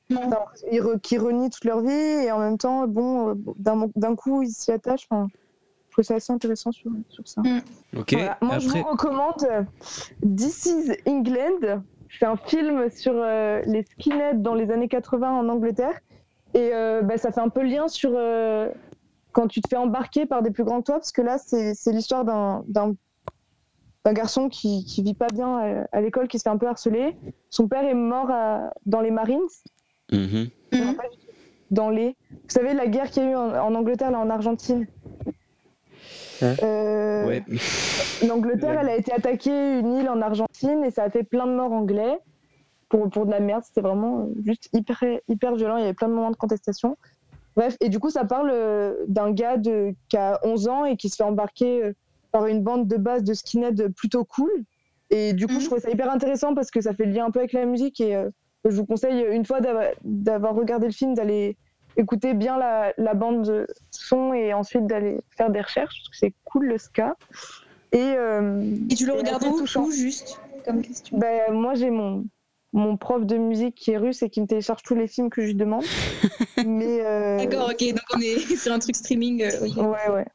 ils 0.72 0.82
re- 0.82 1.00
qui 1.00 1.18
renient 1.20 1.50
toute 1.52 1.64
leur 1.66 1.82
vie 1.82 1.92
et 1.92 2.32
en 2.32 2.40
même 2.40 2.58
temps, 2.58 2.88
bon, 2.88 3.30
euh, 3.30 3.34
d'un 3.96 4.16
coup, 4.16 4.42
ils 4.42 4.50
s'y 4.52 4.72
attachent. 4.72 5.06
Enfin, 5.10 5.28
je 5.90 5.92
trouve 5.96 6.04
ça 6.06 6.16
assez 6.16 6.34
intéressant 6.34 6.72
sur, 6.72 6.90
sur 7.10 7.28
ça. 7.28 7.42
Ok, 7.96 8.14
Voilà. 8.14 8.38
Moi, 8.42 8.58
je 8.58 8.68
vous 8.70 8.84
recommande 8.90 9.44
euh, 9.48 9.62
This 10.36 10.66
is 10.66 10.92
England. 11.08 11.84
C'est 12.20 12.26
un 12.26 12.36
film 12.38 12.90
sur 12.90 13.14
euh, 13.16 13.62
les 13.66 13.84
skinheads 13.84 14.42
dans 14.42 14.56
les 14.56 14.72
années 14.72 14.88
80 14.88 15.32
en 15.32 15.48
Angleterre. 15.50 16.00
Et 16.56 16.72
euh, 16.74 17.02
bah, 17.04 17.18
ça 17.18 17.32
fait 17.32 17.42
un 17.42 17.50
peu 17.50 17.62
lien 17.64 17.88
sur 17.88 18.12
euh, 18.16 18.70
quand 19.32 19.48
tu 19.48 19.62
te 19.62 19.68
fais 19.68 19.76
embarquer 19.78 20.26
par 20.28 20.42
des 20.44 20.52
plus 20.52 20.64
grands 20.64 20.80
que 20.82 20.86
toi, 20.86 20.96
parce 20.96 21.12
que 21.12 21.22
là, 21.24 21.38
c'est 21.40 21.74
c'est 21.76 21.92
l'histoire 21.92 22.24
d'un 22.26 22.96
d'un- 24.06 24.14
garçon 24.14 24.50
qui, 24.50 24.86
qui 24.86 25.02
vit 25.04 25.14
pas 25.14 25.28
bien 25.28 25.58
à, 25.58 25.88
à 25.92 26.02
l'école, 26.02 26.28
qui 26.28 26.38
se 26.38 26.44
fait 26.44 26.50
un 26.50 26.58
peu 26.58 26.68
harceler. 26.68 27.16
Son 27.50 27.68
père 27.68 27.84
est 27.86 27.94
mort 27.94 28.30
à- 28.32 28.72
dans 28.86 29.02
les 29.02 29.12
Marines, 29.12 29.40
Mhm. 30.12 30.50
Mhm. 30.74 30.96
dans 31.72 31.90
les. 31.90 32.16
Vous 32.32 32.38
savez, 32.50 32.74
la 32.74 32.88
guerre 32.88 33.10
qu'il 33.10 33.24
y 33.24 33.26
a 33.28 33.32
eu 33.32 33.36
en, 33.36 33.50
en 33.56 33.76
Angleterre, 33.76 34.12
là, 34.12 34.20
en 34.20 34.30
Argentine. 34.30 34.88
Hein 36.42 36.56
Euh, 36.64 37.26
Ouais. 37.28 37.44
L'Angleterre, 38.28 38.78
elle 38.82 38.90
a 38.90 38.96
été 38.98 39.14
attaquée, 39.14 39.80
une 39.80 39.94
île 39.94 40.10
en 40.10 40.22
Argentine, 40.22 40.84
et 40.84 40.92
ça 40.92 41.04
a 41.04 41.10
fait 41.10 41.24
plein 41.24 41.48
de 41.48 41.54
morts 41.54 41.72
anglais 41.72 42.18
pour, 42.90 43.10
pour 43.10 43.26
de 43.26 43.32
la 43.32 43.40
merde. 43.40 43.64
C'était 43.66 43.82
vraiment 43.82 44.22
euh, 44.26 44.42
juste 44.46 44.70
hyper, 44.74 45.02
hyper 45.30 45.56
violent. 45.56 45.78
Il 45.78 45.82
y 45.82 45.84
avait 45.86 45.94
plein 45.94 46.10
de 46.10 46.14
moments 46.14 46.32
de 46.32 46.36
contestation. 46.36 46.98
Bref, 47.56 47.78
et 47.82 47.90
du 47.90 48.00
coup, 48.00 48.10
ça 48.10 48.26
parle 48.26 48.50
euh, 48.52 48.96
d'un 49.08 49.32
gars 49.32 49.58
de, 49.58 49.94
qui 50.10 50.18
a 50.18 50.40
11 50.44 50.68
ans 50.68 50.86
et 50.86 50.98
qui 50.98 51.10
se 51.10 51.16
fait 51.16 51.24
embarquer 51.24 51.84
euh, 51.84 51.94
par 52.34 52.48
une 52.48 52.62
bande 52.62 52.88
de 52.88 52.98
base 52.98 53.24
de 53.24 53.34
skinhead 53.34 53.94
plutôt 53.96 54.26
cool. 54.26 54.52
Et 55.12 55.32
du 55.34 55.46
coup, 55.48 55.54
Mhm. 55.54 55.60
je 55.62 55.66
trouvais 55.68 55.82
ça 55.82 55.90
hyper 55.92 56.12
intéressant 56.12 56.54
parce 56.56 56.72
que 56.72 56.82
ça 56.82 56.94
fait 56.94 57.06
le 57.06 57.14
lien 57.14 57.26
un 57.26 57.32
peu 57.32 57.40
avec 57.40 57.54
la 57.54 57.66
musique. 57.66 58.02
Et 58.02 58.16
euh, 58.16 58.30
je 58.66 58.76
vous 58.76 58.86
conseille, 58.86 59.24
une 59.32 59.46
fois 59.46 59.62
d'avoir- 59.62 60.56
regardé 60.56 60.88
le 60.88 60.92
film, 60.92 61.14
d'aller 61.14 61.56
écouter 61.96 62.34
bien 62.34 62.58
la, 62.58 62.92
la 62.98 63.14
bande 63.14 63.44
de 63.46 63.68
son 63.92 64.34
et 64.34 64.52
ensuite 64.54 64.88
d'aller 64.88 65.22
faire 65.38 65.52
des 65.52 65.62
recherches 65.62 65.96
parce 66.02 66.10
que 66.10 66.18
c'est 66.18 66.34
cool 66.44 66.66
le 66.66 66.78
ska. 66.80 67.16
Et, 67.92 68.00
euh, 68.02 68.64
Et 68.90 68.96
tu 68.96 69.06
le 69.06 69.14
regardes 69.14 69.44
où, 69.44 69.62
où, 69.80 69.92
juste 69.92 70.40
Comme 70.66 70.82
question? 70.82 71.20
ben, 71.20 71.54
moi, 71.54 71.76
j'ai 71.76 71.92
mon, 71.92 72.26
mon 72.72 72.98
prof 72.98 73.24
de 73.28 73.38
musique 73.38 73.76
qui 73.76 73.92
est 73.92 73.98
russe 73.98 74.24
et 74.24 74.32
qui 74.32 74.42
me 74.42 74.48
télécharge 74.48 74.82
tous 74.82 74.96
les 74.96 75.08
films 75.08 75.30
que 75.30 75.44
je 75.44 75.48
lui 75.48 75.56
demande. 75.56 75.84
Mais 76.66 77.02
euh, 77.06 77.38
D'accord, 77.38 77.70
ok, 77.72 77.88
donc 77.90 78.02
on 78.16 78.20
est 78.22 78.40
sur 78.58 78.74
un 78.74 78.80
truc 78.80 78.96
streaming. 78.96 79.44
euh. 79.44 79.68
Ouais, 79.84 80.10
ouais. 80.12 80.26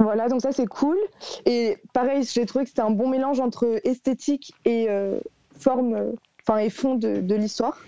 Voilà, 0.00 0.28
donc 0.28 0.40
ça 0.40 0.50
c'est 0.50 0.66
cool. 0.66 0.96
Et 1.44 1.76
pareil, 1.92 2.24
j'ai 2.24 2.46
trouvé 2.46 2.64
que 2.64 2.70
c'était 2.70 2.80
un 2.80 2.90
bon 2.90 3.08
mélange 3.08 3.38
entre 3.38 3.80
esthétique 3.84 4.54
et 4.64 4.88
euh, 4.88 5.20
forme, 5.52 5.94
euh, 5.94 6.12
enfin 6.42 6.58
et 6.58 6.70
fond 6.70 6.94
de, 6.94 7.20
de 7.20 7.34
l'histoire. 7.34 7.78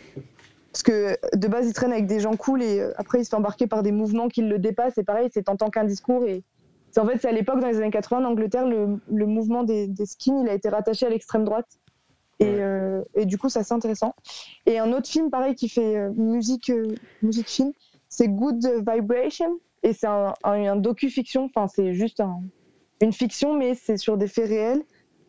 Parce 0.72 0.82
que 0.82 1.16
de 1.34 1.48
base, 1.48 1.66
il 1.66 1.72
traîne 1.72 1.90
avec 1.90 2.06
des 2.06 2.20
gens 2.20 2.36
cool 2.36 2.62
et 2.62 2.80
euh, 2.80 2.92
après, 2.96 3.20
il 3.20 3.24
se 3.24 3.30
fait 3.30 3.36
embarquer 3.36 3.66
par 3.66 3.82
des 3.82 3.92
mouvements 3.92 4.28
qui 4.28 4.42
le 4.42 4.58
dépassent. 4.58 4.98
Et 4.98 5.04
pareil, 5.04 5.30
c'est 5.32 5.48
en 5.48 5.56
tant 5.56 5.70
qu'un 5.70 5.84
discours. 5.84 6.24
Et 6.26 6.44
c'est 6.90 7.00
en 7.00 7.06
fait, 7.06 7.18
c'est 7.18 7.28
à 7.28 7.32
l'époque, 7.32 7.60
dans 7.60 7.68
les 7.68 7.78
années 7.78 7.90
80, 7.90 8.24
en 8.26 8.30
Angleterre, 8.30 8.66
le, 8.66 9.00
le 9.10 9.26
mouvement 9.26 9.64
des, 9.64 9.86
des 9.86 10.06
skins, 10.06 10.42
il 10.44 10.50
a 10.50 10.54
été 10.54 10.68
rattaché 10.68 11.06
à 11.06 11.08
l'extrême 11.08 11.44
droite. 11.44 11.78
Et, 12.40 12.44
euh, 12.46 13.02
et 13.14 13.24
du 13.24 13.38
coup, 13.38 13.48
c'est 13.48 13.60
assez 13.60 13.72
intéressant. 13.72 14.14
Et 14.66 14.78
un 14.78 14.92
autre 14.92 15.08
film, 15.08 15.30
pareil, 15.30 15.54
qui 15.54 15.70
fait 15.70 16.10
musique, 16.10 16.70
musique 17.22 17.48
film, 17.48 17.72
c'est 18.10 18.28
Good 18.28 18.84
Vibration. 18.86 19.58
Et 19.82 19.92
c'est 19.92 20.06
un, 20.06 20.34
un, 20.44 20.64
un 20.66 20.76
docu-fiction, 20.76 21.44
enfin, 21.44 21.66
c'est 21.68 21.92
juste 21.94 22.20
un- 22.20 22.42
une 23.00 23.12
fiction, 23.12 23.56
mais 23.56 23.74
c'est 23.74 23.96
sur 23.96 24.16
des 24.16 24.28
faits 24.28 24.48
réels. 24.48 24.82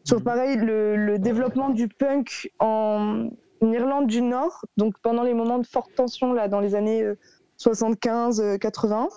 Sur 0.06 0.18
Mhm. 0.18 0.24
pareil, 0.24 0.56
le, 0.58 0.96
le 0.96 1.18
développement 1.20 1.70
du 1.70 1.88
punk 1.88 2.52
en 2.60 3.30
Irlande 3.62 4.08
du 4.08 4.22
Nord, 4.22 4.66
donc 4.78 4.94
pendant 5.02 5.24
les 5.24 5.34
moments 5.34 5.58
de 5.60 5.66
forte 5.66 5.92
tension, 5.96 6.34
là, 6.34 6.48
dans 6.50 6.60
les 6.60 6.76
années 6.76 7.02
euh, 7.02 7.16
75-80. 7.58 9.08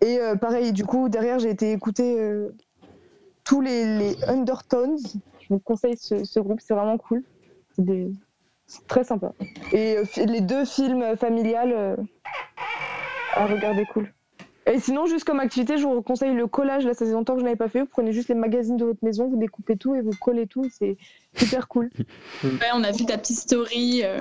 Et 0.00 0.18
euh, 0.20 0.36
pareil, 0.36 0.72
du 0.72 0.84
coup, 0.84 1.08
derrière, 1.08 1.38
j'ai 1.38 1.50
été 1.50 1.72
écouter 1.72 2.20
euh, 2.20 2.54
tous 3.44 3.60
les, 3.60 3.98
les 3.98 4.16
Undertones. 4.26 4.96
Je 5.38 5.46
vous 5.54 5.60
conseille 5.60 5.96
ce, 5.96 6.24
ce 6.24 6.40
groupe, 6.40 6.60
c'est 6.60 6.74
vraiment 6.74 6.98
cool. 6.98 7.22
C'est 7.72 7.84
des- 7.84 8.10
très 8.86 9.04
sympa. 9.04 9.32
Et 9.72 9.96
euh, 9.96 10.04
les 10.26 10.40
deux 10.42 10.64
films 10.64 11.16
familiales 11.16 11.72
euh, 11.72 11.96
à 13.34 13.46
regarder 13.46 13.86
cool. 13.86 14.12
Et 14.70 14.80
sinon, 14.80 15.06
juste 15.06 15.24
comme 15.24 15.40
activité, 15.40 15.78
je 15.78 15.84
vous 15.84 16.02
conseille 16.02 16.34
le 16.34 16.46
collage. 16.46 16.84
Là, 16.84 16.92
ça 16.94 17.06
fait 17.06 17.12
longtemps 17.12 17.34
que 17.34 17.40
je 17.40 17.44
n'avais 17.44 17.56
pas 17.56 17.68
fait. 17.68 17.80
Vous 17.80 17.86
prenez 17.86 18.12
juste 18.12 18.28
les 18.28 18.34
magazines 18.34 18.76
de 18.76 18.84
votre 18.84 19.02
maison, 19.02 19.28
vous 19.28 19.38
découpez 19.38 19.76
tout 19.76 19.94
et 19.94 20.00
vous 20.02 20.10
collez 20.20 20.46
tout. 20.46 20.68
C'est 20.76 20.96
super 21.36 21.68
cool. 21.68 21.90
Ouais, 22.44 22.68
on 22.74 22.84
a 22.84 22.92
vu 22.92 23.06
ta 23.06 23.16
petite 23.18 23.38
story. 23.38 24.02
euh. 24.04 24.20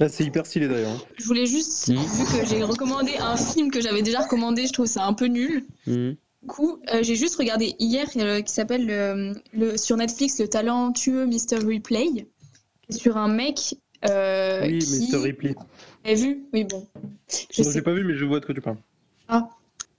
Là, 0.00 0.08
c'est 0.08 0.24
hyper 0.24 0.44
stylé 0.46 0.68
d'ailleurs. 0.68 1.06
Je 1.16 1.24
voulais 1.24 1.46
juste, 1.46 1.88
Mhm. 1.88 1.96
vu 1.98 2.38
que 2.40 2.46
j'ai 2.46 2.62
recommandé 2.62 3.12
un 3.20 3.36
film 3.36 3.70
que 3.70 3.80
j'avais 3.80 4.02
déjà 4.02 4.20
recommandé, 4.20 4.66
je 4.66 4.72
trouve 4.72 4.86
ça 4.86 5.04
un 5.06 5.12
peu 5.14 5.26
nul. 5.26 5.64
Mhm. 5.86 6.16
Du 6.42 6.48
coup, 6.48 6.78
euh, 6.92 7.02
j'ai 7.02 7.14
juste 7.14 7.36
regardé 7.36 7.74
hier 7.78 8.06
euh, 8.16 8.42
qui 8.42 8.52
s'appelle 8.52 8.86
le, 8.86 9.32
le- 9.54 9.76
sur 9.78 9.96
Netflix 9.96 10.38
le 10.40 10.48
talentueux 10.48 11.24
Mr. 11.26 11.64
Replay, 11.64 12.26
sur 12.90 13.16
un 13.16 13.28
mec 13.28 13.76
euh, 14.10 14.66
oui, 14.66 14.78
qui. 14.80 15.10
Mr. 15.12 15.16
Ripley. 15.22 15.54
Vous 16.04 16.16
vu 16.22 16.44
Oui, 16.52 16.64
bon. 16.64 16.86
Je 17.30 17.36
Je 17.50 17.62
sais 17.62 17.74
l'ai 17.78 17.82
pas 17.82 17.94
vu, 17.94 18.04
mais 18.04 18.14
je 18.14 18.24
vois 18.26 18.40
de 18.40 18.44
quoi 18.44 18.54
tu 18.54 18.60
parles. 18.60 18.76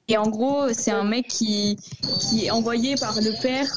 Et 0.07 0.17
en 0.17 0.29
gros, 0.29 0.71
c'est 0.71 0.91
un 0.91 1.03
mec 1.03 1.27
qui, 1.27 1.77
qui 2.19 2.45
est 2.45 2.51
envoyé 2.51 2.95
par 2.95 3.15
le 3.15 3.41
père, 3.41 3.67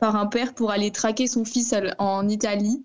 par 0.00 0.16
un 0.16 0.26
père 0.26 0.52
pour 0.54 0.70
aller 0.70 0.90
traquer 0.90 1.26
son 1.26 1.44
fils 1.44 1.74
en 1.98 2.28
Italie. 2.28 2.82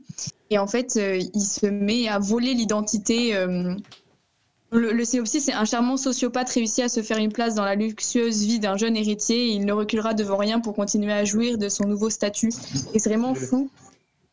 Et 0.49 0.58
en 0.58 0.68
fait, 0.68 0.95
euh, 0.95 1.20
il 1.34 1.41
se 1.41 1.66
met 1.66 2.08
à 2.08 2.20
voler 2.20 2.53
l'identité. 2.53 3.36
euh, 3.36 3.76
le, 4.72 4.93
le 4.93 5.05
synopsis, 5.05 5.43
c'est 5.45 5.53
un 5.53 5.66
charmant 5.66 5.97
sociopathe 5.97 6.49
réussit 6.49 6.86
à 6.86 6.89
se 6.89 7.01
faire 7.01 7.18
une 7.18 7.32
place 7.32 7.55
dans 7.55 7.66
la 7.66 7.76
luxueuse 7.76 8.43
vie 8.43 8.60
d'un 8.60 8.78
jeune 8.78 8.95
héritier 8.95 9.47
et 9.47 9.51
il 9.51 9.66
ne 9.66 9.74
reculera 9.74 10.14
devant 10.14 10.38
rien 10.38 10.62
pour 10.62 10.74
continuer 10.74 11.12
à 11.12 11.26
jouir 11.26 11.58
de 11.58 11.68
son 11.68 11.86
nouveau 11.86 12.10
statut. 12.10 12.51
Et 12.93 12.99
c'est 12.99 13.10
vraiment 13.10 13.36
fou 13.36 13.70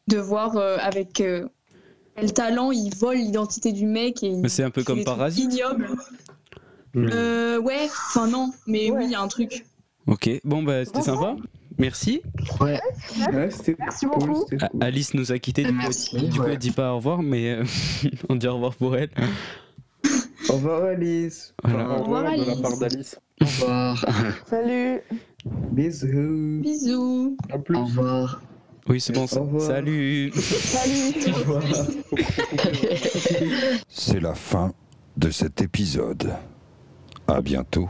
de 0.07 0.18
voir 0.18 0.57
euh, 0.57 0.77
avec 0.81 1.14
quel 1.14 2.33
talent 2.35 2.70
il 2.70 2.95
vole 2.95 3.16
l'identité 3.16 3.72
du 3.72 3.87
mec. 3.87 4.22
Et 4.22 4.31
Mais 4.37 4.49
c'est 4.49 4.62
un 4.62 4.70
peu 4.70 4.85
comme 4.85 5.03
Parasite. 5.03 5.51
Hmm. 6.95 7.09
Euh, 7.12 7.59
ouais, 7.61 7.86
enfin 7.86 8.26
non, 8.28 8.53
mais 8.66 8.90
Ouais. 8.90 8.99
oui, 8.99 9.05
il 9.07 9.11
y 9.11 9.14
a 9.14 9.20
un 9.20 9.28
truc. 9.28 9.64
Ok, 10.07 10.28
bon 10.45 10.62
bah 10.62 10.84
c'était 10.84 11.03
sympa. 11.03 11.36
Merci. 11.76 12.22
Ouais, 12.61 12.78
Ouais, 13.32 13.51
c'était 13.51 13.74
Merci 13.80 14.07
cool. 14.07 14.45
Alice 14.80 15.12
nous 15.14 15.32
a 15.32 15.38
quittés, 15.40 15.64
du 15.64 15.72
coup, 15.76 16.18
du 16.18 16.38
coup, 16.40 16.47
elle 16.47 16.59
dit 16.59 16.70
pas 16.70 16.92
au 16.92 16.97
revoir, 16.97 17.20
mais 17.22 17.51
euh, 17.51 17.64
on 18.28 18.36
dit 18.36 18.47
au 18.47 18.55
revoir 18.55 18.74
pour 18.76 18.97
elle. 18.97 19.11
Au 20.49 20.53
revoir 20.53 20.84
Alice. 20.84 21.53
Voilà. 21.64 21.88
Au 21.99 22.03
revoir 22.05 22.22
de 22.36 22.45
la 22.45 22.57
part 22.57 22.78
d'Alice. 22.78 23.18
au 23.40 23.45
revoir. 23.45 24.07
Salut. 24.47 25.01
Bisous. 25.72 26.61
Bisous. 26.62 27.36
À 27.51 27.59
plus. 27.59 27.76
Au 27.76 27.84
revoir. 27.86 28.40
Oui, 28.86 29.01
c'est 29.01 29.14
bon. 29.14 29.26
Salut. 29.26 30.30
Salut. 30.32 31.12
Au 31.32 31.32
revoir. 31.38 31.62
C'est 33.88 34.20
la 34.20 34.34
fin 34.34 34.72
de 35.16 35.30
cet 35.30 35.62
épisode. 35.62 36.34
À 37.27 37.41
bientôt 37.41 37.89